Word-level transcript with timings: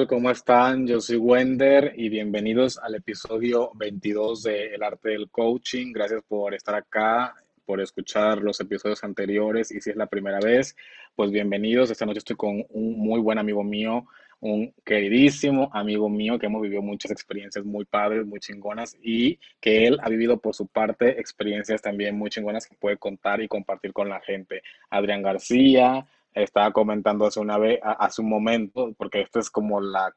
Hola, 0.00 0.06
¿qué 0.06 0.14
tal? 0.14 0.16
¿Cómo 0.16 0.30
están? 0.30 0.86
Yo 0.86 0.98
soy 0.98 1.16
Wender 1.16 1.92
y 1.94 2.08
bienvenidos 2.08 2.78
al 2.78 2.94
episodio 2.94 3.70
22 3.74 4.44
de 4.44 4.74
El 4.74 4.82
Arte 4.82 5.10
del 5.10 5.28
Coaching. 5.28 5.92
Gracias 5.92 6.22
por 6.26 6.54
estar 6.54 6.74
acá, 6.74 7.34
por 7.66 7.82
escuchar 7.82 8.38
los 8.38 8.58
episodios 8.60 9.04
anteriores 9.04 9.70
y 9.70 9.80
si 9.82 9.90
es 9.90 9.96
la 9.96 10.06
primera 10.06 10.40
vez, 10.40 10.74
pues 11.14 11.30
bienvenidos. 11.30 11.90
Esta 11.90 12.06
noche 12.06 12.20
estoy 12.20 12.36
con 12.36 12.64
un 12.70 12.98
muy 12.98 13.20
buen 13.20 13.38
amigo 13.38 13.62
mío, 13.62 14.06
un 14.40 14.72
queridísimo 14.86 15.70
amigo 15.74 16.08
mío 16.08 16.38
que 16.38 16.46
hemos 16.46 16.62
vivido 16.62 16.80
muchas 16.80 17.10
experiencias 17.10 17.66
muy 17.66 17.84
padres, 17.84 18.24
muy 18.24 18.40
chingonas 18.40 18.96
y 19.02 19.38
que 19.60 19.86
él 19.86 19.98
ha 20.00 20.08
vivido 20.08 20.38
por 20.38 20.54
su 20.54 20.66
parte 20.66 21.20
experiencias 21.20 21.82
también 21.82 22.16
muy 22.16 22.30
chingonas 22.30 22.66
que 22.66 22.74
puede 22.74 22.96
contar 22.96 23.42
y 23.42 23.48
compartir 23.48 23.92
con 23.92 24.08
la 24.08 24.20
gente. 24.20 24.62
Adrián 24.88 25.20
García, 25.20 26.06
estaba 26.34 26.72
comentando 26.72 27.26
hace 27.26 27.40
una 27.40 27.58
vez, 27.58 27.80
hace 27.82 28.22
un 28.22 28.28
momento, 28.28 28.92
porque 28.96 29.20
esto 29.20 29.38
es 29.38 29.50
como 29.50 29.80
la 29.80 30.14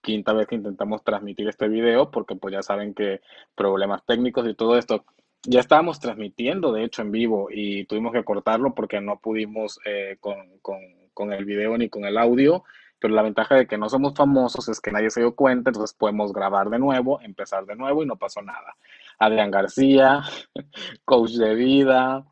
quinta 0.00 0.32
vez 0.32 0.46
que 0.46 0.56
intentamos 0.56 1.04
transmitir 1.04 1.48
este 1.48 1.68
video, 1.68 2.10
porque 2.10 2.34
pues 2.34 2.52
ya 2.52 2.62
saben 2.62 2.94
que 2.94 3.20
problemas 3.54 4.04
técnicos 4.04 4.46
y 4.48 4.54
todo 4.54 4.76
esto. 4.76 5.04
Ya 5.44 5.60
estábamos 5.60 5.98
transmitiendo, 5.98 6.72
de 6.72 6.84
hecho, 6.84 7.02
en 7.02 7.10
vivo 7.10 7.48
y 7.50 7.84
tuvimos 7.86 8.12
que 8.12 8.24
cortarlo 8.24 8.74
porque 8.74 9.00
no 9.00 9.18
pudimos 9.18 9.80
eh, 9.84 10.16
con, 10.20 10.36
con, 10.60 10.78
con 11.14 11.32
el 11.32 11.44
video 11.44 11.76
ni 11.76 11.88
con 11.88 12.04
el 12.04 12.16
audio 12.16 12.64
pero 13.02 13.14
la 13.14 13.22
ventaja 13.22 13.56
de 13.56 13.66
que 13.66 13.76
no 13.76 13.88
somos 13.88 14.14
famosos 14.14 14.68
es 14.68 14.80
que 14.80 14.92
nadie 14.92 15.10
se 15.10 15.20
dio 15.20 15.34
cuenta, 15.34 15.70
entonces 15.70 15.94
podemos 15.94 16.32
grabar 16.32 16.70
de 16.70 16.78
nuevo, 16.78 17.20
empezar 17.20 17.66
de 17.66 17.74
nuevo 17.74 18.04
y 18.04 18.06
no 18.06 18.14
pasó 18.14 18.40
nada. 18.42 18.76
Adrián 19.18 19.50
García, 19.50 20.22
coach 21.04 21.32
de 21.32 21.54
vida, 21.54 22.24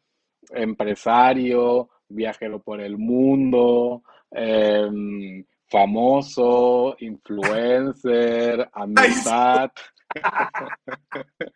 empresario, 0.50 1.90
viajero 2.10 2.60
por 2.60 2.80
el 2.80 2.98
mundo, 2.98 4.02
em, 4.30 5.44
famoso, 5.66 6.96
influencer, 6.98 8.68
amistad. 8.72 9.70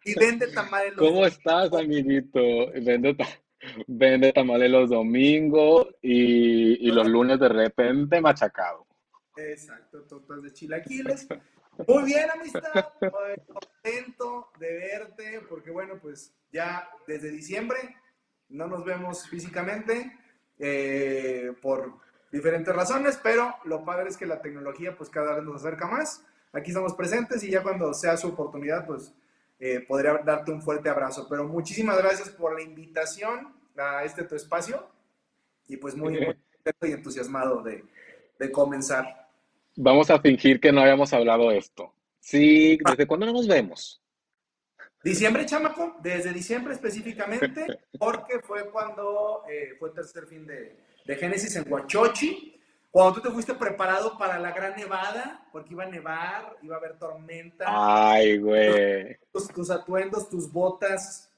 y 0.05 0.19
vende 0.19 0.47
tamales. 0.49 0.95
¿Cómo 0.97 1.27
estás, 1.27 1.73
amiguito? 1.73 2.41
Vende, 2.83 3.17
vende 3.87 4.33
tamales 4.33 4.71
los 4.71 4.91
domingos 4.91 5.89
y, 6.01 6.89
y 6.89 6.93
los 6.93 7.07
lunes 7.07 7.39
de 7.41 7.49
repente 7.49 8.21
machacado. 8.21 8.87
Exacto, 9.37 10.03
tortas 10.03 10.43
de 10.43 10.53
chilaquiles. 10.53 11.27
Muy 11.89 12.05
bien, 12.05 12.31
amistad. 12.31 12.93
Contento 13.01 14.51
de 14.61 14.73
verte, 14.75 15.41
porque 15.49 15.73
bueno, 15.73 15.99
pues 16.01 16.33
ya 16.53 16.89
desde 17.07 17.31
diciembre 17.31 17.79
no 18.49 18.69
nos 18.69 18.85
vemos 18.85 19.27
físicamente 19.27 20.13
eh, 20.59 21.53
por 21.61 21.95
diferentes 22.31 22.75
razones, 22.75 23.19
pero 23.23 23.55
lo 23.65 23.85
padre 23.85 24.09
es 24.09 24.17
que 24.17 24.27
la 24.27 24.43
tecnología 24.43 24.97
pues 24.97 25.11
cada 25.11 25.35
vez 25.35 25.45
nos 25.45 25.65
acerca 25.65 25.87
más. 25.87 26.25
Aquí 26.53 26.71
estamos 26.71 26.95
presentes 26.95 27.43
y 27.43 27.51
ya 27.51 27.63
cuando 27.63 27.93
sea 27.95 28.17
su 28.17 28.29
oportunidad, 28.29 28.87
pues 28.87 29.13
eh, 29.59 29.81
podría 29.81 30.15
darte 30.25 30.53
un 30.53 30.63
fuerte 30.63 30.89
abrazo. 30.89 31.27
Pero 31.29 31.47
muchísimas 31.47 31.99
gracias 31.99 32.29
por 32.31 32.55
la 32.55 32.63
invitación 32.63 33.55
a 33.77 34.05
este 34.05 34.25
tu 34.25 34.35
espacio 34.35 34.87
y 35.69 35.77
pues 35.77 35.97
muy, 35.97 36.13
muy 36.13 36.37
y 36.83 36.93
entusiasmado 36.93 37.63
de, 37.63 37.85
de 38.39 38.51
comenzar. 38.51 39.29
Vamos 39.77 40.11
a 40.11 40.21
fingir 40.21 40.61
que 40.61 40.73
no 40.73 40.81
habíamos 40.81 41.13
hablado 41.13 41.51
esto. 41.51 41.93
Sí, 42.21 42.79
¿desde 42.89 43.07
cuándo 43.07 43.27
no 43.27 43.33
nos 43.33 43.47
vemos? 43.47 44.01
Diciembre, 45.05 45.45
chamaco, 45.45 45.97
desde 46.01 46.33
diciembre 46.33 46.73
específicamente, 46.73 47.81
porque 47.99 48.41
fue 48.41 48.71
cuando 48.71 49.43
eh, 49.49 49.75
fue 49.79 49.91
el 49.91 49.95
tercer 49.95 50.27
fin 50.27 50.47
de, 50.47 50.77
de, 51.05 51.17
Génesis 51.17 51.55
en 51.57 51.71
Huachochi, 51.71 52.59
cuando 52.91 53.15
tú 53.15 53.21
te 53.21 53.31
fuiste 53.31 53.55
preparado 53.55 54.17
para 54.17 54.39
la 54.39 54.53
gran 54.53 54.75
nevada, 54.75 55.47
porque 55.53 55.75
iba 55.75 55.85
a 55.85 55.89
nevar, 55.89 56.57
iba 56.63 56.75
a 56.75 56.79
haber 56.79 56.99
tormenta. 56.99 57.67
Ay, 57.69 58.39
güey. 58.39 59.17
Tus, 59.31 59.49
tus 59.49 59.71
atuendos, 59.71 60.31
tus 60.31 60.51
botas 60.51 61.31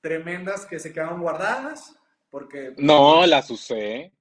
tremendas 0.00 0.64
que 0.64 0.78
se 0.78 0.92
quedaron 0.92 1.20
guardadas, 1.20 1.94
porque... 2.30 2.74
No, 2.78 3.26
las 3.26 3.50
usé. 3.50 4.12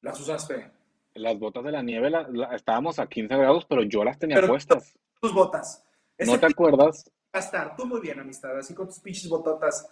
Las 0.00 0.18
usaste 0.18 0.70
las 1.14 1.38
botas 1.38 1.64
de 1.64 1.72
la 1.72 1.82
nieve 1.82 2.10
estábamos 2.52 2.98
a 2.98 3.06
15 3.06 3.36
grados, 3.36 3.64
pero 3.66 3.82
yo 3.82 4.04
las 4.04 4.18
tenía 4.18 4.44
puestas. 4.46 4.98
Tus 5.20 5.32
botas. 5.32 5.84
¿No 6.18 6.38
te 6.38 6.46
acuerdas? 6.46 7.10
Estar 7.34 7.74
tú 7.76 7.84
muy 7.84 8.00
bien, 8.00 8.20
amistad, 8.20 8.56
así 8.56 8.74
con 8.74 8.86
tus 8.86 9.00
pinches 9.00 9.28
bototas. 9.28 9.88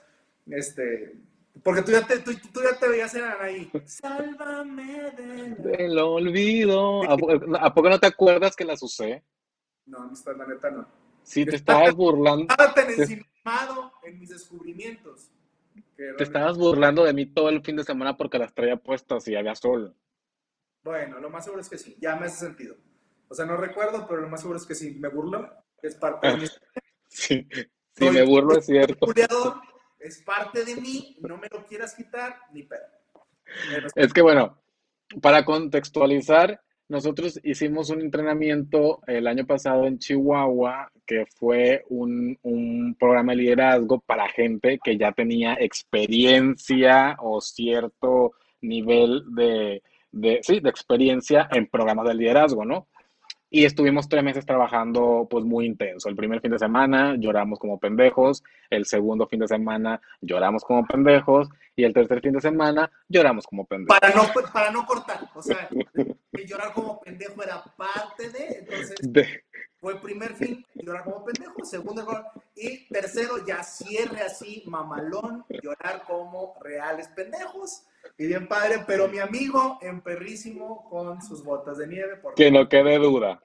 Este, 0.47 1.16
porque 1.62 1.82
tú 1.82 1.91
ya 1.91 2.06
te, 2.06 2.19
tú, 2.20 2.32
ya 2.32 2.78
te 2.78 2.88
veías 2.88 3.14
en 3.14 3.25
ahí. 3.41 3.70
Sálvame 3.84 5.10
del 5.58 5.98
olvido. 5.98 7.03
¿A, 7.03 7.75
poco 7.75 7.91
no 7.91 7.98
te 7.98 8.06
acuerdas 8.06 8.54
que 8.54 8.64
las 8.64 8.82
usé? 8.82 9.25
No, 9.86 9.98
amistad, 9.98 10.36
la 10.36 10.47
neta 10.47 10.70
no. 10.70 10.86
Sí, 11.25 11.44
te 11.44 11.56
estabas 11.56 11.94
burlando. 11.94 12.47
Estaba 12.48 12.72
tan 12.75 12.91
encimado 12.91 13.92
en 14.04 14.19
mis 14.19 14.30
descubrimientos. 14.30 15.30
Te 15.97 16.22
estabas 16.22 16.56
burlando 16.56 17.04
de 17.04 17.12
mí 17.12 17.26
todo 17.26 17.48
el 17.48 17.62
fin 17.62 17.76
de 17.76 17.84
semana 17.84 18.16
porque 18.16 18.38
las 18.38 18.54
traía 18.54 18.76
puestas 18.76 19.26
y 19.28 19.36
había 19.36 19.54
sol. 19.54 19.94
Bueno, 20.82 21.20
lo 21.20 21.30
más 21.30 21.44
seguro 21.44 21.60
es 21.60 21.69
que 21.69 21.78
sí, 21.78 21.97
ya 22.00 22.16
me 22.16 22.26
hace 22.26 22.47
sentido. 22.47 22.76
O 23.28 23.34
sea, 23.34 23.47
no 23.47 23.56
recuerdo, 23.56 24.06
pero 24.09 24.20
lo 24.20 24.28
más 24.28 24.41
seguro 24.41 24.59
es 24.59 24.66
que 24.66 24.74
sí, 24.74 24.97
me 24.98 25.09
burlo, 25.09 25.48
es 25.80 25.94
parte 25.94 26.28
de 26.28 26.36
mí. 26.38 26.47
Sí, 27.12 27.47
sí 27.95 28.11
me 28.11 28.23
burlo, 28.25 28.59
es 28.59 28.67
cierto. 28.67 29.06
es 29.99 30.23
parte 30.23 30.65
de 30.65 30.77
mí, 30.77 31.17
no 31.21 31.37
me 31.37 31.49
lo 31.50 31.65
quieras 31.67 31.95
quitar, 31.95 32.37
ni 32.53 32.62
pedo. 32.62 32.81
Es 33.95 34.12
que 34.12 34.23
bueno, 34.23 34.59
para 35.21 35.45
contextualizar, 35.45 36.61
nosotros 36.89 37.39
hicimos 37.43 37.91
un 37.91 38.01
entrenamiento 38.01 39.01
el 39.06 39.27
año 39.27 39.47
pasado 39.47 39.87
en 39.87 39.99
Chihuahua, 39.99 40.91
que 41.06 41.27
fue 41.37 41.84
un, 41.89 42.39
un, 42.43 42.97
programa 42.99 43.33
de 43.33 43.39
liderazgo 43.39 44.01
para 44.01 44.28
gente 44.28 44.78
que 44.83 44.97
ya 44.97 45.12
tenía 45.12 45.55
experiencia 45.55 47.17
o 47.21 47.41
cierto 47.41 48.33
nivel 48.61 49.25
de, 49.34 49.83
de, 50.11 50.41
sí, 50.43 50.61
de 50.61 50.71
experiencia 50.71 51.49
en 51.51 51.67
programas 51.67 52.06
de 52.09 52.15
liderazgo, 52.15 52.65
¿no? 52.65 52.89
Y 53.55 53.67
estuvimos 53.67 54.09
tres 54.09 54.25
meses 54.25 54.47
trabajando 54.47 55.29
pues 55.31 55.45
muy 55.45 55.67
intenso. 55.67 56.09
El 56.09 56.17
primer 56.17 56.41
fin 56.41 56.53
de 56.53 56.59
semana 56.59 57.17
lloramos 57.19 57.59
como 57.59 57.79
pendejos, 57.79 58.43
el 58.71 58.87
segundo 58.87 59.27
fin 59.27 59.41
de 59.41 59.47
semana 59.47 60.01
lloramos 60.23 60.65
como 60.65 60.87
pendejos 60.87 61.51
y 61.77 61.85
el 61.85 61.93
tercer 61.93 62.23
fin 62.23 62.33
de 62.33 62.41
semana 62.41 62.91
lloramos 63.11 63.47
como 63.47 63.67
pendejos. 63.67 64.01
Para 64.01 64.15
no, 64.15 64.23
para 64.51 64.71
no 64.71 64.87
cortar, 64.87 65.29
o 65.35 65.43
sea, 65.43 65.69
llorar 66.47 66.73
como 66.73 66.99
pendejo 67.01 67.43
era 67.43 67.63
parte 67.77 68.31
de, 68.31 68.61
entonces 68.61 69.43
fue 69.77 70.01
primer 70.01 70.33
fin, 70.34 70.65
llorar 70.75 71.05
como 71.05 71.23
pendejo, 71.23 71.63
segundo 71.63 72.07
y 72.57 72.87
tercero 72.89 73.45
ya 73.47 73.63
cierre 73.63 74.23
así, 74.23 74.63
mamalón, 74.65 75.45
llorar 75.63 76.05
como 76.07 76.55
reales 76.63 77.09
pendejos 77.09 77.84
y 78.19 78.27
bien 78.27 78.49
padre, 78.49 78.85
pero 78.87 79.09
mi 79.09 79.19
amigo 79.19 79.79
en 79.83 80.01
perrísimo 80.01 80.89
con 80.89 81.21
sus 81.23 81.43
botas 81.43 81.79
de 81.79 81.87
nieve. 81.87 82.17
Por 82.17 82.35
que 82.35 82.51
no 82.51 82.69
quede 82.69 82.99
duda. 82.99 83.43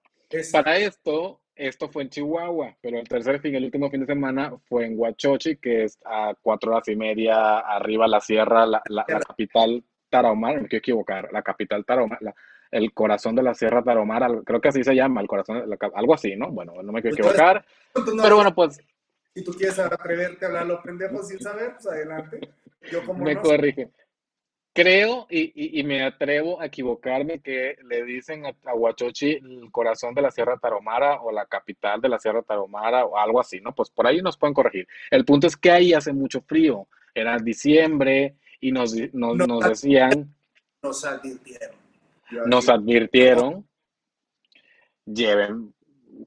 Para 0.51 0.77
esto, 0.77 1.39
esto 1.55 1.89
fue 1.89 2.03
en 2.03 2.09
Chihuahua, 2.09 2.75
pero 2.81 2.99
el 2.99 3.07
tercer 3.07 3.39
fin, 3.39 3.55
el 3.55 3.65
último 3.65 3.89
fin 3.89 4.01
de 4.01 4.05
semana 4.05 4.53
fue 4.67 4.85
en 4.85 4.99
Huachochi, 4.99 5.57
que 5.57 5.85
es 5.85 5.97
a 6.05 6.35
cuatro 6.41 6.71
horas 6.71 6.87
y 6.87 6.95
media 6.95 7.59
arriba 7.59 8.07
la 8.07 8.19
sierra, 8.19 8.65
la, 8.65 8.81
la, 8.89 9.05
capital 9.05 9.83
Tarahumara, 10.09 10.61
me 10.61 10.67
quiero 10.67 10.79
equivocar, 10.79 11.29
la 11.31 11.41
capital 11.41 11.85
Tarahumara, 11.85 12.35
el 12.71 12.93
corazón 12.93 13.35
de 13.35 13.43
la 13.43 13.53
sierra 13.53 13.83
Tarahumara, 13.83 14.29
creo 14.45 14.61
que 14.61 14.69
así 14.69 14.83
se 14.83 14.95
llama, 14.95 15.21
el 15.21 15.27
corazón, 15.27 15.63
algo 15.95 16.13
así, 16.13 16.35
¿no? 16.35 16.51
Bueno, 16.51 16.73
no 16.83 16.91
me 16.91 17.01
quiero 17.01 17.17
pues 17.17 17.29
equivocar, 17.29 17.65
pero 18.21 18.35
bueno, 18.35 18.53
pues... 18.53 18.79
Si 19.33 19.43
tú 19.43 19.51
quieres 19.53 19.77
atreverte 19.79 20.45
a 20.45 20.47
hablar 20.47 20.65
los 20.65 20.81
pendejos 20.81 21.27
sin 21.27 21.39
saber, 21.39 21.73
pues 21.73 21.87
adelante. 21.87 22.39
Yo 22.91 23.05
como 23.05 23.23
me 23.23 23.35
corrige. 23.35 23.91
Creo 24.77 25.25
y, 25.31 25.81
me 25.85 26.03
atrevo 26.03 26.61
a 26.61 26.67
equivocarme 26.67 27.39
que 27.39 27.77
le 27.83 28.03
dicen 28.03 28.45
a, 28.45 28.75
Huachochi 28.75 29.31
el 29.31 29.71
corazón 29.71 30.13
de 30.13 30.21
la 30.21 30.29
Sierra 30.29 30.59
Taromara 30.59 31.19
o 31.23 31.31
la 31.31 31.47
capital 31.47 31.99
de 31.99 32.09
la 32.09 32.19
Sierra 32.19 32.43
Taromara 32.43 33.03
o 33.03 33.17
algo 33.17 33.39
así, 33.39 33.59
¿no? 33.59 33.73
Pues 33.73 33.89
por 33.89 34.05
ahí 34.05 34.21
nos 34.21 34.37
pueden 34.37 34.53
corregir. 34.53 34.87
El 35.09 35.25
punto 35.25 35.47
es 35.47 35.57
que 35.57 35.71
ahí 35.71 35.93
hace 35.95 36.13
mucho 36.13 36.41
frío. 36.41 36.87
Era 37.15 37.39
diciembre 37.39 38.35
y 38.61 38.71
nos, 38.71 38.93
nos, 39.13 39.67
decían... 39.67 40.31
Nos 40.83 41.03
advirtieron. 41.03 41.75
Nos 42.45 42.69
advirtieron. 42.69 43.67
Lleven 45.05 45.73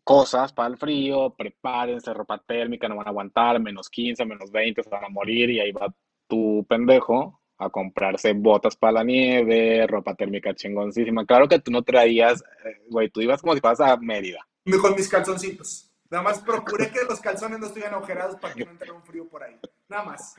cosas 0.03 0.53
para 0.53 0.71
el 0.71 0.77
frío, 0.77 1.37
prepárense, 1.39 2.13
ropa 2.13 2.43
térmica, 2.45 2.89
no 2.89 2.97
van 2.97 3.07
a 3.07 3.11
aguantar, 3.11 3.61
menos 3.61 3.89
15, 3.89 4.25
menos 4.25 4.51
20, 4.51 4.83
se 4.83 4.91
van 4.91 5.05
a 5.05 5.09
morir 5.09 5.51
y 5.51 5.61
ahí 5.61 5.71
va 5.71 5.95
tu 6.27 6.67
pendejo 6.69 7.40
a 7.61 7.69
comprarse 7.69 8.33
botas 8.33 8.75
para 8.75 8.95
la 8.95 9.05
nieve, 9.05 9.87
ropa 9.87 10.15
térmica 10.15 10.55
chingoncísima. 10.55 11.27
Claro 11.27 11.47
que 11.47 11.59
tú 11.59 11.71
no 11.71 11.83
traías, 11.83 12.43
eh, 12.65 12.83
güey, 12.89 13.11
tú 13.11 13.21
ibas 13.21 13.43
como 13.43 13.55
si 13.55 13.61
fueras 13.61 13.81
a 13.81 13.97
Mérida. 13.99 14.41
Con 14.81 14.95
mis 14.95 15.09
calzoncitos. 15.09 15.91
Nada 16.11 16.25
más 16.25 16.41
procuré 16.41 16.91
que 16.91 17.05
los 17.09 17.21
calzones 17.21 17.61
no 17.61 17.67
estuvieran 17.67 17.95
agujerados 17.95 18.37
para 18.37 18.55
que 18.55 18.65
no 18.65 18.73
entrara 18.73 18.95
un 18.95 19.03
frío 19.03 19.29
por 19.29 19.43
ahí. 19.43 19.57
Nada 19.89 20.05
más. 20.05 20.35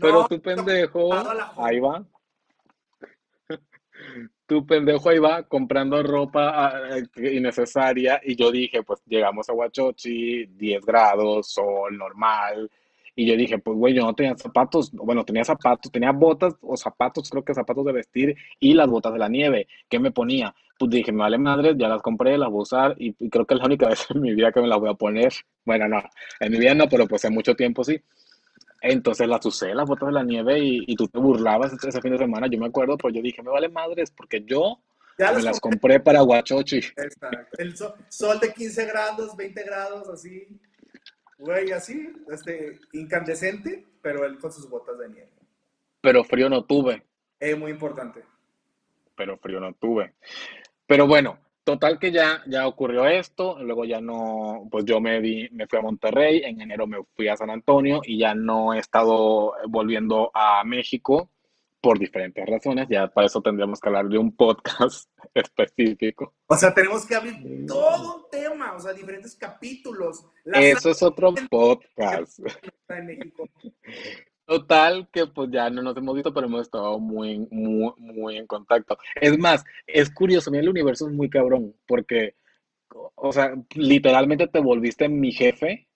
Pero 0.00 0.26
tu 0.26 0.40
pendejo, 0.40 1.10
ahí 1.56 1.78
va. 1.78 2.04
tu 4.46 4.66
pendejo 4.66 5.10
ahí 5.10 5.18
va 5.18 5.42
comprando 5.42 6.02
ropa 6.02 6.50
ah, 6.66 6.98
eh, 7.16 7.34
innecesaria 7.34 8.20
y 8.24 8.36
yo 8.36 8.50
dije, 8.50 8.82
pues 8.82 9.02
llegamos 9.06 9.48
a 9.48 9.52
Huachochi, 9.52 10.46
10 10.46 10.84
grados, 10.84 11.52
sol 11.52 11.96
normal. 11.96 12.70
Y 13.16 13.26
yo 13.26 13.36
dije, 13.36 13.58
pues 13.58 13.76
güey, 13.78 13.94
yo 13.94 14.02
no 14.04 14.14
tenía 14.14 14.36
zapatos, 14.36 14.90
bueno, 14.92 15.24
tenía 15.24 15.44
zapatos, 15.44 15.90
tenía 15.92 16.10
botas 16.12 16.54
o 16.60 16.76
zapatos, 16.76 17.30
creo 17.30 17.44
que 17.44 17.54
zapatos 17.54 17.84
de 17.84 17.92
vestir 17.92 18.36
y 18.58 18.74
las 18.74 18.88
botas 18.88 19.12
de 19.12 19.18
la 19.20 19.28
nieve. 19.28 19.68
¿Qué 19.88 19.98
me 19.98 20.10
ponía? 20.10 20.54
Pues 20.78 20.90
dije, 20.90 21.12
me 21.12 21.20
vale 21.20 21.38
madre, 21.38 21.74
ya 21.76 21.86
las 21.88 22.02
compré, 22.02 22.36
las 22.36 22.48
voy 22.50 22.58
a 22.58 22.62
usar 22.62 22.94
y, 22.98 23.14
y 23.18 23.30
creo 23.30 23.46
que 23.46 23.54
es 23.54 23.60
la 23.60 23.66
única 23.66 23.88
vez 23.90 24.06
en 24.10 24.20
mi 24.20 24.34
vida 24.34 24.50
que 24.50 24.60
me 24.60 24.66
las 24.66 24.78
voy 24.80 24.90
a 24.90 24.94
poner. 24.94 25.32
Bueno, 25.64 25.88
no, 25.88 26.02
en 26.40 26.52
mi 26.52 26.58
vida 26.58 26.74
no, 26.74 26.88
pero 26.88 27.06
pues 27.06 27.24
en 27.24 27.34
mucho 27.34 27.54
tiempo 27.54 27.84
sí. 27.84 28.00
Entonces 28.80 29.26
las 29.26 29.44
usé, 29.46 29.74
las 29.74 29.88
botas 29.88 30.08
de 30.08 30.12
la 30.12 30.22
nieve, 30.22 30.58
y, 30.58 30.84
y 30.86 30.94
tú 30.96 31.08
te 31.08 31.18
burlabas 31.18 31.72
ese 31.72 32.00
fin 32.02 32.12
de 32.12 32.18
semana, 32.18 32.48
yo 32.48 32.58
me 32.58 32.66
acuerdo, 32.66 32.98
pues 32.98 33.14
yo 33.14 33.22
dije, 33.22 33.42
me 33.42 33.50
vale 33.50 33.68
madres, 33.70 34.10
porque 34.10 34.44
yo 34.44 34.78
Ya 35.16 35.32
me 35.32 35.42
las 35.42 35.58
compré. 35.58 35.80
compré 35.80 36.00
para 36.00 36.22
Huachochi. 36.22 36.78
Exacto. 36.78 37.56
El 37.56 37.74
sol, 37.76 37.94
sol 38.10 38.38
de 38.40 38.52
15 38.52 38.84
grados, 38.86 39.34
20 39.36 39.62
grados, 39.62 40.08
así. 40.10 40.48
Güey, 41.38 41.72
así, 41.72 42.12
este, 42.30 42.78
incandescente, 42.92 43.86
pero 44.02 44.24
él 44.24 44.38
con 44.38 44.52
sus 44.52 44.68
botas 44.68 44.98
de 44.98 45.08
nieve. 45.08 45.30
Pero 46.00 46.22
frío 46.24 46.48
no 46.48 46.64
tuve, 46.64 47.02
Es 47.40 47.58
muy 47.58 47.70
importante. 47.70 48.22
pero 49.16 49.36
frío 49.38 49.60
no 49.60 49.72
tuve. 49.74 50.14
Pero 50.86 51.06
bueno, 51.06 51.38
total 51.64 51.98
que 51.98 52.12
ya, 52.12 52.42
ya 52.46 52.66
ocurrió 52.66 53.06
esto, 53.06 53.58
luego 53.62 53.84
ya 53.84 54.00
no, 54.00 54.68
pues 54.70 54.84
yo 54.84 55.00
me 55.00 55.20
di, 55.20 55.48
me 55.50 55.66
fui 55.66 55.78
a 55.78 55.82
Monterrey, 55.82 56.42
en 56.44 56.60
enero 56.60 56.86
me 56.86 56.98
fui 57.16 57.28
a 57.28 57.36
San 57.36 57.50
Antonio 57.50 58.00
y 58.04 58.18
ya 58.18 58.34
no 58.34 58.74
he 58.74 58.78
estado 58.78 59.54
volviendo 59.68 60.30
a 60.34 60.62
México 60.64 61.30
por 61.84 61.98
diferentes 61.98 62.46
razones, 62.46 62.88
ya 62.88 63.08
para 63.08 63.26
eso 63.26 63.42
tendríamos 63.42 63.78
que 63.78 63.90
hablar 63.90 64.08
de 64.08 64.16
un 64.16 64.34
podcast 64.34 65.10
específico. 65.34 66.32
O 66.46 66.56
sea, 66.56 66.72
tenemos 66.72 67.04
que 67.04 67.14
abrir 67.14 67.66
todo 67.66 68.16
un 68.16 68.30
tema, 68.30 68.72
o 68.72 68.80
sea, 68.80 68.94
diferentes 68.94 69.36
capítulos. 69.36 70.24
La 70.44 70.62
Eso 70.62 70.88
es 70.88 71.02
otro 71.02 71.34
podcast. 71.50 72.38
de 72.88 73.02
México. 73.02 73.46
Total, 74.46 75.06
que 75.12 75.26
pues 75.26 75.50
ya 75.52 75.68
no 75.68 75.82
nos 75.82 75.94
hemos 75.98 76.14
visto, 76.14 76.32
pero 76.32 76.46
hemos 76.46 76.62
estado 76.62 76.98
muy, 76.98 77.46
muy, 77.50 77.92
muy 77.98 78.38
en 78.38 78.46
contacto. 78.46 78.96
Es 79.20 79.38
más, 79.38 79.62
es 79.86 80.08
curioso, 80.08 80.50
mira, 80.50 80.62
el 80.62 80.70
universo 80.70 81.06
es 81.06 81.12
muy 81.12 81.28
cabrón, 81.28 81.76
porque, 81.86 82.34
o 83.14 83.30
sea, 83.30 83.54
literalmente 83.74 84.48
te 84.48 84.60
volviste 84.60 85.06
mi 85.10 85.32
jefe, 85.32 85.86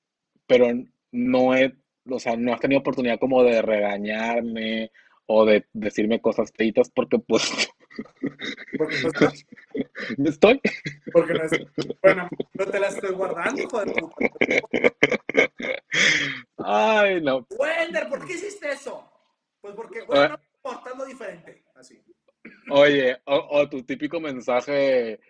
pero 0.47 0.67
no 1.13 1.55
he, 1.55 1.75
o 2.11 2.19
sea, 2.19 2.37
no 2.37 2.53
has 2.53 2.61
tenido 2.61 2.81
oportunidad 2.81 3.19
como 3.19 3.43
de 3.43 3.63
regañarme 3.63 4.91
o 5.31 5.45
de 5.45 5.67
decirme 5.75 6.21
cosas 6.23 6.51
feitas, 6.57 6.91
porque 6.91 7.19
pues 7.19 7.69
Porque, 8.79 8.97
pues, 9.19 9.47
estoy. 10.25 10.61
porque 11.13 11.35
no 11.35 11.45
es. 11.45 11.51
Bueno, 12.03 12.29
no 12.55 12.67
te 12.67 12.81
la 12.81 12.89
estoy 12.89 13.11
guardando, 13.15 13.69
puta. 13.69 13.93
Ay, 16.59 17.21
no. 17.21 17.47
Wender, 17.59 18.09
¿por 18.09 18.27
qué 18.27 18.35
hiciste 18.35 18.71
eso? 18.71 19.11
Pues 19.61 19.75
porque, 19.75 20.01
Ah. 20.01 20.05
bueno, 20.07 20.41
portando 20.63 21.05
diferente. 21.05 21.65
Así. 21.75 22.03
Oye, 22.71 23.17
o, 23.27 23.37
o 23.51 23.69
tu 23.69 23.83
típico 23.83 24.21
mensaje, 24.21 25.21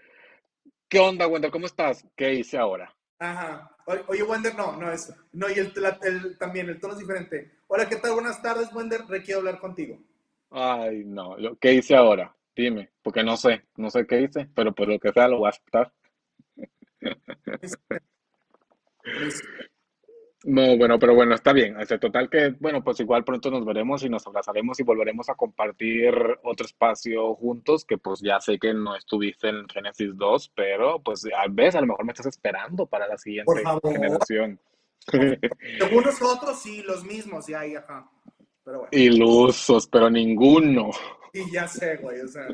¿qué 0.88 0.98
onda, 0.98 1.26
Wendell? 1.26 1.50
¿Cómo 1.50 1.66
estás? 1.66 2.06
¿Qué 2.16 2.34
hice 2.34 2.56
ahora? 2.58 2.94
Ajá. 3.18 3.74
Oye, 3.86 4.02
oye, 4.06 4.22
Wender, 4.22 4.54
no, 4.54 4.76
no 4.76 4.92
es. 4.92 5.12
No, 5.32 5.48
y 5.48 5.54
el, 5.54 5.72
la- 5.76 5.98
el- 6.02 6.36
también, 6.38 6.68
el 6.68 6.78
tono 6.78 6.92
es 6.94 7.00
diferente. 7.00 7.57
Hola, 7.70 7.86
¿qué 7.86 7.96
tal? 7.96 8.14
Buenas 8.14 8.40
tardes, 8.40 8.72
Wender. 8.72 9.02
Requiero 9.06 9.40
hablar 9.40 9.60
contigo. 9.60 9.98
Ay, 10.50 11.04
no, 11.04 11.36
¿qué 11.60 11.74
hice 11.74 11.94
ahora? 11.94 12.34
Dime, 12.56 12.90
porque 13.02 13.22
no 13.22 13.36
sé, 13.36 13.66
no 13.76 13.90
sé 13.90 14.06
qué 14.06 14.22
hice, 14.22 14.48
pero 14.54 14.74
por 14.74 14.88
lo 14.88 14.98
que 14.98 15.12
sea 15.12 15.28
lo 15.28 15.38
voy 15.38 15.46
a 15.46 15.50
aceptar. 15.50 15.92
No, 20.44 20.76
bueno, 20.78 21.00
pero 21.00 21.16
bueno, 21.16 21.34
está 21.34 21.52
bien. 21.52 21.78
Este, 21.80 21.98
total 21.98 22.30
que, 22.30 22.54
bueno, 22.60 22.82
pues 22.82 23.00
igual 23.00 23.24
pronto 23.24 23.50
nos 23.50 23.64
veremos 23.64 24.04
y 24.04 24.08
nos 24.08 24.24
abrazaremos 24.24 24.78
y 24.78 24.84
volveremos 24.84 25.28
a 25.28 25.34
compartir 25.34 26.14
otro 26.44 26.64
espacio 26.64 27.34
juntos, 27.34 27.84
que 27.84 27.98
pues 27.98 28.20
ya 28.20 28.38
sé 28.40 28.56
que 28.56 28.72
no 28.72 28.94
estuviste 28.94 29.48
en 29.48 29.68
Génesis 29.68 30.16
2, 30.16 30.52
pero 30.54 31.00
pues 31.00 31.24
a 31.36 31.48
veces 31.50 31.74
a 31.74 31.80
lo 31.80 31.88
mejor 31.88 32.04
me 32.04 32.12
estás 32.12 32.26
esperando 32.26 32.86
para 32.86 33.08
la 33.08 33.18
siguiente 33.18 33.52
generación. 33.82 34.60
Según 35.78 36.04
nosotros, 36.04 36.60
sí, 36.60 36.82
los 36.82 37.04
mismos, 37.04 37.46
ya, 37.46 37.66
ya, 37.66 37.80
ajá. 37.80 38.10
Pero 38.64 38.78
bueno. 38.80 38.90
Ilusos, 38.92 39.86
pero 39.86 40.10
ninguno. 40.10 40.90
Y 41.32 41.50
ya 41.50 41.66
sé, 41.66 41.96
güey, 41.96 42.20
o 42.20 42.28
sea. 42.28 42.46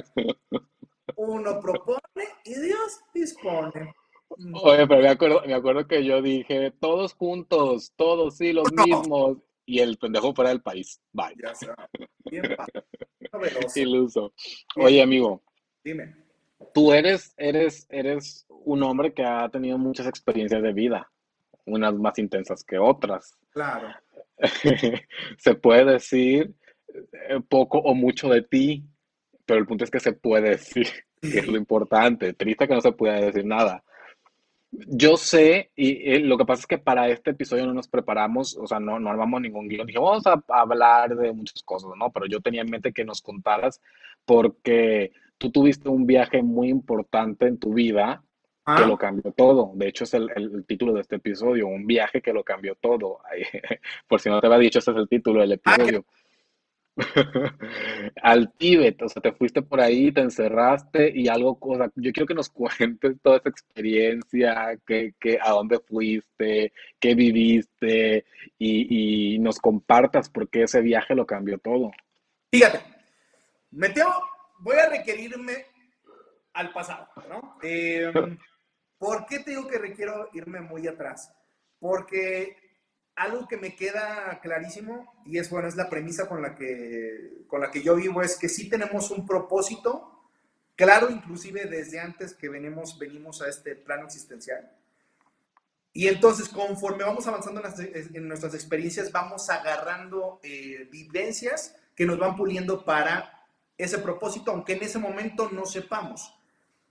Uno 1.16 1.60
propone 1.60 2.00
y 2.44 2.54
Dios 2.60 3.00
dispone. 3.12 3.94
Mm. 4.36 4.54
Oye, 4.62 4.86
pero 4.86 5.00
me 5.02 5.08
acuerdo, 5.08 5.42
me 5.46 5.54
acuerdo 5.54 5.86
que 5.86 6.04
yo 6.04 6.22
dije, 6.22 6.72
todos 6.80 7.14
juntos, 7.14 7.92
todos, 7.96 8.36
sí, 8.36 8.52
los 8.52 8.72
No. 8.72 8.84
mismos, 8.84 9.38
y 9.66 9.80
el 9.80 9.96
pendejo 9.98 10.34
fuera 10.34 10.50
del 10.50 10.62
país. 10.62 11.00
Bye. 11.12 11.34
Ya 11.42 11.54
sé. 11.54 11.68
Bien. 12.30 12.56
Iluso. 13.76 14.32
Oye, 14.76 15.02
amigo, 15.02 15.42
Dime. 15.82 16.16
tú 16.72 16.92
eres, 16.92 17.34
eres, 17.36 17.86
eres 17.90 18.46
un 18.48 18.82
hombre 18.82 19.12
que 19.12 19.24
ha 19.24 19.48
tenido 19.48 19.78
muchas 19.78 20.06
experiencias 20.06 20.62
de 20.62 20.72
vida, 20.72 21.10
unas 21.66 21.94
más 21.94 22.18
intensas 22.18 22.64
que 22.64 22.78
otras. 22.78 23.36
Claro. 23.50 23.88
Se 25.38 25.54
puede 25.54 25.92
decir 25.92 26.54
eh, 27.28 27.40
poco 27.48 27.78
o 27.78 27.94
mucho 27.94 28.28
de 28.28 28.42
ti, 28.42 28.84
pero 29.46 29.60
el 29.60 29.66
punto 29.66 29.84
es 29.84 29.90
que 29.90 30.00
se 30.00 30.12
puede 30.12 30.50
decir, 30.50 30.88
que 31.20 31.38
es 31.38 31.46
lo 31.46 31.56
importante. 31.56 32.32
Triste 32.32 32.66
que 32.66 32.74
no 32.74 32.80
se 32.80 32.92
pueda 32.92 33.20
decir 33.20 33.44
nada. 33.44 33.82
Yo 34.70 35.16
sé, 35.16 35.70
y 35.76 36.12
eh, 36.12 36.18
lo 36.20 36.36
que 36.36 36.44
pasa 36.44 36.60
es 36.60 36.66
que 36.66 36.78
para 36.78 37.08
este 37.08 37.30
episodio 37.30 37.66
no 37.66 37.74
nos 37.74 37.86
preparamos, 37.86 38.56
o 38.56 38.66
sea, 38.66 38.80
no, 38.80 38.98
no 38.98 39.10
armamos 39.10 39.40
ningún 39.40 39.68
guion. 39.68 39.86
Dije, 39.86 39.98
vamos 39.98 40.26
a 40.26 40.42
hablar 40.48 41.14
de 41.14 41.32
muchas 41.32 41.62
cosas, 41.62 41.90
¿no? 41.96 42.10
Pero 42.10 42.26
yo 42.26 42.40
tenía 42.40 42.62
en 42.62 42.70
mente 42.70 42.92
que 42.92 43.04
nos 43.04 43.22
contaras 43.22 43.80
porque 44.24 45.12
tú 45.38 45.50
tuviste 45.50 45.88
un 45.88 46.06
viaje 46.06 46.42
muy 46.42 46.70
importante 46.70 47.46
en 47.46 47.58
tu 47.58 47.74
vida 47.74 48.24
que 48.66 48.86
lo 48.86 48.96
cambió 48.96 49.30
todo. 49.32 49.72
De 49.74 49.88
hecho, 49.88 50.04
es 50.04 50.14
el, 50.14 50.30
el- 50.36 50.54
el 50.54 50.64
título 50.64 50.92
de 50.94 51.02
este 51.02 51.16
episodio, 51.16 51.66
un 51.66 51.86
viaje 51.86 52.22
que 52.22 52.32
lo 52.32 52.42
cambió 52.44 52.74
todo. 52.76 53.20
Ay, 53.30 53.42
Por 54.08 54.20
si 54.20 54.28
no 54.30 54.40
te 54.40 54.46
había 54.46 54.58
dicho, 54.58 54.78
ese 54.78 54.90
es 54.92 54.96
el 54.96 55.08
título 55.08 55.40
del 55.40 55.52
Ah, 55.64 55.74
episodio. 55.74 56.04
Al 58.22 58.52
Tíbet, 58.52 59.02
o 59.02 59.08
sea, 59.08 59.20
te 59.20 59.32
fuiste 59.32 59.62
por 59.62 59.80
ahí, 59.80 60.12
te 60.12 60.20
encerraste 60.20 61.10
y 61.14 61.26
algo, 61.28 61.58
o 61.60 61.76
sea, 61.76 61.90
yo 61.96 62.12
quiero 62.12 62.26
que 62.26 62.34
nos 62.34 62.48
cuentes 62.50 63.16
toda 63.20 63.38
esa 63.38 63.48
experiencia, 63.48 64.78
que, 64.86 65.14
que, 65.18 65.38
a 65.42 65.50
dónde 65.50 65.80
fuiste, 65.80 66.72
qué 67.00 67.14
viviste 67.14 68.24
y, 68.58 69.34
y 69.34 69.38
nos 69.40 69.58
compartas 69.58 70.30
por 70.30 70.48
qué 70.48 70.62
ese 70.62 70.80
viaje 70.82 71.14
lo 71.14 71.26
cambió 71.26 71.58
todo. 71.58 71.90
Fíjate, 72.52 72.80
me 73.72 73.88
tengo, 73.88 74.10
voy 74.60 74.76
a 74.76 74.88
requerirme 74.88 75.66
al 76.52 76.72
pasado, 76.72 77.08
¿no? 77.28 77.56
Eh, 77.62 78.12
¿Por 79.04 79.26
qué 79.26 79.40
te 79.40 79.50
digo 79.50 79.68
que 79.68 79.76
requiero 79.76 80.30
irme 80.32 80.62
muy 80.62 80.88
atrás? 80.88 81.30
Porque 81.78 82.56
algo 83.14 83.46
que 83.46 83.58
me 83.58 83.76
queda 83.76 84.40
clarísimo, 84.40 85.12
y 85.26 85.36
es 85.36 85.50
bueno, 85.50 85.68
es 85.68 85.76
la 85.76 85.90
premisa 85.90 86.26
con 86.26 86.40
la 86.40 86.56
que, 86.56 87.44
con 87.46 87.60
la 87.60 87.70
que 87.70 87.82
yo 87.82 87.96
vivo, 87.96 88.22
es 88.22 88.38
que 88.38 88.48
sí 88.48 88.70
tenemos 88.70 89.10
un 89.10 89.26
propósito, 89.26 90.22
claro, 90.74 91.10
inclusive 91.10 91.66
desde 91.66 92.00
antes 92.00 92.32
que 92.32 92.48
venimos, 92.48 92.98
venimos 92.98 93.42
a 93.42 93.50
este 93.50 93.76
plano 93.76 94.06
existencial. 94.06 94.72
Y 95.92 96.08
entonces, 96.08 96.48
conforme 96.48 97.04
vamos 97.04 97.26
avanzando 97.26 97.60
en, 97.60 98.26
nuestras 98.26 98.54
experiencias, 98.54 99.12
vamos 99.12 99.50
agarrando 99.50 100.40
eh, 100.42 100.88
vivencias 100.90 101.76
que 101.94 102.06
nos 102.06 102.18
van 102.18 102.36
puliendo 102.36 102.86
para 102.86 103.44
ese 103.76 103.98
propósito, 103.98 104.50
aunque 104.50 104.72
en 104.72 104.82
ese 104.82 104.98
momento 104.98 105.50
no 105.52 105.66
sepamos. 105.66 106.34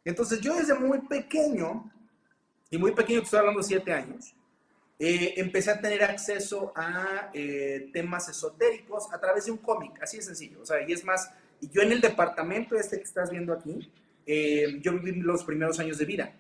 Entonces, 0.06 0.42
yo 0.42 0.54
desde 0.54 0.76
muy 0.76 1.00
pequeño, 1.00 1.92
y 2.74 2.78
muy 2.80 2.92
pequeño, 2.92 3.22
estoy 3.22 3.38
hablando 3.38 3.62
de 3.62 3.68
siete 3.68 3.94
años, 3.94 4.34
eh, 4.98 5.36
empecé 5.38 5.70
a 5.70 5.80
tener 5.80 6.04
acceso 6.04 6.74
a 6.76 7.30
eh, 7.32 7.92
temas 7.94 8.28
esotéricos 8.30 9.14
a 9.14 9.22
través 9.22 9.46
de 9.46 9.52
un 9.52 9.60
cómic, 9.60 10.02
así 10.02 10.18
de 10.18 10.24
sencillo. 10.24 10.60
O 10.60 10.66
sea, 10.66 10.82
y 10.82 10.92
es 10.92 11.06
más, 11.06 11.32
yo 11.62 11.84
en 11.84 11.92
el 11.92 12.02
departamento 12.02 12.76
este 12.76 12.98
que 12.98 13.04
estás 13.04 13.30
viendo 13.30 13.54
aquí, 13.54 13.92
eh, 14.26 14.80
yo 14.82 14.94
viví 14.94 15.22
los 15.22 15.44
primeros 15.44 15.80
años 15.80 16.00
de 16.00 16.06
vida. 16.06 16.34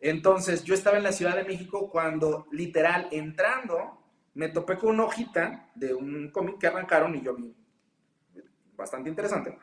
Entonces, 0.00 0.62
yo 0.62 0.72
estaba 0.72 0.98
en 0.98 1.02
la 1.02 1.10
Ciudad 1.10 1.34
de 1.34 1.42
México 1.42 1.90
cuando, 1.90 2.46
literal, 2.52 3.08
entrando, 3.10 4.00
me 4.34 4.50
topé 4.50 4.78
con 4.78 4.90
una 4.90 5.06
hojita 5.06 5.68
de 5.74 5.92
un 5.92 6.30
cómic 6.30 6.58
que 6.58 6.68
arrancaron 6.68 7.16
y 7.16 7.22
yo 7.22 7.34
vi 7.34 7.52
bastante 8.76 9.08
interesante. 9.10 9.58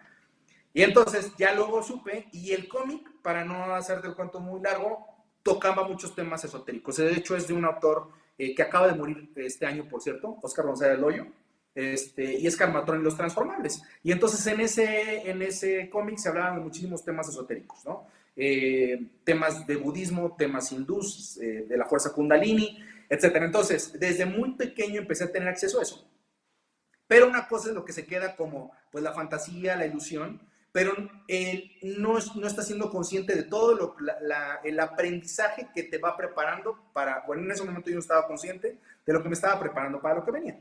Y 0.73 0.81
entonces 0.81 1.31
ya 1.37 1.53
luego 1.53 1.81
supe, 1.81 2.27
y 2.33 2.51
el 2.51 2.67
cómic, 2.67 3.09
para 3.21 3.45
no 3.45 3.73
hacerte 3.73 4.09
el 4.09 4.15
cuento 4.15 4.41
muy 4.41 4.59
largo, 4.59 5.12
tocaba 5.43 5.87
muchos 5.87 6.15
temas 6.15 6.43
esotéricos. 6.43 6.97
De 6.97 7.13
hecho, 7.13 7.35
es 7.35 7.47
de 7.47 7.53
un 7.53 7.65
autor 7.65 8.09
eh, 8.37 8.55
que 8.55 8.63
acaba 8.63 8.87
de 8.87 8.95
morir 8.95 9.31
este 9.35 9.65
año, 9.65 9.87
por 9.87 10.01
cierto, 10.01 10.37
Oscar 10.41 10.65
González 10.65 10.99
Loyo. 10.99 11.27
este, 11.75 12.35
y 12.39 12.47
es 12.47 12.55
Karmatron 12.55 13.01
y 13.01 13.03
los 13.03 13.17
transformables. 13.17 13.81
Y 14.03 14.11
entonces 14.11 14.45
en 14.47 14.61
ese, 14.61 15.29
en 15.29 15.41
ese 15.41 15.89
cómic 15.89 16.17
se 16.17 16.29
hablaban 16.29 16.55
de 16.55 16.61
muchísimos 16.61 17.03
temas 17.03 17.27
esotéricos, 17.29 17.83
¿no? 17.85 18.07
Eh, 18.35 18.99
temas 19.23 19.67
de 19.67 19.75
budismo, 19.75 20.35
temas 20.35 20.71
hindús, 20.71 21.37
eh, 21.37 21.65
de 21.67 21.77
la 21.77 21.85
fuerza 21.85 22.13
kundalini, 22.13 22.79
etc. 23.09 23.35
Entonces, 23.41 23.93
desde 23.99 24.25
muy 24.25 24.55
pequeño 24.55 25.01
empecé 25.01 25.25
a 25.25 25.31
tener 25.31 25.49
acceso 25.49 25.79
a 25.79 25.83
eso. 25.83 26.07
Pero 27.07 27.27
una 27.27 27.47
cosa 27.47 27.69
es 27.69 27.75
lo 27.75 27.85
que 27.85 27.93
se 27.93 28.05
queda 28.05 28.35
como 28.35 28.71
pues 28.91 29.03
la 29.03 29.13
fantasía, 29.13 29.75
la 29.75 29.85
ilusión, 29.85 30.41
pero 30.73 30.91
él 31.27 31.71
no, 31.83 32.17
no 32.35 32.47
está 32.47 32.63
siendo 32.63 32.89
consciente 32.89 33.35
de 33.35 33.43
todo 33.43 33.75
lo, 33.75 33.95
el 34.63 34.79
aprendizaje 34.79 35.69
que 35.73 35.83
te 35.83 35.99
va 35.99 36.17
preparando 36.17 36.77
para, 36.91 37.23
bueno, 37.27 37.43
en 37.43 37.51
ese 37.51 37.63
momento 37.63 37.91
yo 37.91 37.95
no 37.95 38.01
estaba 38.01 38.25
consciente 38.25 38.79
de 39.05 39.13
lo 39.13 39.21
que 39.21 39.29
me 39.29 39.35
estaba 39.35 39.59
preparando 39.59 40.01
para 40.01 40.15
lo 40.15 40.25
que 40.25 40.31
venía. 40.31 40.59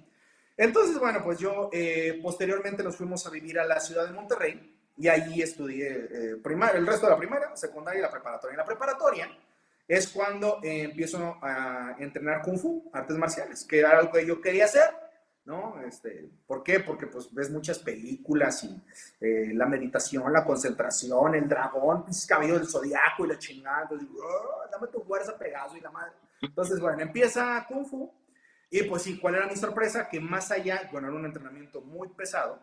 Entonces, 0.55 0.99
bueno, 0.99 1.23
pues 1.25 1.39
yo 1.39 1.71
eh, 1.73 2.21
posteriormente 2.23 2.83
nos 2.83 2.95
fuimos 2.95 3.27
a 3.27 3.31
vivir 3.31 3.59
a 3.59 3.65
la 3.65 3.81
ciudad 3.81 4.05
de 4.07 4.13
Monterrey 4.13 4.77
y 4.99 5.09
allí 5.09 5.41
estudié 5.41 5.89
eh, 5.89 6.37
el 6.75 6.87
resto 6.87 7.07
de 7.07 7.13
la 7.13 7.19
primaria, 7.19 7.57
secundaria 7.57 8.01
y 8.01 8.03
la 8.03 8.11
preparatoria. 8.11 8.53
En 8.53 8.59
la 8.59 8.67
preparatoria 8.67 9.31
es 9.89 10.09
cuando 10.09 10.61
eh, 10.63 10.83
empiezo 10.83 11.39
a 11.41 11.97
entrenar 11.99 12.43
Kung 12.43 12.59
Fu, 12.59 12.91
artes 12.93 13.17
marciales, 13.17 13.65
que 13.65 13.79
era 13.79 13.99
algo 13.99 14.13
que 14.13 14.27
yo 14.27 14.43
quería 14.43 14.67
hacer, 14.67 14.91
¿no? 15.45 15.81
Este, 15.83 16.31
¿Por 16.47 16.63
qué? 16.63 16.81
Porque 16.81 17.07
pues 17.07 17.33
ves 17.33 17.51
muchas 17.51 17.79
películas 17.79 18.63
y 18.65 18.81
eh, 19.21 19.53
la 19.55 19.67
meditación, 19.67 20.33
la 20.33 20.45
concentración, 20.45 21.35
el 21.35 21.49
dragón, 21.49 22.05
el 22.09 22.15
cabello 22.27 22.59
del 22.59 22.69
zodiaco 22.69 23.25
y 23.25 23.29
la 23.29 23.39
chingada. 23.39 23.83
Entonces, 23.83 24.09
oh, 24.13 24.71
dame 24.71 24.87
tu 24.89 25.05
y 25.77 25.81
la 25.81 25.91
madre. 25.91 26.13
Entonces, 26.41 26.81
bueno, 26.81 27.01
empieza 27.01 27.65
Kung 27.69 27.87
Fu. 27.87 28.13
Y 28.71 28.85
pues 28.85 29.03
sí, 29.03 29.19
¿cuál 29.19 29.35
era 29.35 29.47
mi 29.47 29.57
sorpresa? 29.57 30.09
Que 30.09 30.19
más 30.19 30.51
allá, 30.51 30.89
bueno, 30.91 31.09
era 31.09 31.17
un 31.17 31.27
entrenamiento 31.27 31.83
muy 31.83 32.09
pesado, 32.09 32.59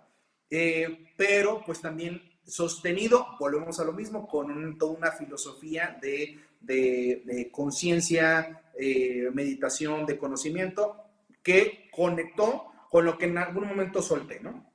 eh, 0.49 1.13
pero 1.15 1.61
pues 1.63 1.81
también 1.81 2.19
sostenido, 2.43 3.27
volvemos 3.39 3.79
a 3.79 3.83
lo 3.83 3.93
mismo, 3.93 4.27
con 4.27 4.75
toda 4.79 4.91
una 4.91 5.11
filosofía 5.11 5.99
de, 6.01 6.39
de, 6.59 7.49
conciencia, 7.51 8.63
eh, 8.75 9.29
meditación, 9.33 10.07
de 10.07 10.17
conocimiento, 10.17 10.97
que 11.43 11.89
conectó 11.91 12.68
con 12.89 13.05
lo 13.05 13.17
que 13.17 13.25
en 13.25 13.37
algún 13.37 13.67
momento 13.67 14.01
solté, 14.01 14.39
¿no? 14.39 14.73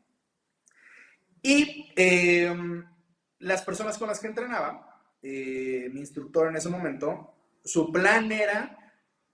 Y 1.42 1.92
em, 1.96 2.84
las 3.40 3.62
personas 3.62 3.98
con 3.98 4.08
las 4.08 4.20
que 4.20 4.28
entrenaba, 4.28 5.02
eh, 5.22 5.90
mi 5.92 6.00
instructor 6.00 6.48
en 6.48 6.56
ese 6.56 6.68
momento, 6.68 7.34
su 7.62 7.92
plan 7.92 8.30
era 8.30 8.78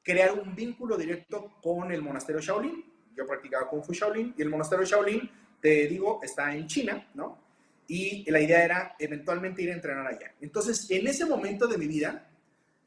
crear 0.03 0.33
un 0.33 0.55
vínculo 0.55 0.97
directo 0.97 1.59
con 1.63 1.93
el 1.93 2.03
monasterio 2.03 2.41
Shaolin. 2.41 2.85
Yo 3.15 3.27
practicaba 3.27 3.69
Kung 3.69 3.85
Fu 3.85 3.93
Shaolin 3.93 4.35
y 4.37 4.43
el 4.43 4.49
monasterio 4.49 4.85
Shaolin, 4.85 5.31
te 5.61 5.87
digo, 5.87 6.21
está 6.23 6.55
en 6.55 6.67
China, 6.67 7.09
¿no? 7.15 7.39
Y 7.87 8.29
la 8.31 8.41
idea 8.41 8.65
era 8.65 8.97
eventualmente 8.99 9.63
ir 9.63 9.71
a 9.71 9.75
entrenar 9.75 10.07
allá. 10.07 10.35
Entonces, 10.41 10.91
en 10.91 11.07
ese 11.07 11.27
momento 11.27 11.67
de 11.67 11.77
mi 11.77 11.87
vida, 11.87 12.30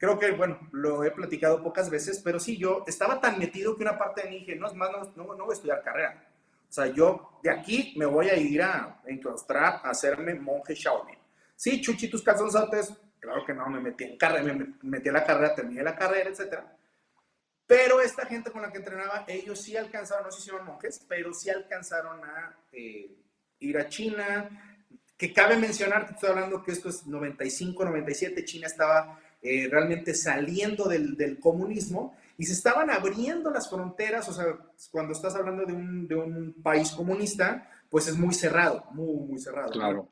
creo 0.04 0.18
que, 0.18 0.30
bueno, 0.32 0.58
lo 0.72 1.02
he 1.02 1.10
platicado 1.10 1.62
pocas 1.62 1.88
veces, 1.88 2.20
pero 2.22 2.38
sí, 2.38 2.58
yo 2.58 2.84
estaba 2.86 3.20
tan 3.20 3.38
metido 3.38 3.74
que 3.76 3.82
una 3.82 3.96
parte 3.96 4.22
de 4.22 4.28
mí 4.28 4.38
dije, 4.40 4.56
no, 4.56 4.66
es 4.66 4.74
más, 4.74 4.90
no, 5.16 5.34
no, 5.34 5.44
voy 5.44 5.50
a 5.50 5.54
estudiar 5.54 5.82
carrera. 5.82 6.28
O 6.68 6.72
sea, 6.72 6.86
yo 6.86 7.38
de 7.42 7.50
aquí 7.50 7.94
me 7.96 8.04
voy 8.04 8.28
a 8.28 8.36
ir 8.36 8.60
a 8.60 9.00
enclaustrar, 9.06 9.80
a 9.82 9.90
hacerme 9.90 10.34
monje 10.34 10.74
Shaolin. 10.74 11.18
Sí, 11.56 11.80
chuchi 11.80 12.08
tus 12.08 12.22
calzonzotes, 12.22 12.92
claro 13.18 13.46
que 13.46 13.54
no, 13.54 13.66
me 13.70 13.80
metí 13.80 14.04
en 14.04 14.18
carrera, 14.18 14.42
me 14.52 14.74
metí 14.82 15.08
a 15.08 15.12
la 15.12 15.24
carrera, 15.24 15.54
terminé 15.54 15.82
la 15.82 15.96
carrera, 15.96 16.28
etcétera. 16.28 16.76
Pero 17.66 18.00
esta 18.00 18.26
gente 18.26 18.50
con 18.50 18.60
la 18.60 18.70
que 18.70 18.78
entrenaba, 18.78 19.24
ellos 19.26 19.58
sí 19.62 19.74
alcanzaron, 19.74 20.24
no 20.24 20.30
si 20.30 20.42
son 20.42 20.66
monjes, 20.66 21.06
pero 21.08 21.32
sí 21.32 21.48
alcanzaron 21.48 22.22
a 22.24 22.58
eh, 22.72 23.16
ir 23.60 23.78
a 23.78 23.88
China, 23.88 24.50
que 25.16 25.32
cabe 25.32 25.56
mencionar 25.56 26.08
estoy 26.10 26.28
hablando 26.28 26.62
que 26.62 26.72
esto 26.72 26.90
es 26.90 27.06
95, 27.06 27.84
97, 27.84 28.44
China 28.44 28.66
estaba 28.66 29.18
eh, 29.46 29.68
realmente 29.70 30.14
saliendo 30.14 30.88
del, 30.88 31.18
del, 31.18 31.38
comunismo 31.38 32.16
y 32.38 32.46
se 32.46 32.54
estaban 32.54 32.88
abriendo 32.88 33.50
las 33.50 33.68
fronteras, 33.68 34.26
o 34.30 34.32
sea, 34.32 34.46
cuando 34.90 35.12
estás 35.12 35.34
hablando 35.34 35.66
de 35.66 35.74
un, 35.74 36.08
de 36.08 36.14
un 36.14 36.54
país 36.62 36.92
comunista, 36.92 37.70
pues 37.90 38.08
es 38.08 38.16
muy 38.16 38.32
cerrado, 38.32 38.86
muy, 38.92 39.26
muy 39.26 39.38
cerrado. 39.38 39.70
Claro. 39.70 40.08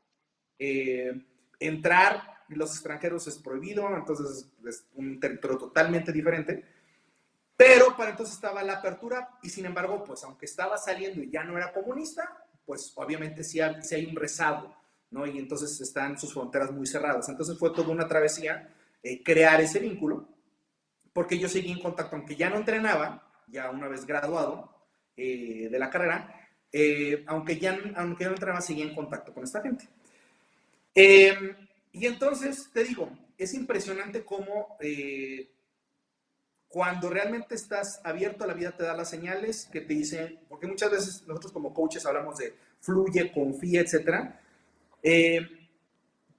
Eh, 0.59 1.19
entrar 1.59 2.43
los 2.49 2.73
extranjeros 2.73 3.25
es 3.25 3.39
prohibido, 3.39 3.89
entonces 3.97 4.51
es 4.67 4.85
un 4.93 5.19
territorio 5.19 5.57
totalmente 5.57 6.11
diferente. 6.11 6.63
Pero 7.57 7.97
para 7.97 8.11
entonces 8.11 8.35
estaba 8.35 8.61
la 8.61 8.73
apertura 8.73 9.39
y 9.41 9.49
sin 9.49 9.65
embargo, 9.65 10.03
pues 10.03 10.23
aunque 10.25 10.45
estaba 10.45 10.77
saliendo 10.77 11.23
y 11.23 11.31
ya 11.31 11.43
no 11.43 11.57
era 11.57 11.73
comunista, 11.73 12.45
pues 12.67 12.93
obviamente 12.97 13.43
sí 13.43 13.59
hay, 13.59 13.81
sí 13.81 13.95
hay 13.95 14.05
un 14.05 14.15
rezado, 14.15 14.75
¿no? 15.09 15.25
Y 15.25 15.39
entonces 15.39 15.81
están 15.81 16.19
sus 16.19 16.33
fronteras 16.33 16.71
muy 16.71 16.85
cerradas. 16.85 17.29
Entonces 17.29 17.57
fue 17.57 17.71
toda 17.71 17.89
una 17.89 18.07
travesía 18.07 18.69
eh, 19.05 19.21
crear 19.21 19.59
ese 19.59 19.79
vínculo, 19.79 20.29
porque 21.11 21.37
yo 21.37 21.49
seguí 21.49 21.73
en 21.73 21.81
contacto, 21.81 22.15
aunque 22.15 22.37
ya 22.37 22.49
no 22.49 22.55
entrenaba, 22.55 23.29
ya 23.47 23.69
una 23.69 23.89
vez 23.89 24.05
graduado 24.05 24.73
eh, 25.17 25.67
de 25.69 25.77
la 25.77 25.89
carrera, 25.89 26.33
eh, 26.71 27.21
aunque, 27.27 27.59
ya, 27.59 27.77
aunque 27.97 28.23
no 28.23 28.31
entrenaba, 28.31 28.61
seguía 28.61 28.85
en 28.85 28.95
contacto 28.95 29.33
con 29.33 29.43
esta 29.43 29.61
gente. 29.61 29.89
Em, 30.95 31.53
y 31.91 32.05
entonces, 32.05 32.69
te 32.71 32.85
digo, 32.85 33.11
es 33.37 33.53
impresionante 33.53 34.23
cómo 34.23 34.77
cuando 36.69 37.09
realmente 37.09 37.55
estás 37.55 37.99
abierto 38.05 38.45
a 38.45 38.47
la 38.47 38.53
vida 38.53 38.71
te 38.71 38.83
da 38.83 38.95
las 38.95 39.09
señales 39.09 39.67
que 39.69 39.81
te 39.81 39.93
dicen, 39.93 40.39
porque 40.47 40.65
muchas 40.65 40.91
veces 40.91 41.27
nosotros 41.27 41.51
como 41.51 41.73
coaches 41.73 42.05
hablamos 42.05 42.37
de 42.37 42.55
fluye, 42.79 43.33
confía, 43.33 43.81
etc. 43.81 44.31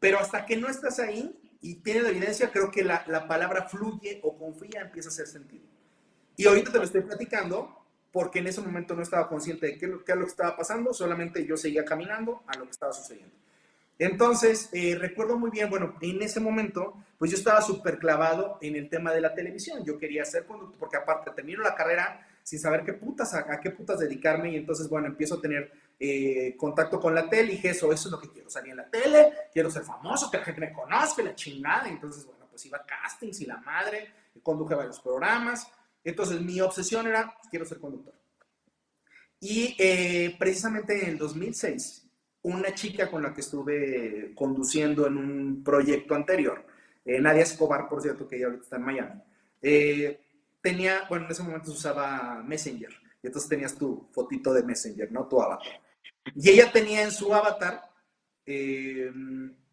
pero 0.00 0.18
hasta 0.18 0.46
que 0.46 0.56
no 0.56 0.68
estás 0.68 0.98
ahí, 0.98 1.38
y 1.64 1.76
tiene 1.76 2.02
la 2.02 2.10
evidencia, 2.10 2.52
creo 2.52 2.70
que 2.70 2.84
la, 2.84 3.04
la, 3.06 3.26
palabra 3.26 3.66
fluye 3.66 4.20
o 4.22 4.36
confía 4.36 4.82
empieza 4.82 5.08
a 5.08 5.12
hacer 5.12 5.26
sentido. 5.26 5.64
Y 6.36 6.46
ahorita 6.46 6.70
te 6.70 6.76
lo 6.76 6.84
estoy 6.84 7.00
platicando 7.00 7.86
porque 8.12 8.40
en 8.40 8.48
ese 8.48 8.60
momento 8.60 8.94
no 8.94 9.00
estaba 9.00 9.26
consciente 9.30 9.68
de 9.68 9.78
qué, 9.78 9.90
qué 10.04 10.12
es 10.12 10.18
lo 10.18 10.24
que 10.26 10.30
estaba 10.30 10.54
pasando, 10.58 10.92
solamente 10.92 11.46
yo 11.46 11.56
seguía 11.56 11.82
caminando 11.82 12.42
a 12.46 12.58
lo 12.58 12.64
que 12.64 12.70
estaba 12.70 12.92
sucediendo. 12.92 13.34
Entonces, 13.98 14.68
eh, 14.74 14.94
recuerdo 15.00 15.38
muy 15.38 15.50
bien, 15.50 15.70
bueno, 15.70 15.96
en 16.02 16.20
ese 16.20 16.38
momento, 16.38 17.02
pues 17.16 17.30
yo 17.30 17.38
estaba 17.38 17.62
súper 17.62 17.98
clavado 17.98 18.58
en 18.60 18.76
el 18.76 18.90
tema 18.90 19.12
de 19.12 19.22
la 19.22 19.34
televisión. 19.34 19.82
Yo 19.86 19.98
quería 19.98 20.26
ser 20.26 20.44
conductor, 20.44 20.78
porque 20.78 20.98
aparte 20.98 21.30
termino 21.30 21.62
la 21.62 21.74
carrera 21.74 22.28
sin 22.42 22.58
saber 22.58 22.84
qué 22.84 22.92
putas, 22.92 23.32
a, 23.32 23.50
a 23.50 23.60
qué 23.60 23.70
putas 23.70 23.98
dedicarme, 23.98 24.50
y 24.50 24.56
entonces, 24.56 24.86
bueno, 24.86 25.06
empiezo 25.06 25.36
a 25.36 25.40
tener 25.40 25.72
eh, 25.98 26.56
contacto 26.56 26.98
con 26.98 27.14
la 27.14 27.28
tele 27.28 27.52
y 27.52 27.56
dije, 27.56 27.70
eso, 27.70 27.92
eso 27.92 28.08
es 28.08 28.12
lo 28.12 28.20
que 28.20 28.30
quiero, 28.30 28.50
salir 28.50 28.72
en 28.72 28.78
la 28.78 28.90
tele, 28.90 29.32
quiero 29.52 29.70
ser 29.70 29.84
famoso, 29.84 30.30
que 30.30 30.38
la 30.38 30.44
gente 30.44 30.60
me 30.60 30.72
conozca, 30.72 31.22
la 31.22 31.34
chingada. 31.34 31.88
Entonces, 31.88 32.26
bueno, 32.26 32.46
pues 32.50 32.64
iba 32.66 32.78
a 32.78 32.84
castings 32.84 33.40
y 33.40 33.46
la 33.46 33.58
madre, 33.58 34.12
conduje 34.42 34.74
varios 34.74 35.00
programas. 35.00 35.66
Entonces, 36.02 36.40
mi 36.40 36.60
obsesión 36.60 37.06
era, 37.06 37.36
quiero 37.50 37.64
ser 37.64 37.78
conductor. 37.78 38.14
Y 39.40 39.76
eh, 39.78 40.36
precisamente 40.38 41.02
en 41.02 41.10
el 41.10 41.18
2006, 41.18 42.06
una 42.42 42.74
chica 42.74 43.10
con 43.10 43.22
la 43.22 43.32
que 43.32 43.40
estuve 43.40 44.32
conduciendo 44.34 45.06
en 45.06 45.16
un 45.16 45.64
proyecto 45.64 46.14
anterior, 46.14 46.66
eh, 47.04 47.20
Nadia 47.20 47.42
Escobar, 47.42 47.88
por 47.88 48.02
cierto, 48.02 48.26
que 48.26 48.38
ya 48.38 48.46
ahorita 48.46 48.64
está 48.64 48.76
en 48.76 48.82
Miami, 48.82 49.22
tenía, 50.60 51.04
bueno, 51.08 51.26
en 51.26 51.30
ese 51.30 51.42
momento 51.42 51.66
se 51.66 51.72
usaba 51.72 52.42
Messenger, 52.42 53.03
y 53.24 53.26
entonces 53.26 53.48
tenías 53.48 53.74
tu 53.74 54.06
fotito 54.12 54.52
de 54.52 54.62
Messenger, 54.62 55.10
¿no? 55.10 55.26
Tu 55.26 55.40
avatar. 55.40 55.80
Y 56.34 56.50
ella 56.50 56.70
tenía 56.70 57.02
en 57.02 57.10
su 57.10 57.34
avatar, 57.34 57.80
eh, 58.44 59.10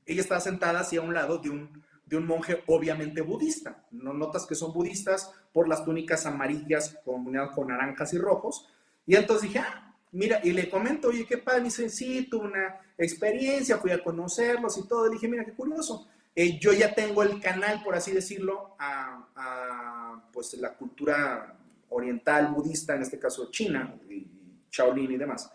ella 0.05 0.21
estaba 0.21 0.39
sentada 0.39 0.79
hacia 0.79 1.01
un 1.01 1.13
lado 1.13 1.37
de 1.37 1.49
un, 1.49 1.83
de 2.05 2.15
un 2.15 2.25
monje 2.25 2.63
obviamente 2.67 3.19
budista. 3.19 3.85
No 3.91 4.13
notas 4.13 4.45
que 4.45 4.55
son 4.55 4.71
budistas 4.71 5.33
por 5.51 5.67
las 5.67 5.83
túnicas 5.83 6.25
amarillas 6.25 6.97
combinadas 7.03 7.53
con 7.53 7.67
naranjas 7.67 8.13
y 8.13 8.19
rojos. 8.19 8.69
Y 9.05 9.17
entonces 9.17 9.49
dije, 9.49 9.59
ah, 9.59 9.97
mira, 10.13 10.39
y 10.41 10.53
le 10.53 10.69
comento, 10.69 11.09
oye, 11.09 11.25
qué 11.25 11.37
padre, 11.37 11.59
me 11.59 11.65
dice, 11.65 11.89
sí, 11.89 12.29
tuve 12.29 12.45
una 12.45 12.79
experiencia, 12.97 13.79
fui 13.79 13.91
a 13.91 14.01
conocerlos 14.01 14.77
y 14.77 14.87
todo. 14.87 15.07
Le 15.07 15.15
dije, 15.15 15.27
mira, 15.27 15.43
qué 15.43 15.51
curioso. 15.51 16.07
Eh, 16.33 16.57
yo 16.57 16.71
ya 16.71 16.95
tengo 16.95 17.21
el 17.21 17.41
canal, 17.41 17.83
por 17.83 17.95
así 17.95 18.13
decirlo, 18.13 18.77
a, 18.79 19.27
a, 19.35 20.29
pues 20.31 20.53
la 20.53 20.73
cultura 20.77 21.57
oriental, 21.91 22.47
budista, 22.53 22.95
en 22.95 23.03
este 23.03 23.19
caso 23.19 23.49
China, 23.51 23.97
y 24.09 24.27
Shaolin 24.71 25.11
y 25.11 25.17
demás. 25.17 25.51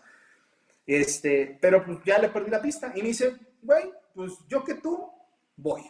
Este, 0.85 1.57
pero 1.61 1.85
pues 1.85 1.99
ya 2.05 2.17
le 2.17 2.29
perdí 2.29 2.49
la 2.49 2.61
pista 2.61 2.93
y 2.95 3.01
me 3.01 3.09
dice, 3.09 3.35
güey, 3.61 3.91
pues 4.15 4.33
yo 4.47 4.63
que 4.63 4.75
tú 4.75 5.11
voy. 5.57 5.83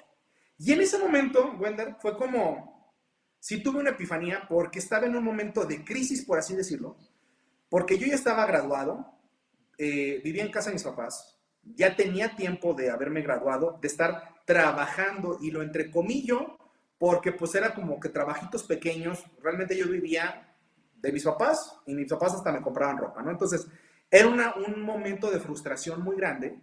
Y 0.57 0.71
en 0.71 0.81
ese 0.81 0.97
momento, 0.97 1.55
Wender, 1.59 1.95
fue 1.99 2.17
como, 2.17 2.93
si 3.39 3.61
tuve 3.61 3.79
una 3.79 3.91
epifanía 3.91 4.47
porque 4.49 4.79
estaba 4.79 5.05
en 5.05 5.15
un 5.15 5.23
momento 5.23 5.65
de 5.65 5.85
crisis, 5.85 6.25
por 6.25 6.39
así 6.39 6.55
decirlo, 6.55 6.97
porque 7.69 7.99
yo 7.99 8.07
ya 8.07 8.15
estaba 8.15 8.45
graduado, 8.45 9.13
eh, 9.77 10.19
vivía 10.23 10.43
en 10.43 10.51
casa 10.51 10.69
de 10.69 10.75
mis 10.75 10.83
papás, 10.83 11.37
ya 11.61 11.95
tenía 11.95 12.35
tiempo 12.35 12.73
de 12.73 12.89
haberme 12.89 13.21
graduado, 13.21 13.77
de 13.81 13.87
estar 13.87 14.35
trabajando 14.45 15.37
y 15.41 15.51
lo 15.51 15.61
entrecomillo, 15.61 16.57
porque 16.97 17.31
pues 17.31 17.53
era 17.55 17.73
como 17.73 17.99
que 17.99 18.09
trabajitos 18.09 18.63
pequeños, 18.63 19.23
realmente 19.41 19.77
yo 19.77 19.87
vivía 19.87 20.55
de 20.95 21.11
mis 21.11 21.23
papás 21.23 21.79
y 21.85 21.93
mis 21.93 22.09
papás 22.09 22.33
hasta 22.33 22.51
me 22.51 22.61
compraban 22.61 22.97
ropa, 22.97 23.21
¿no? 23.21 23.31
Entonces, 23.31 23.67
era 24.09 24.27
una, 24.27 24.55
un 24.55 24.81
momento 24.81 25.29
de 25.29 25.39
frustración 25.39 26.01
muy 26.01 26.15
grande 26.15 26.59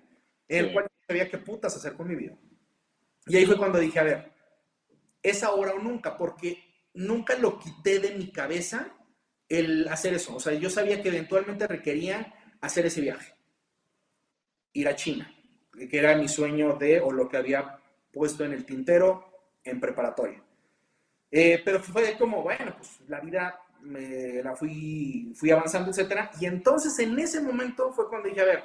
en 0.49 0.65
el 0.65 0.73
cual 0.73 0.87
sabía 1.07 1.29
qué 1.29 1.39
putas 1.39 1.77
hacer 1.77 1.95
con 1.95 2.09
mi 2.09 2.17
vida. 2.17 2.37
Y 3.27 3.37
ahí 3.37 3.47
fue 3.47 3.57
cuando 3.57 3.79
dije, 3.79 3.99
a 3.99 4.05
ver, 4.05 4.33
es 5.23 5.43
ahora 5.43 5.73
o 5.73 5.79
nunca, 5.79 6.17
porque 6.17 6.59
nunca 6.95 7.37
lo 7.39 7.59
quité 7.59 8.01
de 8.01 8.15
mi 8.17 8.31
cabeza 8.31 8.89
el 9.49 9.87
hacer 9.89 10.15
eso. 10.15 10.37
O 10.37 10.41
sea, 10.41 10.55
yo 10.55 10.69
sabía 10.69 11.03
que 11.03 11.09
eventualmente 11.09 11.67
requería 11.67 12.35
hacer 12.61 12.87
ese 12.87 13.01
viaje, 13.01 13.35
ir 14.73 14.89
a 14.89 14.97
China, 14.97 15.33
que 15.73 15.99
era 15.99 16.17
mi 16.17 16.29
sueño 16.29 16.77
de, 16.77 17.01
o 17.01 17.13
lo 17.13 17.29
que 17.29 17.37
había 17.37 17.79
puesto 18.13 18.45
en 18.45 18.53
el 18.53 18.65
tintero 18.65 19.34
en 19.65 19.81
preparatoria. 19.81 20.41
Eh, 21.31 21.61
pero 21.65 21.81
fue 21.81 22.17
como, 22.17 22.43
bueno, 22.43 22.75
pues 22.77 23.01
la 23.09 23.21
vida 23.21 23.61
me 23.81 24.43
la 24.43 24.55
fui, 24.55 25.33
fui 25.35 25.51
avanzando, 25.51 25.91
etcétera. 25.91 26.31
Y 26.41 26.47
entonces 26.47 26.99
en 26.99 27.19
ese 27.19 27.41
momento 27.41 27.93
fue 27.93 28.09
cuando 28.09 28.29
dije, 28.29 28.41
a 28.41 28.45
ver, 28.45 28.63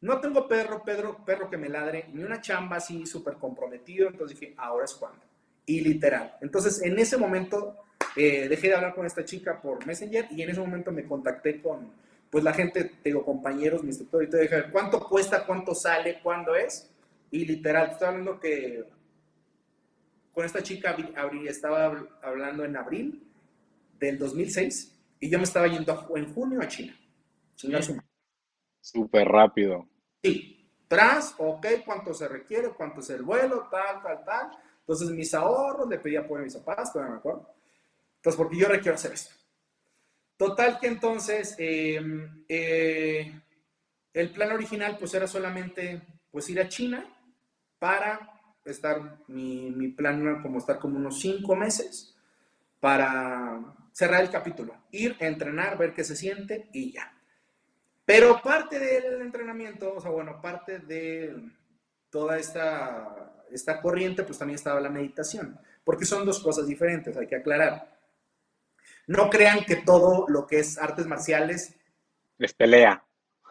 no 0.00 0.20
tengo 0.20 0.46
perro, 0.46 0.82
Pedro, 0.84 1.24
perro 1.24 1.50
que 1.50 1.56
me 1.56 1.68
ladre, 1.68 2.08
ni 2.12 2.22
una 2.22 2.40
chamba 2.40 2.76
así 2.76 3.06
súper 3.06 3.34
comprometido. 3.34 4.08
Entonces 4.08 4.38
dije, 4.38 4.54
ahora 4.56 4.84
es 4.84 4.94
cuando. 4.94 5.20
Y 5.66 5.80
literal. 5.80 6.36
Entonces 6.40 6.82
en 6.82 6.98
ese 6.98 7.16
momento 7.16 7.76
eh, 8.14 8.48
dejé 8.48 8.68
de 8.68 8.76
hablar 8.76 8.94
con 8.94 9.04
esta 9.04 9.24
chica 9.24 9.60
por 9.60 9.84
Messenger 9.86 10.28
y 10.30 10.42
en 10.42 10.50
ese 10.50 10.60
momento 10.60 10.92
me 10.92 11.04
contacté 11.04 11.60
con, 11.60 11.90
pues 12.30 12.44
la 12.44 12.52
gente, 12.52 12.84
te 12.84 13.10
digo, 13.10 13.24
compañeros, 13.24 13.82
mi 13.82 13.88
instructor, 13.88 14.22
y 14.22 14.30
te 14.30 14.40
dije, 14.40 14.70
¿cuánto 14.70 15.00
cuesta, 15.00 15.44
cuánto 15.44 15.74
sale, 15.74 16.20
cuándo 16.22 16.54
es? 16.54 16.88
Y 17.30 17.44
literal, 17.44 17.90
estoy 17.90 18.08
hablando 18.08 18.38
que 18.38 18.84
con 20.36 20.44
esta 20.44 20.62
chica 20.62 20.94
estaba 21.48 22.06
hablando 22.20 22.62
en 22.62 22.76
abril 22.76 23.26
del 23.98 24.18
2006 24.18 24.94
y 25.18 25.30
yo 25.30 25.38
me 25.38 25.44
estaba 25.44 25.66
yendo 25.66 26.06
en 26.14 26.34
junio 26.34 26.60
a 26.60 26.68
China. 26.68 26.94
Súper 28.82 29.26
rápido. 29.26 29.88
Sí, 30.22 30.70
tras, 30.88 31.34
ok, 31.38 31.66
cuánto 31.86 32.12
se 32.12 32.28
requiere, 32.28 32.68
cuánto 32.76 33.00
es 33.00 33.08
el 33.08 33.22
vuelo, 33.22 33.66
tal, 33.70 34.02
tal, 34.02 34.24
tal. 34.26 34.50
Entonces 34.80 35.08
mis 35.08 35.32
ahorros, 35.32 35.88
le 35.88 36.00
pedí 36.00 36.16
apoyo 36.16 36.42
a 36.42 36.44
mis 36.44 36.56
papás, 36.56 36.92
todavía 36.92 37.14
me 37.14 37.18
acuerdo. 37.18 37.54
Entonces, 38.16 38.36
porque 38.36 38.58
yo 38.58 38.68
requiero 38.68 38.96
hacer 38.96 39.12
esto. 39.14 39.34
Total 40.36 40.78
que 40.78 40.88
entonces 40.88 41.54
em, 41.56 42.44
eh, 42.46 43.40
el 44.12 44.30
plan 44.32 44.52
original 44.52 44.98
pues 44.98 45.14
era 45.14 45.26
solamente 45.26 46.02
pues 46.30 46.50
ir 46.50 46.60
a 46.60 46.68
China 46.68 47.10
para 47.78 48.35
estar, 48.66 49.18
mi, 49.28 49.70
mi 49.70 49.88
plan 49.88 50.20
era 50.22 50.42
como 50.42 50.58
estar 50.58 50.78
como 50.78 50.98
unos 50.98 51.20
cinco 51.20 51.56
meses 51.56 52.16
para 52.80 53.74
cerrar 53.92 54.22
el 54.22 54.30
capítulo, 54.30 54.74
ir, 54.90 55.16
entrenar, 55.20 55.78
ver 55.78 55.94
qué 55.94 56.04
se 56.04 56.16
siente 56.16 56.68
y 56.72 56.92
ya. 56.92 57.12
Pero 58.04 58.40
parte 58.42 58.78
del 58.78 59.22
entrenamiento, 59.22 59.94
o 59.94 60.00
sea, 60.00 60.10
bueno, 60.10 60.40
parte 60.40 60.78
de 60.80 61.50
toda 62.10 62.38
esta, 62.38 63.42
esta 63.50 63.80
corriente, 63.80 64.22
pues 64.22 64.38
también 64.38 64.56
estaba 64.56 64.80
la 64.80 64.90
meditación, 64.90 65.58
porque 65.82 66.04
son 66.04 66.24
dos 66.24 66.40
cosas 66.40 66.66
diferentes, 66.66 67.16
hay 67.16 67.26
que 67.26 67.36
aclarar. 67.36 67.98
No 69.06 69.30
crean 69.30 69.64
que 69.64 69.76
todo 69.76 70.26
lo 70.28 70.46
que 70.46 70.60
es 70.60 70.78
artes 70.78 71.06
marciales... 71.06 71.74
Es 72.38 72.54
pelea. 72.54 73.02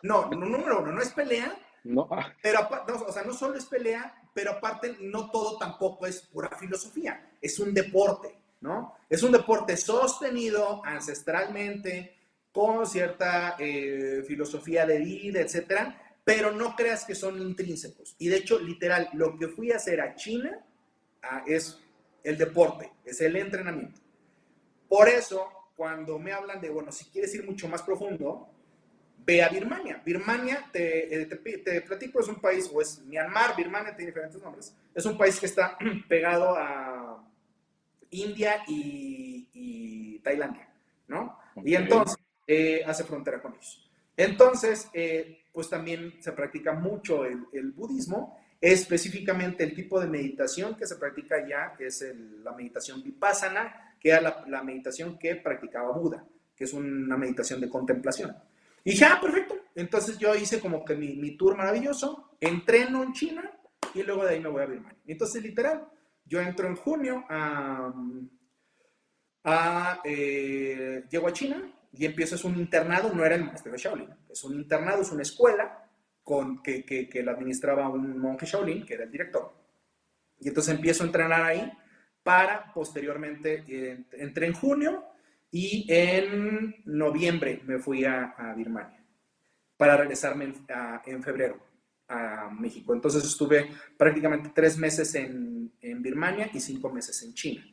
No, 0.04 0.30
no, 0.30 0.46
número 0.46 0.82
uno, 0.82 0.92
no 0.92 1.02
es 1.02 1.12
pelea, 1.12 1.58
no. 1.84 2.08
pero 2.42 2.68
o 3.08 3.12
sea, 3.12 3.24
no 3.24 3.34
solo 3.34 3.58
es 3.58 3.66
pelea, 3.66 4.16
pero 4.36 4.52
aparte 4.52 4.98
no 5.00 5.32
todo 5.32 5.58
tampoco 5.58 6.06
es 6.06 6.20
pura 6.22 6.50
filosofía, 6.60 7.32
es 7.42 7.58
un 7.58 7.74
deporte. 7.74 8.36
¿no? 8.62 8.96
Es 9.10 9.24
un 9.24 9.32
deporte 9.32 9.78
sostenido 9.78 10.82
ancestralmente, 10.84 12.16
con 12.52 12.86
cierta 12.86 13.56
eh, 13.60 14.24
filosofía 14.28 14.86
de 14.86 15.00
vida, 15.00 15.40
etcétera, 15.40 16.18
pero 16.24 16.52
no 16.52 16.76
creas 16.76 17.06
que 17.06 17.16
son 17.16 17.40
intrínsecos. 17.42 18.16
Y 18.18 18.28
de 18.28 18.38
hecho, 18.38 18.60
literal, 18.60 19.10
lo 19.14 19.38
que 19.38 19.48
fui 19.48 19.72
a 19.72 19.76
hacer 19.76 20.02
a 20.02 20.16
China 20.16 20.66
ah, 21.22 21.44
es 21.46 21.80
el 22.24 22.38
deporte, 22.38 22.92
es 23.06 23.22
el 23.22 23.36
entrenamiento. 23.36 24.02
Por 24.90 25.08
eso, 25.08 25.48
cuando 25.78 26.18
me 26.18 26.34
hablan 26.34 26.60
de, 26.60 26.70
bueno, 26.70 26.92
si 26.92 27.06
quieres 27.06 27.34
ir 27.36 27.46
mucho 27.46 27.68
más 27.68 27.84
profundo, 27.84 28.50
ve 29.26 29.42
a 29.42 29.50
Birmania. 29.50 30.02
Birmania, 30.06 30.70
te, 30.72 31.22
eh, 31.22 31.26
te, 31.26 31.38
te, 31.38 31.82
platico, 31.82 32.20
es 32.20 32.28
un 32.28 32.40
país, 32.40 32.70
o 32.74 32.82
es 32.82 33.02
Myanmar, 33.06 33.56
Birmania 33.56 33.96
tiene 33.96 34.12
diferentes 34.12 34.42
nombres, 34.42 34.76
es 34.94 35.06
un 35.06 35.18
país 35.18 35.40
que 35.40 35.48
está 35.48 35.78
pegado 36.08 36.56
a, 36.56 37.24
India 38.12 38.64
y, 38.68 40.20
Tailandia, 40.24 40.68
¿no? 41.08 41.38
Y 41.64 41.76
entonces 41.76 42.18
eh, 42.48 42.82
hace 42.86 43.04
frontera 43.04 43.40
con 43.42 43.54
ellos. 43.54 43.92
Entonces, 44.18 44.90
eh, 44.94 45.44
pues 45.54 45.70
también 45.70 46.16
se 46.20 46.32
practica 46.32 46.74
mucho 46.74 47.26
el, 47.26 47.72
budismo, 47.72 48.40
específicamente 48.60 49.64
el 49.64 49.76
tipo 49.76 50.00
de 50.00 50.08
meditación 50.08 50.76
que 50.76 50.88
se 50.88 50.96
practica 50.96 51.48
ya 51.48 51.76
es 51.78 52.04
la 52.44 52.54
meditación 52.54 53.04
vipassana, 53.04 53.96
que 54.00 54.10
era 54.10 54.44
la, 54.48 54.64
meditación 54.64 55.20
que 55.20 55.36
practicaba 55.36 55.92
Buda, 55.92 56.26
que 56.56 56.64
es 56.64 56.74
una 56.74 57.18
meditación 57.18 57.62
de 57.62 57.70
contemplación. 57.70 58.36
Y 58.86 58.96
ya, 58.96 59.20
perfecto. 59.20 59.56
Entonces 59.74 60.18
yo 60.20 60.34
hice 60.36 60.60
como 60.62 60.86
que 60.86 60.96
mi, 60.96 61.16
mi 61.16 61.36
tour 61.36 61.58
maravilloso, 61.58 62.38
entreno 62.40 63.04
en 63.04 63.14
China 63.14 63.52
y 63.94 64.04
luego 64.04 64.24
de 64.24 64.36
ahí 64.36 64.40
me 64.40 64.50
voy 64.50 64.62
a 64.62 64.68
Birmania. 64.68 65.02
Entonces, 65.08 65.42
literal, 65.42 65.88
yo 66.24 66.40
entro 66.40 66.68
en 66.68 66.76
junio 66.76 67.26
a, 67.28 67.92
eh, 70.04 71.04
llego 71.10 71.28
a 71.28 71.34
China 71.34 71.68
y 71.92 72.06
empiezo, 72.06 72.36
es 72.36 72.44
un 72.44 72.58
internado, 72.58 73.12
no 73.12 73.26
era 73.26 73.36
el 73.36 73.46
maestro 73.46 73.72
de 73.72 73.78
Shaolin, 73.80 74.10
es 74.30 74.44
un 74.44 74.56
internado, 74.56 75.02
es 75.02 75.12
una 75.12 75.24
escuela 75.24 75.90
con, 76.22 76.62
que, 76.62 76.86
que, 76.86 77.10
que 77.10 77.24
la 77.24 77.32
administraba 77.32 77.90
un 77.90 78.20
monje 78.20 78.46
Shaolin, 78.46 78.86
que 78.86 78.94
era 78.94 79.06
el 79.06 79.12
director. 79.12 79.52
Y 80.40 80.50
entonces 80.50 80.76
empiezo 80.76 81.04
a 81.04 81.08
entrenar 81.08 81.42
ahí 81.42 81.72
para 82.22 82.72
posteriormente, 82.72 83.64
eh, 83.68 84.06
entré 84.14 84.46
en 84.46 84.54
junio 84.54 85.06
y 85.58 85.86
en 85.88 86.84
noviembre 86.84 87.62
me 87.64 87.80
fui 87.80 88.04
a, 88.04 88.36
Birmania 88.58 89.02
para 89.78 89.96
regresarme 89.96 90.54
en 91.06 91.24
febrero 91.24 91.58
a 92.10 92.50
México. 92.50 92.94
Entonces 92.94 93.24
estuve 93.24 93.72
prácticamente 93.96 94.52
tres 94.54 94.78
meses 94.78 95.16
en, 95.16 95.72
en 95.80 96.02
Birmania 96.02 96.50
y 96.54 96.60
cinco 96.60 96.90
meses 96.90 97.24
en 97.24 97.34
China. 97.34 97.64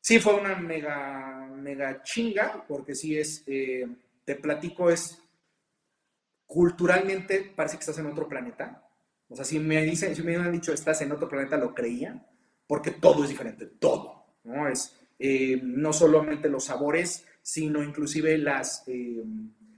Sí 0.00 0.20
fue 0.20 0.34
una 0.34 0.54
mega, 0.54 1.50
mega 1.56 2.00
chinga, 2.04 2.64
porque 2.68 2.94
sí 2.94 3.18
es, 3.18 3.42
eh, 3.48 3.88
te 4.24 4.36
platico, 4.36 4.88
es 4.88 5.20
culturalmente 6.46 7.52
parece 7.56 7.76
que 7.76 7.80
estás 7.80 7.98
en 7.98 8.06
otro 8.06 8.28
planeta. 8.28 8.88
O 9.26 9.34
sea, 9.34 9.44
si 9.44 9.58
me 9.58 9.82
dicen, 9.82 10.14
si 10.14 10.22
me 10.22 10.36
han 10.36 10.52
dicho 10.52 10.72
estás 10.72 11.00
en 11.00 11.10
otro 11.10 11.28
planeta, 11.28 11.56
lo 11.56 11.74
creía, 11.74 12.24
porque 12.68 12.92
todo 12.92 13.24
es 13.24 13.30
diferente, 13.30 13.66
todo, 13.66 14.38
¿no? 14.44 14.68
Es 14.68 15.03
eh, 15.26 15.58
no 15.62 15.94
solamente 15.94 16.50
los 16.50 16.64
sabores, 16.64 17.24
sino 17.40 17.82
inclusive 17.82 18.36
las, 18.36 18.84
eh, 18.86 19.24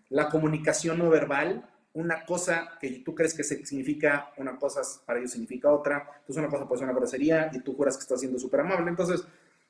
la 0.08 0.28
comunicación 0.28 0.98
no 0.98 1.08
verbal, 1.08 1.70
una 1.92 2.24
cosa 2.24 2.76
que 2.80 2.90
tú 3.04 3.14
crees 3.14 3.32
que 3.32 3.44
significa 3.44 4.32
una 4.38 4.58
cosa, 4.58 4.80
para 5.06 5.20
ellos 5.20 5.30
significa 5.30 5.70
otra. 5.70 5.98
Entonces 6.18 6.38
una 6.38 6.48
cosa 6.48 6.66
puede 6.66 6.80
ser 6.80 6.88
una 6.88 6.98
grosería 6.98 7.48
y 7.52 7.60
tú 7.60 7.74
juras 7.76 7.96
que 7.96 8.02
estás 8.02 8.18
siendo 8.18 8.40
súper 8.40 8.58
amable. 8.58 8.90
Entonces 8.90 9.24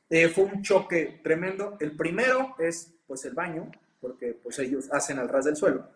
eh, 0.08 0.28
fue 0.28 0.44
un 0.44 0.62
choque 0.62 1.20
tremendo. 1.22 1.76
El 1.78 1.94
primero 1.94 2.56
es 2.58 2.94
pues 3.06 3.26
el 3.26 3.34
baño, 3.34 3.70
porque 4.00 4.32
pues 4.32 4.58
ellos 4.60 4.88
hacen 4.90 5.18
al 5.18 5.28
ras 5.28 5.44
del 5.44 5.56
suelo. 5.56 5.90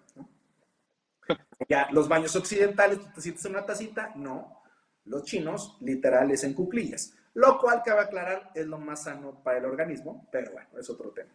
Ya 1.70 1.88
los 1.90 2.06
baños 2.06 2.36
occidentales, 2.36 3.00
tú 3.00 3.06
te 3.14 3.22
sientes 3.22 3.46
en 3.46 3.52
una 3.52 3.64
tacita, 3.64 4.12
no. 4.14 4.60
Los 5.06 5.24
chinos, 5.24 5.78
literales 5.80 6.44
en 6.44 6.52
cuclillas. 6.52 7.14
Lo 7.34 7.58
cual, 7.58 7.82
cabe 7.84 8.02
aclarar, 8.02 8.50
es 8.54 8.66
lo 8.66 8.78
más 8.78 9.04
sano 9.04 9.42
para 9.42 9.58
el 9.58 9.64
organismo, 9.64 10.28
pero 10.32 10.52
bueno, 10.52 10.68
es 10.78 10.90
otro 10.90 11.10
tema. 11.10 11.30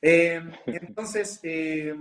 Eh, 0.00 0.42
entonces, 0.66 1.40
eh, 1.42 1.94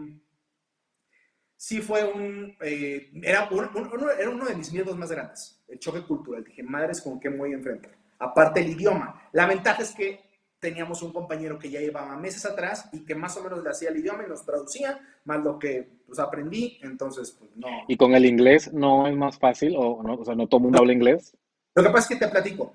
sí 1.56 1.82
fue 1.82 2.03
un, 2.03 2.56
eh, 2.62 3.10
era, 3.23 3.47
uno, 3.51 3.69
era 4.12 4.29
uno 4.29 4.45
de 4.45 4.56
mis 4.56 4.71
miedos 4.71 4.97
más 4.97 5.12
grandes, 5.12 5.63
el 5.67 5.79
choque 5.79 6.03
cultural. 6.03 6.43
Dije, 6.43 6.63
madres, 6.63 7.01
¿con 7.01 7.19
qué 7.19 7.29
me 7.29 7.38
voy 7.38 7.51
a 7.51 7.56
enfrentar? 7.56 7.91
Aparte 8.19 8.62
el 8.62 8.69
idioma. 8.69 9.29
La 9.34 9.45
ventaja 9.45 9.82
es 9.82 9.91
que 9.91 10.21
teníamos 10.60 11.03
un 11.03 11.12
compañero 11.12 11.60
que 11.60 11.69
ya 11.69 11.82
llevaba 11.82 12.15
meses 12.15 12.45
atrás 12.45 12.89
y 12.93 13.03
que 13.03 13.15
más 13.15 13.36
o 13.36 13.43
menos 13.43 13.62
le 13.62 13.69
hacía 13.69 13.89
el 13.89 13.97
idioma 13.97 14.23
y 14.25 14.29
nos 14.29 14.45
traducía, 14.45 14.97
más 15.25 15.43
lo 15.43 15.60
que 15.60 15.99
pues, 16.06 16.19
aprendí, 16.19 16.79
entonces 16.82 17.36
pues 17.38 17.51
no. 17.56 17.67
¿Y 17.88 17.97
con 17.97 18.15
el 18.15 18.25
inglés 18.25 18.71
no 18.71 19.08
es 19.08 19.15
más 19.15 19.38
fácil 19.38 19.75
o 19.77 20.01
no, 20.01 20.15
o 20.15 20.23
sea, 20.23 20.36
no 20.36 20.47
todo 20.47 20.60
el 20.60 20.63
mundo 20.63 20.79
habla 20.79 20.93
inglés? 20.93 21.36
Lo 21.75 21.84
que 21.84 21.89
pasa 21.89 22.13
es 22.13 22.19
que 22.19 22.25
te 22.25 22.32
platico. 22.32 22.73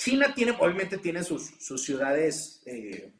China 0.00 0.32
tiene, 0.34 0.52
obviamente 0.58 0.96
tiene 0.96 1.22
sus, 1.22 1.50
sus 1.62 1.84
ciudades 1.84 2.62
eh, 2.64 3.12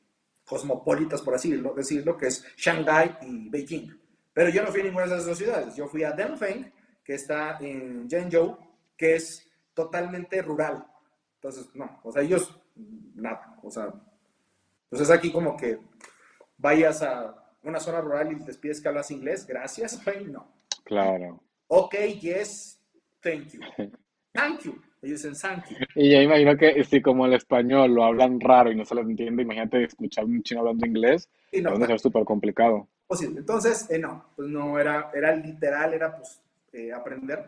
cosmopolitas, 0.47 1.21
por 1.21 1.35
así 1.35 1.51
decirlo, 1.51 2.17
que 2.17 2.29
es 2.29 2.43
Shanghai 2.57 3.19
y 3.21 3.51
Beijing. 3.51 4.01
Pero 4.33 4.49
yo 4.49 4.63
no 4.63 4.71
fui 4.71 4.81
a 4.81 4.85
ninguna 4.85 5.05
de 5.05 5.13
esas 5.13 5.27
dos 5.27 5.37
ciudades. 5.37 5.77
Yo 5.77 5.89
fui 5.89 6.05
a 6.05 6.13
Denfeng, 6.13 6.73
que 7.05 7.13
está 7.13 7.59
en 7.61 8.09
Zhengzhou, 8.09 8.57
que 8.97 9.17
es 9.17 9.47
totalmente 9.75 10.41
rural. 10.41 10.87
Entonces, 11.35 11.69
no, 11.75 12.01
o 12.03 12.13
sea, 12.13 12.23
ellos, 12.23 12.59
nada, 13.15 13.59
o 13.63 13.71
sea, 13.71 13.93
pues 14.89 15.03
es 15.03 15.11
aquí 15.11 15.31
como 15.31 15.59
que 15.59 15.81
vayas 16.57 17.03
a 17.03 17.53
una 17.63 17.79
zona 17.79 18.01
rural 18.01 18.33
y 18.33 18.43
les 18.43 18.57
pides 18.57 18.81
que 18.81 18.89
hablas 18.89 19.11
inglés, 19.11 19.47
gracias, 19.47 20.01
no. 20.29 20.51
Claro. 20.85 21.43
Ok, 21.67 21.95
yes, 22.23 22.81
thank 23.21 23.49
you. 23.49 23.61
Thank 24.33 24.63
you. 24.63 24.81
Ellos 25.03 25.23
dicen 25.23 25.63
you. 25.69 25.77
Y 25.95 26.11
yo 26.13 26.21
imagino 26.21 26.57
que 26.57 26.85
si 26.85 27.01
como 27.01 27.27
el 27.27 27.33
español 27.35 27.95
lo 27.95 28.05
hablan 28.05 28.39
raro 28.41 28.71
y 28.71 28.77
no 28.77 28.85
se 28.85 28.95
les 28.95 29.07
entiende, 29.07 29.43
imagínate 29.43 29.85
escuchar 29.85 30.25
un 30.25 30.43
chino 30.43 30.61
hablando 30.61 30.87
inglés, 30.87 31.29
Y 31.53 31.61
no, 31.63 31.79
va 31.79 31.85
a 31.85 31.89
ser 31.89 32.01
súper 32.01 32.25
complicado. 32.25 32.89
posible. 33.07 33.41
Entonces, 33.41 33.91
eh, 33.91 33.99
no, 33.99 34.27
pues 34.37 34.49
no, 34.49 34.79
era, 34.79 35.11
era 35.15 35.35
literal, 35.35 35.95
era 35.95 36.17
pues 36.17 36.41
eh, 36.73 36.93
aprender. 36.93 37.45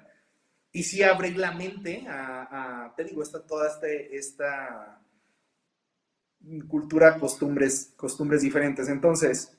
Y 0.72 0.82
sí 0.82 1.02
abrir 1.02 1.36
la 1.36 1.52
mente 1.52 2.06
a, 2.08 2.84
a, 2.86 2.94
te 2.96 3.04
digo, 3.04 3.22
esta, 3.22 3.46
toda 3.46 3.68
este, 3.68 4.16
esta 4.16 5.00
cultura, 6.68 7.18
costumbres, 7.18 7.92
costumbres 7.96 8.42
diferentes. 8.42 8.88
Entonces, 8.88 9.56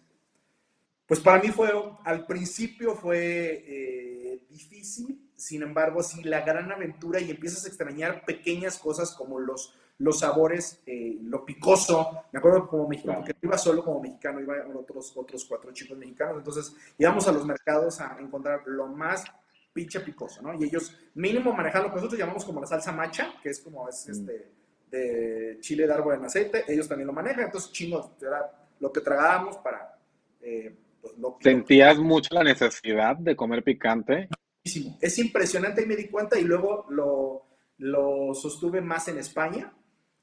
pues 1.05 1.19
para 1.19 1.41
mí 1.41 1.49
fue, 1.49 1.69
al 2.03 2.25
principio 2.25 2.95
fue 2.95 3.63
eh, 3.67 4.45
difícil, 4.49 5.22
sin 5.43 5.61
embargo, 5.61 6.01
sí, 6.01 6.23
la 6.23 6.39
gran 6.39 6.71
aventura 6.71 7.19
y 7.19 7.29
empiezas 7.29 7.65
a 7.65 7.67
extrañar 7.67 8.23
pequeñas 8.23 8.79
cosas 8.79 9.11
como 9.11 9.39
los, 9.39 9.75
los 9.97 10.19
sabores, 10.19 10.81
eh, 10.85 11.17
lo 11.21 11.43
picoso. 11.43 12.23
Me 12.31 12.39
acuerdo 12.39 12.65
como 12.65 12.87
mexicano, 12.87 13.19
porque 13.19 13.35
iba 13.41 13.57
solo 13.57 13.83
como 13.83 13.99
mexicano, 13.99 14.39
iba 14.39 14.63
con 14.63 14.77
otros, 14.77 15.11
otros 15.17 15.43
cuatro 15.43 15.73
chicos 15.73 15.97
mexicanos. 15.97 16.37
Entonces 16.37 16.73
íbamos 16.97 17.27
a 17.27 17.33
los 17.33 17.45
mercados 17.45 17.99
a 17.99 18.15
encontrar 18.21 18.61
lo 18.67 18.87
más 18.87 19.25
pinche 19.73 19.99
picoso, 19.99 20.41
¿no? 20.41 20.53
Y 20.53 20.63
ellos 20.63 20.97
mínimo 21.15 21.51
manejando 21.51 21.89
lo 21.89 21.93
que 21.93 21.97
nosotros 21.97 22.19
llamamos 22.19 22.45
como 22.45 22.61
la 22.61 22.67
salsa 22.67 22.93
macha, 22.93 23.33
que 23.43 23.49
es 23.49 23.59
como 23.59 23.89
es 23.89 24.07
Mm. 24.07 24.11
este 24.11 24.51
de 24.89 25.57
chile 25.59 25.87
de 25.87 25.93
árbol 25.93 26.15
en 26.15 26.25
aceite, 26.25 26.63
ellos 26.69 26.87
también 26.87 27.07
lo 27.07 27.13
manejan, 27.13 27.45
entonces 27.45 27.69
chingos, 27.71 28.11
era 28.21 28.49
lo 28.79 28.93
que 28.93 29.01
tragábamos 29.01 29.57
para 29.57 29.97
eh, 30.39 30.73
pues, 31.01 31.15
¿Sentías 31.41 31.97
mucho 31.97 32.33
la 32.33 32.43
necesidad 32.43 33.17
de 33.17 33.35
comer 33.35 33.61
picante? 33.61 34.29
Muchísimo. 34.63 34.97
Es 35.01 35.17
impresionante 35.19 35.83
y 35.83 35.85
me 35.85 35.95
di 35.95 36.07
cuenta 36.07 36.39
y 36.39 36.43
luego 36.43 36.85
lo, 36.89 37.47
lo 37.77 38.33
sostuve 38.33 38.81
más 38.81 39.07
en 39.07 39.17
España, 39.17 39.73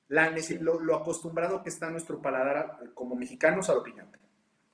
la, 0.09 0.35
lo, 0.61 0.81
lo 0.81 0.96
acostumbrado 0.96 1.62
que 1.62 1.68
está 1.68 1.90
nuestro 1.90 2.20
paladar 2.20 2.79
eh, 2.83 2.90
como 2.94 3.14
mexicanos 3.14 3.68
a 3.70 3.74
lo 3.74 3.83
picante. 3.83 4.18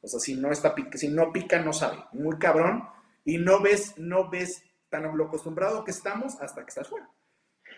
O 0.01 0.09
sea, 0.09 0.21
si 0.21 0.37
no, 0.37 0.51
está, 0.53 0.75
si 0.95 1.09
no 1.09 1.33
pica, 1.33 1.61
no 1.61 1.73
sabe. 1.73 1.99
Muy 2.13 2.39
cabrón. 2.39 2.85
Y 3.25 3.39
no 3.39 3.61
ves, 3.61 3.95
no 3.99 4.31
ves 4.31 4.63
tan 4.89 5.17
lo 5.17 5.25
acostumbrado 5.25 5.85
que 5.85 5.91
estamos 5.91 6.41
hasta 6.41 6.63
que 6.63 6.69
estás 6.69 6.89
fuera. 6.89 7.11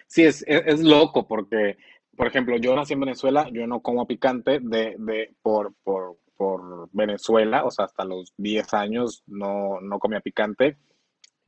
Sí, 0.06 0.24
es, 0.24 0.44
es, 0.46 0.62
es 0.66 0.80
loco 0.80 1.26
porque, 1.26 1.78
por 2.16 2.26
ejemplo, 2.26 2.56
yo 2.58 2.76
nací 2.76 2.92
en 2.92 3.00
Venezuela, 3.00 3.48
yo 3.50 3.66
no 3.66 3.80
como 3.80 4.06
picante 4.06 4.60
de, 4.60 4.96
de, 4.98 5.34
por, 5.40 5.74
por, 5.82 6.18
por 6.36 6.88
Venezuela, 6.92 7.64
o 7.64 7.70
sea, 7.70 7.86
hasta 7.86 8.04
los 8.04 8.34
10 8.36 8.74
años 8.74 9.22
no, 9.26 9.80
no 9.80 9.98
comía 9.98 10.20
picante. 10.20 10.76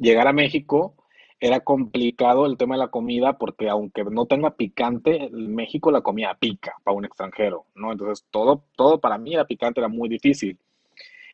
Llegar 0.00 0.26
a 0.28 0.34
México 0.34 0.96
era 1.40 1.60
complicado 1.60 2.46
el 2.46 2.56
tema 2.58 2.74
de 2.76 2.80
la 2.80 2.88
comida 2.90 3.38
porque 3.38 3.68
aunque 3.70 4.04
no 4.04 4.26
tenga 4.26 4.56
picante, 4.56 5.26
en 5.26 5.54
México 5.54 5.92
la 5.92 6.02
comida 6.02 6.36
pica 6.40 6.76
para 6.84 6.96
un 6.96 7.04
extranjero, 7.06 7.66
¿no? 7.76 7.92
Entonces 7.92 8.26
todo, 8.32 8.64
todo 8.76 9.00
para 9.00 9.18
mí 9.18 9.34
era 9.34 9.46
picante, 9.46 9.80
era 9.80 9.88
muy 9.88 10.08
difícil. 10.08 10.58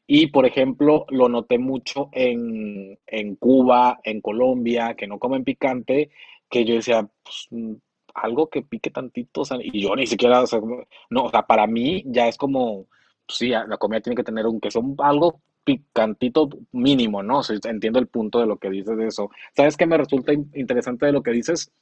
Y, 0.06 0.28
por 0.28 0.46
ejemplo, 0.46 1.06
lo 1.10 1.28
noté 1.28 1.58
mucho 1.58 2.10
en, 2.12 2.98
en 3.06 3.36
Cuba, 3.36 4.00
en 4.04 4.20
Colombia, 4.20 4.94
que 4.94 5.06
no 5.08 5.18
comen 5.18 5.44
picante, 5.44 6.10
que 6.48 6.64
yo 6.64 6.74
decía, 6.76 7.08
pues, 7.24 7.48
mm, 7.50 7.74
algo 8.14 8.48
que 8.48 8.62
pique 8.62 8.90
tantito, 8.90 9.42
o 9.42 9.44
sea, 9.44 9.58
y 9.60 9.80
yo 9.82 9.96
ni 9.96 10.06
siquiera, 10.06 10.42
o 10.44 10.46
no, 11.10 11.24
o 11.24 11.30
sea, 11.30 11.42
para 11.46 11.66
mí 11.66 12.02
ya 12.06 12.28
es 12.28 12.36
como, 12.36 12.86
pues, 13.26 13.38
sí, 13.38 13.48
la 13.48 13.76
comida 13.78 14.00
tiene 14.00 14.16
que 14.16 14.22
tener 14.24 14.46
un, 14.46 14.60
que 14.60 14.70
sea 14.70 14.80
un- 14.82 14.96
algo 15.00 15.40
picantito 15.66 16.48
mínimo, 16.72 17.22
¿no? 17.24 17.42
Entiendo 17.66 17.98
el 18.00 18.08
punto 18.08 18.40
de 18.40 18.46
lo 18.46 18.58
que 18.58 18.70
dices 18.70 18.96
de 18.96 19.08
eso. 19.08 19.30
¿Sabes 19.56 19.76
qué 19.76 19.86
me 19.86 19.98
resulta 19.98 20.32
in- 20.34 20.50
interesante 20.54 21.06
de 21.06 21.12
lo 21.12 21.24
que 21.24 21.32
dices? 21.32 21.72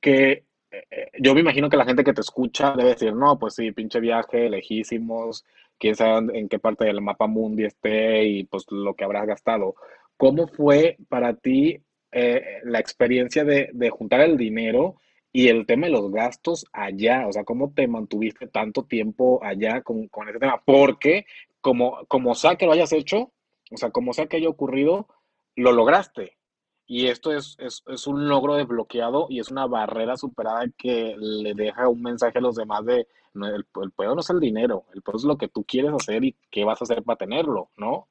Que 0.00 0.44
eh, 0.70 0.84
eh, 0.90 1.10
yo 1.20 1.34
me 1.34 1.40
imagino 1.40 1.68
que 1.70 1.76
la 1.76 1.84
gente 1.84 2.04
que 2.04 2.12
te 2.12 2.20
escucha 2.20 2.74
debe 2.76 2.90
decir, 2.90 3.14
no, 3.14 3.38
pues 3.38 3.54
sí, 3.54 3.72
pinche 3.72 4.00
viaje, 4.00 4.48
lejísimos, 4.50 5.44
quién 5.78 5.94
sabe 5.96 6.38
en 6.38 6.48
qué 6.48 6.58
parte 6.58 6.84
del 6.86 7.00
mapa 7.02 7.26
mundi 7.26 7.64
esté 7.64 8.24
y 8.24 8.44
pues 8.44 8.66
lo 8.70 8.94
que 8.94 9.04
habrás 9.04 9.26
gastado. 9.26 9.74
¿Cómo 10.16 10.46
fue 10.48 10.96
para 11.08 11.34
ti 11.36 11.78
eh, 12.12 12.60
la 12.64 12.78
experiencia 12.80 13.44
de, 13.44 13.70
de 13.72 13.90
juntar 13.90 14.20
el 14.22 14.36
dinero 14.36 14.96
y 15.32 15.48
el 15.48 15.66
tema 15.66 15.86
de 15.86 15.92
los 15.92 16.10
gastos 16.10 16.66
allá? 16.72 17.26
O 17.28 17.32
sea, 17.32 17.44
¿cómo 17.44 17.72
te 17.74 17.86
mantuviste 17.88 18.46
tanto 18.48 18.84
tiempo 18.84 19.40
allá 19.44 19.82
con, 19.82 20.08
con 20.08 20.28
ese 20.28 20.38
tema? 20.38 20.62
Porque 20.64 21.26
como, 21.66 22.06
como 22.06 22.36
sea 22.36 22.54
que 22.54 22.64
lo 22.64 22.70
hayas 22.70 22.92
hecho, 22.92 23.32
o 23.72 23.76
sea, 23.76 23.90
como 23.90 24.12
sea 24.12 24.28
que 24.28 24.36
haya 24.36 24.48
ocurrido, 24.48 25.08
lo 25.56 25.72
lograste. 25.72 26.38
Y 26.86 27.08
esto 27.08 27.32
es, 27.32 27.56
es, 27.58 27.82
es 27.88 28.06
un 28.06 28.28
logro 28.28 28.54
desbloqueado 28.54 29.26
y 29.28 29.40
es 29.40 29.50
una 29.50 29.66
barrera 29.66 30.16
superada 30.16 30.64
que 30.78 31.16
le 31.18 31.54
deja 31.54 31.88
un 31.88 32.02
mensaje 32.02 32.38
a 32.38 32.40
los 32.40 32.54
demás 32.54 32.84
de 32.84 33.08
no, 33.34 33.48
el, 33.48 33.66
el 33.82 33.90
pedo 33.90 34.14
no 34.14 34.20
es 34.20 34.30
el 34.30 34.38
dinero, 34.38 34.84
el 34.94 35.02
pedo 35.02 35.16
es 35.16 35.24
lo 35.24 35.36
que 35.36 35.48
tú 35.48 35.64
quieres 35.64 35.90
hacer 35.92 36.22
y 36.22 36.36
qué 36.52 36.64
vas 36.64 36.80
a 36.80 36.84
hacer 36.84 37.02
para 37.02 37.18
tenerlo, 37.18 37.70
¿no? 37.76 38.06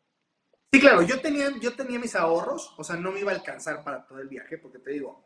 Sí, 0.74 0.82
claro, 0.82 1.02
yo 1.04 1.22
tenía, 1.22 1.50
yo 1.62 1.74
tenía 1.78 1.98
mis 1.98 2.14
ahorros, 2.14 2.74
o 2.78 2.84
sea, 2.84 2.98
no 2.98 3.14
me 3.14 3.22
iba 3.22 3.32
a 3.32 3.36
alcanzar 3.36 3.86
para 3.86 4.06
todo 4.06 4.20
el 4.20 4.28
viaje, 4.28 4.58
porque 4.58 4.80
te 4.80 4.92
digo, 4.92 5.24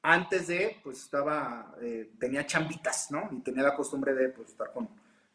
antes 0.00 0.46
de, 0.46 0.80
pues 0.82 1.02
estaba, 1.02 1.74
eh, 1.82 2.12
tenía 2.18 2.46
chambitas, 2.46 3.10
¿no? 3.10 3.28
Y 3.32 3.40
tenía 3.40 3.64
la 3.64 3.76
costumbre 3.76 4.14
de, 4.14 4.30
pues, 4.30 4.48
estar 4.48 4.72
con 4.72 4.88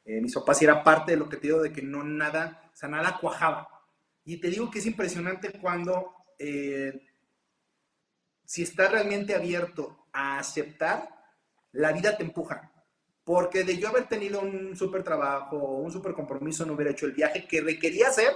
eh, 0.05 0.21
mis 0.21 0.33
papás 0.33 0.61
y 0.61 0.65
era 0.65 0.83
parte 0.83 1.11
de 1.11 1.17
lo 1.17 1.29
que 1.29 1.37
te 1.37 1.47
digo, 1.47 1.61
de 1.61 1.71
que 1.71 1.81
no 1.81 2.03
nada, 2.03 2.69
o 2.73 2.75
sea, 2.75 2.89
nada 2.89 3.17
cuajaba. 3.19 3.67
Y 4.23 4.37
te 4.37 4.49
digo 4.49 4.69
que 4.69 4.79
es 4.79 4.85
impresionante 4.85 5.51
cuando, 5.59 6.13
eh, 6.37 7.07
si 8.45 8.63
estás 8.63 8.91
realmente 8.91 9.35
abierto 9.35 10.07
a 10.11 10.39
aceptar, 10.39 11.09
la 11.71 11.91
vida 11.91 12.17
te 12.17 12.23
empuja. 12.23 12.71
Porque 13.23 13.63
de 13.63 13.77
yo 13.77 13.89
haber 13.89 14.07
tenido 14.07 14.41
un 14.41 14.75
súper 14.75 15.03
trabajo, 15.03 15.57
un 15.57 15.91
súper 15.91 16.13
compromiso, 16.13 16.65
no 16.65 16.73
hubiera 16.73 16.91
hecho 16.91 17.05
el 17.05 17.13
viaje 17.13 17.47
que 17.47 17.61
requería 17.61 18.09
hacer 18.09 18.33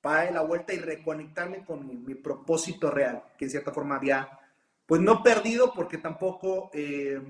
para 0.00 0.24
dar 0.24 0.32
la 0.34 0.42
vuelta 0.42 0.72
y 0.72 0.78
reconectarme 0.78 1.64
con 1.64 1.86
mi, 1.86 1.96
mi, 1.96 2.14
propósito 2.14 2.90
real, 2.90 3.22
que 3.36 3.46
en 3.46 3.50
cierta 3.50 3.72
forma 3.72 3.96
había, 3.96 4.28
pues 4.86 5.00
no 5.00 5.22
perdido, 5.22 5.72
porque 5.74 5.98
tampoco, 5.98 6.70
eh, 6.72 7.20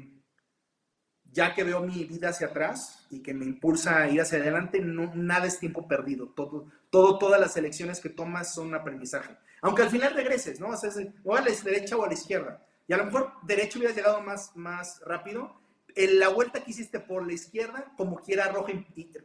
ya 1.32 1.54
que 1.54 1.64
veo 1.64 1.80
mi 1.80 2.04
vida 2.04 2.30
hacia 2.30 2.48
atrás 2.48 3.06
y 3.10 3.20
que 3.20 3.34
me 3.34 3.44
impulsa 3.44 3.98
a 3.98 4.08
ir 4.08 4.20
hacia 4.20 4.38
adelante, 4.38 4.80
nada 4.80 5.46
es 5.46 5.58
tiempo 5.58 5.86
perdido. 5.86 6.28
Todo, 6.28 6.68
todas 6.90 7.40
las 7.40 7.56
elecciones 7.56 8.00
que 8.00 8.08
tomas 8.08 8.54
son 8.54 8.74
aprendizaje. 8.74 9.36
Aunque 9.62 9.82
al 9.82 9.90
final 9.90 10.14
regreses, 10.14 10.60
¿no? 10.60 10.68
O, 10.68 10.76
sea, 10.76 10.90
o 11.24 11.36
a 11.36 11.40
la 11.40 11.50
derecha 11.64 11.96
o 11.96 12.04
a 12.04 12.08
la 12.08 12.14
izquierda. 12.14 12.66
Y 12.88 12.92
a 12.92 12.96
lo 12.96 13.04
mejor 13.04 13.32
derecho 13.42 13.78
hubieras 13.78 13.96
llegado 13.96 14.20
más, 14.20 14.56
más 14.56 15.00
rápido. 15.06 15.54
En 15.94 16.18
la 16.18 16.28
vuelta 16.28 16.62
que 16.64 16.70
hiciste 16.70 17.00
por 17.00 17.26
la 17.26 17.32
izquierda, 17.32 17.92
como 17.96 18.20
quiera, 18.20 18.46
arroja, 18.46 18.72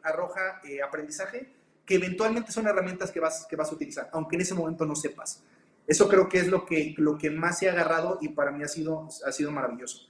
arroja 0.03 0.61
eh, 0.63 0.81
aprendizaje 0.81 1.53
que 1.85 1.95
eventualmente 1.95 2.51
son 2.51 2.67
herramientas 2.67 3.11
que 3.11 3.19
vas, 3.19 3.45
que 3.47 3.55
vas 3.55 3.71
a 3.71 3.75
utilizar, 3.75 4.09
aunque 4.11 4.35
en 4.35 4.41
ese 4.41 4.55
momento 4.55 4.85
no 4.85 4.95
sepas. 4.95 5.43
Eso 5.87 6.09
creo 6.09 6.27
que 6.27 6.39
es 6.39 6.47
lo 6.47 6.65
que, 6.65 6.95
lo 6.97 7.17
que 7.17 7.29
más 7.29 7.61
he 7.61 7.69
agarrado 7.69 8.17
y 8.21 8.29
para 8.29 8.51
mí 8.51 8.63
ha 8.63 8.67
sido, 8.67 9.07
ha 9.25 9.31
sido 9.31 9.51
maravilloso. 9.51 10.09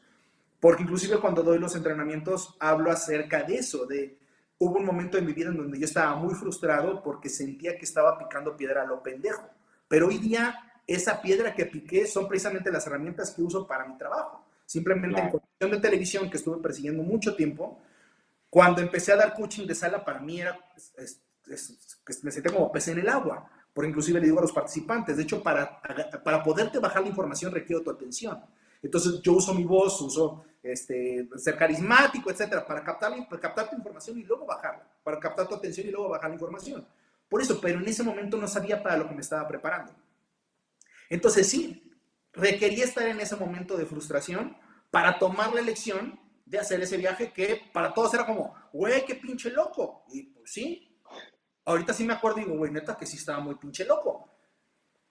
Porque 0.66 0.82
inclusive 0.82 1.20
cuando 1.20 1.44
doy 1.44 1.60
los 1.60 1.76
entrenamientos 1.76 2.56
hablo 2.60 2.90
acerca 2.90 3.44
de 3.44 3.58
eso, 3.58 3.86
de 3.86 4.18
hubo 4.58 4.80
un 4.80 4.86
momento 4.86 5.16
en 5.16 5.24
mi 5.24 5.32
vida 5.32 5.50
en 5.50 5.58
donde 5.58 5.78
yo 5.78 5.86
estaba 5.86 6.16
muy 6.16 6.34
frustrado 6.34 7.04
porque 7.04 7.30
sentía 7.30 7.78
que 7.78 7.86
estaba 7.86 8.18
picando 8.18 8.58
piedra 8.58 8.82
a 8.82 8.86
lo 8.88 9.04
pendejo. 9.04 9.48
Pero 9.88 10.08
hoy 10.08 10.18
día 10.18 10.82
esa 10.88 11.22
piedra 11.22 11.54
que 11.54 11.68
piqué 11.68 12.08
son 12.08 12.28
precisamente 12.28 12.72
las 12.72 12.88
herramientas 12.88 13.30
que 13.30 13.44
uso 13.44 13.68
para 13.68 13.86
mi 13.86 13.96
trabajo. 13.96 14.44
Simplemente 14.66 15.14
claro. 15.14 15.26
en 15.28 15.32
condición 15.34 15.70
de 15.70 15.88
televisión 15.88 16.30
que 16.32 16.38
estuve 16.38 16.58
persiguiendo 16.58 17.04
mucho 17.04 17.36
tiempo, 17.36 17.80
cuando 18.50 18.82
empecé 18.82 19.12
a 19.12 19.18
dar 19.18 19.36
coaching 19.36 19.68
de 19.68 19.76
sala 19.76 20.04
para 20.04 20.20
mí 20.20 20.42
era, 20.42 20.60
es, 20.76 20.92
es, 20.98 22.00
es, 22.08 22.24
me 22.24 22.32
sentía 22.32 22.52
como 22.52 22.72
pez 22.72 22.88
en 22.88 22.98
el 22.98 23.10
agua. 23.10 23.48
Por 23.72 23.86
inclusive 23.86 24.20
le 24.20 24.26
digo 24.26 24.40
a 24.40 24.42
los 24.42 24.52
participantes, 24.52 25.16
de 25.16 25.22
hecho, 25.22 25.44
para, 25.44 25.80
para 26.24 26.42
poderte 26.42 26.80
bajar 26.80 27.04
la 27.04 27.10
información 27.10 27.54
requiero 27.54 27.84
tu 27.84 27.92
atención. 27.92 28.42
Entonces 28.82 29.22
yo 29.22 29.34
uso 29.34 29.54
mi 29.54 29.64
voz, 29.64 30.00
uso 30.02 30.44
este, 30.66 31.30
ser 31.38 31.58
carismático, 31.58 32.32
etcétera, 32.32 32.66
para 32.66 32.84
captar, 32.84 33.14
para 33.30 33.42
captar 33.42 33.70
tu 33.70 33.76
información 33.76 34.18
y 34.20 34.24
luego 34.24 34.46
bajarla, 34.46 34.88
para 35.04 35.20
captar 35.20 35.48
tu 35.48 35.56
atención 35.56 35.88
y 35.88 35.92
luego 35.92 36.10
bajar 36.10 36.30
la 36.30 36.36
información. 36.36 36.88
Por 37.30 37.42
eso, 37.42 37.60
pero 37.62 37.80
en 37.80 37.88
ese 37.88 38.04
momento 38.04 38.38
no 38.38 38.48
sabía 38.48 38.82
para 38.82 38.98
lo 38.98 39.08
que 39.08 39.16
me 39.16 39.22
estaba 39.22 39.48
preparando. 39.48 39.94
Entonces 41.10 41.48
sí, 41.48 41.92
requería 42.34 42.84
estar 42.84 43.08
en 43.08 43.20
ese 43.20 43.36
momento 43.36 43.78
de 43.78 43.86
frustración 43.86 44.58
para 44.92 45.20
tomar 45.20 45.54
la 45.54 45.62
elección 45.62 46.20
de 46.46 46.60
hacer 46.60 46.82
ese 46.82 46.98
viaje 46.98 47.32
que 47.32 47.62
para 47.74 47.94
todos 47.94 48.14
era 48.14 48.26
como, 48.26 48.54
güey, 48.72 49.06
qué 49.06 49.16
pinche 49.16 49.50
loco. 49.50 50.06
Y 50.10 50.24
pues 50.24 50.52
sí, 50.52 51.00
ahorita 51.66 51.94
sí 51.94 52.04
me 52.04 52.14
acuerdo 52.14 52.40
y 52.40 52.44
digo, 52.44 52.58
güey, 52.58 52.72
neta 52.72 52.96
que 52.98 53.06
sí 53.06 53.18
estaba 53.18 53.40
muy 53.40 53.56
pinche 53.56 53.86
loco. 53.86 54.35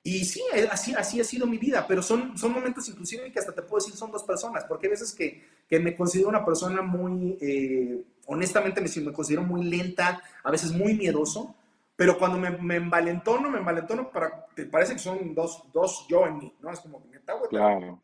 Y 0.06 0.26
sí, 0.26 0.42
así, 0.70 0.94
así 0.94 1.18
ha 1.18 1.24
sido 1.24 1.46
mi 1.46 1.56
vida, 1.56 1.86
pero 1.88 2.02
son, 2.02 2.36
son 2.36 2.52
momentos 2.52 2.86
inclusive 2.90 3.32
que 3.32 3.38
hasta 3.38 3.54
te 3.54 3.62
puedo 3.62 3.82
decir 3.82 3.96
son 3.96 4.12
dos 4.12 4.22
personas, 4.22 4.62
porque 4.66 4.86
hay 4.86 4.90
veces 4.90 5.14
que, 5.14 5.42
que 5.66 5.80
me 5.80 5.96
considero 5.96 6.28
una 6.28 6.44
persona 6.44 6.82
muy, 6.82 7.38
eh, 7.40 8.04
honestamente 8.26 8.82
me, 8.82 9.02
me 9.02 9.12
considero 9.14 9.42
muy 9.42 9.64
lenta, 9.64 10.22
a 10.42 10.50
veces 10.50 10.72
muy 10.72 10.92
miedoso, 10.92 11.54
pero 11.96 12.18
cuando 12.18 12.36
me, 12.36 12.50
me 12.50 12.76
envalentono, 12.76 13.48
me 13.48 13.60
envalentono 13.60 14.10
para, 14.10 14.44
te 14.54 14.66
parece 14.66 14.92
que 14.92 14.98
son 14.98 15.34
dos, 15.34 15.64
dos 15.72 16.06
yo 16.06 16.26
en 16.26 16.36
mí, 16.36 16.54
¿no? 16.60 16.70
Es 16.70 16.80
como 16.80 17.02
que 17.02 17.08
me 17.08 17.16
está 17.16 17.32
Claro. 17.48 18.02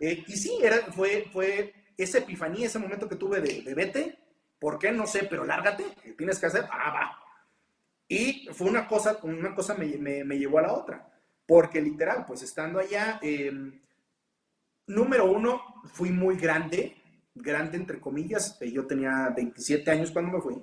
Eh, 0.00 0.24
y 0.26 0.36
sí, 0.36 0.58
era, 0.60 0.78
fue, 0.92 1.28
fue 1.32 1.72
esa 1.96 2.18
epifanía, 2.18 2.66
ese 2.66 2.80
momento 2.80 3.08
que 3.08 3.14
tuve 3.14 3.40
de, 3.40 3.62
de 3.62 3.74
vete, 3.74 4.18
¿por 4.58 4.80
qué? 4.80 4.90
No 4.90 5.06
sé, 5.06 5.28
pero 5.30 5.44
lárgate, 5.44 5.84
¿qué 6.02 6.12
tienes 6.14 6.40
que 6.40 6.46
hacer? 6.46 6.64
Ah, 6.72 6.90
va. 6.92 7.23
Y 8.08 8.48
fue 8.52 8.68
una 8.68 8.86
cosa, 8.86 9.18
una 9.22 9.54
cosa 9.54 9.74
me, 9.74 9.86
me, 9.96 10.24
me 10.24 10.38
llevó 10.38 10.58
a 10.58 10.62
la 10.62 10.72
otra, 10.72 11.08
porque 11.46 11.80
literal, 11.80 12.24
pues 12.26 12.42
estando 12.42 12.78
allá, 12.78 13.18
eh, 13.22 13.52
número 14.86 15.30
uno, 15.30 15.62
fui 15.92 16.10
muy 16.10 16.36
grande, 16.36 16.96
grande 17.34 17.76
entre 17.76 18.00
comillas, 18.00 18.58
eh, 18.60 18.70
yo 18.70 18.86
tenía 18.86 19.32
27 19.34 19.90
años 19.90 20.10
cuando 20.10 20.32
me 20.32 20.40
fui, 20.40 20.62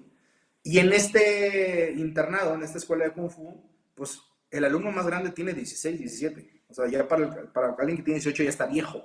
y 0.64 0.78
en 0.78 0.94
este 0.94 1.92
internado, 1.98 2.54
en 2.54 2.64
esta 2.64 2.78
escuela 2.78 3.06
de 3.06 3.12
Kung 3.12 3.30
Fu, 3.30 3.64
pues 3.96 4.22
el 4.52 4.64
alumno 4.66 4.92
más 4.92 5.08
grande 5.08 5.32
tiene 5.32 5.54
16, 5.54 5.98
17. 5.98 6.64
O 6.70 6.74
sea, 6.74 6.88
ya 6.88 7.08
para, 7.08 7.24
el, 7.26 7.48
para 7.48 7.70
alguien 7.80 7.98
que 7.98 8.04
tiene 8.04 8.20
18 8.20 8.44
ya 8.44 8.50
está 8.50 8.68
viejo. 8.68 9.04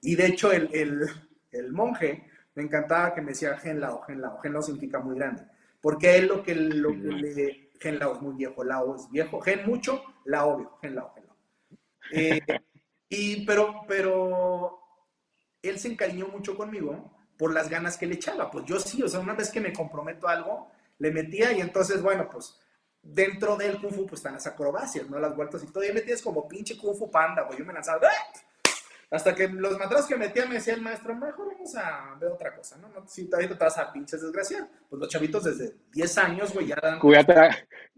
Y 0.00 0.16
de 0.16 0.26
hecho, 0.26 0.50
el, 0.50 0.68
el, 0.74 1.08
el 1.52 1.72
monje 1.72 2.24
me 2.54 2.64
encantaba 2.64 3.14
que 3.14 3.20
me 3.20 3.28
decía 3.28 3.56
Gen 3.58 3.80
Lao, 3.80 4.02
Gen 4.02 4.20
Lao. 4.20 4.38
Gen 4.40 4.52
Lao 4.52 4.62
significa 4.62 4.98
muy 4.98 5.16
grande. 5.16 5.44
Porque 5.82 6.16
él 6.16 6.28
lo 6.28 6.42
que, 6.42 6.54
lo 6.54 6.90
que 6.90 6.96
le. 6.96 7.72
Gen 7.80 7.98
Lao 7.98 8.14
es 8.14 8.22
muy 8.22 8.36
viejo, 8.36 8.62
Lao 8.62 8.94
es 8.94 9.10
viejo. 9.10 9.40
Gen 9.40 9.66
mucho, 9.66 10.02
Lao 10.24 10.56
viejo. 10.56 10.78
Gen 10.80 10.94
Lao, 10.94 11.12
Gen 11.14 11.26
Lao. 11.26 11.36
Eh, 12.12 12.40
y, 13.08 13.44
pero, 13.44 13.82
pero 13.88 14.78
él 15.60 15.78
se 15.78 15.88
encariñó 15.88 16.28
mucho 16.28 16.56
conmigo 16.56 17.12
por 17.36 17.52
las 17.52 17.68
ganas 17.68 17.98
que 17.98 18.06
le 18.06 18.14
echaba. 18.14 18.50
Pues 18.50 18.64
yo 18.64 18.78
sí, 18.78 19.02
o 19.02 19.08
sea, 19.08 19.18
una 19.18 19.34
vez 19.34 19.50
que 19.50 19.60
me 19.60 19.72
comprometo 19.72 20.28
a 20.28 20.32
algo, 20.32 20.70
le 20.98 21.10
metía 21.10 21.52
y 21.52 21.60
entonces, 21.60 22.00
bueno, 22.00 22.28
pues 22.30 22.56
dentro 23.02 23.56
del 23.56 23.80
Kung 23.80 23.92
Fu, 23.92 24.06
pues 24.06 24.20
están 24.20 24.34
las 24.34 24.46
acrobacias, 24.46 25.10
¿no? 25.10 25.18
Las 25.18 25.34
vueltas 25.34 25.64
y 25.64 25.66
todo. 25.66 25.82
Y 25.82 25.92
me 25.92 26.02
tienes 26.02 26.22
como 26.22 26.46
pinche 26.46 26.78
Kung 26.78 26.96
Fu 26.96 27.10
panda, 27.10 27.42
güey. 27.42 27.58
Yo 27.58 27.64
me 27.64 27.72
lanzaba. 27.72 28.00
¡ah! 28.06 28.40
Hasta 29.12 29.34
que 29.34 29.46
los 29.46 29.78
matrazos 29.78 30.06
que 30.06 30.16
metía 30.16 30.46
me 30.46 30.54
decía 30.54 30.72
el 30.72 30.80
maestro, 30.80 31.14
mejor 31.14 31.52
vamos 31.52 31.76
a 31.76 32.16
ver 32.18 32.30
otra 32.30 32.56
cosa, 32.56 32.78
¿no? 32.78 32.88
no 32.88 33.06
si 33.06 33.26
todavía 33.26 33.50
te 33.50 33.62
vas 33.62 33.76
a 33.76 33.92
pinches 33.92 34.22
desgraciar. 34.22 34.66
Pues 34.88 34.98
los 34.98 35.08
chavitos 35.10 35.44
desde 35.44 35.76
10 35.92 36.18
años, 36.18 36.54
güey, 36.54 36.68
ya 36.68 36.76
dan. 36.82 36.98
Cuídate, 36.98 37.34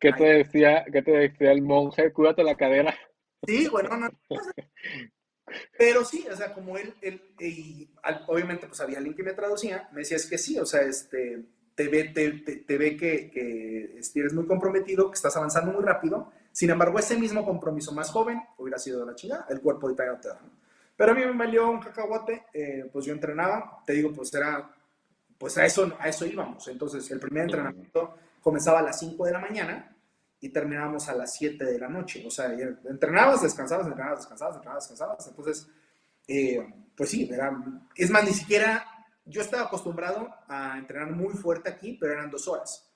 ¿qué 0.00 0.12
te 0.12 0.24
decía, 0.24 0.84
qué 0.92 1.02
te 1.02 1.12
decía 1.12 1.52
el 1.52 1.62
monje? 1.62 2.12
Cuídate 2.12 2.42
la 2.42 2.56
cadera. 2.56 2.92
Sí, 3.46 3.68
güey, 3.68 3.86
no, 3.86 3.96
no. 3.96 4.10
Pero 5.78 6.04
sí, 6.04 6.26
o 6.28 6.34
sea, 6.34 6.52
como 6.52 6.76
él, 6.78 6.94
él 7.00 7.22
y 7.38 7.88
obviamente 8.26 8.66
pues 8.66 8.80
había 8.80 8.98
alguien 8.98 9.14
que 9.14 9.22
me 9.22 9.34
traducía, 9.34 9.88
me 9.92 10.00
decía, 10.00 10.16
es 10.16 10.26
que 10.26 10.38
sí, 10.38 10.58
o 10.58 10.66
sea, 10.66 10.82
este, 10.82 11.44
te 11.76 11.86
ve, 11.86 12.04
te, 12.04 12.30
te, 12.32 12.56
te 12.56 12.76
ve 12.76 12.96
que, 12.96 13.30
que, 13.30 14.00
eres 14.18 14.32
muy 14.32 14.46
comprometido, 14.46 15.10
que 15.12 15.16
estás 15.16 15.36
avanzando 15.36 15.70
muy 15.70 15.84
rápido, 15.84 16.32
sin 16.50 16.70
embargo, 16.70 16.98
ese 16.98 17.16
mismo 17.16 17.44
compromiso 17.44 17.92
más 17.92 18.10
joven 18.10 18.40
hubiera 18.58 18.78
sido 18.78 19.00
de 19.00 19.06
la 19.06 19.14
chingada, 19.14 19.46
el 19.48 19.60
cuerpo 19.60 19.88
de 19.88 20.06
no 20.06 20.18
te 20.18 20.28
da, 20.28 20.40
¿no? 20.42 20.63
Pero 20.96 21.12
a 21.12 21.14
mí 21.14 21.24
me 21.24 21.32
valió 21.32 21.70
un 21.70 21.80
cacahuate, 21.80 22.46
eh, 22.52 22.88
pues 22.92 23.04
yo 23.04 23.12
entrenaba, 23.12 23.82
te 23.84 23.94
digo, 23.94 24.12
pues 24.12 24.32
era, 24.32 24.70
pues 25.36 25.58
a 25.58 25.64
eso, 25.64 25.96
a 25.98 26.08
eso 26.08 26.24
íbamos. 26.24 26.68
Entonces, 26.68 27.10
el 27.10 27.18
primer 27.18 27.44
entrenamiento 27.44 28.16
comenzaba 28.40 28.78
a 28.78 28.82
las 28.82 28.98
5 29.00 29.24
de 29.24 29.32
la 29.32 29.40
mañana 29.40 29.96
y 30.40 30.50
terminábamos 30.50 31.08
a 31.08 31.14
las 31.14 31.34
7 31.34 31.64
de 31.64 31.78
la 31.78 31.88
noche. 31.88 32.22
O 32.26 32.30
sea, 32.30 32.52
entrenabas, 32.88 33.42
descansabas, 33.42 33.86
entrenabas, 33.86 34.20
descansabas, 34.20 34.56
entrenabas, 34.56 34.88
descansabas. 34.88 35.26
Entonces, 35.26 35.68
eh, 36.28 36.64
pues 36.96 37.10
sí, 37.10 37.28
era, 37.32 37.52
es 37.96 38.10
más, 38.10 38.24
ni 38.24 38.32
siquiera, 38.32 38.84
yo 39.24 39.40
estaba 39.40 39.64
acostumbrado 39.64 40.32
a 40.46 40.78
entrenar 40.78 41.10
muy 41.10 41.34
fuerte 41.34 41.70
aquí, 41.70 41.96
pero 41.98 42.12
eran 42.12 42.30
dos 42.30 42.46
horas. 42.46 42.88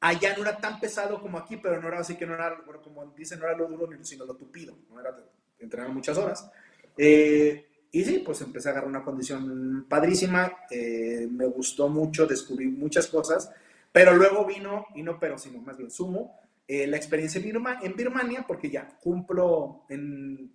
Allá 0.00 0.34
no 0.34 0.42
era 0.42 0.56
tan 0.56 0.80
pesado 0.80 1.20
como 1.20 1.38
aquí, 1.38 1.58
pero 1.58 1.80
no 1.80 1.88
era 1.88 2.00
así 2.00 2.16
que 2.16 2.26
no 2.26 2.34
era, 2.34 2.60
bueno, 2.64 2.80
como 2.80 3.04
dicen, 3.06 3.38
no 3.38 3.46
era 3.46 3.56
lo 3.56 3.68
duro, 3.68 3.86
sino 4.02 4.24
lo 4.24 4.34
tupido. 4.34 4.74
No 4.88 4.98
era 4.98 5.14
entrenar 5.58 5.90
muchas 5.90 6.16
horas. 6.16 6.50
Eh, 6.96 7.66
y 7.92 8.04
sí, 8.04 8.22
pues 8.24 8.40
empecé 8.40 8.68
a 8.68 8.72
agarrar 8.72 8.88
una 8.88 9.02
condición 9.02 9.86
padrísima, 9.88 10.52
eh, 10.70 11.26
me 11.30 11.46
gustó 11.46 11.88
mucho, 11.88 12.26
descubrí 12.26 12.68
muchas 12.68 13.08
cosas, 13.08 13.52
pero 13.90 14.14
luego 14.14 14.46
vino, 14.46 14.86
y 14.94 15.02
no 15.02 15.18
pero, 15.18 15.38
sino 15.38 15.60
más 15.60 15.76
bien 15.76 15.90
sumo, 15.90 16.38
eh, 16.68 16.86
la 16.86 16.96
experiencia 16.96 17.40
en, 17.40 17.46
Birma, 17.46 17.80
en, 17.82 17.96
Birmania, 17.96 18.44
porque 18.46 18.70
ya 18.70 18.86
cumplo 19.02 19.86
en, 19.88 20.52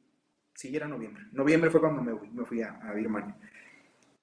si 0.53 0.69
sí, 0.69 0.75
era 0.75 0.87
noviembre, 0.87 1.25
noviembre 1.33 1.69
fue 1.69 1.81
cuando 1.81 2.01
me, 2.01 2.13
me 2.31 2.45
fui 2.45 2.61
a, 2.61 2.79
a, 2.81 2.93
Birmania. 2.93 3.35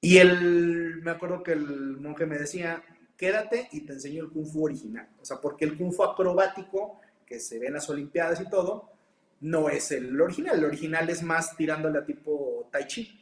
Y 0.00 0.16
el, 0.16 1.02
me 1.02 1.10
acuerdo 1.10 1.42
que 1.42 1.52
el 1.52 1.98
monje 1.98 2.24
me 2.24 2.38
decía, 2.38 2.82
quédate 3.14 3.68
y 3.72 3.82
te 3.82 3.92
enseño 3.92 4.24
el 4.24 4.30
kung 4.30 4.46
fu 4.46 4.64
original, 4.64 5.08
o 5.20 5.24
sea, 5.24 5.38
porque 5.38 5.66
el 5.66 5.76
kung 5.76 5.92
fu 5.92 6.02
acrobático, 6.02 6.98
que 7.26 7.38
se 7.38 7.58
ve 7.58 7.66
en 7.66 7.74
las 7.74 7.90
olimpiadas 7.90 8.40
y 8.40 8.48
todo, 8.48 8.91
no 9.42 9.68
es 9.68 9.90
el 9.92 10.18
original. 10.20 10.58
El 10.58 10.64
original 10.64 11.08
es 11.10 11.22
más 11.22 11.56
tirándole 11.56 11.98
a 11.98 12.04
tipo 12.04 12.68
Tai 12.72 12.86
Chi. 12.86 13.18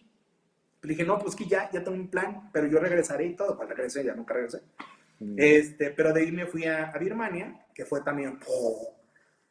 Le 0.82 0.90
dije, 0.90 1.04
no, 1.04 1.18
pues 1.18 1.34
que 1.34 1.46
ya, 1.46 1.70
ya 1.72 1.82
tengo 1.82 1.96
un 1.96 2.08
plan, 2.08 2.50
pero 2.52 2.66
yo 2.66 2.78
regresaré 2.78 3.26
y 3.26 3.34
todo. 3.34 3.56
Pues 3.56 3.68
regresé, 3.68 4.04
ya 4.04 4.14
nunca 4.14 4.34
regresé. 4.34 4.60
Mm. 5.18 5.34
Este, 5.36 5.90
pero 5.90 6.12
de 6.12 6.20
ahí 6.20 6.32
me 6.32 6.46
fui 6.46 6.64
a, 6.64 6.90
a 6.90 6.98
Birmania, 6.98 7.66
que 7.74 7.84
fue 7.84 8.02
también. 8.02 8.38
Oh, 8.46 8.96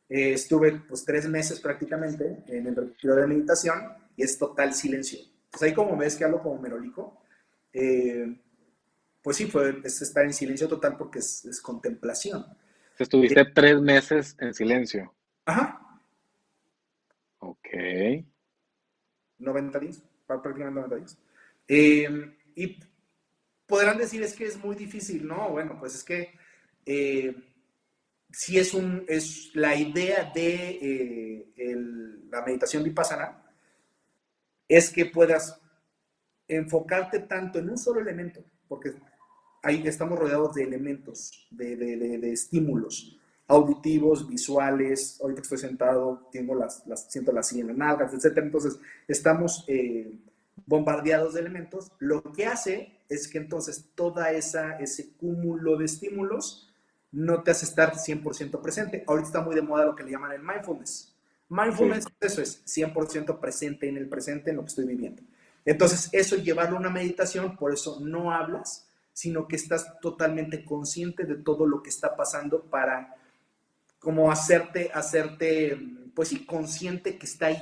eh, 0.10 0.34
estuve 0.34 0.72
pues 0.88 1.06
tres 1.06 1.28
meses 1.28 1.60
prácticamente 1.60 2.44
en 2.48 2.68
el 2.68 2.76
retiro 2.76 3.16
de 3.16 3.28
meditación 3.28 3.80
y 4.16 4.24
es 4.24 4.38
total 4.38 4.74
silencio. 4.74 5.20
Pues 5.52 5.62
ahí 5.64 5.74
como 5.74 5.96
ves 5.98 6.16
que 6.16 6.24
hablo 6.24 6.42
como 6.42 6.60
merolico, 6.60 7.22
eh, 7.74 8.40
pues 9.22 9.38
sí, 9.38 9.46
fue 9.46 9.82
es 9.84 10.02
estar 10.02 10.24
en 10.24 10.34
silencio 10.34 10.68
total 10.68 10.98
porque 10.98 11.20
es, 11.20 11.46
es 11.46 11.62
contemplación. 11.62 12.46
Estuviste 12.98 13.42
eh, 13.42 13.52
tres 13.54 13.80
meses 13.82 14.36
en 14.40 14.54
silencio. 14.54 15.14
Ajá. 15.46 15.79
90 19.38 19.80
días, 19.80 20.04
prácticamente 20.28 20.82
90 20.82 20.96
días. 20.96 21.18
Eh, 21.68 22.38
y 22.56 22.80
podrán 23.66 23.98
decir 23.98 24.22
es 24.24 24.36
que 24.36 24.46
es 24.46 24.58
muy 24.64 24.76
difícil, 24.76 25.26
¿no? 25.28 25.50
Bueno, 25.50 25.78
pues 25.80 25.96
es 25.96 26.04
que 26.04 26.34
eh, 26.86 27.36
si 28.32 28.58
es, 28.58 28.74
un, 28.74 29.06
es 29.08 29.52
la 29.56 29.76
idea 29.76 30.32
de 30.34 31.46
eh, 31.56 31.76
la 32.32 32.44
meditación 32.46 32.84
vipassana, 32.84 33.44
es 34.68 34.92
que 34.92 35.06
puedas 35.06 35.60
enfocarte 36.48 37.20
tanto 37.22 37.60
en 37.60 37.70
un 37.70 37.78
solo 37.78 38.02
elemento, 38.02 38.44
porque 38.68 38.94
ahí 39.64 39.82
estamos 39.86 40.18
rodeados 40.18 40.56
de 40.56 40.64
elementos, 40.64 41.48
de, 41.52 41.76
de, 41.76 42.18
de 42.18 42.32
estímulos 42.32 43.19
auditivos, 43.50 44.28
visuales, 44.28 45.20
ahorita 45.20 45.42
estoy 45.42 45.58
sentado, 45.58 46.30
tengo 46.32 46.54
las, 46.54 46.86
las, 46.86 47.12
siento 47.12 47.32
las 47.32 47.48
silla 47.48 47.62
en 47.62 47.68
las 47.70 47.78
nalgas, 47.78 48.14
etc. 48.14 48.38
Entonces, 48.38 48.80
estamos 49.08 49.66
eh, 49.68 50.16
bombardeados 50.68 51.34
de 51.34 51.42
elementos. 51.42 51.92
Lo 51.98 52.22
que 52.22 52.46
hace 52.46 53.00
es 53.10 53.28
que 53.28 53.40
entonces 53.40 53.90
toda 53.96 54.32
esa, 54.32 54.78
ese 54.78 55.14
cúmulo 55.14 55.78
de 55.78 55.86
estímulos 55.86 56.72
no 57.12 57.42
te 57.42 57.50
hace 57.50 57.66
estar 57.66 57.96
100% 57.96 58.62
presente. 58.62 59.04
Ahorita 59.08 59.28
está 59.28 59.42
muy 59.42 59.56
de 59.56 59.64
moda 59.64 59.86
lo 59.86 59.96
que 59.96 60.04
le 60.04 60.12
llaman 60.12 60.32
el 60.32 60.44
mindfulness. 60.44 61.16
Mindfulness, 61.50 62.04
sí. 62.06 62.12
eso 62.22 62.42
es 62.44 62.64
100% 62.68 63.40
presente 63.40 63.90
en 63.90 63.98
el 63.98 64.08
presente, 64.08 64.52
en 64.52 64.58
lo 64.58 64.62
que 64.62 64.68
estoy 64.68 64.86
viviendo. 64.86 65.24
Entonces, 65.66 66.10
eso 66.12 66.36
llevarlo 66.36 66.78
a 66.78 66.80
una 66.82 66.92
meditación, 66.92 67.58
por 67.58 67.74
eso 67.74 68.00
no 68.00 68.32
hablas, 68.32 68.88
sino 69.12 69.48
que 69.48 69.56
estás 69.56 70.00
totalmente 70.02 70.64
consciente 70.64 71.24
de 71.24 71.36
todo 71.36 71.66
lo 71.66 71.82
que 71.82 71.90
está 71.90 72.16
pasando 72.16 72.62
para 72.62 73.16
como 74.00 74.32
hacerte, 74.32 74.92
hacerte, 74.94 75.78
pues 76.16 76.30
sí, 76.30 76.46
consciente 76.46 77.18
que 77.18 77.26
está 77.26 77.48
ahí 77.48 77.62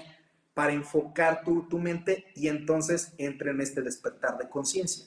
para 0.53 0.73
enfocar 0.73 1.43
tu, 1.43 1.67
tu 1.67 1.79
mente 1.79 2.25
y 2.35 2.47
entonces 2.47 3.13
entra 3.17 3.51
en 3.51 3.61
este 3.61 3.81
despertar 3.81 4.37
de 4.37 4.49
conciencia. 4.49 5.05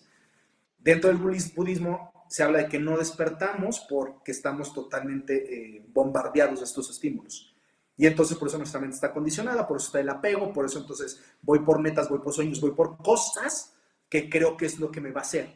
Dentro 0.78 1.08
del 1.08 1.18
budismo 1.18 2.12
se 2.28 2.42
habla 2.42 2.58
de 2.60 2.68
que 2.68 2.78
no 2.78 2.96
despertamos 2.96 3.84
porque 3.88 4.30
estamos 4.30 4.72
totalmente 4.72 5.76
eh, 5.76 5.84
bombardeados 5.88 6.60
de 6.60 6.64
estos 6.64 6.88
estímulos. 6.90 7.54
Y 7.96 8.06
entonces 8.06 8.38
por 8.38 8.48
eso 8.48 8.56
nuestra 8.56 8.80
mente 8.80 8.94
está 8.94 9.12
condicionada, 9.12 9.66
por 9.66 9.76
eso 9.76 9.86
está 9.86 10.00
el 10.00 10.08
apego, 10.08 10.52
por 10.52 10.64
eso 10.64 10.78
entonces 10.78 11.20
voy 11.42 11.58
por 11.58 11.80
metas, 11.80 12.08
voy 12.08 12.20
por 12.20 12.32
sueños, 12.32 12.60
voy 12.60 12.70
por 12.70 12.96
cosas 12.98 13.74
que 14.08 14.30
creo 14.30 14.56
que 14.56 14.66
es 14.66 14.78
lo 14.78 14.90
que 14.90 15.00
me 15.00 15.10
va 15.10 15.20
a 15.20 15.24
hacer. 15.24 15.54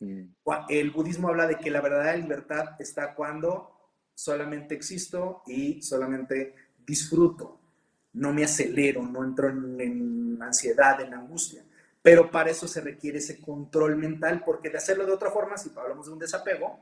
Mm. 0.00 0.24
El 0.68 0.90
budismo 0.90 1.28
habla 1.28 1.46
de 1.46 1.56
que 1.56 1.70
la 1.70 1.80
verdadera 1.80 2.16
libertad 2.16 2.76
está 2.78 3.14
cuando 3.14 3.79
solamente 4.14 4.74
existo 4.74 5.42
y 5.46 5.82
solamente 5.82 6.54
disfruto. 6.86 7.60
No 8.12 8.32
me 8.32 8.44
acelero, 8.44 9.02
no 9.02 9.24
entro 9.24 9.48
en, 9.48 10.38
ansiedad, 10.42 11.00
en 11.00 11.14
angustia. 11.14 11.62
Pero 12.02 12.30
para 12.30 12.50
eso 12.50 12.66
se 12.66 12.80
requiere 12.80 13.18
ese 13.18 13.40
control 13.40 13.96
mental, 13.96 14.42
porque 14.44 14.70
de 14.70 14.78
hacerlo 14.78 15.06
de 15.06 15.12
otra 15.12 15.30
forma, 15.30 15.56
si 15.56 15.70
hablamos 15.76 16.06
de 16.06 16.12
un 16.12 16.18
desapego, 16.18 16.80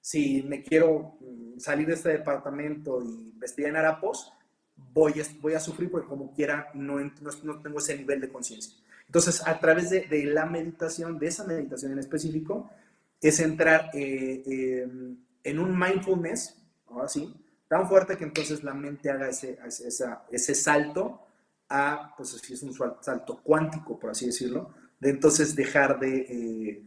si 0.00 0.42
me 0.42 0.62
quiero 0.62 1.16
mm, 1.20 1.58
salir 1.58 1.86
de 1.86 1.94
este 1.94 2.10
departamento 2.10 3.02
y 3.02 3.32
vestir 3.38 3.66
en 3.66 3.76
harapos, 3.76 4.32
voy 4.76 5.14
a, 5.54 5.60
sufrir 5.60 5.90
porque 5.90 6.08
como 6.08 6.32
quiera 6.32 6.68
no, 6.74 6.98
no, 6.98 7.60
tengo 7.62 7.78
ese 7.78 7.96
nivel 7.96 8.20
de 8.20 8.28
conciencia. 8.28 8.74
Entonces, 9.06 9.46
a 9.46 9.58
través 9.60 9.90
de, 9.90 10.24
la 10.24 10.46
meditación, 10.46 11.18
de 11.18 11.28
esa 11.28 11.44
meditación 11.44 11.92
en 11.92 11.98
específico, 11.98 12.70
es 13.20 13.38
entrar 13.40 13.90
eh, 13.94 14.86
en 15.44 15.58
un 15.58 15.78
mindfulness, 15.78 16.63
así, 17.02 17.34
tan 17.68 17.88
fuerte 17.88 18.16
que 18.16 18.24
entonces 18.24 18.62
la 18.62 18.74
mente 18.74 19.10
haga 19.10 19.28
ese, 19.28 19.58
ese, 19.66 20.06
ese 20.30 20.54
salto 20.54 21.20
a, 21.68 22.14
pues 22.16 22.34
es 22.34 22.62
un 22.62 22.74
salto 23.00 23.40
cuántico, 23.42 23.98
por 23.98 24.10
así 24.10 24.26
decirlo, 24.26 24.70
de 25.00 25.10
entonces 25.10 25.54
dejar 25.54 25.98
de 25.98 26.16
eh, 26.16 26.82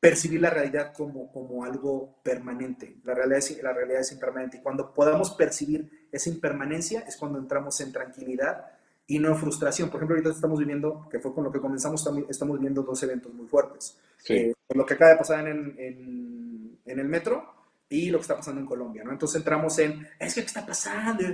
percibir 0.00 0.40
la 0.40 0.50
realidad 0.50 0.92
como, 0.92 1.32
como 1.32 1.64
algo 1.64 2.16
permanente. 2.22 2.96
La 3.04 3.14
realidad, 3.14 3.38
es, 3.38 3.62
la 3.62 3.72
realidad 3.72 4.00
es 4.00 4.12
impermanente. 4.12 4.58
Y 4.58 4.60
cuando 4.60 4.92
podamos 4.92 5.32
percibir 5.32 6.08
esa 6.12 6.28
impermanencia 6.28 7.00
es 7.00 7.16
cuando 7.16 7.38
entramos 7.38 7.80
en 7.80 7.92
tranquilidad 7.92 8.66
y 9.06 9.18
no 9.18 9.28
en 9.28 9.36
frustración. 9.36 9.88
Por 9.88 9.98
ejemplo, 9.98 10.16
ahorita 10.16 10.30
estamos 10.30 10.58
viviendo, 10.58 11.08
que 11.10 11.18
fue 11.18 11.34
con 11.34 11.44
lo 11.44 11.52
que 11.52 11.60
comenzamos, 11.60 12.06
estamos 12.28 12.56
viviendo 12.56 12.82
dos 12.82 13.02
eventos 13.02 13.32
muy 13.32 13.46
fuertes. 13.46 13.98
Eh, 14.28 14.52
lo 14.74 14.84
que 14.84 14.94
acaba 14.94 15.12
de 15.12 15.16
pasar 15.16 15.46
en, 15.48 15.74
en, 15.78 16.78
en, 16.84 16.98
el 16.98 17.08
metro 17.08 17.55
y 17.88 18.10
lo 18.10 18.18
que 18.18 18.22
está 18.22 18.36
pasando 18.36 18.60
en 18.60 18.66
Colombia. 18.66 19.04
¿no? 19.04 19.12
Entonces 19.12 19.36
entramos 19.36 19.78
en, 19.78 20.06
es 20.18 20.34
que 20.34 20.40
¿qué 20.40 20.46
está 20.46 20.66
pasando? 20.66 21.24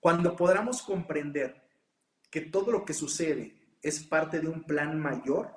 Cuando 0.00 0.36
podamos 0.36 0.82
comprender 0.82 1.60
que 2.30 2.42
todo 2.42 2.70
lo 2.70 2.84
que 2.84 2.94
sucede 2.94 3.54
es 3.82 4.00
parte 4.00 4.40
de 4.40 4.48
un 4.48 4.64
plan 4.64 4.98
mayor, 4.98 5.50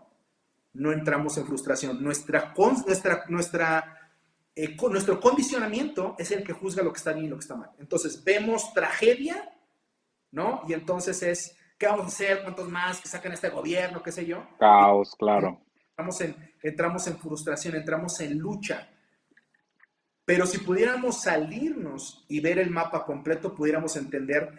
no 0.74 0.92
entramos 0.92 1.38
en 1.38 1.46
frustración. 1.46 2.02
Nuestra, 2.02 2.54
nuestra, 2.58 3.26
nuestra, 3.28 4.12
eh, 4.56 4.76
nuestro 4.90 5.20
condicionamiento 5.20 6.16
es 6.18 6.32
el 6.32 6.44
que 6.44 6.54
juzga 6.54 6.84
lo 6.84 6.92
que 6.94 6.98
está 6.98 7.14
bien 7.14 7.26
y 7.26 7.30
lo 7.30 7.36
que 7.36 7.42
está 7.42 7.56
mal. 7.56 7.72
Entonces 7.80 8.24
vemos 8.24 8.74
tragedia, 8.74 9.52
¿no? 10.32 10.64
Y 10.68 10.74
entonces 10.74 11.22
es, 11.24 11.58
¿qué 11.78 11.88
vamos 11.88 12.06
a 12.06 12.08
hacer? 12.08 12.42
¿Cuántos 12.44 12.70
más 12.70 13.02
que 13.02 13.10
sacan 13.10 13.34
este 13.34 13.50
gobierno? 13.50 14.02
¿Qué 14.02 14.12
sé 14.12 14.26
yo? 14.26 14.48
Caos, 14.60 15.16
claro. 15.18 15.62
Entramos 15.90 16.22
en, 16.22 16.54
entramos 16.64 17.08
en 17.08 17.18
frustración, 17.18 17.76
entramos 17.76 18.20
en 18.22 18.38
lucha. 18.40 18.90
Pero 20.32 20.46
si 20.46 20.60
pudiéramos 20.60 21.24
salirnos 21.24 22.24
y 22.30 22.40
ver 22.40 22.58
el 22.58 22.70
mapa 22.70 23.04
completo, 23.04 23.54
pudiéramos 23.54 23.98
entender 23.98 24.50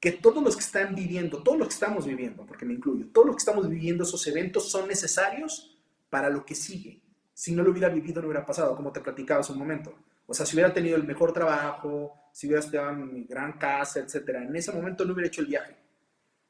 que 0.00 0.10
todos 0.10 0.42
los 0.42 0.56
que 0.56 0.64
están 0.64 0.96
viviendo, 0.96 1.44
todos 1.44 1.56
los 1.56 1.68
que 1.68 1.74
estamos 1.74 2.06
viviendo, 2.06 2.44
porque 2.44 2.64
me 2.64 2.74
incluyo, 2.74 3.06
todos 3.12 3.28
los 3.28 3.36
que 3.36 3.42
estamos 3.42 3.68
viviendo 3.68 4.02
esos 4.02 4.26
eventos 4.26 4.68
son 4.68 4.88
necesarios 4.88 5.78
para 6.10 6.28
lo 6.28 6.44
que 6.44 6.56
sigue. 6.56 7.00
Si 7.32 7.52
no 7.52 7.62
lo 7.62 7.70
hubiera 7.70 7.88
vivido, 7.88 8.20
no 8.20 8.26
hubiera 8.26 8.44
pasado, 8.44 8.74
como 8.74 8.90
te 8.90 9.00
platicaba 9.00 9.42
hace 9.42 9.52
un 9.52 9.60
momento. 9.60 9.94
O 10.26 10.34
sea, 10.34 10.44
si 10.44 10.56
hubiera 10.56 10.74
tenido 10.74 10.96
el 10.96 11.04
mejor 11.04 11.32
trabajo, 11.32 12.14
si 12.32 12.48
hubiera 12.48 12.58
estado 12.58 12.90
en 12.90 13.14
mi 13.14 13.22
gran 13.22 13.52
casa, 13.52 14.00
etcétera, 14.00 14.42
en 14.42 14.56
ese 14.56 14.72
momento 14.72 15.04
no 15.04 15.12
hubiera 15.12 15.28
hecho 15.28 15.42
el 15.42 15.46
viaje. 15.46 15.76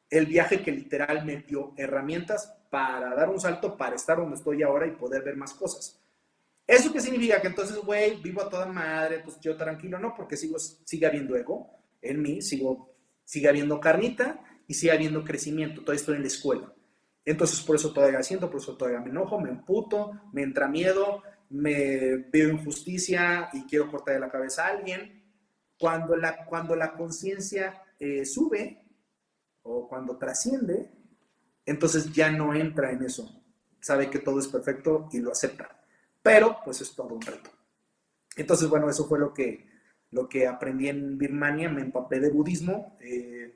El 0.09 0.25
viaje 0.25 0.63
que 0.63 0.73
literal 0.73 1.27
me 1.27 1.43
dio 1.43 1.75
herramientas 1.77 2.55
para 2.71 3.15
dar 3.15 3.29
un 3.29 3.39
salto, 3.39 3.77
para 3.77 3.97
estar 3.97 4.17
donde 4.17 4.37
estoy 4.37 4.63
ahora 4.63 4.87
y 4.87 4.93
poder 4.93 5.23
ver 5.23 5.37
más 5.37 5.53
cosas. 5.53 6.02
¿Eso 6.67 6.93
qué 6.93 7.01
significa? 7.01 7.41
Que 7.41 7.49
entonces, 7.49 7.77
güey, 7.77 8.21
vivo 8.23 8.43
a 8.43 8.49
toda 8.49 8.67
madre, 8.67 9.21
pues 9.21 9.39
yo 9.41 9.57
tranquilo, 9.57 9.99
no, 9.99 10.15
porque 10.15 10.37
sigo, 10.37 10.59
sigue 10.59 11.07
habiendo 11.07 11.37
ego 11.37 11.71
en 12.01 12.23
mí, 12.23 12.41
sigo 12.41 12.93
sigue 13.25 13.49
habiendo 13.49 13.81
carnita 13.81 14.45
y 14.67 14.75
sigue 14.75 14.93
habiendo 14.93 15.25
crecimiento. 15.25 15.81
Todavía 15.81 16.01
estoy 16.01 16.17
en 16.17 16.23
la 16.23 16.29
escuela. 16.29 16.73
Entonces, 17.25 17.61
por 17.61 17.77
eso 17.77 17.93
todavía 17.93 18.23
siento, 18.23 18.51
por 18.51 18.61
eso 18.61 18.77
todavía 18.77 19.01
me 19.01 19.11
enojo, 19.11 19.41
me 19.41 19.51
emputo, 19.51 20.13
me 20.33 20.43
entra 20.43 20.69
miedo, 20.69 21.23
me 21.51 22.17
veo 22.31 22.51
injusticia 22.51 23.49
y 23.53 23.65
quiero 23.65 23.91
cortar 23.91 24.15
de 24.15 24.21
la 24.21 24.31
cabeza 24.31 24.67
a 24.67 24.71
alguien. 24.71 25.23
Cuando 25.79 26.17
la, 26.17 26.45
cuando 26.45 26.77
la 26.77 26.93
conciencia 26.93 27.83
eh, 27.99 28.25
sube 28.25 28.85
o 29.63 29.89
cuando 29.89 30.19
trasciende, 30.19 30.91
entonces 31.65 32.13
ya 32.13 32.31
no 32.31 32.55
entra 32.55 32.91
en 32.91 33.05
eso. 33.05 33.43
Sabe 33.81 34.11
que 34.11 34.19
todo 34.19 34.41
es 34.41 34.49
perfecto 34.49 35.09
y 35.13 35.21
lo 35.21 35.33
acepta. 35.33 35.82
Pero, 36.23 36.59
pues 36.65 36.81
es 36.81 36.95
todo 36.95 37.15
un 37.15 37.23
reto. 37.23 37.51
Entonces, 38.37 38.69
bueno, 38.69 38.89
eso 38.89 39.07
fue 39.07 39.19
lo 39.19 39.35
que, 39.35 39.69
lo 40.11 40.29
que 40.29 40.47
aprendí 40.47 40.89
en 40.89 41.19
Birmania, 41.19 41.69
me 41.69 41.83
empapé 41.83 42.21
de 42.21 42.31
budismo, 42.31 42.97
eh, 43.01 43.55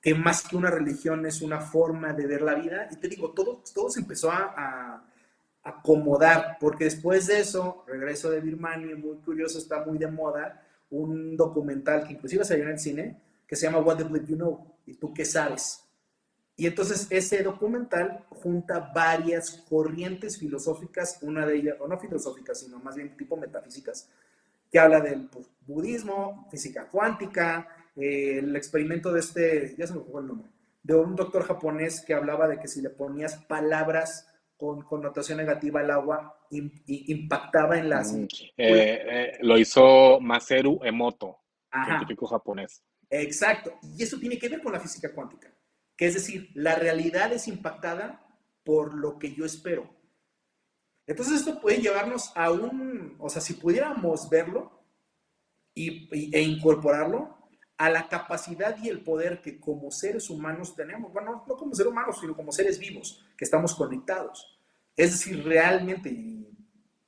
que 0.00 0.14
más 0.14 0.46
que 0.46 0.56
una 0.56 0.70
religión 0.70 1.26
es 1.26 1.42
una 1.42 1.60
forma 1.60 2.12
de 2.12 2.26
ver 2.26 2.42
la 2.42 2.54
vida. 2.54 2.88
Y 2.90 2.96
te 2.96 3.08
digo, 3.08 3.32
todo, 3.32 3.62
todo 3.74 3.90
se 3.90 4.00
empezó 4.00 4.30
a, 4.30 5.04
acomodar, 5.60 6.56
porque 6.60 6.84
después 6.84 7.26
de 7.26 7.40
eso, 7.40 7.84
regreso 7.86 8.30
de 8.30 8.40
Birmania, 8.40 8.96
muy 8.96 9.16
curioso, 9.18 9.58
está 9.58 9.84
muy 9.84 9.98
de 9.98 10.06
moda, 10.06 10.64
un 10.88 11.36
documental 11.36 12.06
que 12.06 12.14
inclusive 12.14 12.42
salió 12.42 12.64
en 12.64 12.70
el 12.70 12.78
cine, 12.78 13.20
que 13.46 13.54
se 13.54 13.66
llama 13.66 13.80
What 13.80 13.98
the 13.98 14.04
Bleed 14.04 14.24
You 14.24 14.36
Know, 14.36 14.76
y 14.86 14.94
tú 14.94 15.12
qué 15.12 15.26
sabes. 15.26 15.87
Y 16.58 16.66
entonces 16.66 17.06
ese 17.10 17.44
documental 17.44 18.24
junta 18.30 18.90
varias 18.92 19.64
corrientes 19.70 20.38
filosóficas, 20.38 21.20
una 21.22 21.46
de 21.46 21.54
ellas, 21.54 21.76
o 21.78 21.86
no 21.86 22.00
filosóficas, 22.00 22.58
sino 22.58 22.80
más 22.80 22.96
bien 22.96 23.16
tipo 23.16 23.36
metafísicas, 23.36 24.10
que 24.68 24.80
habla 24.80 25.00
del 25.00 25.28
pues, 25.28 25.48
budismo, 25.68 26.48
física 26.50 26.88
cuántica, 26.88 27.68
eh, 27.94 28.40
el 28.40 28.56
experimento 28.56 29.12
de 29.12 29.20
este, 29.20 29.76
ya 29.78 29.86
se 29.86 29.94
me 29.94 30.00
fue 30.00 30.20
el 30.20 30.26
nombre, 30.26 30.50
de 30.82 30.96
un 30.96 31.14
doctor 31.14 31.44
japonés 31.44 32.00
que 32.00 32.14
hablaba 32.14 32.48
de 32.48 32.58
que 32.58 32.66
si 32.66 32.82
le 32.82 32.90
ponías 32.90 33.36
palabras 33.36 34.26
con 34.56 34.82
connotación 34.82 35.38
negativa 35.38 35.78
al 35.78 35.92
agua, 35.92 36.40
impactaba 36.50 37.78
en 37.78 37.88
las... 37.88 38.12
Mm, 38.12 38.24
eh, 38.24 38.28
eh, 38.56 39.38
lo 39.42 39.56
hizo 39.56 40.18
Maseru 40.20 40.80
Emoto, 40.82 41.38
científico 41.86 42.26
japonés. 42.26 42.82
Exacto, 43.08 43.78
y 43.96 44.02
eso 44.02 44.18
tiene 44.18 44.36
que 44.36 44.48
ver 44.48 44.60
con 44.60 44.72
la 44.72 44.80
física 44.80 45.14
cuántica, 45.14 45.48
que 45.98 46.06
es 46.06 46.14
decir, 46.14 46.50
la 46.54 46.76
realidad 46.76 47.32
es 47.32 47.48
impactada 47.48 48.24
por 48.64 48.94
lo 48.94 49.18
que 49.18 49.34
yo 49.34 49.44
espero. 49.44 49.90
Entonces 51.06 51.40
esto 51.40 51.60
puede 51.60 51.82
llevarnos 51.82 52.30
a 52.36 52.52
un, 52.52 53.16
o 53.18 53.28
sea, 53.28 53.42
si 53.42 53.54
pudiéramos 53.54 54.30
verlo 54.30 54.84
y, 55.74 56.08
e 56.34 56.40
incorporarlo 56.40 57.36
a 57.76 57.90
la 57.90 58.08
capacidad 58.08 58.76
y 58.80 58.88
el 58.88 59.02
poder 59.02 59.40
que 59.42 59.58
como 59.58 59.90
seres 59.90 60.30
humanos 60.30 60.76
tenemos, 60.76 61.12
bueno, 61.12 61.44
no 61.48 61.56
como 61.56 61.74
seres 61.74 61.90
humanos, 61.90 62.18
sino 62.20 62.36
como 62.36 62.52
seres 62.52 62.78
vivos, 62.78 63.24
que 63.36 63.44
estamos 63.44 63.74
conectados. 63.74 64.60
Es 64.96 65.10
decir, 65.12 65.44
realmente, 65.44 66.10
y 66.10 66.48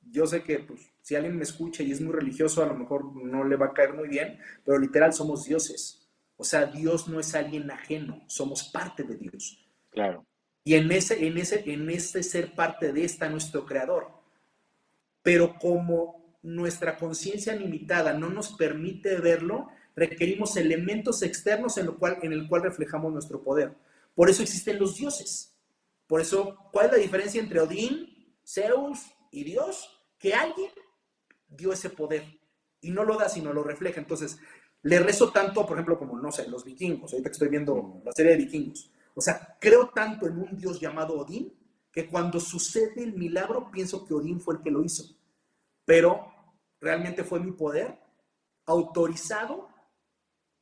yo 0.03 0.27
sé 0.27 0.43
que 0.43 0.59
pues, 0.59 0.81
si 1.01 1.15
alguien 1.15 1.37
me 1.37 1.43
escucha 1.43 1.81
y 1.81 1.91
es 1.91 2.01
muy 2.01 2.13
religioso, 2.13 2.61
a 2.61 2.67
lo 2.67 2.75
mejor 2.75 3.15
no 3.15 3.45
le 3.45 3.55
va 3.55 3.67
a 3.67 3.73
caer 3.73 3.93
muy 3.93 4.09
bien, 4.09 4.37
pero 4.65 4.77
literal 4.77 5.13
somos 5.13 5.45
dioses. 5.45 6.00
O 6.41 6.43
sea, 6.43 6.65
Dios 6.65 7.07
no 7.07 7.19
es 7.19 7.35
alguien 7.35 7.69
ajeno, 7.69 8.23
somos 8.25 8.63
parte 8.63 9.03
de 9.03 9.15
Dios. 9.15 9.63
Claro. 9.91 10.25
Y 10.63 10.73
en 10.73 10.91
ese, 10.91 11.27
en 11.27 11.37
ese, 11.37 11.71
en 11.71 11.87
ese 11.87 12.23
ser 12.23 12.55
parte 12.55 12.91
de 12.91 13.05
esta 13.05 13.29
nuestro 13.29 13.63
creador. 13.63 14.07
Pero 15.21 15.59
como 15.59 16.35
nuestra 16.41 16.97
conciencia 16.97 17.55
limitada 17.55 18.13
no 18.13 18.31
nos 18.31 18.53
permite 18.53 19.19
verlo, 19.19 19.67
requerimos 19.95 20.57
elementos 20.57 21.21
externos 21.21 21.77
en, 21.77 21.85
lo 21.85 21.99
cual, 21.99 22.17
en 22.23 22.33
el 22.33 22.47
cual 22.47 22.63
reflejamos 22.63 23.13
nuestro 23.13 23.43
poder. 23.43 23.75
Por 24.15 24.27
eso 24.27 24.41
existen 24.41 24.79
los 24.79 24.95
dioses. 24.95 25.55
Por 26.07 26.21
eso, 26.21 26.57
¿cuál 26.71 26.87
es 26.87 26.91
la 26.93 26.97
diferencia 26.97 27.39
entre 27.39 27.59
Odín, 27.59 28.35
Zeus 28.43 29.11
y 29.29 29.43
Dios? 29.43 29.95
Que 30.17 30.33
alguien 30.33 30.71
dio 31.47 31.71
ese 31.71 31.91
poder 31.91 32.25
y 32.81 32.89
no 32.89 33.03
lo 33.03 33.15
da, 33.15 33.29
sino 33.29 33.53
lo 33.53 33.61
refleja. 33.63 33.99
Entonces, 33.99 34.39
le 34.83 34.99
rezo 34.99 35.31
tanto, 35.31 35.65
por 35.65 35.77
ejemplo, 35.77 35.97
como, 35.97 36.17
no 36.17 36.31
sé, 36.31 36.47
los 36.47 36.63
vikingos. 36.63 37.11
Ahorita 37.11 37.29
que 37.29 37.33
estoy 37.33 37.49
viendo 37.49 38.01
la 38.03 38.11
serie 38.11 38.31
de 38.31 38.37
vikingos 38.37 38.91
o 39.13 39.21
sea, 39.21 39.57
creo 39.59 39.89
tanto 39.89 40.27
en 40.27 40.37
un 40.37 40.57
Dios 40.57 40.79
llamado 40.79 41.19
Odín 41.19 41.53
que 41.91 42.07
cuando 42.07 42.39
sucede 42.39 43.03
el 43.03 43.13
milagro 43.13 43.69
pienso 43.69 44.05
que 44.05 44.13
Odín 44.13 44.39
fue 44.39 44.55
el 44.55 44.61
que 44.61 44.71
lo 44.71 44.83
hizo. 44.83 45.03
Pero 45.85 46.33
realmente 46.79 47.23
fue 47.23 47.39
mi 47.39 47.51
poder 47.51 47.99
autorizado 48.65 49.69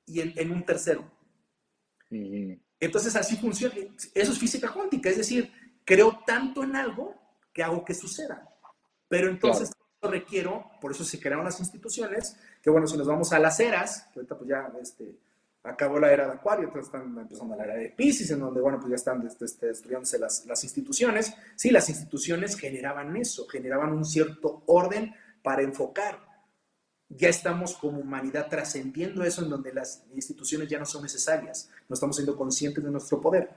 y 0.05 0.21
en, 0.21 0.51
un 0.51 0.65
tercero. 0.65 1.09
Entonces 2.09 3.15
así 3.15 3.35
funciona. 3.37 3.75
Eso 4.15 4.31
es 4.31 4.39
física 4.39 4.73
cuántica, 4.73 5.09
es 5.09 5.17
decir, 5.17 5.51
creo 5.85 6.19
tanto 6.25 6.63
en 6.63 6.75
algo 6.75 7.15
que 7.53 7.61
hago 7.61 7.85
que 7.85 7.93
suceda. 7.93 8.49
Pero 9.07 9.29
entonces 9.29 9.71
requiero, 10.01 10.71
por 10.79 10.91
eso 10.91 11.03
se 11.03 11.19
crearon 11.19 11.45
las 11.45 11.59
instituciones, 11.59 12.37
que 12.61 12.69
bueno, 12.69 12.87
si 12.87 12.97
nos 12.97 13.07
vamos 13.07 13.33
a 13.33 13.39
las 13.39 13.59
eras, 13.59 14.07
que 14.13 14.19
ahorita 14.19 14.37
pues 14.37 14.49
ya 14.49 14.71
este, 14.81 15.15
acabó 15.63 15.99
la 15.99 16.11
era 16.11 16.27
de 16.27 16.33
Acuario, 16.33 16.65
entonces 16.65 16.93
están 16.93 17.17
empezando 17.17 17.55
la 17.55 17.65
era 17.65 17.75
de 17.75 17.89
Pisces, 17.89 18.31
en 18.31 18.39
donde, 18.39 18.61
bueno, 18.61 18.79
pues 18.79 18.89
ya 18.89 18.95
están 18.95 19.25
este, 19.27 19.67
destruyéndose 19.67 20.17
las, 20.17 20.45
las 20.45 20.63
instituciones. 20.63 21.33
Sí, 21.55 21.69
las 21.71 21.89
instituciones 21.89 22.57
generaban 22.57 23.15
eso, 23.17 23.47
generaban 23.47 23.91
un 23.91 24.05
cierto 24.05 24.63
orden 24.67 25.13
para 25.41 25.61
enfocar. 25.61 26.19
Ya 27.09 27.29
estamos 27.29 27.75
como 27.75 27.99
humanidad 27.99 28.47
trascendiendo 28.47 29.23
eso 29.23 29.43
en 29.43 29.49
donde 29.49 29.73
las 29.73 30.03
instituciones 30.13 30.69
ya 30.69 30.77
no 30.77 30.85
son 30.85 31.03
necesarias, 31.03 31.69
no 31.87 31.95
estamos 31.95 32.15
siendo 32.15 32.37
conscientes 32.37 32.83
de 32.83 32.91
nuestro 32.91 33.19
poder, 33.19 33.49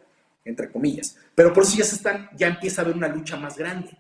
entre 0.45 0.73
comillas. 0.73 1.17
Pero 1.35 1.53
por 1.53 1.63
eso 1.63 1.77
ya, 1.77 1.85
se 1.85 1.97
están, 1.97 2.31
ya 2.35 2.49
empieza 2.49 2.81
a 2.81 2.85
haber 2.85 2.97
una 2.97 3.09
lucha 3.09 3.37
más 3.37 3.57
grande. 3.57 3.99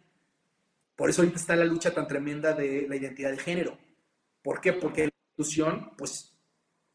Por 0.97 1.11
eso 1.11 1.23
ahorita 1.23 1.39
está 1.39 1.57
la 1.57 1.65
lucha 1.65 1.95
tan 1.95 2.07
tremenda 2.07 2.53
de 2.53 2.87
la 2.89 2.97
identidad 2.97 3.31
de 3.31 3.39
género. 3.39 3.79
¿Por 4.43 4.61
qué? 4.61 4.73
Porque 4.73 5.07
la 5.07 5.13
institución, 5.37 5.93
pues 5.97 6.37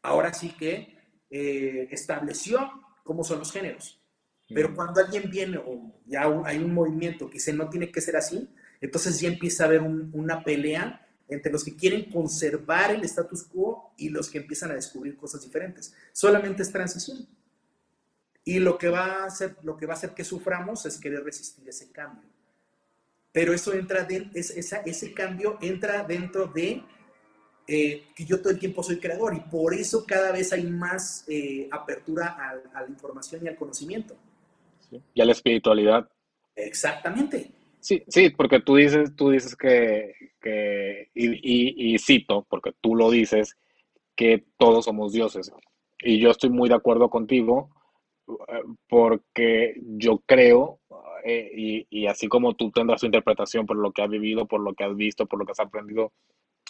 ahora 0.02 0.32
sí 0.32 0.50
que 0.50 0.96
eh, 1.30 1.88
estableció 1.90 2.70
cómo 3.04 3.24
son 3.24 3.38
los 3.40 3.52
géneros. 3.52 4.00
Pero 4.48 4.74
cuando 4.74 5.00
alguien 5.00 5.30
viene 5.30 5.58
o 5.58 6.00
ya 6.06 6.22
hay 6.44 6.58
un 6.58 6.72
movimiento 6.72 7.28
que 7.28 7.34
dice 7.34 7.52
no 7.52 7.68
tiene 7.68 7.92
que 7.92 8.00
ser 8.00 8.16
así, 8.16 8.48
Entonces 8.80 9.20
ya 9.20 9.28
empieza 9.28 9.64
a 9.64 9.66
haber 9.66 9.82
una 9.82 10.42
pelea 10.44 11.04
entre 11.28 11.52
los 11.52 11.64
que 11.64 11.76
quieren 11.76 12.10
conservar 12.10 12.92
el 12.92 13.04
status 13.04 13.44
quo 13.44 13.92
y 13.98 14.08
los 14.08 14.30
que 14.30 14.38
empiezan 14.38 14.70
a 14.70 14.74
descubrir 14.74 15.16
cosas 15.16 15.42
diferentes. 15.42 15.92
Solamente 16.12 16.62
es 16.62 16.72
transición. 16.72 17.28
Y 18.44 18.60
lo 18.60 18.78
que 18.78 18.88
va 18.88 19.22
a 19.22 19.24
hacer, 19.26 19.56
lo 19.62 19.76
que 19.76 19.84
va 19.84 19.94
a 19.94 19.96
hacer 19.96 20.14
que 20.14 20.24
suframos 20.24 20.86
es 20.86 20.98
querer 20.98 21.22
resistir 21.22 21.68
ese 21.68 21.92
cambio. 21.92 22.30
Pero 23.32 23.52
eso 23.52 23.72
entra 23.72 24.04
de, 24.04 24.28
esa, 24.34 24.78
ese 24.78 25.12
cambio 25.12 25.58
entra 25.60 26.02
dentro 26.02 26.46
de 26.46 26.82
eh, 27.70 28.04
que 28.14 28.24
yo 28.24 28.40
todo 28.40 28.50
el 28.50 28.58
tiempo 28.58 28.82
soy 28.82 28.98
creador 28.98 29.34
y 29.34 29.40
por 29.40 29.74
eso 29.74 30.06
cada 30.06 30.32
vez 30.32 30.54
hay 30.54 30.64
más 30.64 31.26
eh, 31.28 31.68
apertura 31.70 32.28
a, 32.28 32.80
la 32.80 32.88
información 32.88 33.44
y 33.44 33.48
al 33.48 33.56
conocimiento. 33.56 34.16
Y 35.12 35.20
a 35.20 35.24
la 35.26 35.32
espiritualidad. 35.32 36.08
Exactamente. 36.56 37.50
Sí, 37.80 38.02
sí, 38.08 38.30
porque 38.30 38.60
tú 38.60 38.76
dices, 38.76 39.14
tú 39.14 39.30
dices 39.30 39.54
que, 39.54 40.14
que 40.40 41.10
y, 41.14 41.94
y, 41.94 41.98
cito, 41.98 42.46
porque 42.48 42.72
tú 42.80 42.96
lo 42.96 43.10
dices, 43.10 43.56
que 44.16 44.44
todos 44.56 44.86
somos 44.86 45.12
dioses. 45.12 45.52
Y 46.00 46.18
yo 46.18 46.30
estoy 46.30 46.48
muy 46.50 46.68
de 46.68 46.74
acuerdo 46.74 47.10
contigo, 47.10 47.70
eh, 48.26 48.62
porque 48.88 49.74
yo 49.82 50.22
creo, 50.26 50.80
y, 51.28 51.86
y, 51.90 52.06
así 52.06 52.28
como 52.28 52.54
tú 52.54 52.70
tendrás 52.70 53.00
tu 53.00 53.06
interpretación 53.06 53.66
por 53.66 53.76
lo 53.76 53.92
que 53.92 54.02
has 54.02 54.08
vivido, 54.08 54.46
por 54.46 54.60
lo 54.60 54.74
que 54.74 54.84
has 54.84 54.96
visto, 54.96 55.26
por 55.26 55.38
lo 55.38 55.44
que 55.44 55.52
has 55.52 55.60
aprendido, 55.60 56.12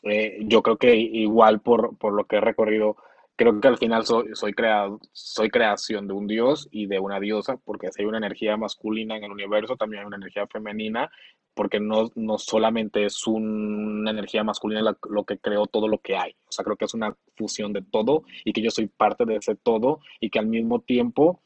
eh, 0.02 0.38
yo 0.42 0.62
creo 0.62 0.76
que 0.76 0.94
igual 0.96 1.60
por, 1.60 1.96
por, 1.96 2.12
lo 2.12 2.24
que 2.24 2.36
he 2.36 2.40
recorrido, 2.40 2.96
creo 3.36 3.60
que 3.60 3.68
al 3.68 3.78
final 3.78 4.04
soy, 4.04 4.28
soy, 4.34 4.52
creado, 4.52 5.00
soy 5.12 5.50
creación 5.50 6.06
de 6.06 6.14
un 6.14 6.26
dios 6.26 6.68
y 6.70 6.86
de 6.86 6.98
una 6.98 7.20
diosa, 7.20 7.56
porque 7.64 7.90
si 7.92 8.02
hay 8.02 8.08
una 8.08 8.18
energía 8.18 8.56
masculina 8.56 9.16
en 9.16 9.24
el 9.24 9.32
universo, 9.32 9.76
también 9.76 10.00
hay 10.00 10.06
una 10.06 10.16
energía 10.16 10.46
femenina, 10.46 11.10
porque 11.54 11.80
no, 11.80 12.10
no 12.14 12.38
solamente 12.38 13.04
es 13.04 13.26
una 13.26 14.12
energía 14.12 14.44
masculina 14.44 14.96
lo 15.10 15.24
que 15.24 15.38
creó 15.38 15.66
todo 15.66 15.88
lo 15.88 15.98
que 15.98 16.16
hay. 16.16 16.30
O 16.48 16.52
sea, 16.52 16.64
creo 16.64 16.76
que 16.76 16.84
es 16.84 16.94
una 16.94 17.16
fusión 17.36 17.72
de 17.72 17.82
todo 17.82 18.22
y 18.44 18.52
que 18.52 18.62
yo 18.62 18.70
soy 18.70 18.86
parte 18.86 19.24
de 19.24 19.36
ese 19.36 19.56
todo 19.56 19.98
y 20.20 20.30
que 20.30 20.38
al 20.38 20.46
mismo 20.46 20.80
tiempo 20.80 21.42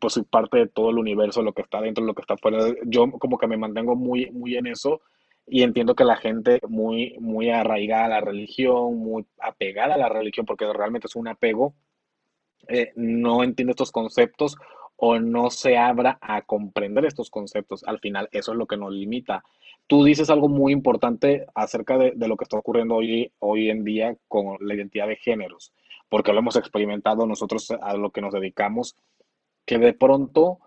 pues 0.00 0.14
soy 0.14 0.24
parte 0.24 0.58
de 0.58 0.66
todo 0.66 0.90
el 0.90 0.98
universo, 0.98 1.42
lo 1.42 1.52
que 1.52 1.62
está 1.62 1.80
dentro, 1.80 2.04
lo 2.04 2.14
que 2.14 2.22
está 2.22 2.36
fuera. 2.36 2.58
Yo 2.84 3.10
como 3.12 3.38
que 3.38 3.46
me 3.46 3.56
mantengo 3.56 3.96
muy, 3.96 4.30
muy 4.30 4.56
en 4.56 4.66
eso 4.66 5.00
y 5.46 5.62
entiendo 5.62 5.94
que 5.94 6.04
la 6.04 6.16
gente 6.16 6.60
muy, 6.68 7.16
muy 7.20 7.50
arraigada 7.50 8.06
a 8.06 8.08
la 8.08 8.20
religión, 8.20 8.96
muy 8.98 9.26
apegada 9.38 9.94
a 9.94 9.98
la 9.98 10.08
religión, 10.08 10.46
porque 10.46 10.70
realmente 10.72 11.06
es 11.06 11.16
un 11.16 11.28
apego, 11.28 11.74
eh, 12.68 12.92
no 12.96 13.42
entiende 13.44 13.72
estos 13.72 13.92
conceptos 13.92 14.56
o 14.96 15.18
no 15.18 15.50
se 15.50 15.76
abra 15.76 16.18
a 16.20 16.42
comprender 16.42 17.04
estos 17.04 17.28
conceptos. 17.30 17.84
Al 17.84 17.98
final, 17.98 18.28
eso 18.32 18.52
es 18.52 18.58
lo 18.58 18.66
que 18.66 18.76
nos 18.76 18.92
limita. 18.92 19.44
Tú 19.86 20.02
dices 20.02 20.30
algo 20.30 20.48
muy 20.48 20.72
importante 20.72 21.46
acerca 21.54 21.98
de, 21.98 22.12
de, 22.14 22.28
lo 22.28 22.36
que 22.36 22.44
está 22.44 22.56
ocurriendo 22.56 22.94
hoy, 22.94 23.30
hoy 23.38 23.68
en 23.68 23.84
día 23.84 24.16
con 24.28 24.56
la 24.60 24.74
identidad 24.74 25.08
de 25.08 25.16
géneros, 25.16 25.74
porque 26.08 26.32
lo 26.32 26.38
hemos 26.38 26.56
experimentado 26.56 27.26
nosotros 27.26 27.70
a 27.70 27.94
lo 27.96 28.10
que 28.10 28.22
nos 28.22 28.32
dedicamos, 28.32 28.96
que 29.64 29.78
de 29.78 29.92
pronto 29.94 30.58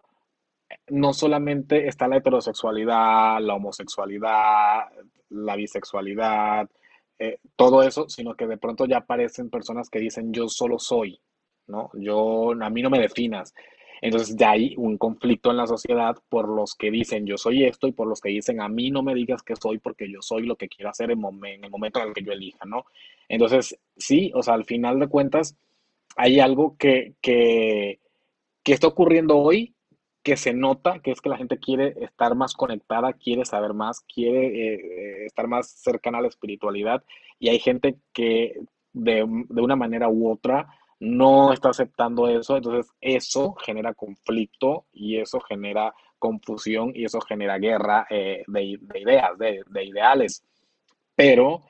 no 0.90 1.14
solamente 1.14 1.88
está 1.88 2.08
la 2.08 2.18
heterosexualidad, 2.18 3.40
la 3.42 3.56
homosexualidad, 3.56 4.86
la 5.30 5.56
bisexualidad, 5.56 6.70
eh, 7.20 7.40
todo 7.56 7.84
eso, 7.84 8.08
sino 8.10 8.36
que 8.36 8.48
de 8.48 8.58
pronto 8.58 8.86
ya 8.86 8.98
aparecen 8.98 9.50
personas 9.50 9.90
que 9.90 10.00
dicen 10.00 10.34
yo 10.34 10.48
solo 10.48 10.80
soy, 10.80 11.20
¿no? 11.68 11.90
Yo, 11.94 12.52
a 12.52 12.70
mí 12.70 12.82
no 12.82 12.90
me 12.90 13.00
definas. 13.00 13.54
Entonces 14.02 14.36
ya 14.36 14.52
hay 14.52 14.76
un 14.78 14.98
conflicto 14.98 15.50
en 15.50 15.58
la 15.58 15.66
sociedad 15.66 16.16
por 16.30 16.48
los 16.50 16.76
que 16.76 16.92
dicen 16.92 17.26
yo 17.26 17.38
soy 17.38 17.64
esto 17.64 17.88
y 17.88 17.94
por 17.94 18.08
los 18.08 18.22
que 18.22 18.30
dicen 18.30 18.62
a 18.62 18.68
mí 18.70 18.92
no 18.92 19.02
me 19.02 19.16
digas 19.16 19.42
que 19.42 19.56
soy 19.56 19.80
porque 19.80 20.08
yo 20.12 20.22
soy 20.22 20.44
lo 20.46 20.56
que 20.56 20.68
quiero 20.68 20.92
hacer 20.92 21.10
en, 21.10 21.20
en 21.46 21.64
el 21.64 21.72
momento 21.72 22.00
en 22.00 22.10
el 22.10 22.14
que 22.14 22.24
yo 22.24 22.32
elija, 22.32 22.66
¿no? 22.66 22.86
Entonces, 23.28 23.78
sí, 23.98 24.32
o 24.36 24.44
sea, 24.44 24.54
al 24.54 24.66
final 24.66 25.00
de 25.00 25.08
cuentas, 25.08 25.56
hay 26.16 26.40
algo 26.40 26.76
que, 26.78 27.14
que, 27.22 28.00
que 28.68 28.74
está 28.74 28.88
ocurriendo 28.88 29.38
hoy 29.38 29.74
que 30.22 30.36
se 30.36 30.52
nota, 30.52 31.00
que 31.00 31.12
es 31.12 31.22
que 31.22 31.30
la 31.30 31.38
gente 31.38 31.58
quiere 31.58 31.96
estar 32.02 32.36
más 32.36 32.54
conectada, 32.54 33.14
quiere 33.14 33.46
saber 33.46 33.74
más, 33.74 34.02
quiere 34.14 34.48
eh, 34.48 34.74
eh, 34.74 35.26
estar 35.26 35.48
más 35.48 35.70
cercana 35.70 36.18
a 36.18 36.22
la 36.22 36.28
espiritualidad 36.28 37.02
y 37.40 37.48
hay 37.48 37.60
gente 37.60 37.96
que 38.12 38.60
de, 38.92 39.24
una 39.24 39.78
manera 39.78 40.10
u 40.10 40.30
otra 40.30 40.68
no 41.00 41.54
está 41.54 41.70
aceptando 41.70 42.28
eso, 42.28 42.58
entonces 42.58 42.92
eso 43.00 43.54
genera 43.54 43.94
conflicto 43.94 44.86
y 44.92 45.16
eso 45.16 45.40
genera 45.40 45.94
confusión 46.20 46.92
y 46.94 47.06
eso 47.06 47.22
genera 47.22 47.60
guerra 47.60 48.06
eh, 48.10 48.44
de, 48.48 48.64
ideas, 49.00 49.38
de, 49.38 49.86
ideales. 49.86 50.44
Pero 51.16 51.64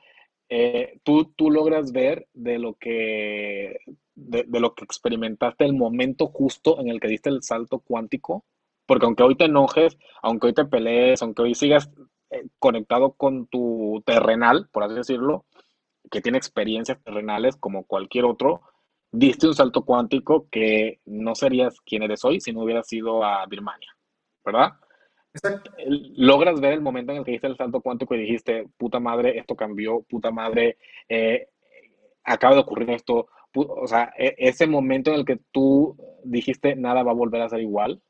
tú, 1.04 1.26
tú 1.36 1.48
logras 1.48 1.92
ver 1.92 2.26
de 2.32 2.58
lo 2.58 2.74
que 2.74 3.76
de, 4.18 4.60
lo 4.60 4.74
que 4.74 4.84
experimentaste 4.84 5.64
el 5.64 5.74
momento 5.74 6.26
justo 6.26 6.80
en 6.80 6.88
el 6.88 7.00
que 7.00 7.08
diste 7.08 7.30
el 7.30 7.42
salto 7.42 7.78
cuántico, 7.78 8.44
porque 8.86 9.06
aunque 9.06 9.22
hoy 9.22 9.36
te 9.36 9.44
enojes, 9.44 9.96
aunque 10.22 10.48
hoy 10.48 10.54
te 10.54 10.64
pelees, 10.64 11.22
aunque 11.22 11.42
hoy 11.42 11.54
sigas 11.54 11.90
eh, 12.30 12.44
conectado 12.58 13.12
con 13.12 13.46
tu 13.46 14.02
terrenal, 14.04 14.68
por 14.72 14.82
así 14.82 14.94
decirlo, 14.94 15.44
que 16.10 16.20
tiene 16.20 16.38
experiencias 16.38 17.02
terrenales 17.02 17.56
como 17.56 17.84
cualquier 17.84 18.24
otro, 18.24 18.62
diste 19.10 19.46
un 19.46 19.54
salto 19.54 19.84
cuántico 19.84 20.48
que 20.50 21.00
no 21.06 21.34
serías 21.34 21.80
quien 21.80 22.02
eres 22.02 22.24
hoy 22.24 22.40
si 22.40 22.52
no 22.52 22.62
hubieras 22.62 22.92
ido 22.92 23.24
a 23.24 23.46
Birmania, 23.46 23.96
¿verdad? 24.44 24.72
Logras 26.16 26.60
ver 26.60 26.72
el 26.72 26.80
momento 26.80 27.12
en 27.12 27.18
el 27.18 27.24
que 27.24 27.32
diste 27.32 27.46
el 27.46 27.56
salto 27.56 27.80
cuántico 27.80 28.14
y 28.14 28.20
dijiste, 28.20 28.68
puta 28.76 28.98
madre, 28.98 29.38
esto 29.38 29.54
cambió, 29.54 30.02
puta 30.02 30.30
madre, 30.30 30.78
eh, 31.08 31.48
acaba 32.24 32.54
de 32.54 32.60
ocurrir 32.60 32.90
esto, 32.90 33.28
o 33.54 33.86
sea, 33.86 34.12
e, 34.18 34.34
ese 34.38 34.66
momento 34.66 35.10
en 35.10 35.20
el 35.20 35.24
que 35.24 35.40
tú 35.52 35.96
dijiste 36.24 36.76
nada 36.76 37.02
va 37.02 37.12
a 37.12 37.14
volver 37.14 37.42
a 37.42 37.48
ser 37.48 37.60
igual. 37.60 38.02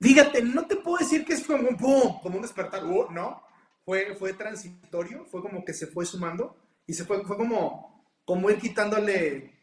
Fíjate, 0.00 0.42
no 0.42 0.66
te 0.66 0.76
puedo 0.76 0.98
decir 0.98 1.24
que 1.24 1.34
es 1.34 1.44
como 1.44 1.68
un, 1.68 1.76
como 1.76 2.36
un 2.36 2.42
despertar, 2.42 2.84
uh, 2.84 3.10
no, 3.10 3.42
fue, 3.84 4.14
fue 4.14 4.32
transitorio, 4.32 5.24
fue 5.26 5.42
como 5.42 5.64
que 5.64 5.72
se 5.72 5.86
fue 5.88 6.06
sumando 6.06 6.56
y 6.86 6.94
se 6.94 7.04
fue, 7.04 7.24
fue 7.24 7.36
como, 7.36 8.04
como 8.24 8.48
quitándole 8.48 9.54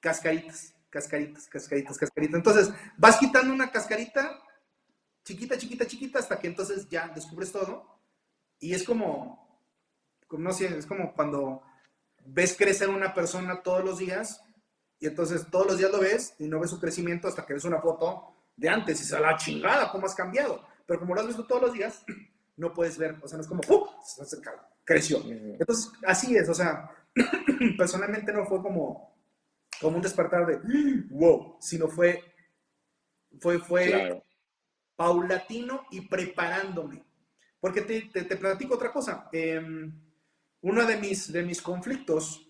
cascaritas, 0.00 0.74
cascaritas, 0.90 1.46
cascaritas, 1.48 1.96
cascaritas. 1.96 2.36
Entonces, 2.36 2.70
vas 2.98 3.18
quitando 3.18 3.54
una 3.54 3.70
cascarita 3.70 4.42
chiquita, 5.24 5.56
chiquita, 5.56 5.86
chiquita, 5.86 6.18
hasta 6.18 6.38
que 6.38 6.48
entonces 6.48 6.88
ya 6.88 7.08
descubres 7.08 7.52
todo. 7.52 7.86
Y 8.58 8.74
es 8.74 8.84
como 8.84 9.50
no 10.38 10.52
sé, 10.52 10.78
es 10.78 10.86
como 10.86 11.12
cuando 11.14 11.62
ves 12.26 12.56
crecer 12.56 12.88
una 12.88 13.14
persona 13.14 13.62
todos 13.62 13.84
los 13.84 13.98
días 13.98 14.42
y 14.98 15.06
entonces 15.06 15.46
todos 15.50 15.66
los 15.66 15.78
días 15.78 15.90
lo 15.90 16.00
ves 16.00 16.34
y 16.38 16.46
no 16.46 16.60
ves 16.60 16.70
su 16.70 16.78
crecimiento 16.80 17.26
hasta 17.26 17.46
que 17.46 17.54
ves 17.54 17.64
una 17.64 17.80
foto 17.80 18.34
de 18.56 18.68
antes 18.68 19.00
y 19.00 19.04
se 19.04 19.18
la 19.18 19.36
chingada, 19.36 19.90
cómo 19.90 20.06
has 20.06 20.14
cambiado. 20.14 20.62
Pero 20.86 21.00
como 21.00 21.14
lo 21.14 21.22
has 21.22 21.26
visto 21.26 21.46
todos 21.46 21.62
los 21.62 21.72
días, 21.72 22.04
no 22.56 22.72
puedes 22.74 22.98
ver, 22.98 23.16
o 23.22 23.28
sea, 23.28 23.36
no 23.36 23.42
es 23.42 23.48
como, 23.48 23.62
¡pum! 23.62 23.88
Se 24.04 24.36
creció. 24.84 25.22
Entonces, 25.24 25.90
así 26.06 26.36
es, 26.36 26.48
o 26.48 26.54
sea, 26.54 26.90
personalmente 27.78 28.32
no 28.32 28.44
fue 28.44 28.60
como, 28.60 29.16
como 29.80 29.96
un 29.96 30.02
despertar 30.02 30.46
de, 30.46 30.60
wow, 31.10 31.56
sino 31.60 31.88
fue, 31.88 32.22
fue, 33.40 33.58
fue 33.58 34.22
paulatino 34.94 35.86
y 35.90 36.02
preparándome. 36.02 37.02
Porque 37.58 37.82
te, 37.82 38.02
te, 38.02 38.36
platico 38.36 38.74
otra 38.74 38.92
cosa. 38.92 39.28
Eh, 39.32 39.90
uno 40.62 40.86
de 40.86 40.96
mis, 40.96 41.32
de 41.32 41.42
mis 41.42 41.62
conflictos, 41.62 42.46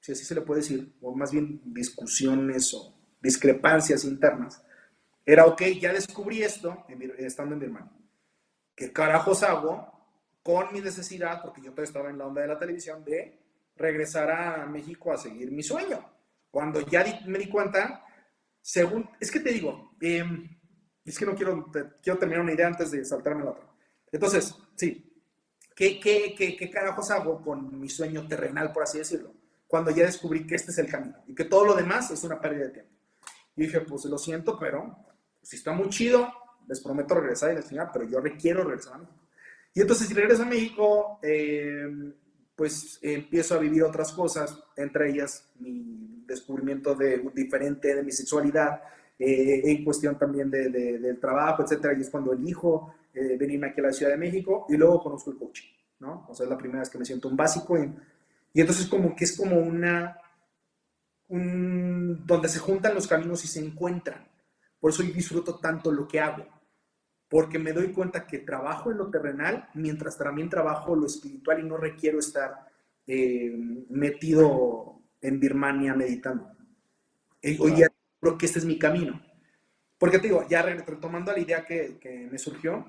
si 0.00 0.12
así 0.12 0.24
se 0.24 0.34
le 0.34 0.42
puede 0.42 0.60
decir, 0.60 0.96
o 1.00 1.14
más 1.14 1.32
bien 1.32 1.60
discusiones 1.64 2.74
o 2.74 2.94
discrepancias 3.20 4.04
internas, 4.04 4.62
era, 5.24 5.46
ok, 5.46 5.62
ya 5.80 5.92
descubrí 5.92 6.42
esto 6.42 6.84
estando 7.18 7.54
en 7.54 7.60
mi 7.60 7.66
hermano. 7.66 7.92
¿Qué 8.74 8.92
carajos 8.92 9.42
hago 9.42 9.92
con 10.42 10.72
mi 10.72 10.80
necesidad, 10.80 11.40
porque 11.42 11.60
yo 11.60 11.70
todavía 11.70 11.84
estaba 11.84 12.10
en 12.10 12.18
la 12.18 12.26
onda 12.26 12.42
de 12.42 12.48
la 12.48 12.58
televisión, 12.58 13.04
de 13.04 13.38
regresar 13.76 14.30
a 14.30 14.66
México 14.66 15.12
a 15.12 15.16
seguir 15.16 15.52
mi 15.52 15.62
sueño? 15.62 16.04
Cuando 16.50 16.80
ya 16.80 17.04
me 17.26 17.38
di 17.38 17.48
cuenta, 17.48 18.04
según, 18.60 19.08
es 19.20 19.30
que 19.30 19.40
te 19.40 19.52
digo, 19.52 19.92
em, 20.00 20.58
es 21.04 21.18
que 21.18 21.26
no 21.26 21.34
quiero, 21.34 21.70
quiero 22.02 22.18
terminar 22.18 22.42
una 22.42 22.52
idea 22.52 22.66
antes 22.66 22.90
de 22.90 23.04
saltarme 23.04 23.44
la 23.44 23.52
otra. 23.52 23.66
Entonces, 24.10 24.54
sí, 24.74 25.11
¿Qué, 25.74 25.98
qué, 26.00 26.34
qué, 26.36 26.56
qué 26.56 26.70
carajos 26.70 27.10
hago 27.10 27.42
con 27.42 27.80
mi 27.80 27.88
sueño 27.88 28.26
terrenal, 28.26 28.72
por 28.72 28.82
así 28.82 28.98
decirlo? 28.98 29.32
Cuando 29.66 29.90
ya 29.90 30.04
descubrí 30.04 30.46
que 30.46 30.54
este 30.54 30.70
es 30.70 30.78
el 30.78 30.88
camino 30.88 31.16
y 31.26 31.34
que 31.34 31.44
todo 31.44 31.64
lo 31.64 31.74
demás 31.74 32.10
es 32.10 32.22
una 32.24 32.40
pérdida 32.40 32.64
de 32.64 32.70
tiempo. 32.70 32.92
Y 33.56 33.62
dije, 33.62 33.80
pues 33.80 34.04
lo 34.04 34.18
siento, 34.18 34.58
pero 34.58 34.96
si 35.42 35.56
está 35.56 35.72
muy 35.72 35.88
chido, 35.88 36.28
les 36.68 36.80
prometo 36.80 37.14
regresar 37.14 37.52
y 37.52 37.56
les 37.56 37.66
final, 37.66 37.90
pero 37.92 38.06
yo 38.06 38.20
requiero 38.20 38.64
regresar 38.64 38.94
a 38.94 38.98
México. 38.98 39.18
Y 39.74 39.80
entonces, 39.80 40.08
si 40.08 40.14
regreso 40.14 40.42
a 40.42 40.46
México, 40.46 41.18
eh, 41.22 42.12
pues 42.54 42.98
empiezo 43.02 43.54
a 43.54 43.58
vivir 43.58 43.82
otras 43.82 44.12
cosas, 44.12 44.58
entre 44.76 45.10
ellas 45.10 45.50
mi 45.58 46.24
descubrimiento 46.26 46.94
de, 46.94 47.30
diferente 47.34 47.94
de 47.94 48.02
mi 48.02 48.12
sexualidad, 48.12 48.82
eh, 49.18 49.62
en 49.64 49.84
cuestión 49.84 50.18
también 50.18 50.50
de, 50.50 50.68
del 50.68 51.18
trabajo, 51.18 51.62
etcétera, 51.62 51.94
y 51.96 52.02
es 52.02 52.10
cuando 52.10 52.32
elijo 52.32 52.94
eh, 53.14 53.36
venirme 53.38 53.68
aquí 53.68 53.80
a 53.80 53.84
la 53.84 53.92
Ciudad 53.92 54.12
de 54.12 54.18
México 54.18 54.66
y 54.68 54.76
luego 54.76 55.02
conozco 55.02 55.30
el 55.30 55.36
coaching, 55.36 55.68
¿no? 56.00 56.26
O 56.28 56.34
sea, 56.34 56.44
es 56.44 56.50
la 56.50 56.58
primera 56.58 56.80
vez 56.80 56.90
que 56.90 56.98
me 56.98 57.04
siento 57.04 57.28
un 57.28 57.36
básico 57.36 57.76
y, 57.76 57.94
y 58.54 58.60
entonces 58.60 58.86
como 58.86 59.14
que 59.14 59.24
es 59.24 59.36
como 59.36 59.58
una, 59.58 60.16
un, 61.28 62.26
donde 62.26 62.48
se 62.48 62.58
juntan 62.58 62.94
los 62.94 63.06
caminos 63.06 63.44
y 63.44 63.48
se 63.48 63.64
encuentran. 63.64 64.26
Por 64.80 64.90
eso 64.90 65.02
yo 65.02 65.12
disfruto 65.12 65.58
tanto 65.58 65.92
lo 65.92 66.08
que 66.08 66.20
hago, 66.20 66.46
porque 67.28 67.58
me 67.58 67.72
doy 67.72 67.92
cuenta 67.92 68.26
que 68.26 68.38
trabajo 68.38 68.90
en 68.90 68.98
lo 68.98 69.10
terrenal 69.10 69.68
mientras 69.74 70.18
también 70.18 70.48
trabajo 70.48 70.96
lo 70.96 71.06
espiritual 71.06 71.60
y 71.60 71.64
no 71.64 71.76
requiero 71.76 72.18
estar 72.18 72.66
eh, 73.06 73.52
metido 73.90 75.00
en 75.20 75.38
Birmania 75.38 75.94
meditando. 75.94 76.50
Hoy 77.58 77.76
ya 77.76 77.88
creo 78.20 78.38
que 78.38 78.46
este 78.46 78.58
es 78.58 78.64
mi 78.64 78.78
camino. 78.78 79.20
Porque 79.98 80.18
te 80.18 80.26
digo, 80.26 80.44
ya 80.48 80.62
retomando 80.62 81.32
la 81.32 81.38
idea 81.38 81.64
que, 81.64 81.98
que 82.00 82.28
me 82.30 82.38
surgió, 82.38 82.84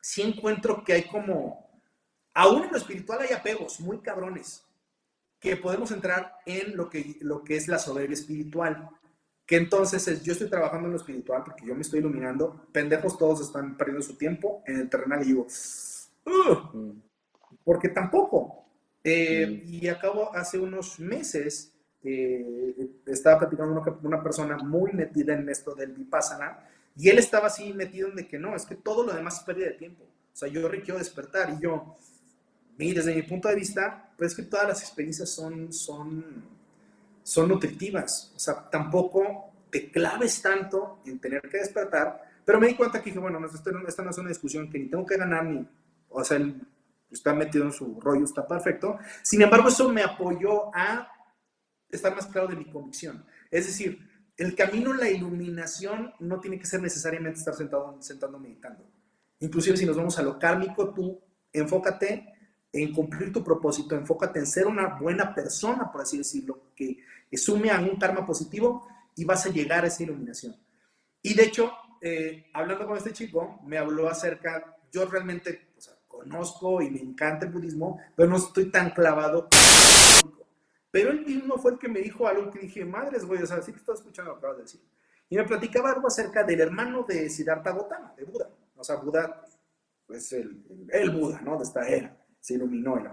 sí 0.00 0.22
encuentro 0.22 0.84
que 0.84 0.94
hay 0.94 1.04
como, 1.04 1.70
aún 2.34 2.64
en 2.64 2.70
lo 2.70 2.76
espiritual 2.76 3.20
hay 3.20 3.34
apegos 3.34 3.80
muy 3.80 4.00
cabrones, 4.00 4.64
que 5.40 5.56
podemos 5.56 5.90
entrar 5.90 6.36
en 6.44 6.76
lo 6.76 6.88
que, 6.90 7.16
lo 7.20 7.42
que 7.42 7.56
es 7.56 7.66
la 7.66 7.78
soberbia 7.78 8.14
espiritual. 8.14 8.88
Que 9.46 9.56
entonces 9.56 10.06
es, 10.06 10.22
yo 10.22 10.32
estoy 10.32 10.48
trabajando 10.48 10.86
en 10.86 10.92
lo 10.92 10.98
espiritual 10.98 11.42
porque 11.44 11.66
yo 11.66 11.74
me 11.74 11.80
estoy 11.80 11.98
iluminando, 12.00 12.66
pendejos 12.72 13.18
todos 13.18 13.40
están 13.40 13.76
perdiendo 13.76 14.02
su 14.02 14.16
tiempo 14.16 14.62
en 14.66 14.80
el 14.80 14.88
terrenal 14.88 15.22
y 15.22 15.26
digo, 15.26 15.46
mm. 16.24 16.90
porque 17.64 17.88
tampoco. 17.88 18.66
Eh, 19.02 19.64
mm. 19.64 19.74
Y 19.74 19.88
acabo 19.88 20.32
hace 20.36 20.58
unos 20.58 21.00
meses, 21.00 21.74
eh, 22.04 22.90
estaba 23.06 23.40
platicando 23.40 23.82
con 23.82 23.98
una, 24.06 24.22
persona 24.22 24.56
muy 24.58 24.92
metida 24.92 25.34
en 25.34 25.48
esto 25.48 25.74
del 25.74 25.92
vipassana 25.92 26.66
y 26.96 27.08
él 27.08 27.18
estaba 27.18 27.46
así 27.46 27.72
metido 27.72 28.08
en 28.08 28.16
de 28.16 28.28
que 28.28 28.38
no, 28.38 28.54
es 28.54 28.66
que 28.66 28.76
todo 28.76 29.04
lo 29.04 29.12
demás 29.12 29.38
es 29.38 29.44
pérdida 29.44 29.66
de 29.66 29.74
tiempo. 29.74 30.04
O 30.04 30.36
sea, 30.36 30.48
yo 30.48 30.68
requiero 30.68 30.98
despertar 30.98 31.54
y 31.58 31.62
yo, 31.62 31.96
y 32.78 32.92
desde 32.92 33.14
mi 33.14 33.22
punto 33.22 33.48
de 33.48 33.56
vista, 33.56 34.10
pues 34.16 34.32
es 34.32 34.36
que 34.36 34.42
todas 34.44 34.68
las 34.68 34.82
experiencias 34.82 35.30
son, 35.30 35.72
son, 35.72 36.44
son 37.22 37.48
nutritivas. 37.48 38.32
O 38.34 38.38
sea, 38.38 38.68
tampoco 38.70 39.52
te 39.70 39.90
claves 39.90 40.40
tanto 40.42 41.00
en 41.06 41.18
tener 41.18 41.42
que 41.42 41.58
despertar, 41.58 42.22
pero 42.44 42.58
me 42.58 42.68
di 42.68 42.74
cuenta 42.74 43.00
que 43.00 43.10
dije, 43.10 43.18
bueno, 43.18 43.38
esta, 43.44 43.70
esta 43.86 44.02
no 44.02 44.10
es 44.10 44.18
una 44.18 44.28
discusión 44.28 44.70
que 44.70 44.78
ni 44.78 44.88
tengo 44.88 45.06
que 45.06 45.16
ganar 45.16 45.44
ni, 45.44 45.66
o 46.08 46.24
sea, 46.24 46.38
él 46.38 46.60
está 47.10 47.34
metido 47.34 47.64
en 47.64 47.72
su 47.72 48.00
rollo, 48.00 48.24
está 48.24 48.46
perfecto. 48.46 48.98
Sin 49.22 49.42
embargo, 49.42 49.68
eso 49.68 49.88
me 49.88 50.02
apoyó 50.02 50.74
a 50.74 51.08
estar 51.90 52.14
más 52.14 52.26
claro 52.26 52.48
de 52.48 52.56
mi 52.56 52.64
convicción. 52.70 53.24
Es 53.50 53.66
decir, 53.66 54.09
el 54.40 54.54
camino, 54.54 54.94
la 54.94 55.10
iluminación, 55.10 56.14
no 56.18 56.40
tiene 56.40 56.58
que 56.58 56.64
ser 56.64 56.80
necesariamente 56.80 57.38
estar 57.38 57.54
sentado, 57.54 58.00
sentado 58.00 58.38
meditando. 58.38 58.84
Inclusive 59.38 59.76
si 59.76 59.84
nos 59.84 59.96
vamos 59.96 60.18
a 60.18 60.22
lo 60.22 60.38
kármico, 60.38 60.94
tú 60.94 61.20
enfócate 61.52 62.32
en 62.72 62.92
cumplir 62.94 63.32
tu 63.32 63.44
propósito, 63.44 63.94
enfócate 63.94 64.38
en 64.38 64.46
ser 64.46 64.66
una 64.66 64.98
buena 64.98 65.34
persona, 65.34 65.92
por 65.92 66.00
así 66.00 66.16
decirlo, 66.16 66.72
que 66.74 66.96
sume 67.36 67.70
a 67.70 67.80
un 67.80 67.96
karma 67.96 68.24
positivo 68.24 68.88
y 69.14 69.26
vas 69.26 69.44
a 69.44 69.50
llegar 69.50 69.84
a 69.84 69.88
esa 69.88 70.04
iluminación. 70.04 70.56
Y 71.20 71.34
de 71.34 71.42
hecho, 71.42 71.72
eh, 72.00 72.46
hablando 72.54 72.86
con 72.86 72.96
este 72.96 73.12
chico, 73.12 73.60
me 73.66 73.76
habló 73.76 74.08
acerca, 74.08 74.74
yo 74.90 75.04
realmente 75.04 75.68
conozco 76.08 76.80
y 76.80 76.90
me 76.90 77.00
encanta 77.00 77.44
el 77.44 77.52
budismo, 77.52 78.00
pero 78.16 78.30
no 78.30 78.38
estoy 78.38 78.70
tan 78.70 78.90
clavado. 78.90 79.48
Pero 80.90 81.10
él 81.10 81.24
mismo 81.24 81.56
fue 81.58 81.72
el 81.72 81.78
que 81.78 81.88
me 81.88 82.00
dijo 82.00 82.26
algo 82.26 82.50
que 82.50 82.60
dije, 82.60 82.84
madres, 82.84 83.24
güey, 83.24 83.42
o 83.42 83.46
sea, 83.46 83.62
sí 83.62 83.72
que 83.72 83.78
estaba 83.78 83.96
escuchando 83.96 84.34
lo 84.34 84.40
que 84.40 84.46
de 84.56 84.62
decir. 84.62 84.80
Y 85.28 85.36
me 85.36 85.44
platicaba 85.44 85.92
algo 85.92 86.08
acerca 86.08 86.42
del 86.42 86.60
hermano 86.60 87.04
de 87.04 87.30
Siddhartha 87.30 87.72
Gautama, 87.72 88.12
de 88.16 88.24
Buda. 88.24 88.50
O 88.76 88.82
sea, 88.82 88.96
Buda, 88.96 89.44
pues 90.06 90.32
el, 90.32 90.64
el 90.88 91.10
Buda, 91.10 91.40
¿no? 91.42 91.56
De 91.56 91.62
esta 91.62 91.86
era, 91.86 92.16
se 92.40 92.54
iluminó 92.54 92.98
el. 92.98 93.08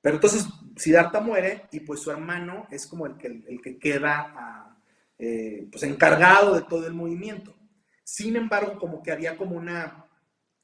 Pero 0.00 0.16
entonces 0.16 0.46
Siddhartha 0.76 1.20
muere 1.20 1.68
y 1.72 1.80
pues 1.80 2.00
su 2.00 2.10
hermano 2.10 2.66
es 2.70 2.86
como 2.86 3.06
el 3.06 3.16
que, 3.16 3.26
el 3.26 3.60
que 3.60 3.78
queda 3.78 4.32
ah, 4.36 4.78
eh, 5.18 5.68
pues 5.70 5.82
encargado 5.84 6.54
de 6.54 6.62
todo 6.62 6.86
el 6.86 6.94
movimiento. 6.94 7.54
Sin 8.04 8.36
embargo, 8.36 8.78
como 8.78 9.02
que 9.02 9.12
había 9.12 9.36
como 9.36 9.56
una, 9.56 10.06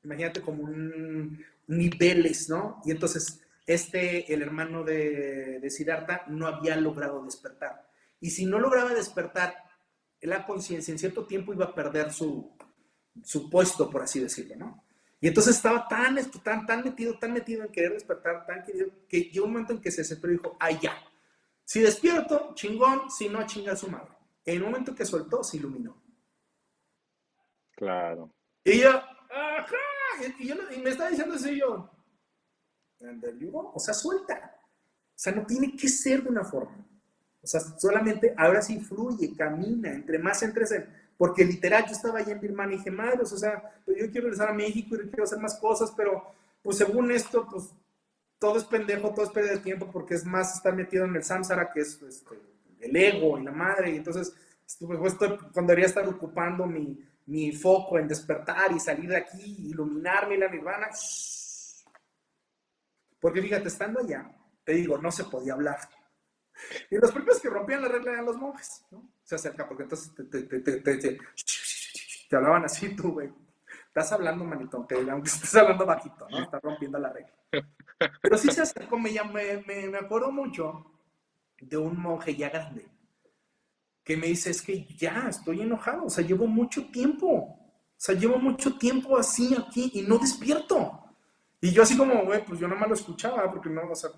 imagínate 0.03 0.41
como 0.43 0.65
un 0.65 1.45
niveles, 1.69 2.49
¿no? 2.49 2.81
Y 2.85 2.91
entonces 2.91 3.41
este, 3.69 4.33
el 4.33 4.41
hermano 4.41 4.83
de, 4.83 5.61
de 5.61 5.71
Siddhartha, 5.71 6.25
no 6.29 6.47
había 6.47 6.75
logrado 6.77 7.23
despertar. 7.23 7.87
Y 8.19 8.31
si 8.31 8.47
no 8.47 8.59
lograba 8.59 8.95
despertar 8.95 9.63
la 10.23 10.47
conciencia, 10.47 10.91
en 10.91 10.99
cierto 10.99 11.27
tiempo 11.27 11.53
iba 11.53 11.67
a 11.67 11.75
perder 11.75 12.11
su, 12.11 12.57
su 13.23 13.51
puesto, 13.51 13.91
por 13.91 14.03
así 14.03 14.21
decirlo, 14.21 14.57
¿no? 14.57 14.85
Y 15.21 15.29
entonces 15.29 15.57
estaba 15.57 15.87
tan, 15.87 16.17
tan, 16.43 16.65
tan 16.65 16.83
metido, 16.83 17.19
tan 17.19 17.35
metido 17.35 17.63
en 17.63 17.71
querer 17.71 17.93
despertar, 17.93 18.47
tan 18.47 18.65
querido, 18.65 18.89
que 19.07 19.25
llegó 19.25 19.45
un 19.45 19.53
momento 19.53 19.75
en 19.75 19.83
que 19.83 19.91
se 19.91 20.01
desesperó 20.01 20.33
y 20.33 20.37
dijo, 20.37 20.57
ay, 20.59 20.79
ya. 20.81 20.97
Si 21.63 21.81
despierto, 21.81 22.53
chingón, 22.55 23.11
si 23.11 23.29
no, 23.29 23.45
chinga 23.45 23.77
su 23.77 23.91
madre. 23.91 24.17
En 24.47 24.57
el 24.57 24.63
momento 24.63 24.95
que 24.95 25.05
soltó, 25.05 25.45
se 25.45 25.59
iluminó. 25.59 26.03
Claro. 27.73 28.33
Y 28.65 28.81
yo, 28.81 28.91
ajá, 28.91 29.77
y, 30.39 30.51
y 30.51 30.83
me 30.83 30.89
estaba 30.89 31.11
diciendo 31.11 31.35
así 31.35 31.59
yo, 31.59 31.98
o 33.01 33.79
sea, 33.79 33.95
suelta. 33.95 34.57
O 35.09 35.21
sea, 35.21 35.33
no 35.33 35.47
tiene 35.47 35.77
que 35.77 35.89
ser 35.89 36.23
de 36.23 36.29
una 36.29 36.45
forma. 36.45 36.87
O 37.43 37.47
sea, 37.47 37.61
solamente 37.61 38.35
ahora 38.37 38.63
sí 38.63 38.81
fluye, 38.81 39.35
camina, 39.37 39.93
entre 39.93 40.19
más 40.19 40.43
entres 40.43 40.73
en... 40.73 40.87
Porque 41.17 41.45
literal, 41.45 41.85
yo 41.87 41.93
estaba 41.93 42.21
allá 42.21 42.33
en 42.33 42.41
Birmania 42.41 42.75
y 42.75 42.79
dije, 42.79 42.91
madre, 42.93 43.23
o 43.23 43.27
sea, 43.27 43.61
pues 43.85 43.99
yo 43.99 44.11
quiero 44.11 44.27
regresar 44.27 44.51
a 44.51 44.55
México 44.55 44.95
y 44.95 45.09
quiero 45.09 45.25
hacer 45.25 45.39
más 45.39 45.57
cosas, 45.57 45.93
pero 45.97 46.33
pues 46.63 46.77
según 46.77 47.11
esto, 47.11 47.49
pues 47.51 47.71
todo 48.39 48.57
es 48.57 48.65
pendejo, 48.65 49.13
todo 49.13 49.25
es 49.25 49.33
pérdida 49.33 49.55
de 49.55 49.59
tiempo, 49.59 49.91
porque 49.93 50.15
es 50.15 50.25
más 50.25 50.55
estar 50.55 50.75
metido 50.75 51.05
en 51.05 51.17
el 51.17 51.25
samsara, 51.25 51.73
que 51.73 51.81
es 51.81 52.01
este, 52.03 52.37
el 52.81 52.95
ego 52.95 53.39
y 53.39 53.45
la 53.45 53.51
madre, 53.51 53.91
y 53.91 53.97
entonces 53.97 54.33
pues, 54.79 55.13
estoy, 55.13 55.39
cuando 55.53 55.71
debería 55.71 55.87
estar 55.87 56.07
ocupando 56.07 56.67
mi, 56.67 57.05
mi 57.27 57.53
foco 57.53 57.99
en 57.99 58.07
despertar 58.07 58.71
y 58.73 58.79
salir 58.79 59.11
de 59.11 59.17
aquí, 59.17 59.57
iluminarme 59.71 60.39
la 60.39 60.49
nirvana, 60.49 60.89
porque 63.21 63.43
fíjate, 63.43 63.69
estando 63.69 64.01
allá, 64.01 64.31
te 64.65 64.75
digo, 64.75 64.99
no 64.99 65.11
se 65.11 65.25
podía 65.25 65.55
hablar. 65.55 65.79
Y 66.91 66.97
los 66.97 67.13
primeros 67.13 67.41
que 67.41 67.49
rompían 67.49 67.83
la 67.83 67.89
regla 67.89 68.13
eran 68.13 68.27
los 68.27 68.37
monjes, 68.37 68.85
¿no? 68.91 69.09
Se 69.23 69.37
acerca, 69.37 69.67
porque 69.67 69.85
entonces 69.85 70.13
te, 70.15 70.25
te, 70.25 70.61
te, 70.61 71.19
te 72.29 72.37
hablaban 72.37 72.65
así 72.65 72.95
tú, 72.97 73.13
güey. 73.13 73.33
Estás 73.87 74.13
hablando, 74.13 74.45
manito, 74.45 74.77
aunque 74.77 74.97
estés 75.25 75.55
hablando 75.55 75.87
bajito, 75.87 76.29
¿no? 76.29 76.43
Estás 76.43 76.63
rompiendo 76.63 76.99
la 76.99 77.13
regla. 77.13 77.33
Pero 78.23 78.39
sí 78.39 78.51
se 78.51 78.63
acercó, 78.63 78.99
me, 78.99 79.13
me, 79.67 79.89
me 79.89 79.99
acuerdo 79.99 80.31
mucho 80.31 80.85
de 81.61 81.77
un 81.77 82.01
monje 82.01 82.37
ya 82.37 82.51
grande 82.51 82.89
que 84.09 84.17
me 84.17 84.29
dice, 84.29 84.49
es 84.49 84.63
que 84.63 84.87
ya 84.97 85.27
estoy 85.29 85.61
enojado, 85.61 86.07
o 86.07 86.09
sea, 86.09 86.25
llevo 86.25 86.47
mucho 86.47 86.87
tiempo, 86.87 87.27
o 87.29 87.95
sea, 87.95 88.15
llevo 88.15 88.39
mucho 88.39 88.79
tiempo 88.79 89.19
así 89.19 89.55
aquí 89.55 89.91
y 89.93 90.01
no 90.01 90.17
despierto. 90.17 91.08
Y 91.61 91.73
yo 91.73 91.83
así 91.83 91.97
como, 91.97 92.25
güey, 92.25 92.45
pues 92.45 92.61
yo 92.61 92.69
nada 92.69 92.81
más 92.81 92.89
lo 92.89 92.95
escuchaba, 92.95 93.51
porque 93.51 93.69
no, 93.69 93.91
o 93.91 93.95
sea, 93.95 94.11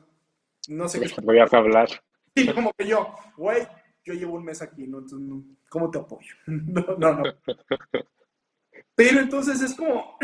no 0.69 0.89
sé 0.89 1.01
qué. 1.01 1.15
Voy 1.23 1.39
a 1.39 1.45
hablar. 1.45 1.89
Y 2.33 2.53
como 2.53 2.73
que 2.75 2.87
yo, 2.87 3.13
güey, 3.37 3.67
yo 4.05 4.15
llevo 4.15 4.37
un 4.37 4.45
mes 4.45 4.63
aquí, 4.63 4.87
¿no? 4.87 4.99
Entonces, 4.99 5.57
¿cómo 5.69 5.91
te 5.91 5.99
apoyo? 5.99 6.35
No, 6.47 6.97
no, 6.97 7.15
no. 7.15 7.23
Pero 8.95 9.21
entonces 9.21 9.61
es 9.63 9.75
como, 9.75 10.17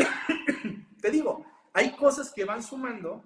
te 1.01 1.11
digo, 1.11 1.45
hay 1.73 1.91
cosas 1.97 2.31
que 2.31 2.45
van 2.45 2.63
sumando 2.63 3.23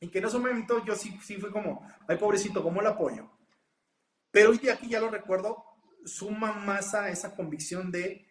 y 0.00 0.08
que 0.08 0.18
en 0.18 0.24
ese 0.24 0.38
momento 0.38 0.84
yo 0.84 0.94
sí, 0.94 1.18
sí 1.22 1.36
fue 1.36 1.50
como, 1.50 1.86
ay, 2.08 2.16
pobrecito, 2.16 2.62
¿cómo 2.62 2.80
lo 2.80 2.88
apoyo? 2.88 3.28
Pero 4.30 4.50
hoy 4.50 4.58
de 4.58 4.72
aquí 4.72 4.88
ya 4.88 5.00
lo 5.00 5.10
recuerdo, 5.10 5.62
suma 6.04 6.52
más 6.52 6.94
a 6.94 7.10
esa 7.10 7.34
convicción 7.34 7.90
de, 7.90 8.26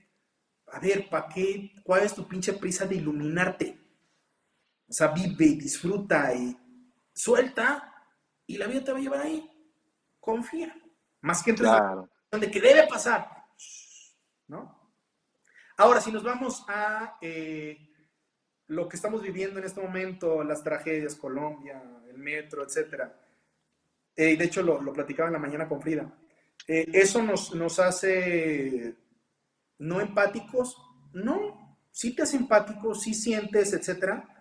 a 0.68 0.80
ver, 0.80 1.10
¿para 1.10 1.28
qué? 1.28 1.74
¿Cuál 1.84 2.04
es 2.04 2.16
tu 2.16 2.28
pinche 2.28 2.54
prisa 2.54 2.86
de 2.86 2.96
iluminarte? 2.96 3.85
O 4.88 4.94
sea, 4.94 5.08
vive 5.08 5.46
y 5.46 5.56
disfruta 5.56 6.34
y 6.34 6.56
suelta 7.14 7.92
y 8.46 8.58
la 8.58 8.68
vida 8.68 8.84
te 8.84 8.92
va 8.92 9.00
a 9.00 9.02
llevar 9.02 9.22
ahí. 9.22 9.50
Confía. 10.20 10.76
Más 11.22 11.42
que 11.42 11.52
entonces 11.52 11.82
donde 12.30 12.52
que 12.52 12.62
debe 12.62 12.88
pasar. 12.88 13.28
¿No? 14.48 14.94
Ahora, 15.78 16.00
si 16.02 16.12
nos 16.12 16.24
vamos 16.24 16.64
a 16.68 17.18
eh, 17.22 17.90
lo 18.68 18.88
que 18.88 18.96
estamos 18.96 19.22
viviendo 19.22 19.60
en 19.60 19.66
este 19.66 19.82
momento, 19.82 20.44
las 20.44 20.64
tragedias, 20.64 21.16
Colombia, 21.16 21.82
el 22.08 22.18
metro, 22.18 22.64
etcétera. 22.64 23.20
Eh, 24.16 24.38
de 24.38 24.46
hecho, 24.46 24.62
lo, 24.62 24.82
lo, 24.82 24.94
platicaba 24.94 25.28
en 25.28 25.34
la 25.34 25.40
mañana 25.40 25.68
con 25.68 25.82
Frida. 25.82 26.10
Eh, 26.68 26.86
¿Eso 26.94 27.22
nos, 27.22 27.54
nos 27.56 27.80
hace 27.80 28.96
no 29.80 30.00
empáticos? 30.00 30.78
No, 31.14 31.80
sí 31.92 32.16
te 32.16 32.24
hace 32.24 32.38
empático, 32.38 32.94
sí 32.94 33.14
sientes, 33.14 33.74
etcétera 33.74 34.35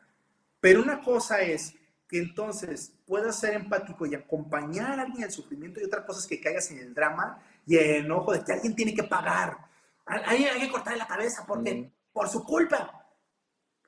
pero 0.64 0.80
una 0.80 1.02
cosa 1.02 1.42
es 1.42 1.74
que 2.08 2.16
entonces 2.16 2.90
puedas 3.06 3.38
ser 3.38 3.52
empático 3.52 4.06
y 4.06 4.14
acompañar 4.14 4.98
a 4.98 5.02
alguien 5.02 5.24
al 5.24 5.30
sufrimiento 5.30 5.78
y 5.78 5.84
otra 5.84 6.06
cosa 6.06 6.20
es 6.20 6.26
que 6.26 6.40
caigas 6.40 6.70
en 6.70 6.78
el 6.78 6.94
drama 6.94 7.38
y 7.66 7.76
el 7.76 7.96
enojo 7.96 8.32
de 8.32 8.42
que 8.42 8.54
alguien 8.54 8.74
tiene 8.74 8.94
que 8.94 9.02
pagar. 9.02 9.58
Alguien 10.06 10.48
hay 10.54 10.60
que 10.62 10.70
cortarle 10.70 11.00
la 11.00 11.06
cabeza 11.06 11.44
porque 11.46 11.92
por 12.10 12.30
su 12.30 12.42
culpa. 12.44 13.06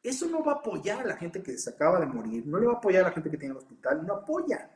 eso 0.03 0.27
no 0.27 0.45
va 0.45 0.53
a 0.53 0.55
apoyar 0.57 1.01
a 1.01 1.07
la 1.07 1.17
gente 1.17 1.43
que 1.43 1.57
se 1.57 1.71
acaba 1.71 1.99
de 1.99 2.05
morir, 2.05 2.47
no 2.47 2.59
le 2.59 2.67
va 2.67 2.75
a 2.75 2.77
apoyar 2.77 3.07
a 3.07 3.09
la 3.09 3.15
gente 3.15 3.31
que 3.31 3.39
tiene 3.39 3.53
el 3.53 3.59
hospital, 3.59 4.07
no 4.07 4.13
apoya. 4.13 4.71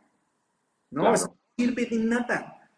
No, 0.90 1.02
Claro. 1.02 1.16
eso 1.16 1.26
no 1.26 1.36
sirve 1.58 1.84
de 1.84 1.98
nada. 1.98 2.70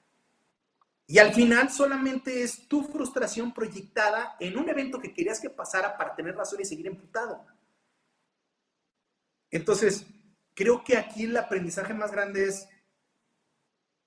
Y 1.07 1.19
al 1.21 1.33
final 1.33 1.71
solamente 1.71 2.43
es 2.43 2.67
tu 2.67 2.83
frustración 2.83 3.55
proyectada 3.55 4.35
en 4.41 4.59
un 4.59 4.69
evento 4.69 4.99
que 4.99 5.15
querías 5.15 5.39
que 5.39 5.49
pasara 5.49 5.97
para 5.97 6.17
tener 6.17 6.35
razón 6.35 6.61
y 6.61 6.65
seguir 6.65 6.89
emputado. 6.89 7.47
Entonces, 9.53 10.07
creo 10.55 10.83
que 10.83 10.97
aquí 10.97 11.25
el 11.25 11.37
aprendizaje 11.37 11.95
más 11.95 12.11
grande 12.11 12.49
es 12.49 12.69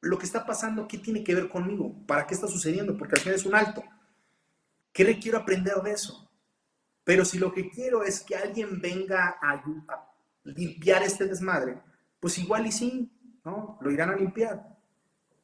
lo 0.02 0.18
que 0.18 0.26
está 0.26 0.46
pasando, 0.46 0.88
¿qué 0.88 0.98
tiene 0.98 1.24
que 1.24 1.34
ver 1.34 1.48
conmigo? 1.48 1.96
¿Para 2.06 2.28
qué 2.28 2.34
está 2.34 2.48
sucediendo? 2.48 2.98
Porque 2.98 3.16
al 3.16 3.22
final 3.22 3.36
es 3.36 3.46
un 3.46 3.56
alto. 3.56 3.84
¿Qué 4.92 5.04
le 5.04 5.20
quiero 5.20 5.38
aprender 5.38 5.76
de 5.82 5.92
eso? 5.92 6.30
Pero 7.04 7.24
si 7.24 7.40
lo 7.40 7.54
que 7.54 7.70
quiero 7.70 8.04
es 8.04 8.22
que 8.22 8.36
alguien 8.36 8.82
venga 8.82 9.38
a, 9.42 9.52
a 9.54 10.14
limpiar 10.44 11.04
este 11.04 11.26
desmadre, 11.26 11.82
pues 12.20 12.38
igual 12.38 12.68
y 12.68 12.72
sí, 12.72 13.12
¿no? 13.44 13.78
Lo 13.82 13.92
irán 13.92 14.10
a 14.10 14.16
limpiar. 14.16 14.78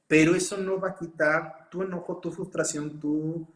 Pero 0.07 0.35
eso 0.35 0.57
no 0.57 0.79
va 0.79 0.89
a 0.89 0.95
quitar 0.95 1.69
tu 1.69 1.83
enojo, 1.83 2.19
tu 2.19 2.31
frustración, 2.31 2.99
tu, 2.99 3.47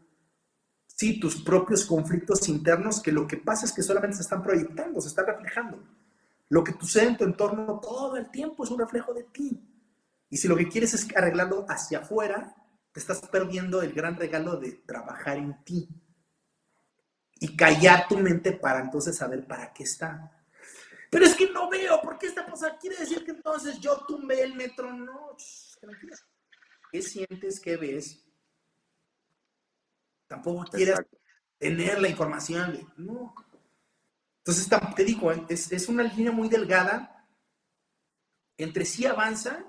sí, 0.87 1.19
tus 1.19 1.41
propios 1.41 1.85
conflictos 1.85 2.47
internos, 2.49 3.01
que 3.01 3.11
lo 3.11 3.27
que 3.27 3.37
pasa 3.37 3.65
es 3.65 3.73
que 3.73 3.81
solamente 3.81 4.17
se 4.17 4.23
están 4.23 4.43
proyectando, 4.43 5.01
se 5.01 5.09
están 5.09 5.25
reflejando. 5.25 5.83
Lo 6.49 6.63
que 6.63 6.73
sucede 6.73 7.07
en 7.07 7.17
tu 7.17 7.23
entorno 7.23 7.79
todo 7.79 8.15
el 8.17 8.29
tiempo 8.29 8.63
es 8.63 8.71
un 8.71 8.79
reflejo 8.79 9.13
de 9.13 9.23
ti. 9.23 9.59
Y 10.29 10.37
si 10.37 10.47
lo 10.47 10.55
que 10.55 10.67
quieres 10.69 10.93
es 10.93 11.07
arreglarlo 11.15 11.65
hacia 11.67 11.99
afuera, 11.99 12.55
te 12.91 12.99
estás 12.99 13.21
perdiendo 13.27 13.81
el 13.81 13.93
gran 13.93 14.15
regalo 14.15 14.57
de 14.57 14.71
trabajar 14.85 15.37
en 15.37 15.63
ti 15.63 15.89
y 17.39 17.55
callar 17.55 18.07
tu 18.07 18.17
mente 18.17 18.53
para 18.53 18.79
entonces 18.79 19.17
saber 19.17 19.45
para 19.45 19.73
qué 19.73 19.83
está. 19.83 20.31
Pero 21.09 21.25
es 21.25 21.35
que 21.35 21.49
no 21.51 21.69
veo, 21.69 22.01
¿por 22.01 22.17
qué 22.17 22.27
está 22.27 22.45
pasando? 22.45 22.77
¿Quiere 22.79 22.97
decir 22.97 23.23
que 23.23 23.31
entonces 23.31 23.79
yo 23.79 24.03
tumbé 24.07 24.41
el 24.41 24.55
metro? 24.55 24.91
No, 24.93 25.35
tranquila. 25.79 26.15
¿Qué 26.91 27.01
sientes? 27.01 27.59
¿Qué 27.59 27.77
ves? 27.77 28.25
Tampoco 30.27 30.65
quieres 30.65 30.95
Exacto. 30.95 31.17
tener 31.57 32.01
la 32.01 32.09
información. 32.09 32.73
de- 32.73 32.87
No. 32.97 33.33
Entonces, 34.45 34.69
te 34.95 35.03
digo, 35.03 35.31
es, 35.31 35.71
es 35.71 35.89
una 35.89 36.03
línea 36.03 36.31
muy 36.31 36.47
delgada 36.47 37.27
entre 38.57 38.85
sí 38.85 39.03
avanza, 39.07 39.65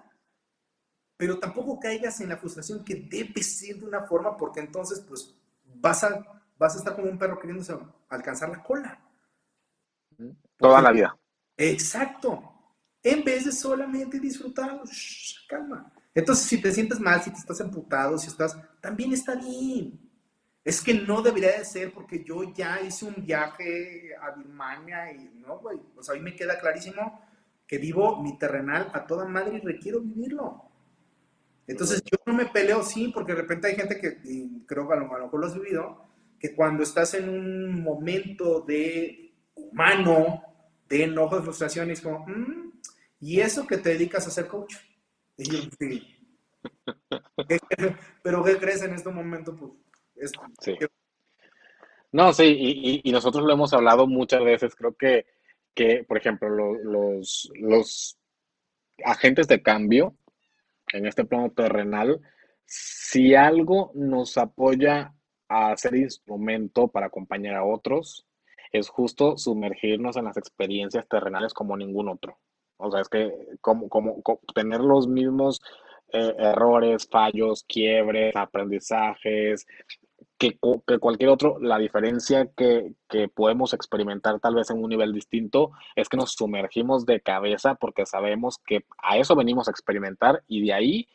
pero 1.16 1.38
tampoco 1.38 1.80
caigas 1.80 2.20
en 2.20 2.28
la 2.28 2.36
frustración 2.36 2.84
que 2.84 2.94
debe 2.94 3.42
ser 3.42 3.76
de 3.76 3.86
una 3.86 4.02
forma, 4.02 4.36
porque 4.36 4.60
entonces, 4.60 5.00
pues, 5.00 5.34
vas 5.64 6.04
a, 6.04 6.42
vas 6.58 6.74
a 6.74 6.78
estar 6.78 6.94
como 6.94 7.08
un 7.08 7.18
perro 7.18 7.38
queriéndose 7.38 7.74
alcanzar 8.10 8.50
la 8.50 8.62
cola. 8.62 9.00
Toda 10.58 10.82
la 10.82 10.92
vida. 10.92 11.18
Exacto. 11.56 12.76
En 13.02 13.24
vez 13.24 13.46
de 13.46 13.52
solamente 13.52 14.20
disfrutarlo, 14.20 14.84
shh, 14.84 15.46
calma. 15.48 15.90
Entonces, 16.14 16.44
si 16.44 16.60
te 16.60 16.70
sientes 16.70 17.00
mal, 17.00 17.22
si 17.22 17.30
te 17.30 17.38
estás 17.38 17.60
emputado, 17.60 18.18
si 18.18 18.26
estás, 18.26 18.58
también 18.82 19.14
está 19.14 19.36
bien. 19.36 20.05
Es 20.66 20.82
que 20.82 20.94
no 20.94 21.22
debería 21.22 21.58
de 21.58 21.64
ser 21.64 21.92
porque 21.94 22.24
yo 22.24 22.52
ya 22.52 22.82
hice 22.82 23.06
un 23.06 23.16
viaje 23.24 24.10
a 24.20 24.32
Birmania 24.32 25.12
y 25.12 25.30
no, 25.40 25.60
güey. 25.60 25.78
O 25.96 26.02
sea, 26.02 26.14
a 26.14 26.18
mí 26.18 26.24
me 26.24 26.36
queda 26.36 26.58
clarísimo 26.60 27.22
que 27.68 27.78
vivo 27.78 28.22
mi 28.22 28.38
terrenal 28.38 28.90
a 28.92 29.06
toda 29.06 29.26
madre 29.26 29.58
y 29.58 29.60
requiero 29.60 30.00
vivirlo. 30.02 30.64
Entonces, 31.66 32.02
yo 32.04 32.18
no 32.26 32.34
me 32.34 32.46
peleo, 32.46 32.82
sí, 32.82 33.08
porque 33.12 33.32
de 33.34 33.42
repente 33.42 33.68
hay 33.68 33.74
gente 33.76 33.98
que, 34.00 34.18
y 34.24 34.64
creo 34.66 34.86
que 34.86 34.94
a 34.94 34.96
lo, 34.98 35.12
a 35.14 35.18
lo 35.18 35.24
mejor 35.24 35.40
lo 35.40 35.46
has 35.46 35.54
vivido, 35.54 36.04
que 36.38 36.54
cuando 36.54 36.82
estás 36.84 37.14
en 37.14 37.28
un 37.28 37.82
momento 37.82 38.60
de 38.60 39.34
humano, 39.54 40.42
de 40.88 41.04
enojo, 41.04 41.36
de 41.36 41.42
frustración, 41.42 41.90
es 41.90 42.00
como, 42.00 42.24
"Mm, 42.26 42.72
¿y 43.20 43.40
eso 43.40 43.66
que 43.66 43.78
te 43.78 43.90
dedicas 43.90 44.26
a 44.26 44.30
ser 44.30 44.46
coach? 44.46 44.76
Y 45.36 45.44
yo, 45.50 45.58
sí. 45.78 46.16
Pero 48.22 48.44
¿qué 48.44 48.58
crees 48.58 48.82
en 48.82 48.94
este 48.94 49.10
momento? 49.10 49.54
Pues, 49.56 49.72
es, 50.16 50.32
Sí. 50.60 50.76
No, 52.12 52.32
sí, 52.32 52.44
y, 52.44 52.90
y- 52.96 53.00
y 53.04 53.12
nosotros 53.12 53.44
lo 53.44 53.52
hemos 53.52 53.72
hablado 53.72 54.06
muchas 54.06 54.42
veces. 54.44 54.74
Creo 54.74 54.94
que, 54.96 55.26
que 55.74 56.04
por 56.04 56.16
ejemplo, 56.18 56.48
lo- 56.48 56.74
los, 56.82 57.50
los 57.60 58.18
agentes 59.04 59.48
de 59.48 59.62
cambio 59.62 60.16
en 60.92 61.06
este 61.06 61.24
plano 61.24 61.50
terrenal, 61.52 62.20
si 62.66 63.34
algo 63.34 63.92
nos 63.94 64.38
apoya 64.38 65.14
a 65.48 65.76
ser 65.76 65.96
instrumento 65.96 66.88
para 66.88 67.06
acompañar 67.06 67.56
a 67.56 67.64
otros, 67.64 68.26
es 68.72 68.88
justo 68.88 69.38
sumergirnos 69.38 70.16
en 70.16 70.26
las 70.26 70.36
experiencias 70.38 71.08
terrenales 71.08 71.54
como 71.54 71.76
ningún 71.76 72.08
otro. 72.08 72.38
O 72.78 72.90
sea, 72.90 73.02
es 73.02 73.08
que 73.08 73.32
como, 73.60 73.88
como, 73.88 74.22
co- 74.22 74.40
tener 74.54 74.80
los 74.80 75.08
mismos 75.08 75.60
eh, 76.12 76.34
errores, 76.38 77.08
fallos, 77.10 77.64
quiebres, 77.68 78.36
aprendizajes, 78.36 79.66
que, 80.38 80.58
cu- 80.58 80.82
que 80.86 80.98
cualquier 80.98 81.30
otro, 81.30 81.58
la 81.60 81.78
diferencia 81.78 82.46
que, 82.56 82.92
que 83.08 83.28
podemos 83.28 83.72
experimentar 83.74 84.38
tal 84.40 84.54
vez 84.54 84.70
en 84.70 84.82
un 84.82 84.90
nivel 84.90 85.12
distinto 85.12 85.72
es 85.94 86.08
que 86.08 86.16
nos 86.18 86.32
sumergimos 86.32 87.06
de 87.06 87.20
cabeza 87.20 87.74
porque 87.76 88.04
sabemos 88.06 88.58
que 88.66 88.84
a 88.98 89.16
eso 89.18 89.34
venimos 89.36 89.68
a 89.68 89.70
experimentar 89.70 90.42
y 90.46 90.62
de 90.66 90.72
ahí 90.74 91.08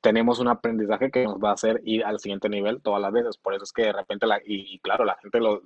tenemos 0.00 0.38
un 0.38 0.48
aprendizaje 0.48 1.10
que 1.10 1.24
nos 1.24 1.38
va 1.38 1.50
a 1.50 1.54
hacer 1.54 1.80
ir 1.84 2.04
al 2.04 2.20
siguiente 2.20 2.48
nivel 2.50 2.82
todas 2.82 3.00
las 3.00 3.12
veces. 3.12 3.38
Por 3.38 3.54
eso 3.54 3.64
es 3.64 3.72
que 3.72 3.82
de 3.84 3.92
repente, 3.92 4.26
la, 4.26 4.40
y, 4.44 4.78
claro, 4.80 5.04
la 5.04 5.16
gente 5.16 5.40
lo, 5.40 5.62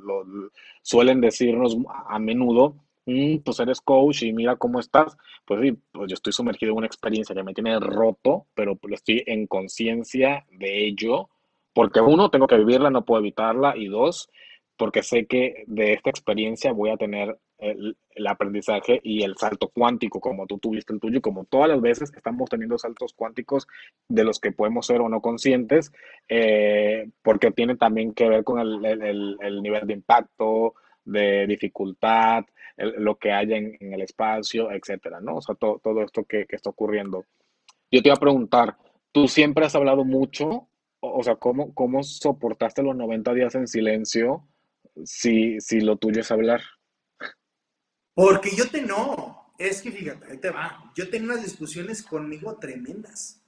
suelen 0.83 1.21
decirnos 1.21 1.77
a 1.89 2.17
a 2.17 2.19
menudo, 2.19 2.77
"Mm, 3.07 3.39
pues 3.45 3.61
eres 3.61 3.81
coach 3.81 4.23
y 4.23 4.33
mira 4.33 4.57
cómo 4.57 4.79
estás. 4.81 5.17
Pues 5.45 5.61
sí, 5.63 5.73
pues 5.93 6.09
yo 6.09 6.15
estoy 6.15 6.33
sumergido 6.33 6.73
en 6.73 6.79
una 6.79 6.87
experiencia 6.87 7.35
que 7.35 7.43
me 7.43 7.55
tiene 7.55 7.79
roto, 7.81 8.47
pero 8.55 8.77
pues 8.77 8.95
estoy 8.95 9.23
en 9.27 9.47
conciencia 9.47 10.47
de 10.51 10.87
ello, 10.87 11.29
porque 11.73 12.01
uno, 12.01 12.31
tengo 12.31 12.47
que 12.47 12.57
vivirla, 12.57 12.91
no 12.91 13.05
puedo 13.05 13.21
evitarla, 13.21 13.77
y 13.77 13.87
dos, 13.89 14.31
porque 14.77 15.03
sé 15.03 15.27
que 15.27 15.64
de 15.66 15.93
esta 15.95 16.11
experiencia 16.11 16.73
voy 16.73 16.91
a 16.91 16.97
tener 16.97 17.37
el, 17.59 17.97
el 18.11 18.27
aprendizaje 18.29 19.01
y 19.03 19.23
el 19.25 19.37
salto 19.37 19.69
cuántico, 19.75 20.21
como 20.21 20.47
tú 20.47 20.59
tuviste 20.59 20.93
el 20.93 21.01
tuyo, 21.01 21.21
como 21.21 21.45
todas 21.45 21.69
las 21.69 21.81
veces 21.81 22.12
estamos 22.16 22.49
teniendo 22.49 22.79
saltos 22.79 23.12
cuánticos 23.12 23.66
de 24.09 24.23
los 24.25 24.39
que 24.39 24.53
podemos 24.53 24.87
ser 24.87 25.01
o 25.01 25.09
no 25.09 25.21
conscientes, 25.21 25.93
eh, 26.29 27.09
porque 27.23 27.51
tiene 27.51 27.77
también 27.77 28.12
que 28.14 28.29
ver 28.29 28.45
con 28.45 28.61
el, 28.61 28.85
el- 28.85 29.03
el- 29.03 29.37
el 29.41 29.62
nivel 29.62 29.87
de 29.87 29.95
impacto, 29.95 30.75
de 31.05 31.47
dificultad, 31.47 32.45
lo 32.77 33.16
que 33.16 33.33
haya 33.33 33.57
en, 33.57 33.77
en 33.81 33.93
el 33.95 34.03
espacio, 34.03 34.71
etcétera, 34.71 35.21
¿no? 35.21 35.37
O 35.37 35.43
sea, 35.43 35.55
to- 35.57 35.81
todo 35.83 36.03
esto 36.03 36.25
que, 36.25 36.47
que 36.47 36.55
está 36.57 36.71
ocurriendo. 36.71 37.25
Yo 37.91 38.03
te 38.03 38.09
iba 38.09 38.14
a 38.14 38.21
preguntar, 38.21 38.77
tú 39.11 39.27
siempre 39.27 39.64
has 39.66 39.75
hablado 39.75 40.05
mucho, 40.05 40.69
o, 41.01 41.22
sea, 41.22 41.36
¿cómo, 41.36 41.74
cómo 41.74 42.03
soportaste 42.03 42.82
los 42.82 42.96
90 42.96 43.34
días 43.34 43.55
en 43.55 43.66
silencio 43.66 44.49
si, 45.05 45.61
si 45.61 45.80
lo 45.80 45.96
tuyo 45.96 46.20
es 46.20 46.30
hablar? 46.30 46.61
Porque 48.14 48.51
yo 48.57 48.68
te 48.68 48.82
no. 48.82 49.53
Es 49.59 49.82
que 49.82 49.90
fíjate, 49.90 50.30
ahí 50.30 50.38
te 50.38 50.51
va. 50.51 50.92
Yo 50.96 51.11
tenía 51.11 51.32
unas 51.32 51.44
discusiones 51.44 52.03
conmigo 52.03 52.57
tremendas. 52.57 53.40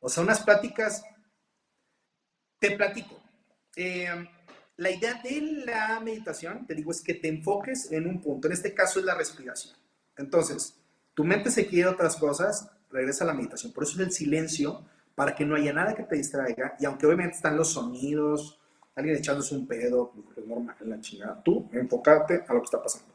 O 0.00 0.08
sea, 0.08 0.22
unas 0.22 0.40
pláticas. 0.42 1.04
Te 2.58 2.72
platico. 2.72 3.20
Eh, 3.76 4.08
la 4.76 4.90
idea 4.90 5.20
de 5.22 5.40
la 5.66 6.00
meditación, 6.00 6.66
te 6.66 6.74
digo, 6.74 6.90
es 6.90 7.02
que 7.02 7.14
te 7.14 7.28
enfoques 7.28 7.92
en 7.92 8.06
un 8.06 8.20
punto. 8.20 8.48
En 8.48 8.54
este 8.54 8.74
caso 8.74 8.98
es 8.98 9.04
la 9.04 9.14
respiración. 9.14 9.74
Entonces, 10.16 10.74
tu 11.14 11.24
mente 11.24 11.50
se 11.50 11.66
quiere 11.66 11.88
otras 11.88 12.16
cosas, 12.16 12.70
regresa 12.90 13.24
a 13.24 13.28
la 13.28 13.34
meditación. 13.34 13.72
Por 13.72 13.84
eso 13.84 13.94
es 13.94 14.06
el 14.06 14.12
silencio, 14.12 14.84
para 15.14 15.34
que 15.34 15.44
no 15.44 15.56
haya 15.56 15.72
nada 15.72 15.94
que 15.94 16.04
te 16.04 16.16
distraiga. 16.16 16.76
Y 16.78 16.84
aunque 16.84 17.06
obviamente 17.06 17.36
están 17.36 17.56
los 17.56 17.72
sonidos, 17.72 18.60
alguien 18.94 19.16
echándose 19.16 19.54
un 19.54 19.66
pedo, 19.66 20.12
pues, 20.12 20.38
es 20.38 20.46
normal, 20.46 20.76
la 20.80 21.00
chingada. 21.00 21.42
Tú 21.42 21.68
enfócate 21.72 22.44
a 22.46 22.54
lo 22.54 22.60
que 22.60 22.64
está 22.64 22.82
pasando. 22.82 23.12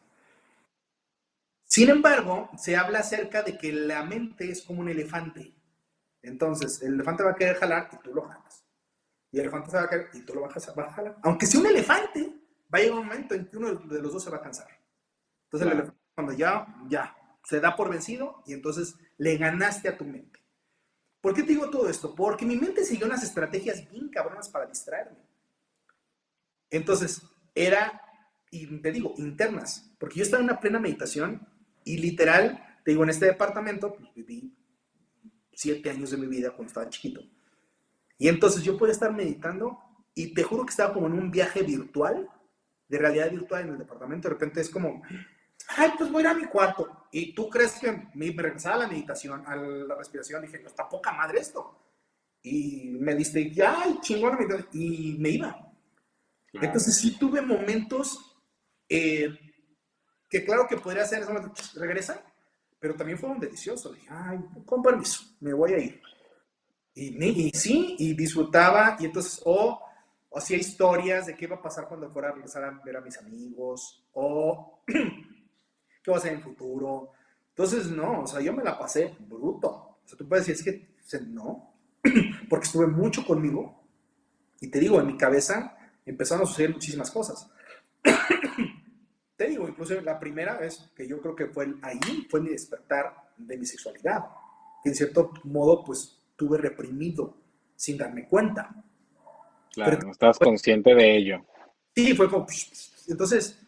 Sin 1.66 1.90
embargo, 1.90 2.50
se 2.58 2.76
habla 2.76 3.00
acerca 3.00 3.44
de 3.44 3.58
que 3.58 3.72
la 3.72 4.04
mente 4.04 4.50
es 4.50 4.62
como 4.62 4.82
un 4.82 4.90
elefante. 4.90 5.54
Entonces, 6.22 6.82
el 6.82 6.94
elefante 6.94 7.24
va 7.24 7.32
a 7.32 7.36
querer 7.36 7.58
jalar 7.58 7.90
y 7.92 7.98
tú 7.98 8.14
lo 8.14 8.24
jalas. 8.24 8.64
Y 9.32 9.38
el 9.38 9.44
elefante 9.44 9.72
se 9.72 9.78
va 9.78 9.84
a 9.84 9.90
querer 9.90 10.10
y 10.14 10.22
tú 10.22 10.34
lo 10.34 10.42
vas 10.42 10.68
a, 10.68 10.74
vas 10.74 10.90
a 10.90 10.94
jalar. 10.94 11.18
Aunque 11.24 11.46
sea 11.46 11.60
un 11.60 11.68
elefante, 11.68 12.34
va 12.74 12.80
a 12.80 12.82
llegar 12.82 12.98
un 12.98 13.06
momento 13.06 13.36
en 13.36 13.46
que 13.46 13.58
uno 13.58 13.76
de 13.76 14.02
los 14.02 14.14
dos 14.14 14.24
se 14.24 14.30
va 14.30 14.38
a 14.38 14.42
cansar. 14.42 14.68
Entonces, 15.44 15.68
el 15.68 15.74
elefante, 15.74 16.02
cuando 16.16 16.34
ya, 16.34 16.66
ya, 16.90 17.16
se 17.44 17.60
da 17.60 17.76
por 17.76 17.90
vencido 17.90 18.44
y 18.46 18.54
entonces 18.54 18.96
le 19.18 19.38
ganaste 19.38 19.88
a 19.90 19.98
tu 19.98 20.06
mente. 20.06 20.40
¿Por 21.28 21.36
qué 21.36 21.44
te 21.44 21.50
digo 21.50 21.70
todo 21.70 21.90
esto? 21.90 22.16
Porque 22.16 22.46
mi 22.46 22.56
mente 22.56 22.86
siguió 22.86 23.06
unas 23.06 23.22
estrategias 23.22 23.86
bien 23.92 24.08
cabronas 24.08 24.48
para 24.48 24.66
distraerme. 24.66 25.18
Entonces, 26.70 27.22
era, 27.54 28.02
y 28.50 28.66
te 28.78 28.94
digo, 28.94 29.14
internas, 29.18 29.92
porque 30.00 30.20
yo 30.20 30.24
estaba 30.24 30.40
en 30.40 30.50
una 30.50 30.62
plena 30.62 30.80
meditación 30.80 31.46
y 31.84 31.98
literal, 31.98 32.80
te 32.86 32.92
digo, 32.92 33.04
en 33.04 33.10
este 33.10 33.26
departamento, 33.26 33.94
pues 33.94 34.08
viví 34.16 34.56
siete 35.52 35.90
años 35.90 36.12
de 36.12 36.18
mi 36.18 36.28
vida 36.28 36.52
cuando 36.52 36.68
estaba 36.68 36.90
chiquito. 36.90 37.20
Y 38.18 38.30
entonces 38.30 38.64
yo 38.64 38.78
podía 38.78 38.94
estar 38.94 39.12
meditando 39.12 39.80
y 40.16 40.34
te 40.34 40.44
juro 40.44 40.66
que 40.66 40.72
estaba 40.72 40.94
como 40.94 41.08
en 41.08 41.14
un 41.20 41.30
viaje 41.30 41.62
virtual 41.62 42.30
de 42.88 42.98
realidad 43.00 43.30
virtual 43.30 43.64
en 43.64 43.70
el 43.72 43.80
departamento, 43.80 44.30
de 44.30 44.34
repente 44.34 44.62
es 44.62 44.70
como, 44.70 45.04
ay, 45.76 45.92
pues 45.98 46.10
voy 46.10 46.20
a 46.20 46.22
ir 46.22 46.28
a 46.28 46.34
mi 46.36 46.46
cuarto. 46.46 46.97
Y 47.12 47.34
tú 47.34 47.50
crees 47.50 47.74
que 47.74 48.10
me, 48.14 48.32
regresaba 48.32 48.76
a 48.76 48.80
la 48.80 48.88
meditación, 48.88 49.44
a 49.46 49.56
la 49.56 49.96
respiración, 49.96 50.42
dije, 50.42 50.60
no, 50.60 50.68
está 50.68 50.88
poca 50.88 51.12
madre 51.14 51.40
esto. 51.40 51.84
Y 52.42 52.98
me 53.00 53.16
diste, 53.16 53.52
ya, 53.52 53.84
chingón, 54.02 54.38
y 54.74 55.18
me 55.20 55.30
iba. 55.30 55.68
Entonces 56.54 56.98
sí 56.98 57.18
tuve 57.18 57.42
momentos 57.42 58.36
eh, 58.90 59.30
que 60.30 60.46
claro 60.46 60.68
que 60.68 60.78
podría 60.78 61.06
ser, 61.06 61.26
regresa, 61.76 62.24
pero 62.80 62.96
también 62.96 63.18
fueron 63.18 63.40
deliciosos. 63.40 63.96
Dije, 63.96 64.08
ay, 64.10 64.40
con 64.66 64.82
permiso, 64.82 65.24
me 65.40 65.54
voy 65.54 65.74
a 65.74 65.80
ir. 65.80 66.02
Y, 66.94 67.52
sí, 67.52 67.96
y 68.00 68.16
disfrutaba, 68.16 68.98
y 69.00 69.06
entonces, 69.06 69.42
o, 69.46 69.80
o 70.30 70.38
hacía 70.38 70.58
historias 70.58 71.28
de 71.28 71.36
qué 71.36 71.46
iba 71.46 71.58
a 71.58 71.62
pasar 71.62 71.88
cuando 71.88 72.10
fuera 72.10 72.30
a 72.30 72.32
regresar 72.32 72.64
a 72.64 72.82
ver 72.84 72.98
a 72.98 73.02
mis 73.02 73.18
amigos, 73.20 74.04
o 74.14 74.84
qué 76.08 76.12
va 76.12 76.18
a 76.18 76.20
hacer 76.20 76.32
en 76.32 76.38
el 76.38 76.44
futuro. 76.44 77.12
Entonces, 77.50 77.92
no, 77.92 78.22
o 78.22 78.28
sea, 78.28 78.40
yo 78.40 78.54
me 78.54 78.64
la 78.64 78.80
pasé 78.80 79.14
bruto. 79.28 79.68
O 79.68 80.02
sea, 80.06 80.18
tú 80.18 80.26
puedes 80.26 80.48
decir, 80.48 80.88
es 80.98 81.12
que 81.12 81.26
no, 81.28 81.74
porque 82.50 82.66
estuve 82.66 82.88
mucho 82.88 83.26
conmigo, 83.26 83.84
y 84.62 84.70
te 84.70 84.80
digo, 84.80 85.02
en 85.02 85.08
mi 85.08 85.18
cabeza 85.18 85.78
empezaron 86.06 86.46
a 86.46 86.48
suceder 86.48 86.72
muchísimas 86.72 87.12
cosas. 87.12 87.52
te 89.36 89.50
digo, 89.50 89.68
incluso 89.68 90.00
la 90.00 90.18
primera 90.18 90.58
vez 90.58 90.90
que 90.96 91.06
yo 91.06 91.20
creo 91.20 91.36
que 91.36 91.48
fue 91.48 91.76
ahí, 91.82 92.26
fue 92.30 92.40
mi 92.40 92.52
despertar 92.52 93.34
de 93.36 93.58
mi 93.58 93.66
sexualidad, 93.66 94.28
que 94.82 94.90
en 94.90 94.96
cierto 94.96 95.34
modo, 95.44 95.84
pues 95.84 96.22
tuve 96.38 96.58
reprimido 96.58 97.36
sin 97.76 97.98
darme 97.98 98.30
cuenta. 98.30 98.74
Claro, 99.74 100.00
no 100.06 100.12
estás 100.12 100.40
consciente 100.40 100.96
de 100.96 101.18
ello. 101.18 101.46
Sí, 101.94 102.16
fue 102.16 102.30
como... 102.30 102.48
Entonces, 103.10 103.62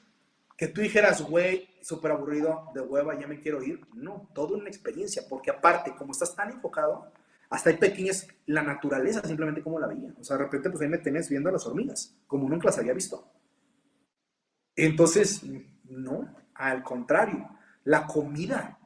que 0.55 0.67
tú 0.69 0.79
dijeras, 0.79 1.21
güey, 1.21 1.68
súper 1.81 2.11
aburrido, 2.11 2.71
de 2.73 2.81
hueva, 2.81 3.19
ya 3.19 3.27
me 3.27 3.39
quiero 3.39 3.63
ir. 3.63 3.81
No, 3.93 4.29
todo 4.33 4.55
una 4.55 4.69
experiencia, 4.69 5.23
porque 5.29 5.51
aparte, 5.51 5.95
como 5.95 6.11
estás 6.11 6.35
tan 6.35 6.51
enfocado, 6.51 7.11
hasta 7.49 7.71
hay 7.71 7.77
pequeñas, 7.77 8.27
la 8.45 8.61
naturaleza 8.61 9.21
simplemente 9.25 9.63
como 9.63 9.79
la 9.79 9.87
veía. 9.87 10.13
O 10.19 10.23
sea, 10.23 10.37
de 10.37 10.43
repente, 10.43 10.69
pues 10.69 10.81
ahí 10.81 10.89
me 10.89 10.99
tenés 10.99 11.29
viendo 11.29 11.49
a 11.49 11.53
las 11.53 11.65
hormigas, 11.65 12.15
como 12.27 12.47
nunca 12.47 12.67
las 12.67 12.77
había 12.77 12.93
visto. 12.93 13.31
Entonces, 14.75 15.41
no, 15.83 16.35
al 16.53 16.83
contrario, 16.83 17.49
la 17.83 18.05
comida 18.05 18.79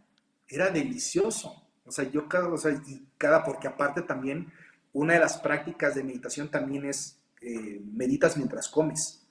era 0.47 0.69
delicioso. 0.69 1.69
O 1.85 1.91
sea, 1.91 2.09
yo 2.09 2.29
cada, 2.29 2.47
o 2.47 2.57
sea, 2.57 2.71
y 2.87 3.09
cada, 3.17 3.43
porque 3.43 3.67
aparte 3.67 4.01
también, 4.01 4.51
una 4.93 5.13
de 5.13 5.19
las 5.19 5.37
prácticas 5.37 5.95
de 5.95 6.03
meditación 6.03 6.49
también 6.49 6.85
es 6.85 7.21
eh, 7.41 7.81
meditas 7.83 8.37
mientras 8.37 8.69
comes. 8.69 9.27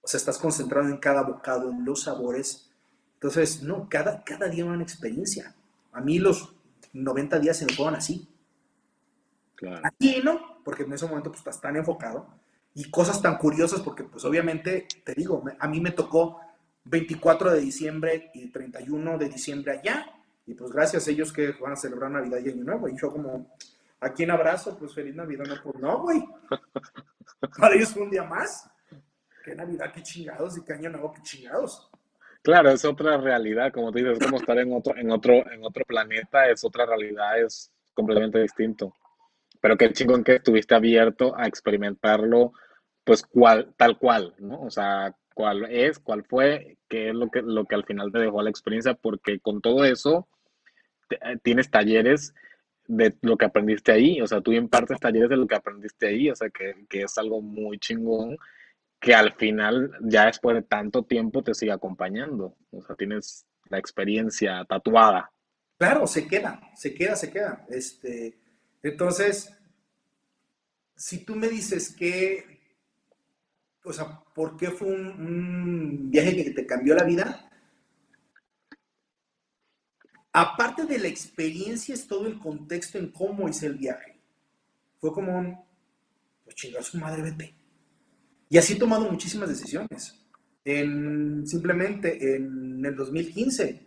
O 0.00 0.08
sea, 0.08 0.18
estás 0.18 0.38
concentrado 0.38 0.88
en 0.88 0.96
cada 0.96 1.22
bocado, 1.22 1.70
en 1.70 1.84
los 1.84 2.04
sabores. 2.04 2.67
Entonces, 3.18 3.62
no, 3.62 3.88
cada, 3.88 4.22
cada 4.22 4.46
día 4.46 4.64
una 4.64 4.82
experiencia. 4.82 5.52
A 5.92 6.00
mí 6.00 6.20
los 6.20 6.54
90 6.92 7.40
días 7.40 7.56
se 7.56 7.66
me 7.66 7.72
fueron 7.72 7.96
así. 7.96 8.28
Claro. 9.56 9.80
Aquí 9.82 10.20
no, 10.22 10.62
porque 10.64 10.84
en 10.84 10.92
ese 10.92 11.06
momento 11.06 11.30
pues 11.30 11.40
estás 11.40 11.60
tan 11.60 11.74
enfocado 11.76 12.28
y 12.74 12.88
cosas 12.90 13.20
tan 13.20 13.38
curiosas 13.38 13.80
porque 13.80 14.04
pues 14.04 14.24
obviamente, 14.24 14.86
te 15.04 15.14
digo, 15.14 15.42
a 15.58 15.66
mí 15.66 15.80
me 15.80 15.90
tocó 15.90 16.40
24 16.84 17.50
de 17.52 17.60
diciembre 17.60 18.30
y 18.34 18.50
31 18.50 19.18
de 19.18 19.28
diciembre 19.28 19.72
allá 19.72 20.06
y 20.46 20.54
pues 20.54 20.70
gracias 20.70 21.08
a 21.08 21.10
ellos 21.10 21.32
que 21.32 21.50
van 21.60 21.72
a 21.72 21.76
celebrar 21.76 22.10
Navidad 22.12 22.38
y 22.38 22.50
Año 22.50 22.62
Nuevo. 22.62 22.88
Y 22.88 22.96
yo 22.96 23.10
como, 23.10 23.52
¿a 24.00 24.10
quién 24.10 24.30
abrazo? 24.30 24.78
Pues 24.78 24.94
feliz 24.94 25.14
Navidad, 25.14 25.44
no, 25.44 25.56
pues 25.60 25.76
no, 25.76 26.02
güey. 26.02 26.24
Para 27.58 27.74
ellos 27.74 27.90
fue 27.90 28.04
un 28.04 28.10
día 28.10 28.22
más. 28.22 28.70
Qué 29.44 29.54
Navidad, 29.54 29.92
qué 29.92 30.02
chingados, 30.02 30.56
y 30.56 30.62
qué 30.62 30.72
Año 30.72 30.90
Nuevo, 30.90 31.12
qué 31.12 31.22
chingados. 31.22 31.87
Claro, 32.42 32.70
es 32.70 32.84
otra 32.84 33.18
realidad, 33.18 33.72
como 33.72 33.92
tú 33.92 33.98
dices, 33.98 34.18
es 34.18 34.24
como 34.24 34.38
estar 34.38 34.58
en 34.58 34.72
otro, 34.72 34.96
en 34.96 35.10
otro, 35.10 35.50
en 35.50 35.64
otro 35.64 35.84
planeta, 35.84 36.48
es 36.48 36.64
otra 36.64 36.86
realidad, 36.86 37.40
es 37.40 37.70
completamente 37.94 38.40
distinto. 38.40 38.94
Pero 39.60 39.76
qué 39.76 39.92
chingón 39.92 40.24
que 40.24 40.36
estuviste 40.36 40.74
abierto 40.74 41.36
a 41.36 41.46
experimentarlo, 41.46 42.52
pues 43.04 43.22
cual, 43.24 43.74
tal 43.76 43.98
cual, 43.98 44.34
¿no? 44.38 44.62
O 44.62 44.70
sea, 44.70 45.14
cuál 45.34 45.66
es, 45.70 45.98
cuál 45.98 46.24
fue, 46.24 46.78
qué 46.88 47.10
es 47.10 47.14
lo 47.14 47.28
que, 47.30 47.42
lo 47.42 47.64
que 47.64 47.74
al 47.74 47.84
final 47.84 48.12
te 48.12 48.18
dejó 48.18 48.42
la 48.42 48.50
experiencia, 48.50 48.94
porque 48.94 49.40
con 49.40 49.60
todo 49.60 49.84
eso, 49.84 50.28
eh, 51.10 51.36
tienes 51.42 51.70
talleres 51.70 52.34
de 52.86 53.14
lo 53.22 53.36
que 53.36 53.44
aprendiste 53.44 53.92
ahí, 53.92 54.20
o 54.20 54.26
sea, 54.26 54.40
tú 54.40 54.52
impartes 54.52 54.98
talleres 54.98 55.28
de 55.28 55.36
lo 55.36 55.46
que 55.46 55.54
aprendiste 55.56 56.06
ahí, 56.08 56.30
o 56.30 56.34
sea, 56.34 56.50
que, 56.50 56.86
que, 56.88 57.02
es 57.02 57.18
algo 57.18 57.42
muy 57.42 57.78
chingón 57.78 58.36
que 59.00 59.14
al 59.14 59.34
final, 59.34 59.92
ya 60.00 60.26
después 60.26 60.56
de 60.56 60.62
tanto 60.62 61.04
tiempo, 61.04 61.42
te 61.42 61.54
sigue 61.54 61.72
acompañando, 61.72 62.56
o 62.70 62.82
sea, 62.82 62.96
tienes 62.96 63.46
la 63.68 63.78
experiencia 63.78 64.64
tatuada. 64.64 65.30
Claro, 65.78 66.06
se 66.06 66.26
queda, 66.26 66.60
se 66.74 66.94
queda, 66.94 67.14
se 67.14 67.30
queda. 67.30 67.64
Este, 67.68 68.36
entonces, 68.82 69.56
si 70.96 71.24
tú 71.24 71.36
me 71.36 71.48
dices 71.48 71.94
que, 71.94 72.60
o 73.84 73.92
sea, 73.92 74.20
¿por 74.34 74.56
qué 74.56 74.70
fue 74.70 74.88
un, 74.88 76.10
viaje 76.10 76.44
que 76.44 76.50
te 76.50 76.66
cambió 76.66 76.94
la 76.94 77.04
vida? 77.04 77.48
Aparte 80.32 80.84
de 80.84 80.98
la 80.98 81.08
experiencia, 81.08 81.94
es 81.94 82.06
todo 82.06 82.26
el 82.26 82.38
contexto 82.38 82.98
en 82.98 83.12
cómo 83.12 83.48
hice 83.48 83.66
el 83.66 83.76
viaje. 83.76 84.20
Fue 84.98 85.12
como 85.12 85.38
un, 85.38 85.58
pues 86.44 86.56
chingar 86.56 86.82
su 86.82 86.98
madre, 86.98 87.22
vete. 87.22 87.57
Y 88.48 88.58
así 88.58 88.74
he 88.74 88.78
tomado 88.78 89.10
muchísimas 89.10 89.48
decisiones. 89.48 90.14
En, 90.64 91.46
simplemente 91.46 92.36
en 92.36 92.84
el 92.84 92.94
2015, 92.94 93.86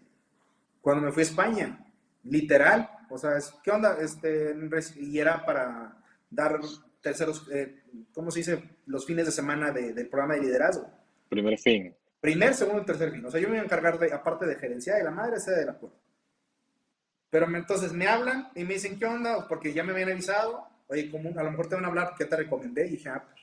cuando 0.82 1.05
me 1.05 1.12
fui 1.12 1.22
a 1.22 1.26
España, 1.26 1.93
literal, 2.24 2.89
o 3.09 3.18
sea, 3.18 3.32
¿qué 3.64 3.72
onda? 3.72 3.97
Este, 4.01 4.55
y 4.97 5.20
era 5.20 5.45
para 5.45 5.97
dar 6.30 6.59
terceros, 7.01 7.47
eh, 7.51 7.84
¿cómo 8.14 8.32
se 8.32 8.39
dice? 8.39 8.64
Los 8.86 9.05
fines 9.05 9.26
de 9.26 9.32
semana 9.32 9.72
del 9.72 10.07
programa 10.07 10.36
de 10.36 10.41
liderazgo. 10.41 10.89
Primer 11.30 11.57
fin. 11.57 11.95
Primer, 12.20 12.53
segundo 12.53 12.84
y 12.84 12.86
tercer 12.86 13.12
fin. 13.12 13.26
O 13.26 13.32
sea, 13.32 13.39
yo 13.39 13.47
me 13.47 13.55
iba 13.55 13.64
a 13.64 13.66
encargar 13.66 13.97
de, 13.97 14.14
aparte 14.14 14.45
de 14.45 14.55
gerencia 14.55 14.95
de 14.95 15.03
la 15.03 15.12
madre, 15.12 15.38
ese 15.38 15.51
del 15.51 15.70
acuerdo. 15.70 15.97
Pero 17.30 17.47
entonces 17.55 17.93
me 17.93 18.07
hablan 18.07 18.49
y 18.55 18.64
me 18.64 18.76
dicen, 18.76 18.99
¿qué 18.99 19.05
onda? 19.05 19.47
Porque 19.47 19.74
ya 19.74 19.84
me 19.84 19.93
habían 19.93 20.12
avisado. 20.12 20.68
Oye, 20.88 21.09
como 21.09 21.30
a 21.30 21.43
lo 21.43 21.51
mejor 21.51 21.68
te 21.68 21.76
van 21.76 21.86
a 21.86 21.88
hablar 21.88 22.14
¿qué 22.18 22.26
te 22.26 22.36
recomendé. 22.36 22.88
Y 22.88 22.91
dije, 22.91 23.09
ah, 23.09 23.24
pues, 23.26 23.40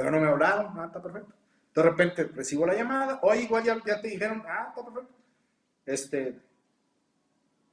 pero 0.00 0.12
no 0.12 0.18
me 0.18 0.28
hablaron. 0.28 0.72
Ah, 0.78 0.86
está 0.86 1.02
perfecto. 1.02 1.34
De 1.74 1.82
repente 1.82 2.24
recibo 2.24 2.66
la 2.66 2.74
llamada. 2.74 3.20
Oye, 3.22 3.42
igual 3.42 3.62
ya, 3.62 3.78
ya 3.84 4.00
te 4.00 4.08
dijeron, 4.08 4.42
ah, 4.48 4.68
está 4.70 4.82
perfecto. 4.82 5.14
Este, 5.84 6.40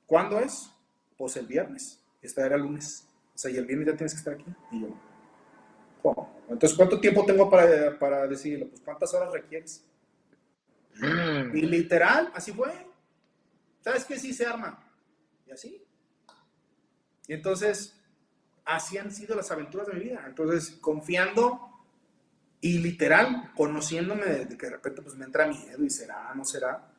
¿cuándo 0.05 0.37
es? 0.37 0.69
Pues 1.17 1.37
el 1.37 1.47
viernes. 1.47 2.03
Esta 2.21 2.45
era 2.45 2.57
el 2.57 2.63
lunes. 2.63 3.07
O 3.33 3.37
sea, 3.37 3.49
y 3.49 3.55
el 3.55 3.65
viernes 3.65 3.87
ya 3.87 3.95
tienes 3.95 4.11
que 4.11 4.17
estar 4.17 4.33
aquí. 4.33 4.43
Y 4.71 4.81
yo, 4.81 4.89
¿cómo? 6.01 6.41
Entonces, 6.49 6.75
¿cuánto 6.75 6.99
tiempo 6.99 7.25
tengo 7.25 7.49
para, 7.49 7.97
para 7.97 8.27
decirlo? 8.27 8.67
Pues, 8.67 8.81
¿cuántas 8.81 9.13
horas 9.13 9.31
requieres? 9.31 9.85
Mm. 10.95 11.55
Y 11.55 11.61
literal, 11.61 12.29
así 12.35 12.51
fue. 12.51 12.73
¿Sabes 13.79 14.03
qué? 14.03 14.19
Sí 14.19 14.33
se 14.33 14.45
arma 14.45 14.83
y 15.45 15.51
así. 15.51 15.81
Y 17.25 17.33
entonces, 17.33 17.97
así 18.65 18.97
han 18.97 19.11
sido 19.11 19.33
las 19.33 19.49
aventuras 19.49 19.87
de 19.87 19.93
mi 19.93 20.01
vida. 20.01 20.25
Entonces, 20.27 20.71
confiando 20.81 21.66
y 22.59 22.79
literal, 22.79 23.51
conociéndome 23.55 24.25
de 24.25 24.57
que 24.57 24.65
de 24.65 24.73
repente 24.73 25.01
pues 25.01 25.15
me 25.15 25.25
entra 25.25 25.47
miedo 25.47 25.83
y 25.83 25.89
será, 25.89 26.33
no 26.33 26.43
será. 26.43 26.91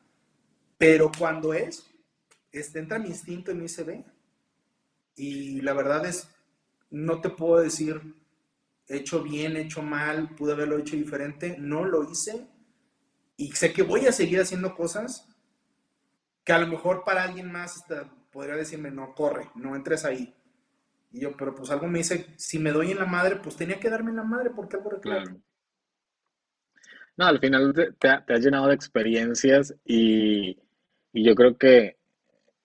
Pero 0.77 1.11
cuando 1.17 1.53
es, 1.53 1.85
este, 2.51 2.79
entra 2.79 2.99
mi 2.99 3.09
instinto 3.09 3.51
y 3.51 3.55
me 3.55 3.63
dice, 3.63 3.83
ve. 3.83 4.05
Y 5.15 5.61
la 5.61 5.73
verdad 5.73 6.05
es, 6.05 6.29
no 6.89 7.19
te 7.19 7.29
puedo 7.29 7.61
decir, 7.61 8.15
hecho 8.87 9.21
bien, 9.21 9.57
hecho 9.57 9.81
mal, 9.81 10.35
pude 10.35 10.53
haberlo 10.53 10.77
hecho 10.77 10.95
diferente. 10.95 11.57
No 11.59 11.83
lo 11.83 12.09
hice. 12.09 12.47
Y 13.35 13.51
sé 13.51 13.73
que 13.73 13.83
voy 13.83 14.07
a 14.07 14.13
seguir 14.13 14.39
haciendo 14.39 14.75
cosas 14.75 15.27
que 16.45 16.53
a 16.53 16.59
lo 16.59 16.67
mejor 16.67 17.03
para 17.03 17.23
alguien 17.23 17.51
más 17.51 17.83
podría 18.31 18.55
decirme, 18.55 18.91
no, 18.91 19.13
corre, 19.13 19.51
no 19.55 19.75
entres 19.75 20.05
ahí. 20.05 20.33
Y 21.11 21.21
yo, 21.21 21.35
pero 21.35 21.53
pues 21.53 21.69
algo 21.71 21.87
me 21.87 21.99
dice, 21.99 22.33
si 22.37 22.59
me 22.59 22.71
doy 22.71 22.91
en 22.91 22.99
la 22.99 23.05
madre, 23.05 23.37
pues 23.37 23.55
tenía 23.55 23.79
que 23.79 23.89
darme 23.89 24.11
en 24.11 24.17
la 24.17 24.23
madre, 24.23 24.51
porque 24.51 24.77
algo 24.77 24.91
reclamo. 24.91 25.41
No, 27.19 27.25
al 27.25 27.39
final 27.39 27.73
te, 27.99 28.07
has 28.07 28.39
llenado 28.39 28.67
de 28.69 28.75
experiencias 28.75 29.75
y, 29.83 30.57
yo 31.11 31.35
creo 31.35 31.57
que 31.57 31.97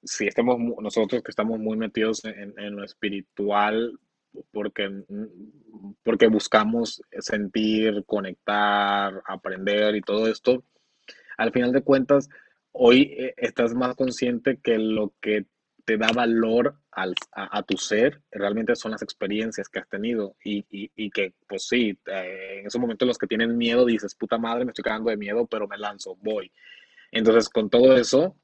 si 0.05 0.29
estamos 0.29 0.61
nosotros 0.81 1.25
que 1.25 1.33
estamos 1.33 1.59
muy 1.59 1.77
metidos 1.77 2.25
en, 2.25 2.55
en, 2.57 2.77
lo 2.77 2.85
espiritual, 2.85 3.99
porque, 4.53 5.03
porque 6.05 6.29
buscamos 6.29 7.03
sentir, 7.19 8.05
conectar, 8.07 9.25
aprender 9.27 9.97
y 9.97 10.03
todo 10.03 10.29
esto, 10.29 10.63
al 11.37 11.51
final 11.51 11.73
de 11.73 11.83
cuentas, 11.83 12.29
hoy 12.71 13.13
eh, 13.19 13.35
estás 13.37 13.75
más 13.75 13.97
consciente 13.97 14.61
que 14.63 14.79
lo 14.79 15.15
que 15.21 15.47
te 15.85 15.97
da 15.99 16.09
valor 16.15 16.79
al, 16.93 17.15
a, 17.33 17.63
tu 17.63 17.77
ser, 17.77 18.23
realmente 18.31 18.75
son 18.75 18.93
las 18.93 19.03
experiencias 19.03 19.69
que 19.69 19.81
has 19.81 19.89
tenido 19.89 20.37
y, 20.43 20.63
que, 21.11 21.35
pues 21.47 21.67
sí, 21.69 21.99
eh, 22.07 22.59
en 22.61 22.67
esos 22.67 22.81
momentos 22.81 23.07
los 23.07 23.19
que 23.19 23.27
tienen 23.27 23.57
miedo 23.57 23.85
dices, 23.85 24.15
puta 24.15 24.39
madre, 24.39 24.65
me 24.65 24.71
estoy 24.71 24.85
cagando 24.85 25.11
de 25.11 25.17
miedo, 25.17 25.47
pero 25.47 25.69
me 25.69 25.77
lanzo, 25.77 26.17
voy. 26.17 26.51
Entonces, 27.13 27.49
con 27.49 27.69
todo 27.69 27.97
eso, 27.97 28.37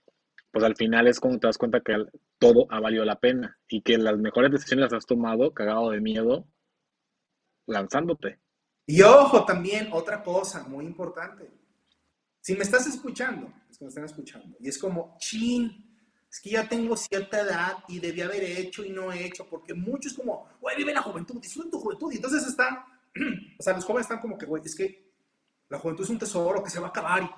pues 0.51 0.65
al 0.65 0.77
final 0.77 1.07
es 1.07 1.19
como 1.19 1.39
te 1.39 1.47
das 1.47 1.59
cuenta 1.59 1.81
que 1.81 1.97
todo 2.39 2.67
ha 2.71 2.81
valido 2.81 3.05
la 3.05 3.19
pena 3.19 3.59
y 3.69 3.83
que 3.83 3.97
las 3.99 4.19
mejores 4.19 4.51
decisiones 4.51 4.85
las 4.85 4.93
has 4.93 5.07
tomado 5.07 5.55
cagado 5.55 5.91
de 5.91 6.01
miedo 6.01 6.47
lanzándote. 7.67 8.41
Y 8.87 9.03
ojo 9.03 9.45
también, 9.45 9.89
otra 9.93 10.23
cosa 10.23 10.65
muy 10.65 10.85
importante. 10.85 11.51
Si 12.41 12.55
me 12.55 12.63
estás 12.63 12.87
escuchando, 12.87 13.53
es 13.71 13.79
que 13.79 13.85
me 13.85 13.89
están 13.89 14.05
escuchando, 14.05 14.57
y 14.59 14.69
es 14.69 14.79
como, 14.79 15.17
chin, 15.19 15.90
es 16.31 16.41
que 16.41 16.51
ya 16.51 16.69
tengo 16.69 16.97
cierta 16.97 17.41
edad 17.41 17.79
y 17.89 17.99
debía 17.99 18.27
haber 18.27 18.45
hecho 18.45 18.85
y 18.85 18.91
no 18.91 19.13
he 19.13 19.27
hecho, 19.27 19.49
porque 19.49 19.75
muchos 19.75 20.15
como, 20.15 20.49
güey, 20.61 20.77
vive 20.77 20.95
la 20.95 21.03
juventud, 21.03 21.41
disfruta 21.41 21.71
tu 21.71 21.81
juventud, 21.81 22.13
y 22.13 22.17
entonces 22.17 22.47
están, 22.47 22.85
o 23.59 23.63
sea, 23.63 23.75
los 23.75 23.85
jóvenes 23.85 24.05
están 24.05 24.21
como 24.21 24.39
que, 24.39 24.47
güey, 24.47 24.63
es 24.65 24.77
que 24.77 25.11
la 25.69 25.79
juventud 25.79 26.05
es 26.05 26.11
un 26.11 26.19
tesoro 26.19 26.63
que 26.63 26.71
se 26.71 26.79
va 26.79 26.87
a 26.87 26.91
acabar, 26.91 27.29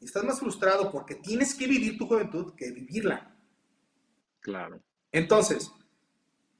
y 0.00 0.04
estás 0.04 0.24
más 0.24 0.40
frustrado 0.40 0.90
porque 0.90 1.14
tienes 1.14 1.54
que 1.54 1.68
vivir 1.68 1.96
tu 1.96 2.06
juventud 2.06 2.54
que 2.54 2.72
vivirla. 2.72 3.34
Claro. 4.40 4.80
Entonces, 5.12 5.70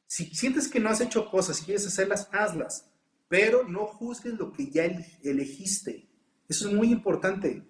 si 0.06 0.26
sientes 0.34 0.68
que 0.68 0.80
no 0.80 0.88
has 0.88 1.00
hecho 1.00 1.28
cosas, 1.30 1.56
si 1.56 1.64
quieres 1.64 1.86
hacerlas, 1.86 2.28
hazlas, 2.32 2.90
pero 3.28 3.64
no 3.64 3.86
juzgues 3.86 4.34
lo 4.34 4.52
que 4.52 4.70
ya 4.70 4.84
elegiste. 5.22 6.08
Eso 6.48 6.68
es 6.68 6.74
muy 6.74 6.92
importante. 6.92 7.66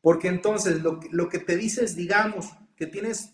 Porque 0.00 0.28
entonces 0.28 0.82
lo 0.82 1.00
que, 1.00 1.08
lo 1.10 1.28
que 1.28 1.38
te 1.38 1.56
dices, 1.56 1.96
digamos, 1.96 2.50
que 2.76 2.86
tienes 2.86 3.32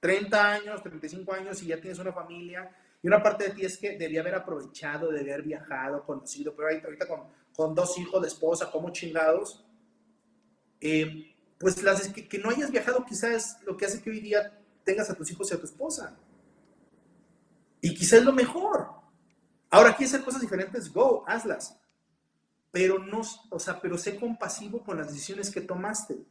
30 0.00 0.52
años, 0.52 0.82
35 0.82 1.32
años 1.32 1.62
y 1.62 1.66
ya 1.66 1.80
tienes 1.80 1.98
una 1.98 2.12
familia, 2.12 2.70
y 3.02 3.06
una 3.06 3.22
parte 3.22 3.44
de 3.44 3.50
ti 3.50 3.64
es 3.64 3.76
que 3.76 3.98
debía 3.98 4.20
haber 4.20 4.34
aprovechado, 4.34 5.10
debía 5.10 5.34
haber 5.34 5.46
viajado, 5.46 6.04
conocido, 6.04 6.54
pero 6.56 6.68
ahorita 6.68 7.06
con, 7.06 7.24
con 7.54 7.74
dos 7.74 7.98
hijos 7.98 8.22
de 8.22 8.28
esposa, 8.28 8.70
como 8.70 8.90
chingados, 8.90 9.62
eh, 10.80 11.34
pues 11.58 11.82
las, 11.82 12.08
que, 12.08 12.26
que, 12.26 12.38
no 12.38 12.48
hayas 12.50 12.70
viajado 12.70 13.04
quizás 13.04 13.30
es 13.30 13.66
lo 13.66 13.76
que 13.76 13.84
hace 13.84 14.00
que 14.00 14.10
hoy 14.10 14.20
día 14.20 14.58
tengas 14.84 15.10
a 15.10 15.14
tus 15.14 15.30
hijos 15.30 15.50
y 15.50 15.54
a 15.54 15.58
tu 15.58 15.66
esposa. 15.66 16.16
Y 17.82 17.94
quizás 17.94 18.20
es 18.20 18.24
lo 18.24 18.32
mejor. 18.32 18.88
Ahora, 19.68 19.94
¿quieres 19.94 20.14
hacer 20.14 20.24
cosas 20.24 20.40
diferentes? 20.40 20.90
Go, 20.90 21.24
hazlas. 21.26 21.78
Pero 22.70 22.98
no, 22.98 23.20
o 23.50 23.58
sea, 23.58 23.80
pero 23.80 23.98
sé 23.98 24.18
compasivo 24.18 24.82
con 24.82 24.96
las 24.96 25.08
decisiones 25.08 25.50
que 25.50 25.60
tomaste. 25.60 26.24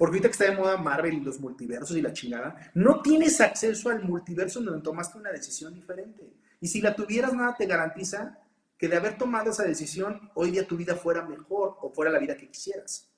Porque 0.00 0.14
ahorita 0.14 0.28
que 0.28 0.32
está 0.32 0.44
de 0.46 0.56
moda 0.56 0.78
Marvel 0.78 1.12
y 1.12 1.20
los 1.20 1.38
multiversos 1.40 1.94
y 1.94 2.00
la 2.00 2.14
chingada, 2.14 2.70
no 2.72 3.02
tienes 3.02 3.38
acceso 3.38 3.90
al 3.90 4.02
multiverso 4.02 4.62
donde 4.62 4.80
tomaste 4.80 5.18
una 5.18 5.30
decisión 5.30 5.74
diferente. 5.74 6.26
Y 6.58 6.68
si 6.68 6.80
la 6.80 6.96
tuvieras, 6.96 7.34
nada 7.34 7.54
te 7.54 7.66
garantiza 7.66 8.38
que 8.78 8.88
de 8.88 8.96
haber 8.96 9.18
tomado 9.18 9.50
esa 9.50 9.64
decisión, 9.64 10.30
hoy 10.32 10.52
día 10.52 10.66
tu 10.66 10.78
vida 10.78 10.94
fuera 10.94 11.22
mejor 11.26 11.76
o 11.82 11.90
fuera 11.90 12.10
la 12.10 12.18
vida 12.18 12.34
que 12.34 12.48
quisieras. 12.48 13.10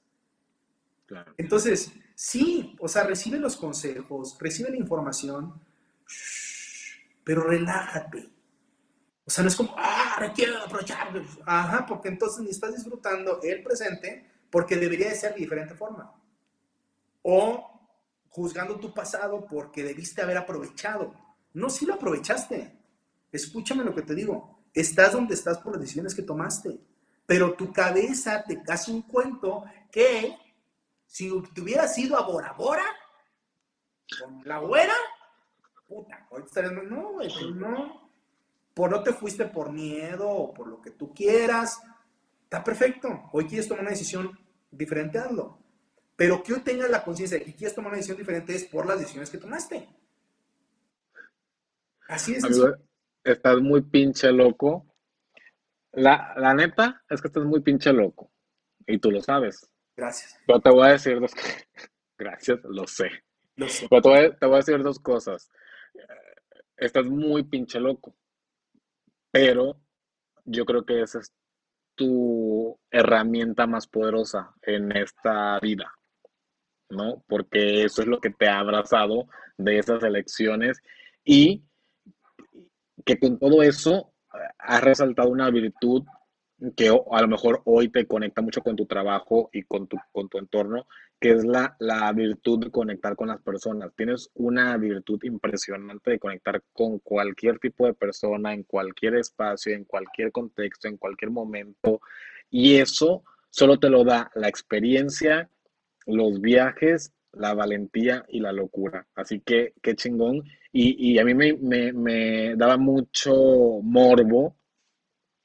Entonces, 1.36 1.92
sí, 2.16 2.74
o 2.80 2.88
sea, 2.88 3.04
recibe 3.04 3.38
los 3.38 3.54
consejos, 3.56 4.36
recibe 4.40 4.70
la 4.70 4.76
información, 4.76 5.54
pero 7.22 7.44
relájate. 7.44 8.28
O 9.24 9.30
sea, 9.30 9.44
no 9.44 9.50
es 9.50 9.54
como, 9.54 9.72
ah, 9.78 10.32
quiero 10.34 10.58
aprovechar. 10.58 11.12
Ajá, 11.46 11.86
porque 11.86 12.08
entonces 12.08 12.42
ni 12.42 12.50
estás 12.50 12.74
disfrutando 12.74 13.40
el 13.40 13.62
presente 13.62 14.28
porque 14.50 14.74
debería 14.74 15.10
de 15.10 15.14
ser 15.14 15.34
de 15.34 15.38
diferente 15.38 15.76
forma. 15.76 16.12
O 17.22 17.72
juzgando 18.28 18.80
tu 18.80 18.92
pasado 18.94 19.46
porque 19.46 19.82
debiste 19.82 20.22
haber 20.22 20.38
aprovechado. 20.38 21.14
No, 21.54 21.70
sí 21.70 21.86
lo 21.86 21.94
aprovechaste. 21.94 22.78
Escúchame 23.30 23.84
lo 23.84 23.94
que 23.94 24.02
te 24.02 24.14
digo. 24.14 24.64
Estás 24.72 25.12
donde 25.12 25.34
estás 25.34 25.58
por 25.58 25.72
las 25.72 25.82
decisiones 25.82 26.14
que 26.14 26.22
tomaste. 26.22 26.80
Pero 27.26 27.54
tu 27.54 27.72
cabeza 27.72 28.42
te 28.44 28.60
hace 28.68 28.90
un 28.90 29.02
cuento 29.02 29.64
que 29.90 30.36
si 31.06 31.30
te 31.54 31.60
hubieras 31.60 31.96
ido 31.98 32.16
a 32.16 32.26
Bora 32.26 32.52
Bora, 32.52 32.84
con 34.18 34.42
la 34.44 34.58
güera, 34.58 34.94
puta, 35.86 36.26
no, 36.70 37.12
güey, 37.12 37.28
pues 37.32 37.54
no. 37.54 38.10
Por 38.74 38.90
no 38.90 39.02
te 39.02 39.12
fuiste 39.12 39.44
por 39.44 39.70
miedo 39.70 40.28
o 40.28 40.54
por 40.54 40.66
lo 40.66 40.80
que 40.80 40.90
tú 40.90 41.12
quieras, 41.12 41.80
está 42.44 42.64
perfecto. 42.64 43.28
Hoy 43.32 43.46
quieres 43.46 43.68
tomar 43.68 43.82
una 43.82 43.90
decisión 43.90 44.38
diferente, 44.70 45.18
hazlo. 45.18 45.61
Pero 46.16 46.42
que 46.42 46.52
hoy 46.52 46.60
tengas 46.60 46.90
la 46.90 47.02
conciencia 47.04 47.38
de 47.38 47.44
que 47.44 47.54
quieres 47.54 47.74
tomar 47.74 47.90
una 47.90 47.96
decisión 47.96 48.18
diferente 48.18 48.54
es 48.54 48.64
por 48.64 48.86
las 48.86 48.98
decisiones 48.98 49.30
que 49.30 49.38
tomaste. 49.38 49.88
Así 52.08 52.34
es. 52.34 52.44
estás 53.24 53.60
muy 53.60 53.82
pinche 53.82 54.30
loco. 54.30 54.86
La, 55.92 56.34
la 56.36 56.54
neta 56.54 57.02
es 57.08 57.20
que 57.20 57.28
estás 57.28 57.44
muy 57.44 57.60
pinche 57.60 57.92
loco. 57.92 58.30
Y 58.86 58.98
tú 58.98 59.10
lo 59.10 59.20
sabes. 59.22 59.68
Gracias. 59.96 60.38
Pero 60.46 60.60
te 60.60 60.70
voy 60.70 60.86
a 60.86 60.92
decir 60.92 61.20
dos 61.20 61.34
cosas. 61.34 61.68
Gracias, 62.18 62.60
lo 62.64 62.86
sé. 62.86 63.10
Lo 63.56 63.68
sé. 63.68 63.86
Pero 63.88 64.02
te 64.02 64.08
voy, 64.08 64.18
a, 64.18 64.36
te 64.36 64.46
voy 64.46 64.54
a 64.54 64.58
decir 64.58 64.82
dos 64.82 64.98
cosas. 64.98 65.50
Estás 66.76 67.06
muy 67.06 67.44
pinche 67.44 67.80
loco. 67.80 68.14
Pero 69.30 69.80
yo 70.44 70.64
creo 70.64 70.84
que 70.84 71.02
esa 71.02 71.20
es 71.20 71.32
tu 71.94 72.78
herramienta 72.90 73.66
más 73.66 73.86
poderosa 73.86 74.54
en 74.62 74.92
esta 74.92 75.58
vida, 75.60 75.92
¿no? 76.92 77.22
Porque 77.26 77.84
eso 77.84 78.02
es 78.02 78.08
lo 78.08 78.20
que 78.20 78.30
te 78.30 78.48
ha 78.48 78.60
abrazado 78.60 79.26
de 79.56 79.78
esas 79.78 80.02
elecciones 80.02 80.80
y 81.24 81.62
que 83.04 83.18
con 83.18 83.38
todo 83.38 83.62
eso 83.62 84.12
has 84.58 84.82
resaltado 84.82 85.30
una 85.30 85.50
virtud 85.50 86.04
que 86.76 86.88
a 86.88 87.20
lo 87.20 87.28
mejor 87.28 87.62
hoy 87.64 87.88
te 87.88 88.06
conecta 88.06 88.40
mucho 88.40 88.62
con 88.62 88.76
tu 88.76 88.86
trabajo 88.86 89.50
y 89.52 89.62
con 89.62 89.88
tu, 89.88 89.96
con 90.12 90.28
tu 90.28 90.38
entorno, 90.38 90.86
que 91.18 91.32
es 91.32 91.44
la, 91.44 91.74
la 91.80 92.12
virtud 92.12 92.60
de 92.60 92.70
conectar 92.70 93.16
con 93.16 93.28
las 93.28 93.40
personas. 93.42 93.92
Tienes 93.96 94.30
una 94.34 94.76
virtud 94.76 95.18
impresionante 95.24 96.12
de 96.12 96.18
conectar 96.20 96.62
con 96.72 97.00
cualquier 97.00 97.58
tipo 97.58 97.86
de 97.86 97.94
persona, 97.94 98.54
en 98.54 98.62
cualquier 98.62 99.16
espacio, 99.16 99.74
en 99.74 99.84
cualquier 99.84 100.30
contexto, 100.30 100.86
en 100.86 100.98
cualquier 100.98 101.32
momento. 101.32 102.00
Y 102.48 102.76
eso 102.76 103.24
solo 103.50 103.78
te 103.78 103.90
lo 103.90 104.04
da 104.04 104.30
la 104.34 104.48
experiencia, 104.48 105.50
los 106.06 106.40
viajes, 106.40 107.12
la 107.32 107.54
valentía 107.54 108.24
y 108.28 108.40
la 108.40 108.52
locura. 108.52 109.06
Así 109.14 109.40
que 109.40 109.74
qué 109.82 109.94
chingón. 109.94 110.42
Y, 110.72 111.12
y 111.12 111.18
a 111.18 111.24
mí 111.24 111.34
me, 111.34 111.54
me, 111.54 111.92
me 111.92 112.56
daba 112.56 112.76
mucho 112.76 113.32
morbo 113.82 114.56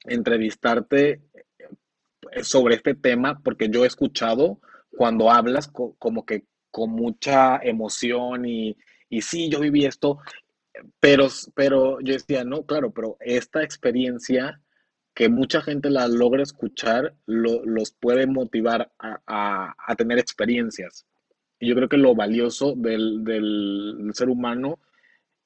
entrevistarte 0.04 1.20
eh, 2.32 2.44
sobre 2.44 2.76
este 2.76 2.94
tema 2.94 3.40
porque 3.42 3.68
yo 3.68 3.84
he 3.84 3.86
escuchado 3.86 4.60
cuando 4.90 5.30
hablas 5.30 5.68
como 5.68 6.24
que 6.24 6.44
con 6.70 6.90
mucha 6.90 7.58
emoción 7.62 8.44
y, 8.46 8.76
y 9.08 9.22
sí, 9.22 9.48
yo 9.48 9.60
viví 9.60 9.84
esto, 9.84 10.18
pero, 11.00 11.28
pero 11.54 12.00
yo 12.00 12.14
decía, 12.14 12.44
no, 12.44 12.64
claro, 12.64 12.92
pero 12.92 13.16
esta 13.20 13.62
experiencia 13.62 14.60
que 15.18 15.28
mucha 15.28 15.60
gente 15.62 15.90
la 15.90 16.06
logra 16.06 16.44
escuchar, 16.44 17.12
los 17.26 17.90
puede 17.90 18.28
motivar 18.28 18.92
a, 19.00 19.74
a, 19.76 19.94
tener 19.96 20.16
experiencias. 20.16 21.06
Y 21.58 21.68
yo 21.68 21.74
creo 21.74 21.88
que 21.88 21.96
lo 21.96 22.14
valioso 22.14 22.74
del, 22.76 23.24
del 23.24 24.12
ser 24.14 24.28
humano 24.28 24.78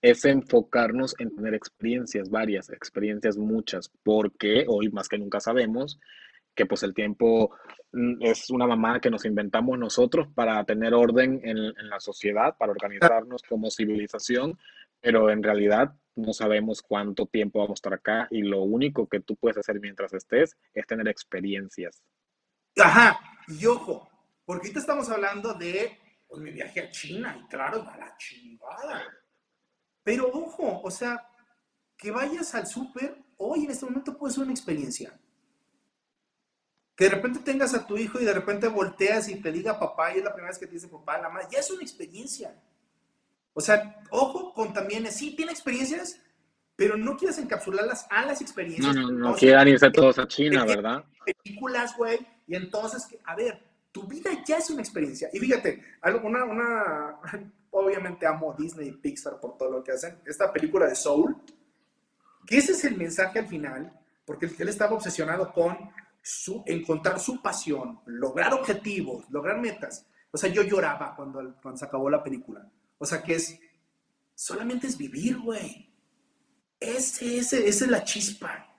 es 0.02 0.26
enfocarnos 0.26 1.14
en 1.18 1.34
tener 1.34 1.54
experiencias, 1.54 2.28
varias 2.28 2.68
experiencias, 2.68 3.38
muchas, 3.38 3.90
porque 4.02 4.66
hoy 4.68 4.90
más 4.90 5.08
que 5.08 5.16
nunca 5.16 5.40
sabemos 5.40 5.98
que 6.54 6.66
pues 6.66 6.82
el 6.82 6.92
tiempo 6.92 7.56
mm, 7.92 8.16
es 8.20 8.50
una 8.50 8.66
mamá 8.66 9.00
que 9.00 9.08
nos 9.08 9.24
inventamos 9.24 9.78
nosotros 9.78 10.28
para 10.34 10.62
tener 10.64 10.92
orden 10.92 11.40
en, 11.44 11.72
la 11.88 11.98
sociedad, 11.98 12.58
para 12.58 12.72
organizarnos 12.72 13.42
como 13.42 13.70
civilización, 13.70 14.58
pero 15.00 15.30
en 15.30 15.42
realidad 15.42 15.94
no 16.14 16.32
sabemos 16.32 16.82
cuánto 16.82 17.26
tiempo 17.26 17.60
vamos 17.60 17.72
a 17.72 17.80
estar 17.80 17.94
acá 17.94 18.28
y 18.30 18.42
lo 18.42 18.62
único 18.62 19.08
que 19.08 19.20
tú 19.20 19.36
puedes 19.36 19.58
hacer 19.58 19.80
mientras 19.80 20.12
estés 20.12 20.56
es 20.74 20.86
tener 20.86 21.08
experiencias. 21.08 22.02
Ajá, 22.76 23.20
y 23.48 23.66
ojo, 23.66 24.08
porque 24.44 24.66
ahorita 24.68 24.80
estamos 24.80 25.08
hablando 25.10 25.54
de 25.54 25.98
pues, 26.28 26.40
mi 26.40 26.50
viaje 26.50 26.80
a 26.80 26.90
China 26.90 27.38
y 27.42 27.46
claro, 27.48 27.86
a 27.88 27.96
la 27.96 28.16
chingada 28.16 29.22
pero 30.02 30.28
ojo, 30.32 30.80
o 30.82 30.90
sea, 30.90 31.28
que 31.96 32.10
vayas 32.10 32.54
al 32.54 32.66
súper, 32.66 33.16
hoy 33.36 33.64
en 33.64 33.70
este 33.70 33.84
momento 33.84 34.16
puede 34.16 34.34
ser 34.34 34.44
una 34.44 34.52
experiencia. 34.52 35.18
Que 36.96 37.04
de 37.04 37.10
repente 37.10 37.40
tengas 37.40 37.72
a 37.74 37.86
tu 37.86 37.96
hijo 37.96 38.20
y 38.20 38.24
de 38.24 38.34
repente 38.34 38.66
volteas 38.68 39.28
y 39.28 39.40
te 39.40 39.52
diga 39.52 39.78
papá, 39.78 40.12
y 40.12 40.18
es 40.18 40.24
la 40.24 40.32
primera 40.32 40.50
vez 40.50 40.58
que 40.58 40.66
te 40.66 40.74
dice 40.74 40.88
papá, 40.88 41.18
la 41.18 41.28
madre, 41.28 41.48
ya 41.52 41.60
es 41.60 41.70
una 41.70 41.82
experiencia. 41.82 42.60
O 43.54 43.60
sea, 43.60 44.02
ojo 44.10 44.52
con 44.52 44.72
también, 44.72 45.10
sí, 45.10 45.36
tiene 45.36 45.52
experiencias, 45.52 46.20
pero 46.76 46.96
no 46.96 47.16
quieras 47.16 47.38
encapsularlas 47.38 48.06
a 48.10 48.24
las 48.24 48.40
experiencias. 48.40 48.94
No, 48.94 49.10
no, 49.10 49.30
no 49.30 49.34
quieran 49.34 49.68
irse 49.68 49.90
todos 49.90 50.18
a 50.18 50.26
China, 50.26 50.64
¿verdad? 50.64 51.04
Películas, 51.24 51.96
güey, 51.96 52.18
y 52.46 52.56
entonces, 52.56 53.06
a 53.24 53.36
ver, 53.36 53.62
tu 53.92 54.04
vida 54.04 54.30
ya 54.46 54.56
es 54.56 54.70
una 54.70 54.80
experiencia. 54.80 55.28
Y 55.32 55.38
fíjate, 55.38 55.82
una, 56.22 56.44
una 56.44 57.20
obviamente 57.70 58.26
amo 58.26 58.54
Disney 58.58 58.88
y 58.88 58.92
Pixar 58.92 59.38
por 59.38 59.56
todo 59.56 59.70
lo 59.70 59.84
que 59.84 59.92
hacen. 59.92 60.18
Esta 60.24 60.52
película 60.52 60.86
de 60.86 60.94
Soul, 60.94 61.36
que 62.46 62.58
ese 62.58 62.72
es 62.72 62.84
el 62.84 62.96
mensaje 62.96 63.38
al 63.38 63.46
final, 63.46 63.92
porque 64.24 64.50
él 64.58 64.68
estaba 64.68 64.96
obsesionado 64.96 65.52
con 65.52 65.76
su, 66.22 66.62
encontrar 66.66 67.20
su 67.20 67.42
pasión, 67.42 68.00
lograr 68.06 68.54
objetivos, 68.54 69.28
lograr 69.30 69.60
metas. 69.60 70.06
O 70.30 70.38
sea, 70.38 70.50
yo 70.50 70.62
lloraba 70.62 71.14
cuando, 71.14 71.54
cuando 71.60 71.78
se 71.78 71.84
acabó 71.84 72.08
la 72.08 72.22
película. 72.22 72.66
O 73.02 73.04
sea, 73.04 73.20
que 73.20 73.34
es, 73.34 73.58
solamente 74.32 74.86
es 74.86 74.96
vivir, 74.96 75.36
güey. 75.40 75.92
Ese, 76.78 77.38
ese, 77.38 77.66
esa 77.66 77.84
es 77.84 77.90
la 77.90 78.04
chispa. 78.04 78.72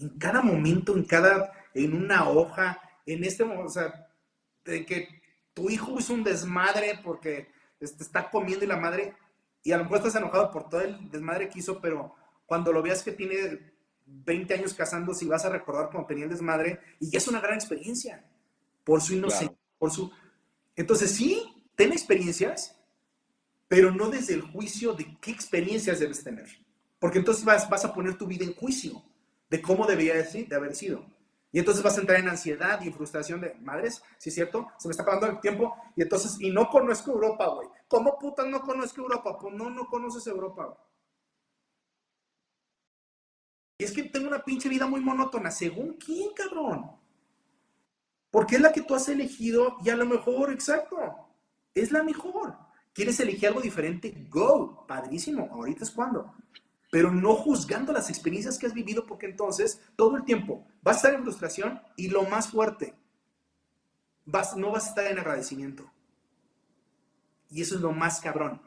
En 0.00 0.08
cada 0.18 0.42
momento, 0.42 0.96
en 0.96 1.04
cada, 1.04 1.52
en 1.72 1.94
una 1.94 2.28
hoja, 2.28 2.80
en 3.06 3.22
este 3.22 3.44
momento, 3.44 3.68
o 3.68 3.72
sea, 3.72 4.08
de 4.64 4.84
que 4.84 5.22
tu 5.54 5.70
hijo 5.70 5.96
es 5.96 6.10
un 6.10 6.24
desmadre 6.24 6.98
porque 7.04 7.52
este, 7.78 8.02
está 8.02 8.28
comiendo 8.30 8.64
y 8.64 8.68
la 8.68 8.78
madre, 8.78 9.14
y 9.62 9.70
a 9.70 9.76
lo 9.76 9.84
mejor 9.84 9.98
estás 9.98 10.16
enojado 10.16 10.50
por 10.50 10.68
todo 10.68 10.80
el 10.80 11.08
desmadre 11.08 11.48
que 11.48 11.60
hizo, 11.60 11.80
pero 11.80 12.16
cuando 12.46 12.72
lo 12.72 12.82
veas 12.82 13.04
que 13.04 13.12
tiene 13.12 13.72
20 14.06 14.54
años 14.54 14.74
casándose 14.74 15.24
y 15.24 15.28
vas 15.28 15.44
a 15.44 15.50
recordar 15.50 15.88
cuando 15.88 16.08
tenía 16.08 16.24
el 16.24 16.30
desmadre, 16.30 16.80
y 16.98 17.10
ya 17.10 17.18
es 17.18 17.28
una 17.28 17.40
gran 17.40 17.54
experiencia, 17.54 18.24
por 18.82 19.00
su 19.00 19.14
inocencia, 19.14 19.56
por 19.78 19.92
su... 19.92 20.10
Entonces 20.74 21.12
sí, 21.12 21.70
ten 21.76 21.92
experiencias, 21.92 22.76
pero 23.72 23.90
no 23.90 24.10
desde 24.10 24.34
el 24.34 24.42
juicio 24.42 24.92
de 24.92 25.16
qué 25.18 25.30
experiencias 25.30 25.98
debes 25.98 26.22
tener, 26.22 26.46
porque 26.98 27.16
entonces 27.16 27.42
vas, 27.42 27.70
vas 27.70 27.86
a 27.86 27.94
poner 27.94 28.18
tu 28.18 28.26
vida 28.26 28.44
en 28.44 28.54
juicio 28.54 29.02
de 29.48 29.62
cómo 29.62 29.86
debería 29.86 30.12
de 30.12 30.54
haber 30.54 30.74
sido. 30.74 31.06
Y 31.50 31.58
entonces 31.58 31.82
vas 31.82 31.96
a 31.96 32.02
entrar 32.02 32.20
en 32.20 32.28
ansiedad 32.28 32.82
y 32.82 32.92
frustración 32.92 33.40
de, 33.40 33.54
madres, 33.62 34.02
¿sí 34.18 34.28
es 34.28 34.34
cierto? 34.34 34.68
Se 34.78 34.88
me 34.88 34.92
está 34.92 35.04
acabando 35.04 35.26
el 35.26 35.40
tiempo. 35.40 35.74
Y 35.96 36.02
entonces, 36.02 36.38
y 36.38 36.50
no 36.50 36.68
conozco 36.68 37.12
Europa, 37.12 37.46
güey. 37.46 37.66
¿Cómo 37.88 38.18
puta 38.18 38.44
no 38.44 38.60
conozco 38.60 39.00
Europa? 39.00 39.38
Pues 39.38 39.54
no, 39.54 39.70
no 39.70 39.86
conoces 39.86 40.26
Europa, 40.26 40.76
Y 43.78 43.84
es 43.84 43.92
que 43.92 44.02
tengo 44.02 44.28
una 44.28 44.44
pinche 44.44 44.68
vida 44.68 44.86
muy 44.86 45.00
monótona. 45.00 45.50
¿Según 45.50 45.94
quién, 45.94 46.34
cabrón? 46.34 46.90
Porque 48.30 48.56
es 48.56 48.60
la 48.60 48.70
que 48.70 48.82
tú 48.82 48.94
has 48.94 49.08
elegido 49.08 49.78
y 49.82 49.88
a 49.88 49.96
lo 49.96 50.04
mejor, 50.04 50.52
exacto, 50.52 50.98
es 51.74 51.90
la 51.90 52.02
mejor. 52.02 52.70
¿Quieres 52.92 53.18
elegir 53.20 53.48
algo 53.48 53.60
diferente? 53.60 54.26
Go, 54.28 54.86
padrísimo. 54.86 55.48
Ahorita 55.52 55.84
es 55.84 55.90
cuando 55.90 56.34
pero 56.92 57.10
no 57.10 57.34
juzgando 57.34 57.90
las 57.90 58.10
experiencias 58.10 58.58
que 58.58 58.66
has 58.66 58.74
vivido, 58.74 59.06
porque 59.06 59.24
entonces 59.24 59.80
todo 59.96 60.14
el 60.18 60.24
tiempo 60.24 60.66
vas 60.82 60.96
a 60.96 60.98
estar 60.98 61.14
en 61.14 61.22
frustración 61.22 61.80
y 61.96 62.08
lo 62.08 62.24
más 62.24 62.48
fuerte, 62.48 62.94
vas, 64.26 64.54
no 64.58 64.70
vas 64.70 64.84
a 64.84 64.88
estar 64.90 65.06
en 65.06 65.18
agradecimiento. 65.18 65.90
Y 67.48 67.62
eso 67.62 67.76
es 67.76 67.80
lo 67.80 67.92
más 67.92 68.20
cabrón, 68.20 68.60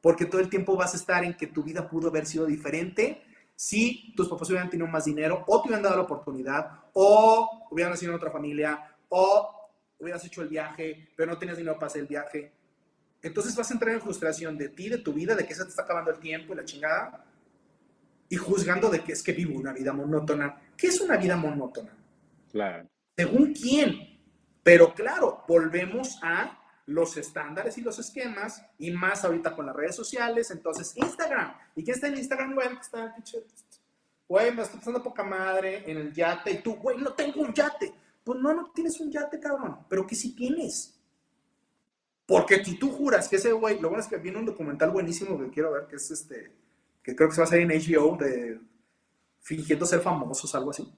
porque 0.00 0.24
todo 0.24 0.40
el 0.40 0.50
tiempo 0.50 0.74
vas 0.74 0.92
a 0.94 0.96
estar 0.96 1.22
en 1.22 1.36
que 1.36 1.46
tu 1.46 1.62
vida 1.62 1.88
pudo 1.88 2.08
haber 2.08 2.26
sido 2.26 2.46
diferente 2.46 3.22
si 3.54 4.12
tus 4.16 4.28
papás 4.28 4.48
hubieran 4.50 4.68
tenido 4.68 4.88
más 4.88 5.04
dinero, 5.04 5.44
o 5.46 5.62
te 5.62 5.68
hubieran 5.68 5.84
dado 5.84 5.98
la 5.98 6.02
oportunidad, 6.02 6.80
o 6.94 7.68
hubieran 7.70 7.92
nacido 7.92 8.10
en 8.10 8.16
otra 8.16 8.32
familia, 8.32 8.96
o 9.08 9.70
hubieras 10.00 10.24
hecho 10.24 10.42
el 10.42 10.48
viaje, 10.48 11.10
pero 11.16 11.30
no 11.30 11.38
tenías 11.38 11.58
dinero 11.58 11.76
para 11.76 11.86
hacer 11.86 12.00
el 12.00 12.08
viaje 12.08 12.54
entonces 13.22 13.54
vas 13.54 13.70
a 13.70 13.74
entrar 13.74 13.94
en 13.94 14.00
frustración 14.00 14.56
de 14.56 14.68
ti, 14.68 14.88
de 14.88 14.98
tu 14.98 15.12
vida, 15.12 15.34
de 15.34 15.46
que 15.46 15.54
se 15.54 15.64
te 15.64 15.70
está 15.70 15.82
acabando 15.82 16.10
el 16.10 16.18
tiempo 16.18 16.52
y 16.52 16.56
la 16.56 16.64
chingada, 16.64 17.24
y 18.28 18.36
juzgando 18.36 18.88
de 18.88 19.02
que 19.02 19.12
es 19.12 19.22
que 19.22 19.32
vivo 19.32 19.58
una 19.58 19.72
vida 19.72 19.92
monótona. 19.92 20.60
¿Qué 20.76 20.86
es 20.86 21.00
una 21.00 21.16
vida 21.16 21.36
monótona? 21.36 21.90
Claro. 22.50 22.88
¿Según 23.16 23.52
quién? 23.52 24.18
Pero 24.62 24.94
claro, 24.94 25.44
volvemos 25.48 26.18
a 26.22 26.58
los 26.86 27.16
estándares 27.16 27.76
y 27.78 27.82
los 27.82 27.98
esquemas, 27.98 28.64
y 28.78 28.90
más 28.90 29.24
ahorita 29.24 29.54
con 29.54 29.66
las 29.66 29.76
redes 29.76 29.96
sociales, 29.96 30.50
entonces 30.50 30.96
Instagram. 30.96 31.54
¿Y 31.76 31.84
quién 31.84 31.94
está 31.94 32.08
en 32.08 32.16
Instagram, 32.16 32.54
güey? 32.54 32.68
Está 32.80 33.14
Güey, 34.28 34.54
me 34.54 34.62
estoy 34.62 34.78
pasando 34.78 35.02
poca 35.02 35.24
madre 35.24 35.90
en 35.90 35.98
el 35.98 36.12
yate, 36.12 36.52
y 36.52 36.62
tú, 36.62 36.76
güey, 36.76 36.98
no 36.98 37.12
tengo 37.14 37.42
un 37.42 37.52
yate. 37.52 37.92
Pues 38.22 38.38
no, 38.40 38.54
no 38.54 38.70
tienes 38.70 39.00
un 39.00 39.10
yate, 39.10 39.40
cabrón, 39.40 39.78
pero 39.88 40.06
que 40.06 40.14
sí 40.14 40.34
tienes. 40.34 40.99
Porque 42.30 42.64
si 42.64 42.76
tú 42.76 42.92
juras 42.92 43.28
que 43.28 43.34
ese 43.34 43.50
güey, 43.50 43.80
lo 43.80 43.88
bueno 43.88 44.04
es 44.04 44.08
que 44.08 44.16
viene 44.16 44.38
un 44.38 44.46
documental 44.46 44.92
buenísimo 44.92 45.36
que 45.36 45.50
quiero 45.50 45.72
ver, 45.72 45.88
que 45.88 45.96
es 45.96 46.12
este, 46.12 46.52
que 47.02 47.16
creo 47.16 47.28
que 47.28 47.34
se 47.34 47.40
va 47.40 47.44
a 47.44 47.50
salir 47.50 47.68
en 47.68 47.76
HBO, 47.76 48.16
de 48.16 48.60
fingiendo 49.40 49.84
ser 49.84 49.98
famosos, 49.98 50.54
algo 50.54 50.70
así, 50.70 50.88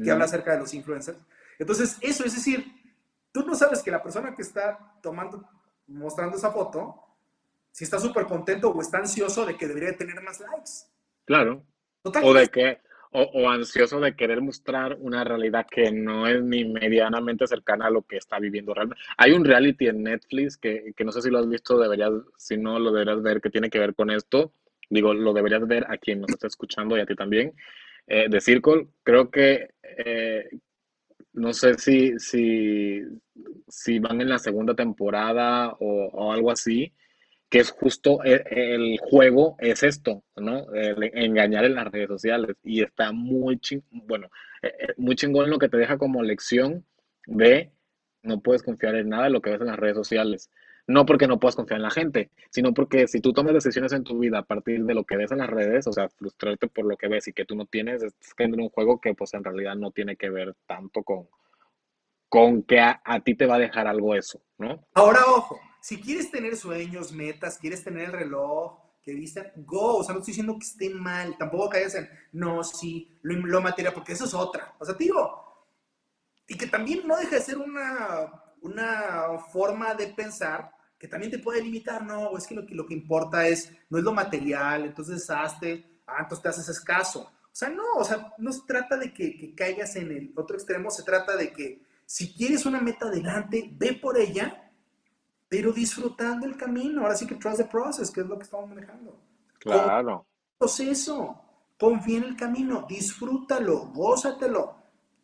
que 0.00 0.08
habla 0.08 0.26
acerca 0.26 0.52
de 0.52 0.60
los 0.60 0.72
influencers. 0.72 1.18
Entonces, 1.58 1.96
eso 2.00 2.24
es 2.24 2.36
decir, 2.36 2.64
tú 3.32 3.44
no 3.44 3.56
sabes 3.56 3.82
que 3.82 3.90
la 3.90 4.00
persona 4.00 4.36
que 4.36 4.42
está 4.42 4.78
tomando, 5.02 5.44
mostrando 5.88 6.36
esa 6.36 6.52
foto, 6.52 6.94
si 7.72 7.82
está 7.82 7.98
súper 7.98 8.26
contento 8.26 8.70
o 8.70 8.80
está 8.80 8.98
ansioso 8.98 9.44
de 9.44 9.56
que 9.56 9.66
debería 9.66 9.96
tener 9.96 10.22
más 10.22 10.38
likes. 10.38 10.70
Claro. 11.24 11.64
O 12.04 12.32
de 12.32 12.46
que, 12.46 12.80
o, 13.12 13.50
ansioso 13.50 14.00
de 14.00 14.16
querer 14.16 14.40
mostrar 14.40 14.96
una 14.98 15.22
realidad 15.22 15.66
que 15.70 15.92
no 15.92 16.26
es 16.26 16.42
ni 16.42 16.64
medianamente 16.64 17.46
cercana 17.46 17.86
a 17.86 17.90
lo 17.90 18.02
que 18.02 18.16
está 18.16 18.38
viviendo 18.38 18.72
realmente. 18.72 19.02
Hay 19.18 19.32
un 19.32 19.44
reality 19.44 19.88
en 19.88 20.02
Netflix 20.02 20.56
que, 20.56 20.94
que 20.96 21.04
no 21.04 21.12
sé 21.12 21.20
si 21.20 21.30
lo 21.30 21.38
has 21.38 21.48
visto, 21.48 21.78
deberías, 21.78 22.12
si 22.36 22.56
no 22.56 22.78
lo 22.78 22.90
deberías 22.90 23.22
ver, 23.22 23.40
que 23.40 23.50
tiene 23.50 23.68
que 23.68 23.78
ver 23.78 23.94
con 23.94 24.10
esto. 24.10 24.52
Digo, 24.88 25.12
lo 25.12 25.32
deberías 25.32 25.66
ver 25.66 25.84
a 25.88 25.98
quien 25.98 26.22
nos 26.22 26.30
está 26.30 26.46
escuchando 26.46 26.96
y 26.96 27.00
a 27.00 27.06
ti 27.06 27.14
también. 27.14 27.54
Eh, 28.06 28.28
de 28.28 28.40
Circle, 28.40 28.88
creo 29.02 29.30
que 29.30 29.70
eh, 29.82 30.48
no 31.34 31.52
sé 31.52 31.74
si, 31.74 32.18
si, 32.18 33.02
si 33.68 33.98
van 33.98 34.20
en 34.20 34.28
la 34.28 34.38
segunda 34.38 34.74
temporada 34.74 35.72
o, 35.80 36.08
o 36.12 36.32
algo 36.32 36.50
así, 36.50 36.92
que 37.52 37.58
es 37.58 37.70
justo 37.70 38.24
e, 38.24 38.42
el, 38.50 38.98
juego, 38.98 39.56
es 39.58 39.82
esto, 39.82 40.24
¿no? 40.36 40.64
engañar 40.72 41.66
en 41.66 41.74
las 41.74 41.92
redes 41.92 42.08
sociales. 42.08 42.56
Y 42.64 42.82
está 42.82 43.12
muy, 43.12 43.58
ching, 43.58 43.82
bueno, 43.90 44.28
eh, 44.62 44.72
eh, 44.80 44.94
muy 44.96 45.16
chingón 45.16 45.50
lo 45.50 45.58
que 45.58 45.68
te 45.68 45.76
deja 45.76 45.98
como 45.98 46.22
lección 46.22 46.86
de 47.26 47.70
no 48.22 48.40
puedes 48.40 48.62
confiar 48.62 48.94
en 48.94 49.10
nada 49.10 49.24
de 49.24 49.30
lo 49.30 49.42
que 49.42 49.50
ves 49.50 49.60
en 49.60 49.66
las 49.66 49.78
redes 49.78 49.96
sociales. 49.96 50.50
No 50.86 51.04
porque 51.04 51.26
no 51.26 51.38
puedas 51.38 51.54
confiar 51.54 51.76
en 51.76 51.82
la 51.82 51.90
gente, 51.90 52.30
sino 52.48 52.72
porque 52.72 53.06
si 53.06 53.20
tú 53.20 53.34
tomas 53.34 53.52
decisiones 53.52 53.92
en 53.92 54.02
tu 54.02 54.18
vida 54.18 54.38
a 54.38 54.44
partir 54.44 54.86
de 54.86 54.94
lo 54.94 55.04
que 55.04 55.18
ves 55.18 55.30
en 55.30 55.38
las 55.38 55.50
redes, 55.50 55.86
o 55.86 55.92
sea, 55.92 56.08
frustrarte 56.08 56.68
por 56.68 56.86
lo 56.86 56.96
que 56.96 57.08
ves 57.08 57.28
y 57.28 57.34
que 57.34 57.44
tú 57.44 57.54
no 57.54 57.66
tienes, 57.66 58.02
es 58.02 58.14
en 58.38 58.58
un 58.58 58.70
juego 58.70 58.98
que 58.98 59.12
pues 59.12 59.34
en 59.34 59.44
realidad 59.44 59.76
no 59.76 59.90
tiene 59.90 60.16
que 60.16 60.30
ver 60.30 60.54
tanto 60.66 61.02
con, 61.02 61.28
con 62.30 62.62
que 62.62 62.80
a, 62.80 63.02
a 63.04 63.20
ti 63.20 63.34
te 63.34 63.44
va 63.44 63.56
a 63.56 63.58
dejar 63.58 63.86
algo 63.86 64.14
eso, 64.14 64.40
¿no? 64.56 64.86
Ahora, 64.94 65.20
ojo, 65.26 65.60
si 65.82 66.00
quieres 66.00 66.30
tener 66.30 66.56
sueños, 66.56 67.10
metas, 67.12 67.58
quieres 67.58 67.82
tener 67.82 68.04
el 68.04 68.12
reloj, 68.12 68.78
que 69.02 69.14
viste, 69.14 69.52
go, 69.56 69.96
o 69.96 70.04
sea, 70.04 70.14
no 70.14 70.20
estoy 70.20 70.30
diciendo 70.30 70.56
que 70.56 70.64
estén 70.64 70.96
mal, 70.96 71.36
tampoco 71.36 71.70
caigas 71.70 71.96
en, 71.96 72.08
no, 72.30 72.62
sí, 72.62 73.18
lo, 73.22 73.34
lo 73.34 73.60
material, 73.60 73.92
porque 73.92 74.12
eso 74.12 74.24
es 74.24 74.32
otra, 74.32 74.76
o 74.78 74.84
sea, 74.84 74.94
digo, 74.94 75.66
y 76.46 76.56
que 76.56 76.68
también 76.68 77.04
no 77.04 77.16
deja 77.16 77.34
de 77.34 77.42
ser 77.42 77.58
una, 77.58 78.32
una 78.60 79.38
forma 79.52 79.92
de 79.94 80.06
pensar 80.06 80.72
que 80.96 81.08
también 81.08 81.32
te 81.32 81.40
puede 81.40 81.60
limitar, 81.60 82.06
no, 82.06 82.38
es 82.38 82.46
que 82.46 82.54
lo, 82.54 82.64
que 82.64 82.76
lo 82.76 82.86
que 82.86 82.94
importa 82.94 83.48
es, 83.48 83.72
no 83.90 83.98
es 83.98 84.04
lo 84.04 84.12
material, 84.12 84.84
entonces 84.84 85.28
hazte, 85.30 85.98
ah, 86.06 86.18
entonces 86.20 86.42
te 86.44 86.48
haces 86.48 86.68
escaso. 86.68 87.22
O 87.22 87.54
sea, 87.54 87.68
no, 87.70 87.94
o 87.96 88.04
sea, 88.04 88.32
no 88.38 88.52
se 88.52 88.60
trata 88.68 88.96
de 88.96 89.12
que, 89.12 89.36
que 89.36 89.52
caigas 89.52 89.96
en 89.96 90.12
el 90.12 90.32
otro 90.36 90.56
extremo, 90.56 90.92
se 90.92 91.02
trata 91.02 91.36
de 91.36 91.52
que 91.52 91.82
si 92.06 92.32
quieres 92.32 92.66
una 92.66 92.80
meta 92.80 93.06
adelante, 93.06 93.68
ve 93.72 93.94
por 93.94 94.16
ella 94.16 94.71
pero 95.52 95.70
disfrutando 95.70 96.46
el 96.46 96.56
camino. 96.56 97.02
Ahora 97.02 97.14
sí 97.14 97.26
que 97.26 97.34
trust 97.34 97.58
the 97.58 97.64
process, 97.66 98.10
que 98.10 98.22
es 98.22 98.26
lo 98.26 98.38
que 98.38 98.44
estamos 98.44 98.70
manejando. 98.70 99.20
Claro. 99.58 100.26
Proceso, 100.56 101.42
confía 101.78 102.16
en 102.16 102.24
el 102.24 102.36
camino, 102.36 102.86
disfrútalo, 102.88 103.90
gózatelo. 103.92 104.76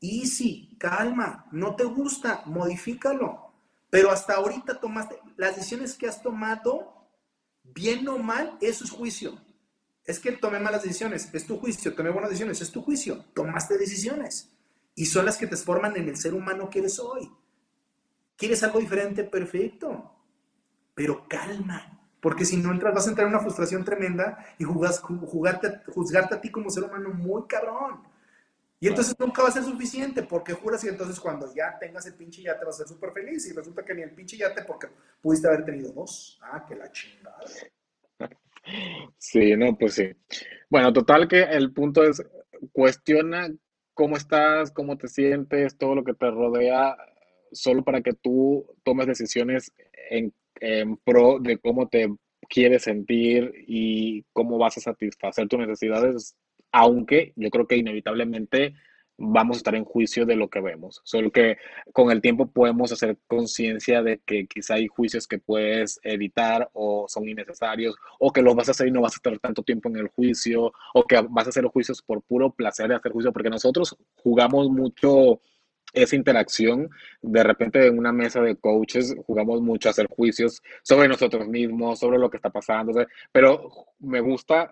Easy, 0.03 0.77
calma, 0.79 1.47
no 1.51 1.75
te 1.75 1.85
gusta, 1.85 2.43
modifícalo. 2.45 3.55
Pero 3.89 4.11
hasta 4.11 4.35
ahorita 4.35 4.79
tomaste, 4.79 5.19
las 5.39 5.57
decisiones 5.57 5.97
que 5.97 6.07
has 6.07 6.21
tomado, 6.21 7.09
bien 7.65 8.07
o 8.07 8.19
mal, 8.19 8.59
eso 8.61 8.85
es 8.85 8.91
juicio. 8.91 9.41
Es 10.05 10.21
que 10.21 10.33
tomé 10.33 10.59
malas 10.59 10.83
decisiones, 10.83 11.31
es 11.33 11.47
tu 11.47 11.59
juicio, 11.59 11.95
tomé 11.95 12.11
buenas 12.11 12.29
decisiones, 12.29 12.61
es 12.61 12.71
tu 12.71 12.83
juicio, 12.83 13.25
tomaste 13.33 13.79
decisiones. 13.79 14.55
Y 14.95 15.07
son 15.07 15.25
las 15.25 15.39
que 15.39 15.47
te 15.47 15.57
forman 15.57 15.97
en 15.97 16.07
el 16.07 16.19
ser 16.19 16.35
humano 16.35 16.69
que 16.69 16.81
eres 16.81 16.99
hoy. 16.99 17.33
¿Quieres 18.37 18.63
algo 18.63 18.79
diferente? 18.79 19.25
Perfecto 19.25 20.17
pero 20.99 21.29
calma, 21.29 21.97
porque 22.21 22.45
si 22.45 22.57
no 22.57 22.73
entras 22.73 22.93
vas 22.93 23.07
a 23.07 23.11
entrar 23.11 23.29
en 23.29 23.33
una 23.33 23.41
frustración 23.41 23.85
tremenda 23.85 24.45
y 24.59 24.65
jugas, 24.65 24.99
jugarte, 24.99 25.81
juzgarte 25.87 26.35
a 26.35 26.41
ti 26.41 26.51
como 26.51 26.71
ser 26.71 26.83
humano 26.83 27.11
muy 27.11 27.45
cabrón. 27.47 28.03
Y 28.81 28.89
entonces 28.89 29.15
nunca 29.17 29.43
va 29.43 29.49
a 29.49 29.53
ser 29.53 29.63
suficiente, 29.63 30.25
porque 30.25 30.55
juras 30.55 30.83
y 30.83 30.89
entonces 30.89 31.21
cuando 31.21 31.55
ya 31.55 31.79
tengas 31.79 32.05
el 32.07 32.15
pinche 32.15 32.43
yate 32.43 32.65
vas 32.65 32.75
a 32.75 32.79
ser 32.79 32.89
súper 32.89 33.13
feliz 33.13 33.47
y 33.47 33.53
resulta 33.53 33.85
que 33.85 33.95
ni 33.95 34.03
el 34.03 34.11
pinche 34.11 34.37
yate 34.37 34.65
porque 34.65 34.89
pudiste 35.23 35.47
haber 35.47 35.65
tenido 35.65 35.93
dos. 35.93 36.41
Ah, 36.43 36.67
que 36.67 36.75
la 36.75 36.91
chingada. 36.91 37.39
Sí, 39.19 39.57
no, 39.57 39.79
pues 39.79 39.95
sí. 39.95 40.11
Bueno, 40.69 40.93
total 40.93 41.29
que 41.29 41.43
el 41.43 41.73
punto 41.73 42.03
es, 42.03 42.21
cuestiona 42.73 43.49
cómo 43.95 44.17
estás, 44.17 44.73
cómo 44.73 44.99
te 44.99 45.07
sientes, 45.07 45.79
todo 45.79 45.95
lo 45.95 46.03
que 46.03 46.15
te 46.15 46.29
rodea, 46.29 46.97
solo 47.53 47.85
para 47.85 48.03
que 48.03 48.15
tú 48.15 48.67
tomes 48.83 49.07
decisiones 49.07 49.73
en 50.11 50.33
en 50.61 50.97
pro 50.97 51.39
de 51.41 51.59
cómo 51.59 51.89
te 51.89 52.09
quieres 52.49 52.85
sentir 52.85 53.53
y 53.67 54.25
cómo 54.33 54.59
vas 54.59 54.79
a 54.79 54.81
satisfacer 54.81 55.49
tus 55.49 55.59
necesidades, 55.59 56.37
aunque 56.73 57.33
yo 57.37 57.51
creo 57.51 57.67
que 57.67 57.77
inevitablemente 57.77 58.75
vamos 59.19 59.57
a 59.57 59.59
estar 59.59 59.75
en 59.75 59.85
juicio 59.85 60.25
de 60.25 60.37
lo 60.37 60.49
que 60.49 60.61
vemos. 60.61 61.01
Solo 61.05 61.31
que 61.33 61.59
con 61.93 62.11
el 62.13 62.21
tiempo 62.21 62.51
podemos 62.51 62.93
hacer 62.93 63.19
conciencia 63.27 64.01
de 64.03 64.21
que 64.25 64.47
quizá 64.47 64.75
hay 64.75 64.87
juicios 64.87 65.27
que 65.27 65.39
puedes 65.39 65.99
evitar 66.05 66.71
o 66.73 67.07
son 67.09 67.29
innecesarios, 67.29 67.97
o 68.21 68.33
que 68.33 68.43
los 68.43 68.55
vas 68.55 68.69
a 68.69 68.71
hacer 68.71 68.87
y 68.87 68.93
no 68.93 69.01
vas 69.01 69.15
a 69.15 69.17
estar 69.17 69.39
tanto 69.41 69.63
tiempo 69.63 69.89
en 69.89 69.97
el 69.97 70.09
juicio, 70.09 70.73
o 70.95 71.03
que 71.05 71.21
vas 71.29 71.47
a 71.47 71.51
hacer 71.51 71.65
juicios 71.65 72.01
por 72.01 72.23
puro 72.23 72.51
placer 72.53 72.89
de 72.89 72.95
hacer 72.95 73.13
juicio, 73.13 73.33
porque 73.33 73.51
nosotros 73.51 73.97
jugamos 74.23 74.71
mucho 74.71 75.41
esa 75.93 76.17
interacción, 76.17 76.91
de 77.23 77.43
repente 77.43 77.87
en 77.87 77.99
una 77.99 78.13
mesa 78.13 78.41
de 78.41 78.57
coaches 78.57 79.15
jugamos 79.27 79.63
mucho 79.63 79.89
a 79.89 79.93
hacer 79.93 80.07
juicios 80.09 80.63
sobre 80.83 81.09
nosotros 81.09 81.49
mismos, 81.49 81.99
sobre 81.99 82.19
lo 82.19 82.29
que 82.31 82.37
está 82.37 82.51
pasando, 82.51 83.07
pero 83.33 83.71
me 83.99 84.21
gusta 84.21 84.71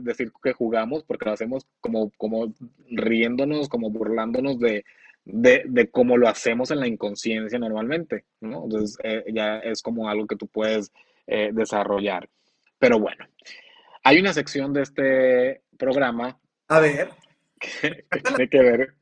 decir 0.00 0.32
que 0.42 0.52
jugamos 0.52 1.04
porque 1.04 1.24
lo 1.24 1.32
hacemos 1.32 1.66
como, 1.80 2.10
como 2.16 2.52
riéndonos, 2.90 3.68
como 3.68 3.90
burlándonos 3.90 4.58
de, 4.58 4.84
de, 5.24 5.90
cómo 5.90 6.16
lo 6.16 6.28
hacemos 6.28 6.70
en 6.70 6.80
la 6.80 6.86
inconsciencia 6.86 7.58
normalmente, 7.58 8.24
¿no? 8.40 8.64
Entonces 8.64 8.98
eh, 9.02 9.24
ya 9.32 9.58
es 9.58 9.82
como 9.82 10.08
algo 10.08 10.26
que 10.26 10.36
tú 10.36 10.46
puedes 10.46 10.92
eh, 11.26 11.50
desarrollar. 11.52 12.28
Pero 12.78 13.00
bueno, 13.00 13.26
hay 14.04 14.18
una 14.18 14.32
sección 14.32 14.72
de 14.72 14.82
este 14.82 15.62
programa. 15.78 16.38
A 16.68 16.80
ver. 16.80 17.10
que 17.58 18.20
tiene 18.22 18.48
que 18.48 18.60
ver 18.60 18.94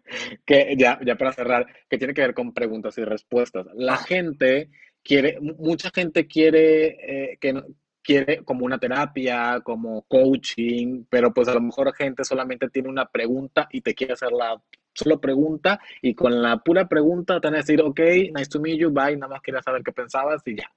que 0.46 0.74
ya, 0.78 0.98
ya 1.04 1.16
para 1.16 1.32
cerrar, 1.32 1.66
que 1.88 1.98
tiene 1.98 2.14
que 2.14 2.22
ver 2.22 2.34
con 2.34 2.52
preguntas 2.52 2.96
y 2.98 3.04
respuestas. 3.04 3.66
La 3.74 3.94
ah. 3.94 3.98
gente 3.98 4.70
quiere, 5.02 5.38
mucha 5.40 5.90
gente 5.90 6.26
quiere 6.26 7.32
eh, 7.32 7.38
que 7.40 7.62
quiere 8.02 8.44
como 8.44 8.64
una 8.64 8.78
terapia, 8.78 9.60
como 9.62 10.02
coaching, 10.02 11.04
pero 11.08 11.32
pues 11.32 11.48
a 11.48 11.54
lo 11.54 11.60
mejor 11.60 11.94
gente 11.94 12.24
solamente 12.24 12.68
tiene 12.68 12.88
una 12.88 13.06
pregunta 13.06 13.68
y 13.70 13.80
te 13.80 13.94
quiere 13.94 14.14
hacer 14.14 14.32
la 14.32 14.60
solo 14.94 15.20
pregunta 15.20 15.80
y 16.02 16.14
con 16.14 16.42
la 16.42 16.58
pura 16.58 16.86
pregunta 16.86 17.40
te 17.40 17.46
van 17.46 17.54
a 17.54 17.58
decir, 17.58 17.80
ok, 17.80 18.00
nice 18.34 18.50
to 18.50 18.60
meet 18.60 18.78
you, 18.78 18.90
bye, 18.90 19.16
nada 19.16 19.32
más 19.32 19.40
quería 19.40 19.62
saber 19.62 19.82
qué 19.82 19.92
pensabas 19.92 20.42
y 20.44 20.56
ya. 20.56 20.70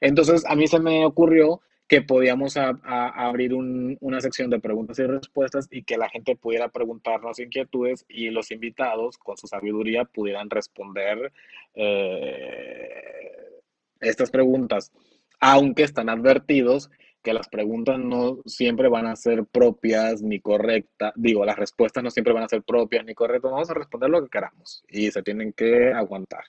Entonces 0.00 0.44
a 0.46 0.54
mí 0.54 0.66
se 0.66 0.80
me 0.80 1.04
ocurrió 1.04 1.60
que 1.92 2.00
podíamos 2.00 2.56
abrir 2.56 3.52
una 3.52 4.20
sección 4.22 4.48
de 4.48 4.58
preguntas 4.58 4.98
y 4.98 5.04
respuestas 5.04 5.68
y 5.70 5.82
que 5.82 5.98
la 5.98 6.08
gente 6.08 6.36
pudiera 6.36 6.70
preguntarnos 6.70 7.38
inquietudes 7.38 8.06
y 8.08 8.30
los 8.30 8.50
invitados 8.50 9.18
con 9.18 9.36
su 9.36 9.46
sabiduría 9.46 10.06
pudieran 10.06 10.48
responder 10.48 11.30
eh, 11.74 13.60
estas 14.00 14.30
preguntas, 14.30 14.90
aunque 15.38 15.82
están 15.82 16.08
advertidos 16.08 16.90
que 17.22 17.34
las 17.34 17.50
preguntas 17.50 17.98
no 17.98 18.38
siempre 18.46 18.88
van 18.88 19.04
a 19.04 19.14
ser 19.14 19.44
propias 19.44 20.22
ni 20.22 20.40
correctas, 20.40 21.12
digo, 21.14 21.44
las 21.44 21.58
respuestas 21.58 22.02
no 22.02 22.10
siempre 22.10 22.32
van 22.32 22.44
a 22.44 22.48
ser 22.48 22.62
propias 22.62 23.04
ni 23.04 23.12
correctas, 23.12 23.52
vamos 23.52 23.68
a 23.68 23.74
responder 23.74 24.08
lo 24.08 24.22
que 24.22 24.30
queramos 24.30 24.82
y 24.88 25.10
se 25.10 25.22
tienen 25.22 25.52
que 25.52 25.92
aguantar. 25.92 26.44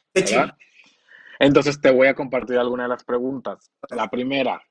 Entonces 1.38 1.82
te 1.82 1.92
voy 1.92 2.08
a 2.08 2.16
compartir 2.16 2.58
algunas 2.58 2.86
de 2.86 2.90
las 2.92 3.04
preguntas. 3.04 3.70
La 3.90 4.10
primera, 4.10 4.64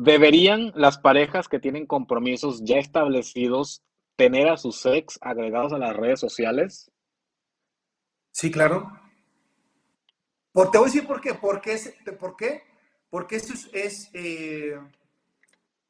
¿Deberían 0.00 0.70
las 0.76 0.96
parejas 0.96 1.48
que 1.48 1.58
tienen 1.58 1.84
compromisos 1.84 2.62
ya 2.62 2.76
establecidos 2.76 3.82
tener 4.14 4.46
a 4.46 4.56
sus 4.56 4.86
ex 4.86 5.18
agregados 5.20 5.72
a 5.72 5.78
las 5.78 5.96
redes 5.96 6.20
sociales? 6.20 6.92
Sí, 8.30 8.48
claro. 8.52 8.92
Por, 10.52 10.70
te 10.70 10.78
voy 10.78 10.84
a 10.88 10.92
decir 10.92 11.04
por 11.04 11.20
qué. 11.20 11.34
¿Por 11.34 11.60
qué? 11.60 11.76
¿Por 12.16 12.36
qué? 12.36 12.62
Porque 13.10 13.34
esto 13.34 13.54
es, 13.72 14.08
eh, 14.12 14.78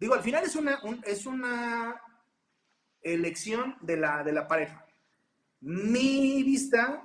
digo, 0.01 0.15
al 0.15 0.23
final 0.23 0.43
es 0.43 0.57
una, 0.57 0.81
es 1.05 1.27
una 1.27 2.01
elección 3.03 3.77
de 3.83 3.99
la, 3.99 4.25
de 4.25 4.33
la 4.33 4.49
pareja. 4.49 4.87
Mi 5.61 6.43
vista 6.45 7.03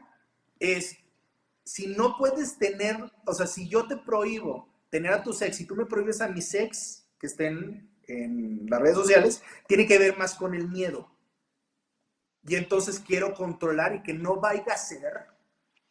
es, 0.57 0.97
si 1.65 1.87
no 1.87 2.15
puedes 2.17 2.57
tener, 2.57 3.11
o 3.25 3.33
sea, 3.33 3.45
si 3.45 3.67
yo 3.67 3.85
te 3.89 3.97
prohíbo 3.97 4.72
tener 4.93 5.11
a 5.11 5.23
tus 5.23 5.41
ex, 5.41 5.57
si 5.57 5.65
tú 5.65 5.75
me 5.75 5.87
prohíbes 5.87 6.21
a 6.21 6.27
mis 6.27 6.53
ex 6.53 7.07
que 7.17 7.25
estén 7.25 7.89
en 8.05 8.67
las 8.69 8.79
redes 8.79 8.95
sociales, 8.95 9.41
tiene 9.67 9.87
que 9.87 9.97
ver 9.97 10.15
más 10.19 10.35
con 10.35 10.53
el 10.53 10.69
miedo. 10.69 11.09
Y 12.47 12.53
entonces 12.57 12.99
quiero 12.99 13.33
controlar 13.33 13.95
y 13.95 14.03
que 14.03 14.13
no 14.13 14.39
vaya 14.39 14.71
a 14.71 14.77
ser 14.77 15.25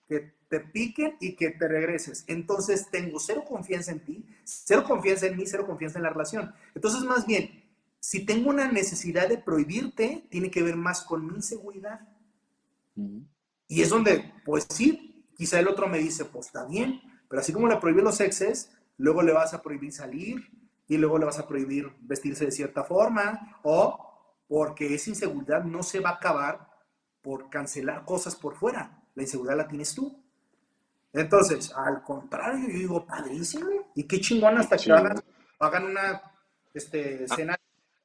que 0.06 0.36
te 0.48 0.60
piquen 0.60 1.16
y 1.18 1.34
que 1.34 1.50
te 1.50 1.66
regreses. 1.66 2.24
Entonces 2.28 2.90
tengo 2.92 3.18
cero 3.18 3.42
confianza 3.44 3.90
en 3.90 4.04
ti, 4.04 4.24
cero 4.44 4.84
confianza 4.86 5.26
en 5.26 5.36
mí, 5.36 5.46
cero 5.46 5.66
confianza 5.66 5.98
en 5.98 6.04
la 6.04 6.10
relación. 6.10 6.54
Entonces, 6.72 7.02
más 7.02 7.26
bien, 7.26 7.60
si 7.98 8.24
tengo 8.24 8.50
una 8.50 8.70
necesidad 8.70 9.28
de 9.28 9.38
prohibirte, 9.38 10.28
tiene 10.30 10.48
que 10.48 10.62
ver 10.62 10.76
más 10.76 11.02
con 11.02 11.26
mi 11.26 11.34
inseguridad. 11.34 12.08
Y 13.66 13.82
es 13.82 13.88
donde, 13.88 14.32
pues 14.44 14.64
sí, 14.70 15.26
quizá 15.36 15.58
el 15.58 15.66
otro 15.66 15.88
me 15.88 15.98
dice, 15.98 16.24
pues 16.24 16.46
está 16.46 16.66
bien, 16.66 17.00
pero 17.28 17.40
así 17.40 17.52
como 17.52 17.66
le 17.66 17.78
prohibí 17.78 18.00
los 18.00 18.20
exes, 18.20 18.70
luego 18.98 19.22
le 19.22 19.32
vas 19.32 19.54
a 19.54 19.62
prohibir 19.62 19.92
salir 19.92 20.50
y 20.86 20.96
luego 20.96 21.18
le 21.18 21.24
vas 21.24 21.38
a 21.38 21.46
prohibir 21.46 21.90
vestirse 22.00 22.44
de 22.44 22.52
cierta 22.52 22.84
forma 22.84 23.60
o 23.62 24.34
porque 24.48 24.94
esa 24.94 25.10
inseguridad 25.10 25.64
no 25.64 25.82
se 25.82 26.00
va 26.00 26.10
a 26.10 26.14
acabar 26.14 26.68
por 27.22 27.48
cancelar 27.48 28.04
cosas 28.04 28.36
por 28.36 28.56
fuera. 28.56 29.02
La 29.14 29.22
inseguridad 29.22 29.56
la 29.56 29.68
tienes 29.68 29.94
tú. 29.94 30.22
Entonces, 31.12 31.72
al 31.74 32.02
contrario, 32.02 32.68
yo 32.68 32.78
digo, 32.78 33.06
padrísimo. 33.06 33.92
Y 33.94 34.04
qué 34.04 34.20
chingón 34.20 34.58
hasta 34.58 34.76
que 34.76 34.92
hagan, 34.92 35.84
una 35.84 36.22
este, 36.74 37.24
escena 37.24 37.56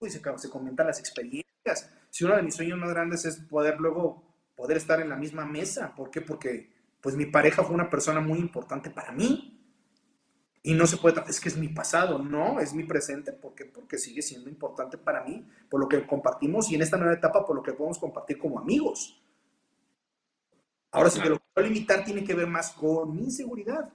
y 0.01 0.09
se, 0.09 0.21
se 0.37 0.49
comentan 0.49 0.87
las 0.87 0.99
experiencias. 0.99 1.89
Si 2.09 2.23
uno 2.23 2.35
de 2.35 2.43
mis 2.43 2.55
sueños 2.55 2.77
más 2.77 2.89
grandes 2.89 3.25
es 3.25 3.37
poder 3.37 3.79
luego 3.79 4.27
poder 4.57 4.77
estar 4.77 4.99
en 4.99 5.09
la 5.09 5.15
misma 5.15 5.45
mesa. 5.45 5.93
¿Por 5.95 6.09
qué? 6.09 6.19
Porque 6.19 6.73
pues 6.99 7.15
mi 7.15 7.27
pareja 7.27 7.63
fue 7.63 7.75
una 7.75 7.89
persona 7.89 8.19
muy 8.19 8.39
importante 8.39 8.89
para 8.89 9.11
mí. 9.11 9.46
Y 10.67 10.73
no 10.73 10.85
se 10.85 10.97
puede, 10.97 11.23
es 11.29 11.39
que 11.39 11.47
es 11.47 11.55
mi 11.55 11.69
pasado, 11.69 12.19
no, 12.19 12.59
es 12.59 12.73
mi 12.73 12.83
presente, 12.83 13.31
¿por 13.31 13.55
qué? 13.55 13.63
Porque 13.63 13.97
sigue 13.97 14.21
siendo 14.21 14.49
importante 14.49 14.97
para 14.97 15.23
mí, 15.23 15.47
por 15.69 15.79
lo 15.79 15.87
que 15.87 16.05
compartimos 16.05 16.69
y 16.69 16.75
en 16.75 16.81
esta 16.81 16.97
nueva 16.97 17.13
etapa 17.13 17.45
por 17.45 17.55
lo 17.55 17.63
que 17.63 17.71
podemos 17.71 17.97
compartir 17.97 18.37
como 18.37 18.59
amigos. 18.59 19.17
Ahora, 20.91 21.09
si 21.09 21.21
te 21.21 21.29
lo 21.29 21.39
quiero 21.39 21.69
limitar, 21.69 22.03
tiene 22.03 22.21
que 22.21 22.33
ver 22.33 22.47
más 22.47 22.71
con 22.71 23.15
mi 23.15 23.23
inseguridad. 23.23 23.93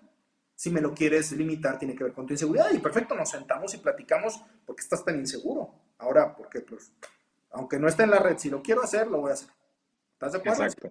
Si 0.55 0.71
me 0.71 0.81
lo 0.81 0.95
quieres 0.95 1.33
limitar, 1.33 1.79
tiene 1.79 1.95
que 1.95 2.05
ver 2.05 2.15
con 2.15 2.27
tu 2.27 2.33
inseguridad. 2.33 2.73
Y 2.73 2.79
perfecto, 2.79 3.15
nos 3.15 3.29
sentamos 3.29 3.75
y 3.75 3.77
platicamos 3.77 4.41
porque 4.65 4.81
estás 4.81 5.05
tan 5.05 5.19
inseguro. 5.19 5.75
Ahora, 5.99 6.35
porque 6.35 6.61
pues, 6.61 6.91
aunque 7.51 7.79
no 7.79 7.87
esté 7.87 8.05
en 8.05 8.13
la 8.13 8.19
red, 8.19 8.39
si 8.39 8.49
lo 8.49 8.63
quiero 8.63 8.83
hacer, 8.83 9.09
lo 9.09 9.21
voy 9.21 9.33
a 9.33 9.35
hacer. 9.35 9.51
¿Estás 10.15 10.33
de 10.33 10.39
acuerdo? 10.39 10.65
Exacto. 10.65 10.91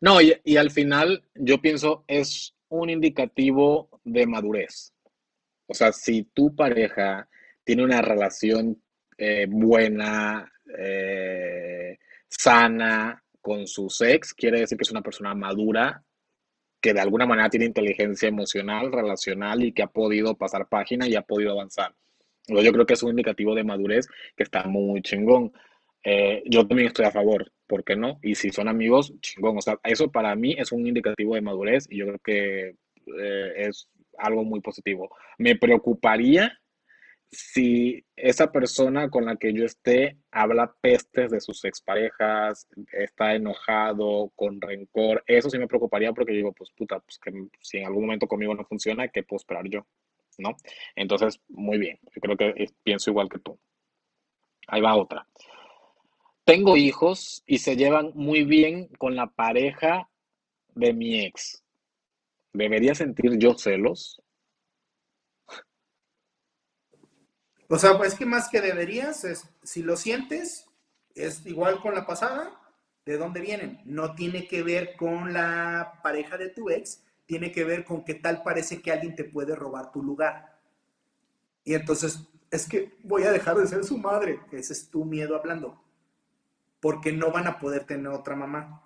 No, 0.00 0.22
y 0.22 0.56
al 0.56 0.70
final 0.70 1.22
yo 1.34 1.60
pienso 1.60 2.04
es 2.06 2.54
un 2.70 2.88
indicativo 2.88 4.00
de 4.04 4.26
madurez. 4.26 4.94
O 5.68 5.74
sea, 5.74 5.92
si 5.92 6.24
tu 6.24 6.56
pareja 6.56 7.28
tiene 7.62 7.84
una 7.84 8.00
relación 8.00 8.82
eh, 9.18 9.46
buena, 9.48 10.50
eh, 10.78 11.98
sana 12.26 13.22
con 13.40 13.66
su 13.66 13.90
sex, 13.90 14.32
quiere 14.32 14.60
decir 14.60 14.78
que 14.78 14.82
es 14.82 14.90
una 14.90 15.02
persona 15.02 15.34
madura, 15.34 16.02
que 16.80 16.94
de 16.94 17.00
alguna 17.00 17.26
manera 17.26 17.50
tiene 17.50 17.66
inteligencia 17.66 18.28
emocional, 18.28 18.90
relacional 18.90 19.62
y 19.62 19.72
que 19.72 19.82
ha 19.82 19.88
podido 19.88 20.36
pasar 20.36 20.68
página 20.68 21.06
y 21.06 21.16
ha 21.16 21.22
podido 21.22 21.52
avanzar. 21.52 21.94
yo 22.46 22.72
creo 22.72 22.86
que 22.86 22.94
es 22.94 23.02
un 23.02 23.10
indicativo 23.10 23.54
de 23.54 23.64
madurez 23.64 24.08
que 24.36 24.44
está 24.44 24.64
muy 24.64 25.02
chingón. 25.02 25.52
Eh, 26.02 26.42
yo 26.46 26.66
también 26.66 26.88
estoy 26.88 27.04
a 27.04 27.10
favor, 27.10 27.52
¿por 27.66 27.84
qué 27.84 27.96
no? 27.96 28.18
Y 28.22 28.34
si 28.36 28.50
son 28.50 28.68
amigos, 28.68 29.12
chingón. 29.20 29.58
O 29.58 29.60
sea, 29.60 29.78
eso 29.84 30.10
para 30.10 30.34
mí 30.34 30.54
es 30.58 30.72
un 30.72 30.86
indicativo 30.86 31.34
de 31.34 31.42
madurez 31.42 31.86
y 31.90 31.98
yo 31.98 32.06
creo 32.06 32.18
que 32.20 32.76
es 33.56 33.88
algo 34.18 34.44
muy 34.44 34.60
positivo. 34.60 35.10
Me 35.38 35.56
preocuparía 35.56 36.58
si 37.30 38.04
esa 38.16 38.50
persona 38.50 39.10
con 39.10 39.26
la 39.26 39.36
que 39.36 39.52
yo 39.52 39.64
esté 39.64 40.16
habla 40.30 40.74
pestes 40.80 41.30
de 41.30 41.40
sus 41.40 41.64
exparejas, 41.64 42.66
está 42.92 43.34
enojado, 43.34 44.32
con 44.34 44.60
rencor, 44.60 45.22
eso 45.26 45.50
sí 45.50 45.58
me 45.58 45.68
preocuparía 45.68 46.12
porque 46.12 46.32
digo, 46.32 46.52
pues 46.52 46.70
puta, 46.70 47.00
pues 47.00 47.18
que 47.18 47.32
si 47.60 47.78
en 47.78 47.86
algún 47.86 48.04
momento 48.04 48.26
conmigo 48.26 48.54
no 48.54 48.64
funciona, 48.64 49.08
¿qué 49.08 49.22
puedo 49.22 49.38
esperar 49.38 49.68
yo? 49.68 49.86
¿No? 50.38 50.56
Entonces, 50.96 51.40
muy 51.48 51.78
bien, 51.78 51.98
yo 52.14 52.20
creo 52.20 52.36
que 52.36 52.70
pienso 52.82 53.10
igual 53.10 53.28
que 53.28 53.40
tú. 53.40 53.58
Ahí 54.68 54.80
va 54.80 54.96
otra. 54.96 55.26
Tengo 56.44 56.76
hijos 56.76 57.42
y 57.46 57.58
se 57.58 57.76
llevan 57.76 58.12
muy 58.14 58.44
bien 58.44 58.88
con 58.98 59.16
la 59.16 59.26
pareja 59.26 60.08
de 60.74 60.94
mi 60.94 61.20
ex. 61.20 61.62
¿Debería 62.52 62.94
sentir 62.94 63.38
yo 63.38 63.54
celos? 63.54 64.22
O 67.68 67.78
sea, 67.78 67.92
es 68.04 68.14
que 68.14 68.24
más 68.24 68.48
que 68.48 68.60
deberías, 68.60 69.24
es, 69.24 69.48
si 69.62 69.82
lo 69.82 69.96
sientes, 69.96 70.66
es 71.14 71.44
igual 71.44 71.80
con 71.80 71.94
la 71.94 72.06
pasada, 72.06 72.58
¿de 73.04 73.18
dónde 73.18 73.40
vienen? 73.40 73.80
No 73.84 74.14
tiene 74.14 74.48
que 74.48 74.62
ver 74.62 74.96
con 74.96 75.34
la 75.34 76.00
pareja 76.02 76.38
de 76.38 76.48
tu 76.48 76.70
ex, 76.70 77.04
tiene 77.26 77.52
que 77.52 77.64
ver 77.64 77.84
con 77.84 78.04
que 78.04 78.14
tal 78.14 78.42
parece 78.42 78.80
que 78.80 78.90
alguien 78.90 79.14
te 79.14 79.24
puede 79.24 79.54
robar 79.54 79.92
tu 79.92 80.02
lugar. 80.02 80.58
Y 81.62 81.74
entonces, 81.74 82.26
es 82.50 82.66
que 82.66 82.96
voy 83.02 83.24
a 83.24 83.32
dejar 83.32 83.56
de 83.56 83.66
ser 83.66 83.84
su 83.84 83.98
madre. 83.98 84.40
Ese 84.50 84.72
es 84.72 84.88
tu 84.88 85.04
miedo 85.04 85.36
hablando. 85.36 85.82
Porque 86.80 87.12
no 87.12 87.30
van 87.30 87.46
a 87.46 87.58
poder 87.58 87.84
tener 87.84 88.08
otra 88.08 88.34
mamá. 88.34 88.82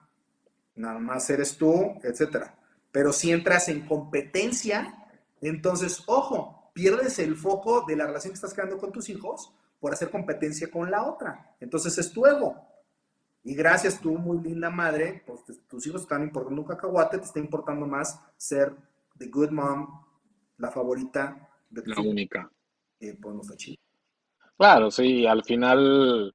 Nada 0.74 0.98
más 0.98 1.28
eres 1.30 1.56
tú, 1.56 2.00
etcétera. 2.02 2.58
Pero 2.92 3.12
si 3.12 3.32
entras 3.32 3.68
en 3.68 3.86
competencia, 3.86 5.08
entonces, 5.40 6.04
ojo, 6.06 6.70
pierdes 6.72 7.18
el 7.18 7.36
foco 7.36 7.84
de 7.86 7.96
la 7.96 8.06
relación 8.06 8.32
que 8.32 8.36
estás 8.36 8.54
creando 8.54 8.78
con 8.78 8.92
tus 8.92 9.08
hijos 9.08 9.52
por 9.80 9.92
hacer 9.92 10.10
competencia 10.10 10.70
con 10.70 10.90
la 10.90 11.04
otra. 11.04 11.56
Entonces 11.58 11.98
es 11.98 12.12
tu 12.12 12.26
ego. 12.26 12.54
Y 13.44 13.54
gracias, 13.54 14.00
tú, 14.00 14.16
muy 14.16 14.38
linda 14.38 14.70
madre, 14.70 15.24
pues 15.26 15.40
tus 15.68 15.86
hijos 15.86 16.02
están 16.02 16.22
importando 16.22 16.62
un 16.62 16.68
cacahuate, 16.68 17.18
te 17.18 17.24
está 17.24 17.40
importando 17.40 17.86
más 17.86 18.20
ser 18.36 18.72
the 19.18 19.26
good 19.26 19.50
mom, 19.50 19.88
la 20.58 20.70
favorita 20.70 21.48
de 21.68 21.82
tu 21.82 21.90
La 21.90 22.00
única. 22.00 22.50
Eh, 23.00 23.18
pues 23.20 23.34
no 23.34 23.42
está 23.42 23.56
chido. 23.56 23.78
Claro, 24.56 24.92
sí, 24.92 25.26
al 25.26 25.42
final, 25.42 26.32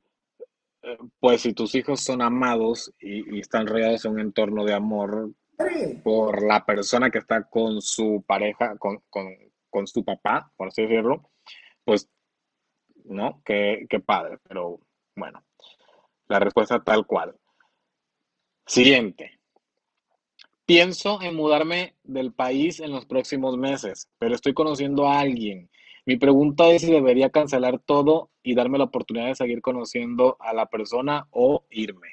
eh, 0.82 0.98
pues 1.18 1.42
si 1.42 1.54
tus 1.54 1.76
hijos 1.76 2.02
son 2.02 2.22
amados 2.22 2.94
y, 3.00 3.40
están 3.40 3.68
rodeados 3.68 4.04
en 4.04 4.12
un 4.12 4.20
entorno 4.20 4.66
de 4.66 4.74
amor 4.74 5.32
por 6.04 6.44
la 6.44 6.66
persona 6.66 7.10
que 7.10 7.18
está 7.18 7.44
con 7.44 7.82
su 7.82 8.24
pareja, 8.26 8.78
con, 8.78 9.02
con, 9.10 9.88
su 9.88 10.04
papá, 10.04 10.52
por 10.56 10.70
así 10.70 10.84
decirlo, 10.84 11.30
pues, 11.84 12.10
¿no? 13.06 13.42
Qué, 13.46 13.86
qué 13.90 14.00
padre, 14.00 14.40
pero 14.48 14.80
bueno. 15.16 15.44
La 16.28 16.40
respuesta 16.40 16.84
tal 16.84 17.06
cual. 17.06 17.36
Siguiente. 18.66 19.40
Pienso 20.66 21.22
en 21.22 21.36
mudarme 21.36 21.96
del 22.04 22.34
país 22.34 22.80
en 22.80 22.92
los 22.92 23.06
próximos 23.06 23.58
meses, 23.58 24.10
pero 24.18 24.36
estoy 24.36 24.54
conociendo 24.54 25.08
a 25.08 25.20
alguien. 25.20 25.70
Mi 26.06 26.18
pregunta 26.18 26.68
es 26.70 26.82
si 26.82 26.92
debería 26.92 27.30
cancelar 27.30 27.80
todo 27.80 28.32
y 28.42 28.56
darme 28.56 28.78
la 28.78 28.86
oportunidad 28.86 29.28
de 29.28 29.36
seguir 29.36 29.62
conociendo 29.62 30.38
a 30.40 30.54
la 30.54 30.66
persona 30.66 31.28
o 31.32 31.66
irme. 31.70 32.10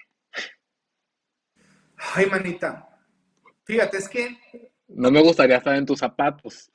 Ay, 2.15 2.27
manita. 2.27 2.94
Fíjate, 3.65 3.99
es 3.99 4.09
que... 4.09 4.73
No 4.89 5.11
me 5.11 5.23
gustaría 5.23 5.57
estar 5.57 5.75
en 5.75 5.87
tus 5.87 5.99
zapatos. 5.99 6.71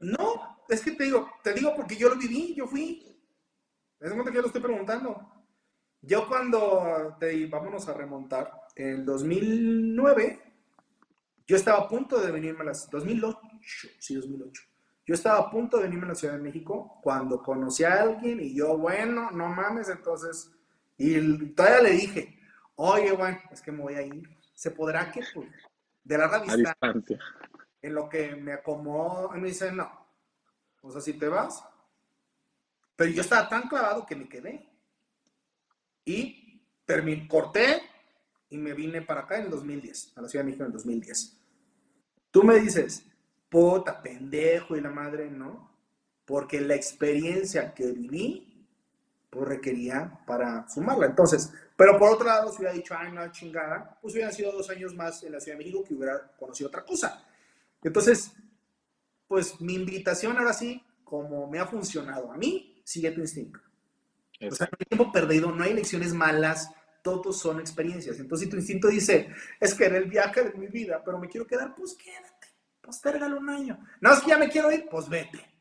No, 0.00 0.58
es 0.68 0.82
que 0.82 0.92
te 0.92 1.04
digo, 1.04 1.30
te 1.42 1.54
digo 1.54 1.74
porque 1.74 1.96
yo 1.96 2.08
lo 2.08 2.16
viví, 2.16 2.54
yo 2.54 2.66
fui. 2.66 3.02
Es 4.00 4.10
momento 4.10 4.30
que 4.30 4.36
yo 4.36 4.42
lo 4.42 4.48
estoy 4.48 4.62
preguntando. 4.62 5.44
Yo 6.02 6.28
cuando, 6.28 7.16
te, 7.18 7.46
vámonos 7.46 7.88
a 7.88 7.94
remontar, 7.94 8.52
en 8.76 9.04
2009, 9.04 10.40
yo 11.46 11.56
estaba 11.56 11.78
a 11.78 11.88
punto 11.88 12.20
de 12.20 12.30
venirme 12.30 12.60
a 12.60 12.66
las, 12.66 12.90
2008, 12.90 13.38
sí, 13.98 14.14
2008. 14.14 14.62
Yo 15.06 15.14
estaba 15.14 15.38
a 15.38 15.50
punto 15.50 15.76
de 15.76 15.84
venirme 15.84 16.06
a 16.06 16.08
la 16.10 16.14
Ciudad 16.14 16.34
de 16.34 16.42
México 16.42 17.00
cuando 17.02 17.42
conocí 17.42 17.84
a 17.84 18.02
alguien 18.02 18.40
y 18.40 18.54
yo, 18.54 18.76
bueno, 18.76 19.30
no 19.30 19.48
mames, 19.48 19.88
entonces, 19.88 20.50
y 20.98 21.46
todavía 21.54 21.82
le 21.82 21.90
dije, 21.92 22.40
oye, 22.74 23.12
bueno, 23.12 23.38
es 23.50 23.60
que 23.62 23.72
me 23.72 23.82
voy 23.82 23.94
a 23.94 24.02
ir. 24.02 24.28
¿Se 24.54 24.70
podrá 24.70 25.10
que, 25.12 25.22
pues, 25.34 25.48
de 26.06 26.18
larga 26.18 26.38
distancia, 26.40 27.18
en 27.82 27.94
lo 27.94 28.08
que 28.08 28.36
me 28.36 28.52
acomodo, 28.52 29.36
y 29.36 29.40
me 29.40 29.48
dice, 29.48 29.72
no, 29.72 29.90
o 30.82 30.90
sea, 30.92 31.00
si 31.00 31.14
te 31.14 31.28
vas, 31.28 31.64
pero 32.94 33.10
yo 33.10 33.22
estaba 33.22 33.48
tan 33.48 33.68
clavado 33.68 34.06
que 34.06 34.14
me 34.16 34.28
quedé. 34.28 34.68
Y 36.04 36.62
terminé, 36.84 37.26
corté 37.26 37.82
y 38.48 38.56
me 38.56 38.72
vine 38.72 39.02
para 39.02 39.22
acá 39.22 39.38
en 39.38 39.46
el 39.46 39.50
2010, 39.50 40.16
a 40.16 40.22
la 40.22 40.28
Ciudad 40.28 40.44
de 40.44 40.46
México 40.46 40.62
en 40.62 40.68
el 40.68 40.72
2010. 40.74 41.42
Tú 42.30 42.44
me 42.44 42.60
dices, 42.60 43.04
puta, 43.48 44.00
pendejo 44.00 44.76
y 44.76 44.80
la 44.80 44.90
madre, 44.90 45.28
¿no? 45.28 45.76
Porque 46.24 46.60
la 46.60 46.76
experiencia 46.76 47.74
que 47.74 47.90
viví, 47.90 48.55
pues 49.36 49.48
requería 49.48 50.18
para 50.26 50.66
sumarla. 50.68 51.06
Entonces, 51.06 51.52
pero 51.76 51.98
por 51.98 52.12
otro 52.12 52.26
lado, 52.26 52.50
si 52.50 52.58
hubiera 52.58 52.72
dicho, 52.72 52.94
ay, 52.96 53.12
no, 53.12 53.30
chingada, 53.30 53.98
pues 54.00 54.14
hubieran 54.14 54.32
sido 54.32 54.50
dos 54.50 54.70
años 54.70 54.94
más 54.94 55.22
en 55.22 55.32
la 55.32 55.40
Ciudad 55.40 55.58
de 55.58 55.64
México 55.64 55.84
que 55.84 55.94
hubiera 55.94 56.32
conocido 56.38 56.68
otra 56.68 56.84
cosa. 56.84 57.22
Entonces, 57.82 58.32
pues 59.28 59.60
mi 59.60 59.74
invitación 59.74 60.38
ahora 60.38 60.54
sí, 60.54 60.82
como 61.04 61.46
me 61.48 61.58
ha 61.58 61.66
funcionado 61.66 62.32
a 62.32 62.36
mí, 62.36 62.80
sigue 62.84 63.10
tu 63.10 63.20
instinto. 63.20 63.60
O 64.40 64.54
sea, 64.54 64.68
no 64.70 64.78
hay 64.78 64.86
tiempo 64.86 65.12
perdido, 65.12 65.50
no 65.50 65.64
hay 65.64 65.74
lecciones 65.74 66.14
malas, 66.14 66.70
todos 67.02 67.38
son 67.38 67.60
experiencias. 67.60 68.18
Entonces, 68.18 68.46
si 68.46 68.50
tu 68.50 68.56
instinto 68.56 68.88
dice, 68.88 69.28
es 69.60 69.74
que 69.74 69.84
era 69.84 69.98
el 69.98 70.06
viaje 70.06 70.44
de 70.44 70.52
mi 70.54 70.68
vida, 70.68 71.02
pero 71.04 71.18
me 71.18 71.28
quiero 71.28 71.46
quedar, 71.46 71.74
pues 71.74 71.94
quédate, 71.94 72.48
postérgalo 72.80 73.38
un 73.38 73.50
año. 73.50 73.78
No, 74.00 74.14
es 74.14 74.20
que 74.20 74.30
ya 74.30 74.38
me 74.38 74.48
quiero 74.48 74.72
ir, 74.72 74.88
pues 74.90 75.08
vete. 75.08 75.55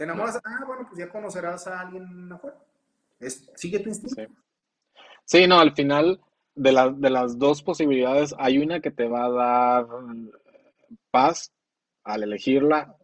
¿Te 0.00 0.04
enamoras? 0.04 0.40
Ah, 0.42 0.64
bueno, 0.66 0.86
pues 0.88 0.98
ya 0.98 1.10
conocerás 1.10 1.66
a 1.66 1.80
alguien 1.80 2.32
afuera. 2.32 2.56
Es, 3.18 3.52
sigue 3.54 3.80
tu 3.80 3.90
instinto. 3.90 4.32
Sí. 5.26 5.46
no, 5.46 5.60
al 5.60 5.74
final 5.74 6.18
de, 6.54 6.94
de 6.96 7.10
las 7.10 7.38
dos 7.38 7.62
posibilidades, 7.62 8.34
hay 8.38 8.56
una 8.56 8.80
que 8.80 8.90
te 8.90 9.06
va 9.06 9.26
a 9.26 9.30
dar 9.30 9.86
paz 11.10 11.52
al 12.02 12.22
elegirla 12.22 12.96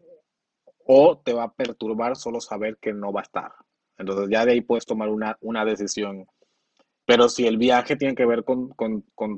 o 0.86 1.18
te 1.18 1.35
va 1.35 1.43
a 1.43 1.52
perturbar 1.52 2.16
solo 2.16 2.40
saber 2.40 2.78
que 2.78 2.94
no 2.94 3.12
va 3.12 3.20
a 3.20 3.24
estar. 3.24 3.52
Entonces 3.98 4.31
ya 4.31 4.47
de 4.47 4.52
ahí 4.52 4.62
puedes 4.62 4.86
tomar 4.86 5.10
una, 5.10 5.36
una 5.43 5.66
decisión. 5.66 6.27
Pero 7.05 7.28
si 7.28 7.47
el 7.47 7.59
viaje 7.59 7.97
tiene 7.97 8.14
que 8.14 8.24
ver 8.24 8.43
con, 8.43 8.74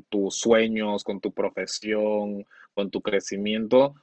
tus 0.07 0.37
sueños, 0.37 1.03
con 1.03 1.19
tu 1.19 1.33
profesión, 1.33 2.45
con 2.73 2.89
tu 2.89 3.01
crecimiento, 3.01 3.95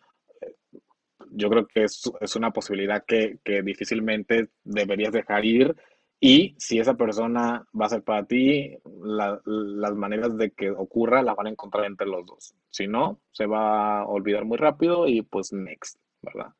yo 1.30 1.48
creo 1.50 1.66
que 1.66 1.84
es, 1.84 2.36
una 2.36 2.52
posibilidad 2.52 3.04
que, 3.04 3.38
difícilmente 3.62 4.50
deberías 4.64 5.12
dejar 5.12 5.44
ir. 5.44 5.74
Y 6.18 6.54
si 6.58 6.78
esa 6.78 6.94
persona 6.94 7.66
va 7.78 7.86
a 7.86 7.90
ser 7.90 8.02
para 8.02 8.26
ti, 8.26 8.74
las 9.04 9.94
maneras 9.94 10.36
de 10.36 10.50
que 10.50 10.70
ocurra 10.70 11.22
las 11.22 11.36
van 11.36 11.48
a 11.48 11.50
encontrar 11.50 11.84
entre 11.84 12.06
los 12.06 12.24
dos. 12.24 12.54
Si 12.70 12.86
no, 12.86 13.20
se 13.32 13.46
va 13.46 14.00
a 14.00 14.06
olvidar 14.06 14.44
muy 14.44 14.56
rápido 14.56 15.06
y 15.06 15.22
pues 15.22 15.52
next, 15.52 15.98
¿verdad? 16.22 16.52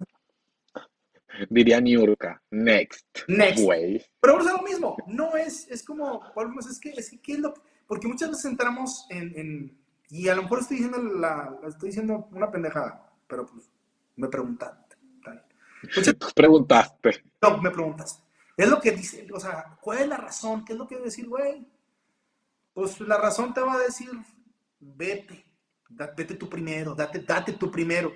Diría 1.51 1.81
Niurka, 1.81 2.43
next. 2.51 3.07
Next. 3.29 3.67
Pero 4.21 4.39
es 4.39 4.45
lo 4.45 4.63
mismo, 4.63 4.97
no 5.07 5.37
es, 5.37 5.69
es 5.71 5.83
como, 5.83 6.23
es 6.69 6.79
que, 6.79 6.91
es 6.91 7.11
que, 7.11 7.21
¿qué 7.21 7.33
es 7.33 7.39
lo 7.39 7.55
Porque 7.87 8.09
muchas 8.09 8.29
veces 8.29 8.45
entramos 8.45 9.07
en, 9.09 9.75
y 10.11 10.29
a 10.29 10.35
lo 10.35 10.43
mejor 10.43 10.61
estoy 10.61 10.77
diciendo, 10.79 11.03
la, 11.03 11.59
estoy 11.67 11.89
diciendo 11.89 12.29
una 12.33 12.51
pendejada, 12.51 13.11
pero 13.27 13.47
pues 13.47 13.71
me 14.17 14.29
preguntaste. 14.29 14.97
preguntaste. 16.35 17.25
No, 17.43 17.59
me 17.59 17.71
preguntaste. 17.71 18.23
Es 18.57 18.69
lo 18.69 18.81
que 18.81 18.93
dice, 18.93 19.27
o 19.33 19.39
sea, 19.39 19.77
¿cuál 19.81 19.99
es 19.99 20.09
la 20.09 20.17
razón? 20.17 20.65
¿Qué 20.65 20.73
es 20.73 20.79
lo 20.79 20.87
que 20.87 20.95
debe 20.95 21.07
decir, 21.07 21.29
güey? 21.29 21.67
Pues 22.73 23.01
la 23.01 23.19
razón 23.19 23.53
te 23.53 23.61
va 23.61 23.75
a 23.75 23.79
decir, 23.79 24.11
vete, 24.81 25.45
vete 25.89 26.35
tú 26.35 26.49
primero, 26.49 26.95
date, 26.95 27.21
date 27.21 27.53
tú 27.53 27.71
primero. 27.71 28.13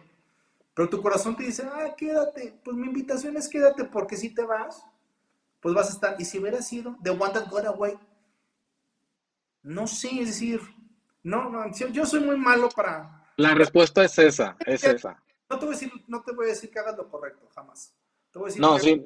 Pero 0.74 0.88
tu 0.88 1.02
corazón 1.02 1.36
te 1.36 1.44
dice, 1.44 1.64
ah, 1.64 1.94
quédate. 1.96 2.58
Pues 2.64 2.76
mi 2.76 2.86
invitación 2.86 3.36
es 3.36 3.48
quédate 3.48 3.84
porque 3.84 4.16
si 4.16 4.30
te 4.30 4.44
vas, 4.44 4.82
pues 5.60 5.74
vas 5.74 5.90
a 5.90 5.92
estar. 5.92 6.16
Y 6.18 6.24
si 6.24 6.38
hubiera 6.38 6.62
sido 6.62 6.96
The 7.02 7.10
One 7.10 7.32
That 7.32 7.50
Got 7.50 7.66
Away, 7.66 7.98
no 9.62 9.86
sé, 9.86 10.20
es 10.20 10.28
decir, 10.28 10.60
no, 11.22 11.50
no, 11.50 11.70
yo 11.70 12.06
soy 12.06 12.20
muy 12.20 12.38
malo 12.38 12.70
para... 12.70 13.26
La 13.36 13.54
respuesta 13.54 14.04
es 14.04 14.18
esa, 14.18 14.56
es 14.64 14.84
esa. 14.84 15.22
No 15.50 15.58
te 15.58 15.66
voy 15.66 15.74
a 15.74 15.78
decir, 15.78 15.92
no 16.06 16.22
te 16.22 16.32
voy 16.32 16.46
a 16.46 16.48
decir 16.50 16.70
que 16.70 16.78
hagas 16.78 16.96
lo 16.96 17.08
correcto, 17.08 17.48
jamás. 17.54 17.94
no, 18.58 18.78
sí, 18.78 19.04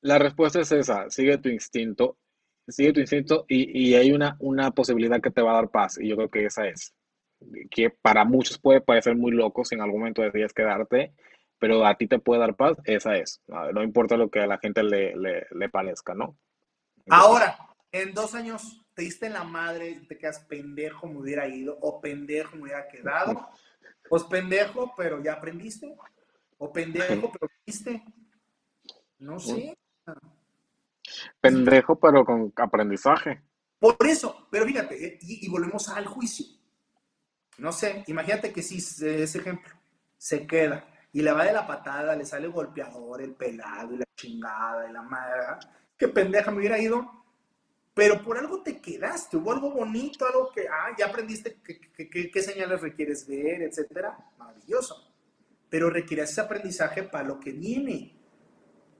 la 0.00 0.18
respuesta 0.18 0.60
es 0.60 0.72
esa, 0.72 1.08
sigue 1.08 1.38
tu 1.38 1.48
instinto, 1.48 2.18
sigue 2.66 2.92
tu 2.92 3.00
instinto 3.00 3.44
y, 3.48 3.88
y 3.88 3.94
hay 3.94 4.12
una, 4.12 4.36
una 4.40 4.72
posibilidad 4.72 5.20
que 5.20 5.30
te 5.30 5.40
va 5.40 5.52
a 5.52 5.56
dar 5.62 5.70
paz 5.70 5.98
y 5.98 6.08
yo 6.08 6.16
creo 6.16 6.30
que 6.30 6.44
esa 6.46 6.66
es 6.66 6.94
que 7.70 7.90
para 7.90 8.24
muchos 8.24 8.58
puede 8.58 8.80
parecer 8.80 9.16
muy 9.16 9.32
loco 9.32 9.64
si 9.64 9.74
en 9.74 9.82
algún 9.82 10.00
momento 10.00 10.22
decides 10.22 10.52
quedarte, 10.52 11.14
pero 11.58 11.86
a 11.86 11.96
ti 11.96 12.06
te 12.06 12.18
puede 12.18 12.40
dar 12.40 12.56
paz, 12.56 12.76
esa 12.84 13.16
es. 13.16 13.40
No 13.46 13.82
importa 13.82 14.16
lo 14.16 14.30
que 14.30 14.40
a 14.40 14.46
la 14.46 14.58
gente 14.58 14.82
le, 14.82 15.14
le, 15.16 15.68
parezca, 15.68 16.14
¿no? 16.14 16.36
Ahora, 17.10 17.56
en 17.92 18.12
dos 18.14 18.34
años 18.34 18.84
te 18.94 19.02
diste 19.02 19.26
en 19.26 19.34
la 19.34 19.44
madre 19.44 19.90
y 19.90 20.06
te 20.06 20.18
quedas 20.18 20.40
pendejo, 20.40 21.06
me 21.06 21.18
hubiera 21.18 21.48
ido, 21.48 21.78
o 21.80 22.00
pendejo, 22.00 22.56
me 22.56 22.62
hubiera 22.62 22.88
quedado. 22.88 23.48
Pues 24.08 24.24
pendejo, 24.24 24.92
pero 24.96 25.22
ya 25.22 25.34
aprendiste. 25.34 25.96
O 26.58 26.72
pendejo, 26.72 27.32
pero 27.32 27.50
viste. 27.66 28.04
No 29.18 29.38
sé. 29.38 29.76
Pendejo, 31.40 31.98
pero 31.98 32.24
con 32.24 32.52
aprendizaje. 32.56 33.42
Por 33.78 33.96
eso, 34.06 34.48
pero 34.50 34.64
fíjate, 34.64 35.06
eh, 35.06 35.18
y 35.20 35.48
volvemos 35.48 35.88
al 35.88 36.06
juicio 36.06 36.46
no 37.58 37.72
sé, 37.72 38.04
imagínate 38.08 38.52
que 38.52 38.62
si 38.62 38.78
ese 38.78 39.38
ejemplo 39.38 39.72
se 40.16 40.46
queda 40.46 40.84
y 41.12 41.22
le 41.22 41.32
va 41.32 41.44
de 41.44 41.52
la 41.52 41.66
patada, 41.66 42.16
le 42.16 42.24
sale 42.24 42.48
golpeador, 42.48 43.22
el 43.22 43.34
pelado 43.34 43.94
y 43.94 43.98
la 43.98 44.04
chingada 44.16 44.88
y 44.88 44.92
la 44.92 45.02
madre, 45.02 45.66
qué 45.96 46.08
pendeja 46.08 46.50
me 46.50 46.58
hubiera 46.58 46.78
ido. 46.78 47.23
Pero 47.94 48.22
por 48.22 48.36
algo 48.36 48.62
te 48.62 48.80
quedaste, 48.80 49.36
hubo 49.36 49.52
algo 49.52 49.70
bonito, 49.70 50.26
algo 50.26 50.50
que, 50.50 50.66
ah, 50.68 50.94
ya 50.98 51.06
aprendiste 51.06 51.58
qué 51.62 52.42
señales 52.42 52.80
requieres 52.80 53.26
ver, 53.26 53.62
etcétera, 53.62 54.18
maravilloso. 54.36 55.12
Pero 55.70 55.90
requieres 55.90 56.30
ese 56.30 56.40
aprendizaje 56.40 57.04
para 57.04 57.28
lo 57.28 57.38
que 57.38 57.52
viene. 57.52 58.14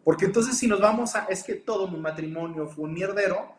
Porque 0.04 0.26
entonces 0.26 0.56
si 0.56 0.68
nos 0.68 0.80
vamos 0.80 1.16
a, 1.16 1.24
es 1.24 1.42
que 1.42 1.54
todo 1.54 1.88
mi 1.88 1.98
matrimonio 1.98 2.68
fue 2.68 2.84
un 2.84 2.92
mierdero, 2.92 3.56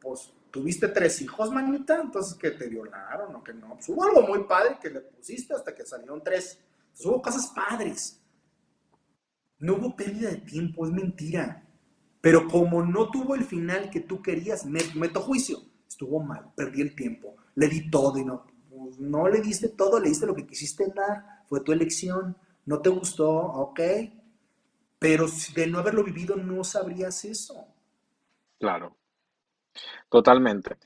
pues 0.00 0.32
tuviste 0.50 0.88
tres 0.88 1.20
hijos, 1.22 1.50
manita, 1.50 2.00
entonces 2.00 2.34
que 2.34 2.50
te 2.50 2.68
violaron 2.68 3.34
o 3.34 3.42
que 3.42 3.54
no. 3.54 3.74
Pues 3.74 3.88
hubo 3.88 4.04
algo 4.04 4.22
muy 4.22 4.44
padre 4.44 4.78
que 4.80 4.90
le 4.90 5.00
pusiste 5.00 5.54
hasta 5.54 5.74
que 5.74 5.84
salieron 5.84 6.22
tres. 6.22 6.60
Entonces 6.78 7.06
hubo 7.06 7.22
cosas 7.22 7.46
padres. 7.48 8.22
No 9.58 9.74
hubo 9.76 9.96
pérdida 9.96 10.30
de 10.30 10.36
tiempo, 10.36 10.86
es 10.86 10.92
mentira. 10.92 11.65
Pero 12.26 12.48
como 12.48 12.82
no 12.82 13.08
tuvo 13.08 13.36
el 13.36 13.44
final 13.44 13.88
que 13.88 14.00
tú 14.00 14.20
querías, 14.20 14.66
me 14.66 14.80
meto 14.96 15.20
juicio. 15.20 15.60
Estuvo 15.86 16.18
mal, 16.18 16.52
perdí 16.56 16.82
el 16.82 16.96
tiempo, 16.96 17.36
le 17.54 17.68
di 17.68 17.88
todo 17.88 18.18
y 18.18 18.24
no, 18.24 18.44
pues, 18.68 18.98
no 18.98 19.28
le 19.28 19.40
diste 19.40 19.68
todo, 19.68 20.00
le 20.00 20.08
diste 20.08 20.26
lo 20.26 20.34
que 20.34 20.44
quisiste 20.44 20.92
dar, 20.92 21.44
fue 21.48 21.60
tu 21.60 21.70
elección, 21.70 22.36
no 22.64 22.80
te 22.80 22.88
gustó, 22.88 23.30
ok. 23.30 23.80
Pero 24.98 25.26
de 25.54 25.68
no 25.68 25.78
haberlo 25.78 26.02
vivido 26.02 26.34
no 26.34 26.64
sabrías 26.64 27.24
eso. 27.24 27.64
Claro, 28.58 28.96
totalmente. 30.08 30.78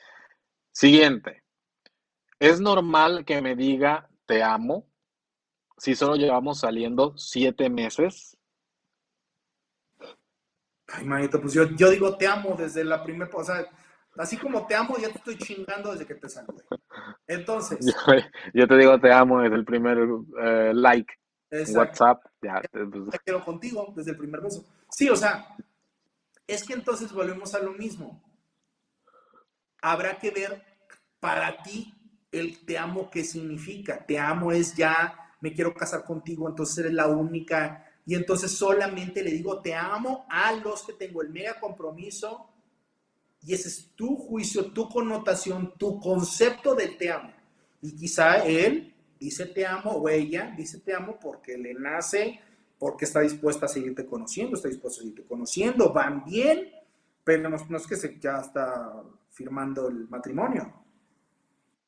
Siguiente. 0.72 1.42
¿Es 2.38 2.60
normal 2.60 3.24
que 3.24 3.40
me 3.40 3.56
diga 3.56 4.10
te 4.26 4.42
amo 4.42 4.86
si 5.78 5.96
solo 5.96 6.16
llevamos 6.16 6.58
saliendo 6.58 7.16
siete 7.16 7.70
meses? 7.70 8.36
Ay, 10.92 11.04
manito, 11.04 11.40
pues 11.40 11.52
yo, 11.52 11.64
yo 11.76 11.90
digo 11.90 12.16
te 12.16 12.26
amo 12.26 12.56
desde 12.58 12.84
la 12.84 13.02
primera, 13.02 13.30
o 13.32 13.44
sea, 13.44 13.64
así 14.16 14.36
como 14.36 14.66
te 14.66 14.74
amo, 14.74 14.96
ya 14.98 15.08
te 15.08 15.18
estoy 15.18 15.38
chingando 15.38 15.92
desde 15.92 16.06
que 16.06 16.14
te 16.14 16.28
saludé. 16.28 16.64
Entonces. 17.26 17.78
Yo, 18.54 18.66
te 18.66 18.76
digo 18.76 18.98
te 19.00 19.12
amo 19.12 19.40
desde 19.40 19.56
el 19.56 19.64
primer 19.64 19.98
eh, 20.42 20.72
like. 20.74 21.14
WhatsApp, 21.74 22.24
ya. 22.42 22.60
Pues. 22.70 23.10
Te 23.10 23.18
quiero 23.20 23.44
contigo 23.44 23.92
desde 23.96 24.12
el 24.12 24.16
primer 24.16 24.40
beso. 24.40 24.64
Sí, 24.88 25.08
o 25.08 25.16
sea, 25.16 25.56
es 26.46 26.64
que 26.64 26.74
entonces 26.74 27.12
volvemos 27.12 27.54
a 27.54 27.60
lo 27.60 27.72
mismo. 27.72 28.22
Habrá 29.82 30.18
que 30.18 30.30
ver 30.30 30.62
para 31.18 31.62
ti 31.62 31.94
el 32.30 32.64
te 32.64 32.78
amo 32.78 33.10
qué 33.10 33.24
significa. 33.24 34.04
Te 34.04 34.18
amo 34.18 34.52
es 34.52 34.74
ya, 34.74 35.34
me 35.40 35.52
quiero 35.52 35.74
casar 35.74 36.04
contigo, 36.04 36.48
entonces 36.48 36.78
eres 36.78 36.92
la 36.92 37.08
única 37.08 37.89
y 38.06 38.14
entonces 38.14 38.52
solamente 38.52 39.22
le 39.22 39.30
digo 39.30 39.60
te 39.60 39.74
amo 39.74 40.26
a 40.28 40.52
los 40.52 40.82
que 40.82 40.92
tengo 40.94 41.22
el 41.22 41.30
mega 41.30 41.60
compromiso 41.60 42.50
y 43.42 43.54
ese 43.54 43.68
es 43.68 43.90
tu 43.94 44.16
juicio, 44.16 44.72
tu 44.72 44.88
connotación, 44.88 45.74
tu 45.78 45.98
concepto 45.98 46.74
del 46.74 46.96
te 46.98 47.10
amo. 47.10 47.32
Y 47.80 47.96
quizá 47.96 48.44
él 48.44 48.94
dice 49.18 49.46
te 49.46 49.66
amo 49.66 49.92
o 49.92 50.08
ella 50.08 50.54
dice 50.56 50.78
te 50.78 50.94
amo 50.94 51.18
porque 51.20 51.56
le 51.56 51.74
nace, 51.74 52.40
porque 52.78 53.04
está 53.04 53.20
dispuesta 53.20 53.66
a 53.66 53.68
seguirte 53.68 54.06
conociendo, 54.06 54.56
está 54.56 54.68
dispuesta 54.68 54.98
a 54.98 55.02
seguirte 55.02 55.24
conociendo, 55.26 55.92
van 55.92 56.24
bien, 56.24 56.70
pero 57.24 57.48
no, 57.48 57.76
es 57.76 57.86
que 57.86 57.96
se, 57.96 58.18
ya 58.18 58.38
está 58.38 59.02
firmando 59.30 59.88
el 59.88 60.08
matrimonio. 60.08 60.72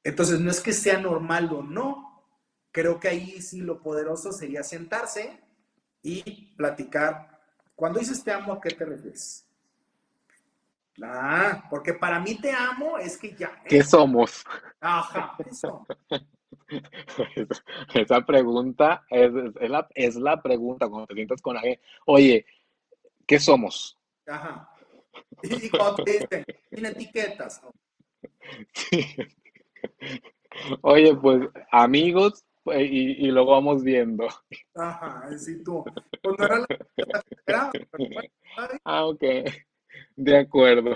Entonces 0.05 0.41
no 0.41 0.51
es 0.51 0.61
que 0.61 0.73
sea 0.73 0.99
normal 0.99 1.53
o 1.53 1.63
no, 1.63 2.25
creo 2.71 2.99
que 2.99 3.09
ahí 3.09 3.43
sí 3.43 3.61
lo 3.61 3.83
poderoso 3.83 4.33
sería 4.33 4.63
sentarse 4.63 5.39
y 6.03 6.55
platicar. 6.57 7.41
Cuando 7.75 7.99
dices 7.99 8.23
te 8.23 8.33
amo, 8.33 8.53
¿a 8.53 8.61
qué 8.61 8.71
te 8.71 8.85
refieres? 8.85 9.47
Ah, 11.03 11.65
porque 11.71 11.95
para 11.95 12.21
mí 12.21 12.35
te 12.37 12.53
amo 12.53 12.99
es 12.99 13.17
que 13.17 13.35
ya. 13.35 13.49
¿eh? 13.65 13.69
¿Qué 13.69 13.83
somos? 13.83 14.45
Ajá, 14.81 15.37
eso. 15.47 15.87
Esa 17.95 18.25
pregunta 18.25 19.05
es, 19.09 19.33
la, 19.61 19.89
es 19.95 20.17
la 20.17 20.41
pregunta 20.41 20.89
cuando 20.89 21.07
te 21.07 21.15
sientas 21.15 21.41
con 21.41 21.57
alguien. 21.57 21.81
Oye, 22.07 22.47
¿qué 23.27 23.39
somos? 23.39 23.99
Ajá. 24.27 24.69
Y 25.43 25.69
cuando 25.71 26.05
te 26.05 26.13
dicen, 26.13 26.45
sin 26.71 26.87
etiquetas. 26.87 27.61
Oye, 30.83 31.15
pues 31.17 31.49
amigos, 31.71 32.45
y, 32.81 33.27
y, 33.27 33.31
lo 33.31 33.45
vamos 33.47 33.83
viendo. 33.83 34.29
Ajá, 34.75 35.29
sí, 35.39 35.63
tú. 35.63 35.85
Pues 36.23 36.39
no 36.39 36.45
era 36.45 36.67
la... 37.47 37.71
ah, 38.85 39.07
ok. 39.07 39.23
De 40.17 40.39
acuerdo. 40.39 40.95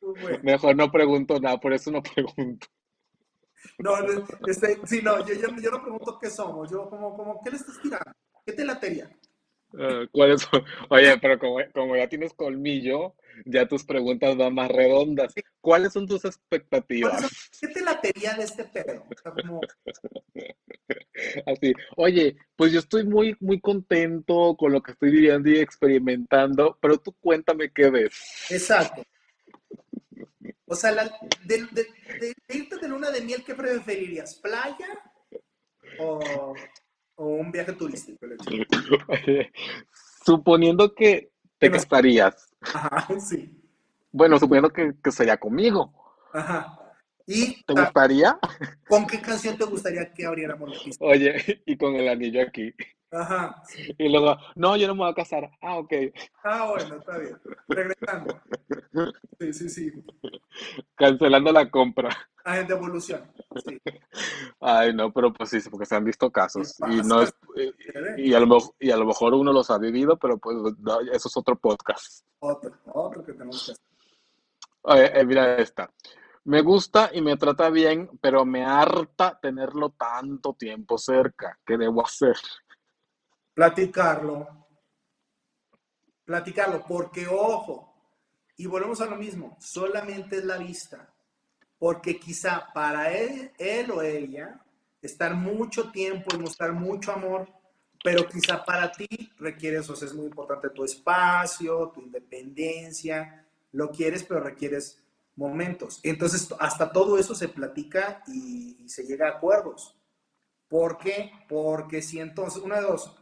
Pues 0.00 0.42
Mejor 0.42 0.76
no 0.76 0.90
pregunto 0.90 1.40
nada, 1.40 1.58
por 1.58 1.72
eso 1.72 1.90
no 1.90 2.02
pregunto. 2.02 2.66
No, 3.78 3.94
este, 4.46 4.78
sí, 4.84 5.00
no, 5.02 5.26
yo, 5.26 5.34
yo, 5.34 5.48
yo, 5.60 5.70
no 5.70 5.82
pregunto 5.82 6.18
qué 6.20 6.30
somos, 6.30 6.70
yo 6.70 6.88
como, 6.88 7.16
como, 7.16 7.40
¿qué 7.42 7.50
le 7.50 7.56
estás 7.56 7.80
tirando? 7.82 8.12
¿Qué 8.44 8.52
te 8.52 8.64
latería? 8.64 9.10
Uh, 9.72 10.06
¿Cuáles 10.12 10.46
Oye, 10.88 11.18
pero 11.18 11.38
como, 11.38 11.58
como, 11.74 11.96
ya 11.96 12.08
tienes 12.08 12.32
colmillo, 12.32 13.14
ya 13.44 13.66
tus 13.66 13.84
preguntas 13.84 14.36
van 14.36 14.54
más 14.54 14.70
redondas. 14.70 15.34
¿Cuáles 15.60 15.92
son 15.92 16.06
tus 16.06 16.24
expectativas? 16.24 17.50
¿Qué 17.60 17.68
te 17.68 17.82
latería 17.82 18.34
de 18.34 18.44
este 18.44 18.64
pedo? 18.64 19.04
como... 19.42 19.60
Así, 21.46 21.72
oye, 21.96 22.36
pues 22.56 22.72
yo 22.72 22.78
estoy 22.78 23.04
muy, 23.04 23.36
muy 23.40 23.60
contento 23.60 24.54
con 24.56 24.72
lo 24.72 24.82
que 24.82 24.92
estoy 24.92 25.10
viviendo 25.10 25.48
y 25.48 25.58
experimentando, 25.58 26.78
pero 26.80 26.98
tú 26.98 27.12
cuéntame 27.20 27.70
qué 27.72 27.90
ves. 27.90 28.46
Exacto. 28.50 29.02
O 30.66 30.74
sea, 30.74 30.92
de, 31.44 31.66
de, 31.72 32.34
irte 32.48 32.76
de 32.76 32.88
luna 32.88 33.10
de 33.10 33.20
miel, 33.20 33.44
¿qué 33.44 33.54
preferirías? 33.54 34.34
¿Playa 34.36 34.88
o, 35.98 36.54
un 37.16 37.52
viaje 37.52 37.72
turístico? 37.72 38.26
suponiendo 40.26 40.92
que 40.92 41.30
te 41.58 41.68
gastarías. 41.68 42.50
Ajá, 42.60 43.08
sí. 43.20 43.62
Bueno, 44.12 44.38
suponiendo 44.38 44.70
que, 44.70 44.94
que 45.02 45.12
sería 45.12 45.36
conmigo. 45.36 45.92
Ajá. 46.32 46.78
¿Y, 47.26 47.62
¿Te 47.64 47.72
gustaría? 47.72 48.38
¿Con 48.88 49.06
qué 49.06 49.20
canción 49.20 49.58
te 49.58 49.64
gustaría 49.64 50.12
que 50.12 50.24
abriéramos 50.24 50.70
la 50.70 50.84
pista? 50.84 51.04
Oye, 51.04 51.62
y 51.66 51.76
con 51.76 51.96
el 51.96 52.08
anillo 52.08 52.42
aquí. 52.42 52.72
Ajá. 53.10 53.62
Y 53.98 54.08
luego, 54.08 54.36
no, 54.54 54.76
yo 54.76 54.86
no 54.86 54.94
me 54.94 55.00
voy 55.00 55.10
a 55.10 55.14
casar. 55.14 55.50
Ah, 55.60 55.78
ok. 55.78 55.92
Ah, 56.44 56.70
bueno, 56.70 56.96
está 56.96 57.18
bien. 57.18 57.38
Regresando. 57.68 58.40
Sí, 59.38 59.52
sí, 59.52 59.68
sí. 59.68 59.92
Cancelando 60.94 61.52
la 61.52 61.70
compra. 61.70 62.10
Ah, 62.44 62.62
de 62.62 62.74
evolución. 62.74 63.30
Sí. 63.64 63.80
Ay, 64.60 64.94
no, 64.94 65.12
pero 65.12 65.32
pues 65.32 65.50
sí, 65.50 65.58
porque 65.70 65.86
se 65.86 65.96
han 65.96 66.04
visto 66.04 66.30
casos. 66.30 66.74
Y, 66.88 67.02
no 67.02 67.22
es, 67.22 67.34
y, 68.16 68.34
a 68.34 68.40
lo, 68.40 68.58
y 68.78 68.90
a 68.90 68.96
lo 68.96 69.06
mejor 69.06 69.34
uno 69.34 69.52
los 69.52 69.70
ha 69.70 69.78
vivido, 69.78 70.16
pero 70.16 70.38
pues 70.38 70.56
eso 71.12 71.28
es 71.28 71.36
otro 71.36 71.56
podcast. 71.56 72.24
Otro, 72.40 72.72
otro 72.86 73.24
que 73.24 73.32
tenemos 73.32 73.66
que 73.66 73.72
hacer. 73.72 73.84
Oye, 74.82 75.20
eh, 75.20 75.24
mira 75.24 75.56
esta. 75.56 75.90
Me 76.44 76.62
gusta 76.62 77.10
y 77.12 77.20
me 77.20 77.36
trata 77.36 77.70
bien, 77.70 78.08
pero 78.20 78.44
me 78.44 78.64
harta 78.64 79.36
tenerlo 79.40 79.90
tanto 79.90 80.54
tiempo 80.54 80.96
cerca. 80.96 81.58
¿Qué 81.66 81.76
debo 81.76 82.04
hacer? 82.04 82.36
Platicarlo. 83.56 84.66
Platicarlo, 86.26 86.84
porque 86.86 87.26
ojo, 87.26 88.20
y 88.54 88.66
volvemos 88.66 89.00
a 89.00 89.06
lo 89.06 89.16
mismo, 89.16 89.56
solamente 89.58 90.36
es 90.36 90.44
la 90.44 90.58
vista. 90.58 91.14
Porque 91.78 92.20
quizá 92.20 92.70
para 92.74 93.10
él, 93.10 93.52
él 93.56 93.90
o 93.92 94.02
ella, 94.02 94.62
estar 95.00 95.34
mucho 95.34 95.90
tiempo 95.90 96.36
y 96.36 96.38
mostrar 96.38 96.74
mucho 96.74 97.12
amor, 97.12 97.48
pero 98.04 98.28
quizá 98.28 98.62
para 98.62 98.92
ti 98.92 99.08
requieres, 99.38 99.88
o 99.88 99.96
sea, 99.96 100.06
es 100.06 100.14
muy 100.14 100.26
importante 100.26 100.68
tu 100.68 100.84
espacio, 100.84 101.92
tu 101.94 102.02
independencia, 102.02 103.48
lo 103.72 103.90
quieres, 103.90 104.22
pero 104.22 104.40
requieres 104.40 105.02
momentos. 105.34 106.00
Entonces, 106.02 106.46
hasta 106.60 106.92
todo 106.92 107.16
eso 107.16 107.34
se 107.34 107.48
platica 107.48 108.22
y, 108.26 108.86
se 108.86 109.04
llega 109.04 109.28
a 109.28 109.36
acuerdos. 109.38 109.96
¿Por 110.68 110.98
qué? 110.98 111.32
Porque 111.48 112.02
si 112.02 112.20
entonces, 112.20 112.62
una 112.62 112.76
de 112.76 112.82
dos, 112.82 113.16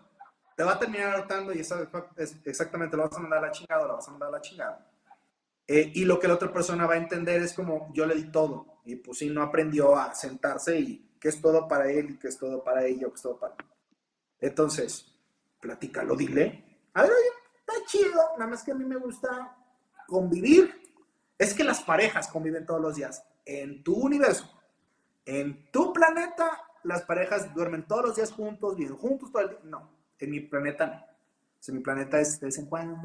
te 0.57 0.63
va 0.63 0.73
a 0.73 0.79
terminar 0.79 1.15
hartando 1.15 1.53
y 1.53 1.61
esa, 1.61 1.89
es, 2.17 2.37
exactamente 2.45 2.97
lo 2.97 3.05
vas 3.09 3.17
a 3.17 3.21
mandar 3.21 3.39
a 3.41 3.47
la 3.49 3.53
chingada 3.53 3.85
o 3.85 3.89
la 3.89 3.95
vas 3.95 4.09
a 4.09 4.11
mandar 4.11 4.29
a 4.29 4.33
la 4.33 4.41
chingada. 4.41 4.91
Eh, 5.67 5.93
y 5.95 6.05
lo 6.05 6.21
que 6.21 6.29
la 6.29 6.35
otra 6.35 6.53
persona 6.53 6.87
va 6.87 6.95
a 6.95 6.99
entender 6.99 7.43
es 7.43 7.55
como 7.55 7.91
yo 7.95 8.05
le 8.07 8.15
di 8.15 8.31
todo 8.31 8.81
y 8.85 8.97
pues 8.97 9.19
si 9.19 9.31
no 9.31 9.43
aprendió 9.43 9.97
a 9.97 10.15
sentarse 10.15 10.79
y 10.79 11.17
que 11.19 11.29
es 11.29 11.41
todo 11.41 11.67
para 11.67 11.91
él 11.91 12.11
y 12.11 12.19
que 12.19 12.29
es 12.29 12.39
todo 12.39 12.63
para 12.63 12.85
ella 12.85 13.07
o 13.07 13.11
que 13.11 13.17
es 13.17 13.23
todo 13.23 13.39
para 13.39 13.57
Entonces, 14.41 15.07
platícalo, 15.59 16.15
dile. 16.15 16.81
A 16.93 17.03
ver, 17.03 17.13
oye, 17.13 17.29
está 17.61 17.73
chido, 17.87 18.21
nada 18.39 18.51
más 18.51 18.63
que 18.63 18.73
a 18.73 18.75
mí 18.75 18.85
me 18.85 18.97
gusta 18.97 19.57
convivir 20.07 20.85
es 21.39 21.55
que 21.55 21.65
las 21.65 21.83
parejas 21.83 22.29
conviven 22.29 22.67
todos 22.67 22.81
los 22.81 22.97
días. 22.97 23.25
En 23.45 23.83
tu 23.83 23.95
universo, 23.95 24.51
en 25.25 25.71
tu 25.71 25.93
planeta, 25.93 26.51
las 26.85 27.03
parejas 27.03 27.53
duermen 27.55 27.87
todos 27.87 28.05
los 28.05 28.17
días 28.17 28.33
juntos, 28.33 28.77
viven 28.77 28.97
juntos 28.97 29.33
todo 29.33 29.43
el 29.43 29.49
día. 29.51 29.59
No, 29.65 29.91
en 30.19 30.31
mi 30.31 30.41
planeta 30.41 30.87
no. 30.87 31.69
en 31.69 31.75
mi 31.75 31.83
planeta 31.83 32.21
es 32.21 32.41
de 32.41 32.47
vez 32.47 32.59
en 32.59 32.67
cuando, 32.67 32.97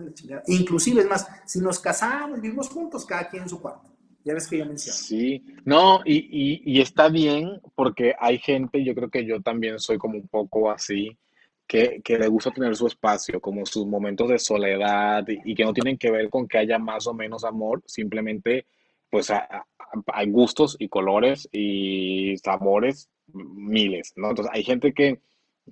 Inclusive, 0.48 1.02
es 1.02 1.08
más, 1.08 1.28
si 1.46 1.60
nos 1.60 1.80
casamos, 1.80 2.42
vivimos 2.42 2.70
juntos, 2.70 3.06
cada 3.06 3.30
quien 3.30 3.44
en 3.44 3.50
su 3.50 3.62
cuarto. 3.62 3.88
Ya 4.24 4.34
ves 4.34 4.48
que 4.48 4.58
yo 4.58 4.66
menciono. 4.66 4.98
Sí, 4.98 5.46
no, 5.64 6.02
y, 6.06 6.18
y, 6.18 6.62
y 6.66 6.82
está 6.82 7.08
bien 7.08 7.62
porque 7.74 8.14
hay 8.20 8.38
gente, 8.38 8.84
yo 8.84 8.94
creo 8.94 9.10
que 9.10 9.26
yo 9.26 9.42
también 9.42 9.80
soy 9.80 9.98
como 9.98 10.18
un 10.18 10.28
poco 10.28 10.70
así, 10.70 11.18
que, 11.66 12.02
que 12.04 12.18
le 12.18 12.28
gusta 12.28 12.52
tener 12.52 12.76
su 12.76 12.88
espacio, 12.88 13.40
como 13.40 13.66
sus 13.66 13.86
momentos 13.86 14.28
de 14.28 14.40
soledad 14.40 15.24
y, 15.28 15.52
y 15.52 15.56
que 15.56 15.64
no 15.64 15.72
tienen 15.72 15.98
que 15.98 16.10
ver 16.12 16.30
con 16.30 16.48
que 16.48 16.58
haya 16.58 16.80
más 16.80 17.06
o 17.08 17.14
menos 17.14 17.46
amor, 17.46 17.84
simplemente 17.86 18.66
pues 19.10 19.32
hay 19.32 20.30
gustos 20.32 20.76
y 20.80 20.88
colores 20.90 21.48
y 21.52 22.36
sabores 22.38 23.10
miles, 23.34 24.14
¿no? 24.16 24.30
Entonces 24.30 24.52
hay 24.54 24.64
gente 24.64 24.94
que, 24.94 25.20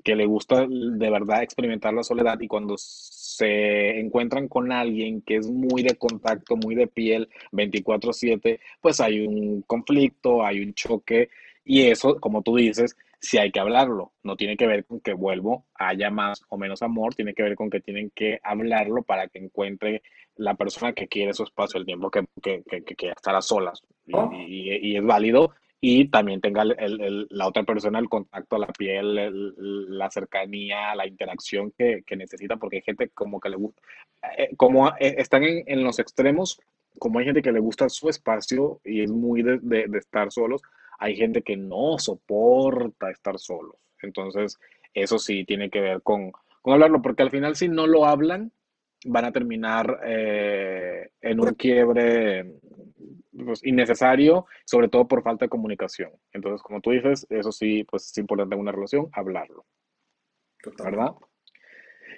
que 0.03 0.15
le 0.15 0.25
gusta 0.25 0.65
de 0.67 1.09
verdad 1.09 1.43
experimentar 1.43 1.93
la 1.93 2.03
soledad 2.03 2.39
y 2.39 2.47
cuando 2.47 2.75
se 2.77 3.99
encuentran 3.99 4.47
con 4.47 4.71
alguien 4.71 5.21
que 5.21 5.37
es 5.37 5.49
muy 5.49 5.83
de 5.83 5.95
contacto, 5.95 6.55
muy 6.55 6.75
de 6.75 6.87
piel, 6.87 7.29
veinticuatro 7.51 8.13
siete 8.13 8.59
pues 8.81 8.99
hay 8.99 9.19
un 9.25 9.61
conflicto, 9.63 10.45
hay 10.45 10.61
un 10.61 10.73
choque 10.73 11.29
y 11.63 11.83
eso, 11.83 12.19
como 12.19 12.41
tú 12.43 12.55
dices, 12.55 12.95
sí 13.19 13.37
hay 13.37 13.51
que 13.51 13.59
hablarlo. 13.59 14.13
No 14.23 14.37
tiene 14.37 14.55
que 14.55 14.67
ver 14.67 14.85
con 14.85 15.01
que 15.01 15.13
vuelvo, 15.13 15.65
haya 15.75 16.09
más 16.09 16.41
o 16.49 16.57
menos 16.57 16.81
amor, 16.81 17.13
tiene 17.13 17.33
que 17.33 17.43
ver 17.43 17.55
con 17.55 17.69
que 17.69 17.81
tienen 17.81 18.09
que 18.15 18.39
hablarlo 18.41 19.03
para 19.03 19.27
que 19.27 19.39
encuentre 19.39 20.01
la 20.37 20.53
persona 20.55 20.93
que 20.93 21.07
quiere 21.09 21.33
su 21.33 21.43
espacio, 21.43 21.77
el 21.79 21.85
tiempo 21.85 22.09
que, 22.09 22.23
que, 22.41 22.63
que, 22.69 22.83
que 22.83 22.95
quiera 22.95 23.15
estar 23.15 23.35
a 23.35 23.41
solas. 23.41 23.81
Y, 24.05 24.11
¿no? 24.13 24.31
y- 24.33 24.91
y 24.93 24.95
es 24.95 25.03
válido. 25.03 25.51
Y 25.79 26.07
también 26.09 26.41
tenga 26.41 26.63
el- 26.63 26.75
el- 27.01 27.27
la 27.29 27.47
otra 27.47 27.63
persona 27.63 27.99
el 27.99 28.09
contacto 28.09 28.55
a 28.55 28.59
la 28.59 28.67
piel, 28.67 29.17
el- 29.17 29.97
la 29.97 30.09
cercanía, 30.09 30.95
la 30.95 31.05
interacción 31.07 31.71
que, 31.77 32.03
que 32.05 32.15
necesita, 32.15 32.57
porque 32.57 32.77
hay 32.77 32.81
gente 32.81 33.09
como 33.09 33.39
que 33.39 33.49
le 33.49 33.57
gusta, 33.57 33.81
eh, 34.37 34.49
como 34.57 34.87
eh, 34.89 35.15
están 35.19 35.43
en, 35.43 35.63
en 35.67 35.83
los 35.83 35.99
extremos, 35.99 36.59
como 36.99 37.19
hay 37.19 37.25
gente 37.25 37.41
que 37.43 37.51
le 37.51 37.59
gusta 37.59 37.89
su 37.89 38.09
espacio 38.09 38.79
y 38.83 39.01
es 39.03 39.11
muy 39.11 39.43
de, 39.43 39.59
de- 39.61 39.87
de 39.87 39.97
estar 39.99 40.31
solos, 40.31 40.61
hay 40.99 41.15
gente 41.15 41.43
que 41.43 41.55
no 41.57 41.99
soporta 41.99 43.11
estar 43.11 43.37
solos. 43.37 43.75
Entonces, 44.01 44.57
eso 44.93 45.19
sí 45.19 45.45
tiene 45.45 45.69
que 45.69 45.79
ver 45.81 46.01
con, 46.01 46.31
con 46.61 46.73
hablarlo, 46.73 47.01
porque 47.03 47.21
al 47.23 47.29
final 47.31 47.55
si 47.55 47.67
no 47.69 47.85
lo 47.85 48.05
hablan, 48.05 48.51
van 49.05 49.25
a 49.25 49.31
terminar 49.31 49.99
eh, 50.05 51.09
en 51.21 51.39
un 51.39 51.53
quiebre 51.53 52.45
pues, 53.45 53.65
innecesario, 53.65 54.45
sobre 54.65 54.89
todo 54.89 55.07
por 55.07 55.23
falta 55.23 55.45
de 55.45 55.49
comunicación. 55.49 56.11
Entonces, 56.31 56.61
como 56.61 56.81
tú 56.81 56.91
dices, 56.91 57.25
eso 57.29 57.51
sí, 57.51 57.83
pues 57.83 58.05
es 58.05 58.17
importante 58.17 58.55
en 58.55 58.61
una 58.61 58.71
relación, 58.71 59.09
hablarlo, 59.13 59.65
Totalmente. 60.61 60.97
¿verdad? 60.97 61.15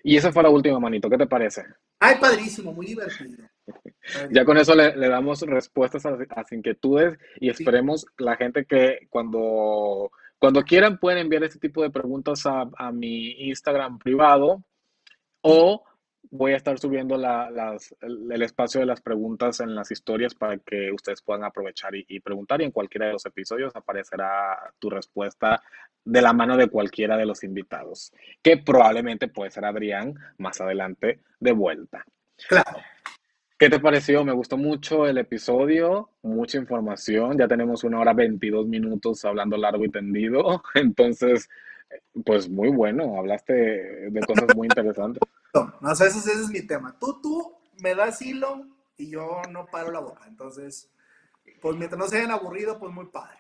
Y 0.03 0.17
esa 0.17 0.31
fue 0.31 0.43
la 0.43 0.49
última, 0.49 0.79
manito, 0.79 1.09
¿qué 1.09 1.17
te 1.17 1.27
parece? 1.27 1.63
Ay, 1.99 2.15
padrísimo, 2.19 2.73
muy 2.73 2.87
divertido. 2.87 3.43
Ya 4.31 4.43
con 4.43 4.57
eso 4.57 4.73
le, 4.73 4.95
le 4.95 5.07
damos 5.07 5.41
respuestas 5.41 6.03
a, 6.07 6.11
las 6.11 6.51
inquietudes 6.51 7.19
y 7.35 7.41
Sí, 7.41 7.49
esperemos 7.51 8.07
la 8.17 8.35
gente 8.37 8.65
que 8.65 9.07
cuando, 9.09 10.09
cuando 10.39 10.63
quieran 10.63 10.97
pueden 10.97 11.19
enviar 11.19 11.43
este 11.43 11.59
tipo 11.59 11.83
de 11.83 11.91
preguntas 11.91 12.43
a, 12.47 12.67
a 12.75 12.91
mi 12.91 13.33
Instagram 13.49 13.99
privado 13.99 14.57
sí, 14.57 14.63
o 15.41 15.83
voy 16.31 16.53
a 16.53 16.57
estar 16.57 16.77
subiendo 16.79 17.17
la- 17.17 17.49
las, 17.49 17.95
el, 18.01 18.31
el 18.31 18.41
espacio 18.43 18.79
de 18.79 18.85
las 18.85 19.01
preguntas 19.01 19.59
en 19.61 19.73
las 19.75 19.91
historias 19.91 20.35
para 20.35 20.57
que 20.57 20.91
ustedes 20.91 21.21
puedan 21.21 21.43
aprovechar 21.43 21.95
y, 21.95 22.05
y 22.07 22.19
preguntar 22.19 22.61
y 22.61 22.65
en 22.65 22.71
cualquiera 22.71 23.07
de 23.07 23.13
los 23.13 23.25
episodios 23.25 23.75
aparecerá 23.75 24.73
tu 24.79 24.89
respuesta 24.89 25.61
de 26.05 26.21
la 26.21 26.33
mano 26.33 26.55
de 26.57 26.67
cualquiera 26.69 27.17
de 27.17 27.25
los 27.25 27.43
invitados, 27.43 28.11
que 28.41 28.57
probablemente 28.57 29.27
puede 29.27 29.51
ser 29.51 29.65
Adrián 29.65 30.15
más 30.37 30.61
adelante 30.61 31.19
de 31.39 31.51
vuelta. 31.51 32.03
claro. 32.47 32.79
¿Qué 33.57 33.69
te 33.69 33.79
pareció? 33.79 34.23
Me 34.23 34.31
gustó 34.31 34.55
mucho 34.55 35.05
el 35.05 35.17
episodio, 35.17 36.11
mucha 36.21 36.57
información. 36.57 37.37
Ya 37.37 37.45
tenemos 37.47 37.83
una 37.83 37.99
hora 37.99 38.13
22 38.13 38.67
minutos 38.67 39.25
hablando 39.25 39.57
largo 39.57 39.83
y 39.83 39.89
tendido. 39.89 40.63
Entonces, 40.75 41.49
pues 42.25 42.49
muy 42.49 42.69
bueno, 42.69 43.17
hablaste 43.17 43.53
de 43.53 44.21
cosas 44.21 44.55
muy 44.55 44.67
interesantes. 44.67 45.21
No, 45.51 45.73
o 45.81 45.95
sea, 45.95 46.05
ese, 46.05 46.19
ese 46.19 46.33
es 46.33 46.49
mi 46.49 46.61
tema. 46.61 46.95
Tú, 46.99 47.19
tú 47.23 47.57
me 47.81 47.95
das 47.95 48.21
hilo 48.21 48.67
y 48.97 49.09
yo 49.09 49.41
no 49.49 49.65
paro 49.65 49.91
la 49.91 49.99
boca. 49.99 50.25
Entonces, 50.27 50.91
pues 51.59 51.75
mientras 51.75 51.97
no 51.97 52.07
se 52.07 52.17
hayan 52.17 52.29
aburrido, 52.29 52.77
pues 52.77 52.93
muy 52.93 53.07
padre. 53.07 53.39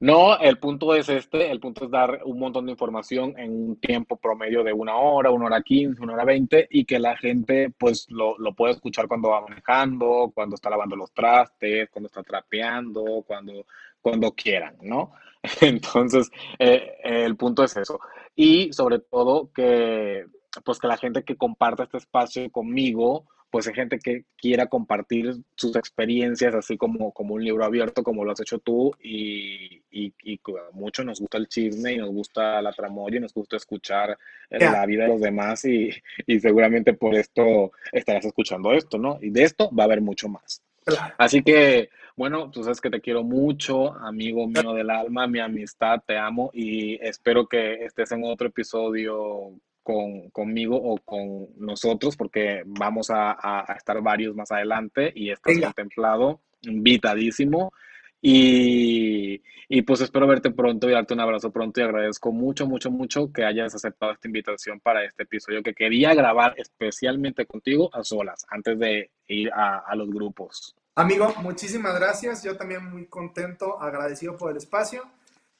No, 0.00 0.38
el 0.38 0.58
punto 0.58 0.94
es 0.94 1.08
este, 1.08 1.50
el 1.50 1.60
punto 1.60 1.84
es 1.84 1.90
dar 1.90 2.20
un 2.24 2.38
montón 2.38 2.66
de 2.66 2.72
información 2.72 3.32
en 3.38 3.52
un 3.52 3.76
tiempo 3.76 4.16
promedio 4.16 4.64
de 4.64 4.72
una 4.72 4.96
hora, 4.96 5.30
una 5.30 5.46
hora 5.46 5.62
quince, 5.62 6.02
una 6.02 6.14
hora 6.14 6.24
veinte 6.24 6.66
y 6.68 6.84
que 6.84 6.98
la 6.98 7.16
gente 7.16 7.72
pues 7.78 8.06
lo, 8.10 8.36
lo 8.38 8.52
pueda 8.54 8.72
escuchar 8.72 9.06
cuando 9.06 9.30
va 9.30 9.40
manejando, 9.42 10.32
cuando 10.34 10.56
está 10.56 10.68
lavando 10.68 10.96
los 10.96 11.12
trastes, 11.12 11.88
cuando 11.90 12.08
está 12.08 12.22
trapeando, 12.22 13.24
cuando, 13.26 13.64
cuando 14.04 14.32
quieran, 14.32 14.76
¿no? 14.82 15.12
Entonces, 15.62 16.30
eh, 16.58 16.96
el 17.02 17.36
punto 17.36 17.64
es 17.64 17.74
eso. 17.76 17.98
Y 18.36 18.70
sobre 18.72 18.98
todo 18.98 19.50
que 19.52 20.26
pues 20.64 20.78
que 20.78 20.86
la 20.86 20.98
gente 20.98 21.24
que 21.24 21.36
comparta 21.36 21.82
este 21.84 21.96
espacio 21.96 22.48
conmigo 22.52 23.26
pues 23.54 23.68
hay 23.68 23.74
gente 23.74 24.00
que 24.00 24.24
quiera 24.36 24.66
compartir 24.66 25.32
sus 25.54 25.76
experiencias, 25.76 26.56
así 26.56 26.76
como, 26.76 27.12
como 27.12 27.34
un 27.34 27.44
libro 27.44 27.64
abierto, 27.64 28.02
como 28.02 28.24
lo 28.24 28.32
has 28.32 28.40
hecho 28.40 28.58
tú, 28.58 28.90
y, 29.00 29.80
y, 29.92 30.12
y 30.24 30.40
mucho 30.72 31.04
nos 31.04 31.20
gusta 31.20 31.38
el 31.38 31.46
chisme 31.46 31.92
y 31.92 31.98
nos 31.98 32.10
gusta 32.10 32.60
la 32.60 32.72
tramoya 32.72 33.18
y 33.18 33.20
nos 33.20 33.32
gusta 33.32 33.56
escuchar 33.56 34.18
Ya, 34.50 34.72
la 34.72 34.84
vida 34.86 35.04
de 35.04 35.10
los 35.10 35.20
demás 35.20 35.64
y, 35.66 35.88
y 36.26 36.40
seguramente 36.40 36.94
por 36.94 37.14
esto 37.14 37.70
estarás 37.92 38.24
escuchando 38.24 38.72
esto, 38.72 38.98
¿no? 38.98 39.20
Y 39.22 39.30
de 39.30 39.44
esto 39.44 39.70
va 39.72 39.84
a 39.84 39.86
haber 39.86 40.00
mucho 40.00 40.28
más. 40.28 40.60
Claro. 40.84 41.14
Así 41.18 41.42
que, 41.42 41.90
bueno, 42.16 42.50
tú 42.50 42.62
sabes 42.62 42.80
que 42.80 42.90
te 42.90 43.00
quiero 43.00 43.22
mucho, 43.24 43.92
amigo 43.94 44.46
mío 44.46 44.72
del 44.72 44.90
alma, 44.90 45.26
mi 45.26 45.40
amistad, 45.40 46.00
te 46.06 46.16
amo 46.16 46.50
y 46.52 46.94
espero 47.04 47.46
que 47.46 47.84
estés 47.84 48.12
en 48.12 48.22
otro 48.24 48.48
episodio 48.48 49.52
con, 49.82 50.30
conmigo 50.30 50.76
o 50.76 50.96
con 50.98 51.48
nosotros, 51.58 52.16
porque 52.16 52.62
vamos 52.66 53.10
a, 53.10 53.32
a- 53.32 53.64
a 53.70 53.74
estar 53.76 54.00
varios 54.02 54.34
más 54.34 54.50
adelante 54.52 55.12
y 55.14 55.30
estás 55.30 55.54
Venga. 55.54 55.66
contemplado, 55.68 56.40
invitadísimo. 56.62 57.72
Y, 58.26 59.42
y 59.68 59.82
pues 59.82 60.00
espero 60.00 60.26
verte 60.26 60.50
pronto 60.50 60.88
y 60.88 60.92
darte 60.92 61.12
un 61.12 61.20
abrazo 61.20 61.52
pronto 61.52 61.78
y 61.78 61.84
agradezco 61.84 62.32
mucho, 62.32 62.66
mucho, 62.66 62.90
mucho 62.90 63.30
que 63.30 63.44
hayas 63.44 63.74
aceptado 63.74 64.12
esta 64.12 64.28
invitación 64.28 64.80
para 64.80 65.04
este 65.04 65.24
episodio 65.24 65.62
que 65.62 65.74
quería 65.74 66.14
grabar 66.14 66.54
especialmente 66.56 67.44
contigo 67.44 67.94
a 67.94 68.02
solas, 68.02 68.46
antes 68.48 68.78
de 68.78 69.10
ir 69.28 69.52
a, 69.52 69.80
a 69.80 69.94
los 69.94 70.08
grupos. 70.10 70.74
Amigo, 70.94 71.34
muchísimas 71.42 72.00
gracias. 72.00 72.42
Yo 72.42 72.56
también 72.56 72.90
muy 72.90 73.04
contento, 73.08 73.78
agradecido 73.78 74.38
por 74.38 74.52
el 74.52 74.56
espacio. 74.56 75.02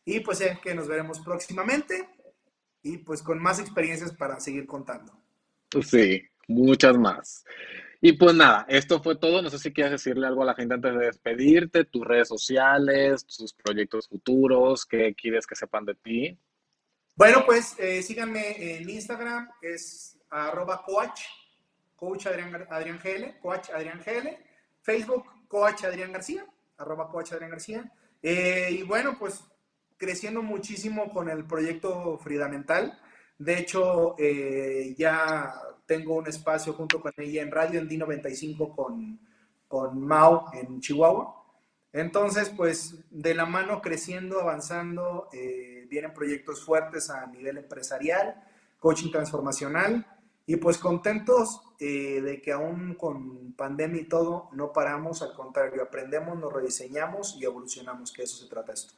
Y 0.06 0.20
pues 0.20 0.38
sé 0.38 0.58
que 0.62 0.74
nos 0.74 0.88
veremos 0.88 1.20
próximamente 1.20 2.08
y 2.82 2.96
pues 2.96 3.20
con 3.20 3.42
más 3.42 3.58
experiencias 3.60 4.14
para 4.14 4.40
seguir 4.40 4.66
contando. 4.66 5.12
Sí, 5.82 6.22
muchas 6.48 6.96
más. 6.96 7.44
Y 8.06 8.12
pues 8.12 8.34
nada, 8.34 8.66
esto 8.68 9.02
fue 9.02 9.16
todo. 9.16 9.40
No 9.40 9.48
sé 9.48 9.58
si 9.58 9.72
quieres 9.72 9.92
decirle 9.92 10.26
algo 10.26 10.42
a 10.42 10.44
la 10.44 10.54
gente 10.54 10.74
antes 10.74 10.92
de 10.92 11.06
despedirte, 11.06 11.86
tus 11.86 12.06
redes 12.06 12.28
sociales, 12.28 13.24
tus 13.24 13.54
proyectos 13.54 14.08
futuros, 14.08 14.84
qué 14.84 15.14
quieres 15.14 15.46
que 15.46 15.56
sepan 15.56 15.86
de 15.86 15.94
ti. 15.94 16.38
Bueno, 17.16 17.46
pues 17.46 17.74
eh, 17.78 18.02
síganme 18.02 18.76
en 18.76 18.90
Instagram, 18.90 19.48
es 19.62 20.18
arroba 20.28 20.82
coach, 20.84 21.22
coach 21.96 22.26
Adrián, 22.26 22.66
Adrián 22.68 23.00
GL, 23.02 23.40
coach 23.40 23.70
Adrián 23.70 24.02
GL, 24.04 24.36
Facebook, 24.82 25.24
coach 25.48 25.84
Adrián 25.84 26.12
García, 26.12 26.44
arroba 26.76 27.08
coach 27.08 27.32
Adrián 27.32 27.52
García. 27.52 27.90
Eh, 28.22 28.68
y 28.70 28.82
bueno, 28.82 29.16
pues 29.18 29.42
creciendo 29.96 30.42
muchísimo 30.42 31.10
con 31.10 31.30
el 31.30 31.46
proyecto 31.46 32.18
Fundamental. 32.18 33.00
De 33.38 33.60
hecho, 33.60 34.14
eh, 34.18 34.94
ya 34.98 35.54
tengo 35.86 36.14
un 36.14 36.26
espacio 36.26 36.72
junto 36.72 37.00
con 37.00 37.12
ella 37.18 37.42
en 37.42 37.50
radio 37.50 37.80
en 37.80 37.88
D95 37.88 38.74
con, 38.74 39.18
con 39.68 40.00
Mau 40.00 40.46
en 40.52 40.80
Chihuahua. 40.80 41.42
Entonces, 41.92 42.50
pues 42.50 43.04
de 43.10 43.34
la 43.34 43.46
mano 43.46 43.80
creciendo, 43.80 44.40
avanzando, 44.40 45.28
eh, 45.32 45.86
vienen 45.88 46.12
proyectos 46.12 46.64
fuertes 46.64 47.08
a 47.10 47.26
nivel 47.26 47.58
empresarial, 47.58 48.42
coaching 48.80 49.12
transformacional 49.12 50.06
y 50.46 50.56
pues 50.56 50.78
contentos 50.78 51.62
eh, 51.78 52.20
de 52.20 52.42
que 52.42 52.52
aún 52.52 52.94
con 52.94 53.52
pandemia 53.52 54.02
y 54.02 54.04
todo 54.04 54.48
no 54.52 54.72
paramos, 54.72 55.22
al 55.22 55.34
contrario, 55.34 55.82
aprendemos, 55.82 56.38
nos 56.38 56.52
rediseñamos 56.52 57.36
y 57.36 57.44
evolucionamos, 57.44 58.12
que 58.12 58.24
eso 58.24 58.42
se 58.42 58.50
trata 58.50 58.72
esto. 58.72 58.94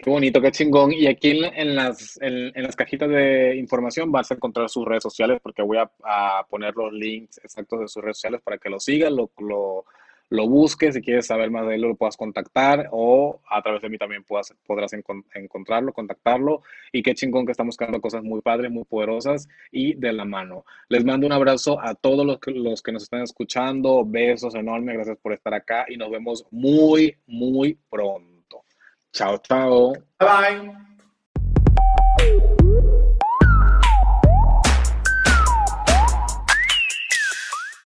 Qué 0.00 0.10
bonito, 0.10 0.40
qué 0.40 0.52
chingón. 0.52 0.92
Y 0.92 1.08
aquí 1.08 1.32
en, 1.32 1.74
las, 1.74 2.18
en, 2.22 2.52
en 2.56 2.62
las 2.62 2.76
cajitas 2.76 3.08
de 3.08 3.56
información 3.56 4.12
vas 4.12 4.30
a 4.30 4.34
encontrar 4.34 4.68
sus 4.68 4.84
redes 4.86 5.02
sociales 5.02 5.40
porque 5.42 5.60
voy 5.60 5.78
a, 5.78 5.90
a 6.04 6.46
poner 6.48 6.76
los 6.76 6.92
links 6.92 7.38
exactos 7.42 7.80
de 7.80 7.88
sus 7.88 8.02
redes 8.02 8.18
sociales 8.18 8.40
para 8.44 8.58
que 8.58 8.70
lo 8.70 8.78
sigan, 8.78 9.16
lo, 9.16 9.32
lo, 9.38 9.84
lo 10.30 10.48
busques, 10.48 10.94
si 10.94 11.00
quieres 11.00 11.26
saber 11.26 11.50
más 11.50 11.66
de 11.66 11.74
él, 11.74 11.80
lo 11.80 11.96
puedas 11.96 12.16
contactar 12.16 12.88
o 12.92 13.40
a 13.50 13.60
través 13.60 13.82
de 13.82 13.88
mí 13.88 13.98
también 13.98 14.22
puedas, 14.22 14.54
podrás 14.68 14.92
encontrarlo, 14.92 15.92
contactarlo. 15.92 16.62
Y 16.92 17.02
qué 17.02 17.16
chingón 17.16 17.44
que 17.44 17.50
estamos 17.50 17.76
creando 17.76 18.00
cosas 18.00 18.22
muy 18.22 18.40
padres, 18.40 18.70
muy 18.70 18.84
poderosas 18.84 19.48
y 19.72 19.94
de 19.94 20.12
la 20.12 20.24
mano. 20.24 20.64
Les 20.88 21.04
mando 21.04 21.26
un 21.26 21.32
abrazo 21.32 21.80
a 21.80 21.96
todos 21.96 22.24
los 22.24 22.38
los 22.46 22.82
que 22.82 22.92
nos 22.92 23.02
están 23.02 23.22
escuchando. 23.22 24.04
Besos 24.06 24.54
enormes, 24.54 24.94
gracias 24.94 25.18
por 25.18 25.32
estar 25.32 25.54
acá 25.54 25.86
y 25.88 25.96
nos 25.96 26.08
vemos 26.08 26.46
muy, 26.52 27.16
muy 27.26 27.76
pronto. 27.90 28.37
Chao, 29.12 29.36
chao. 29.38 29.94
Bye 30.18 30.26
bye. 30.26 30.76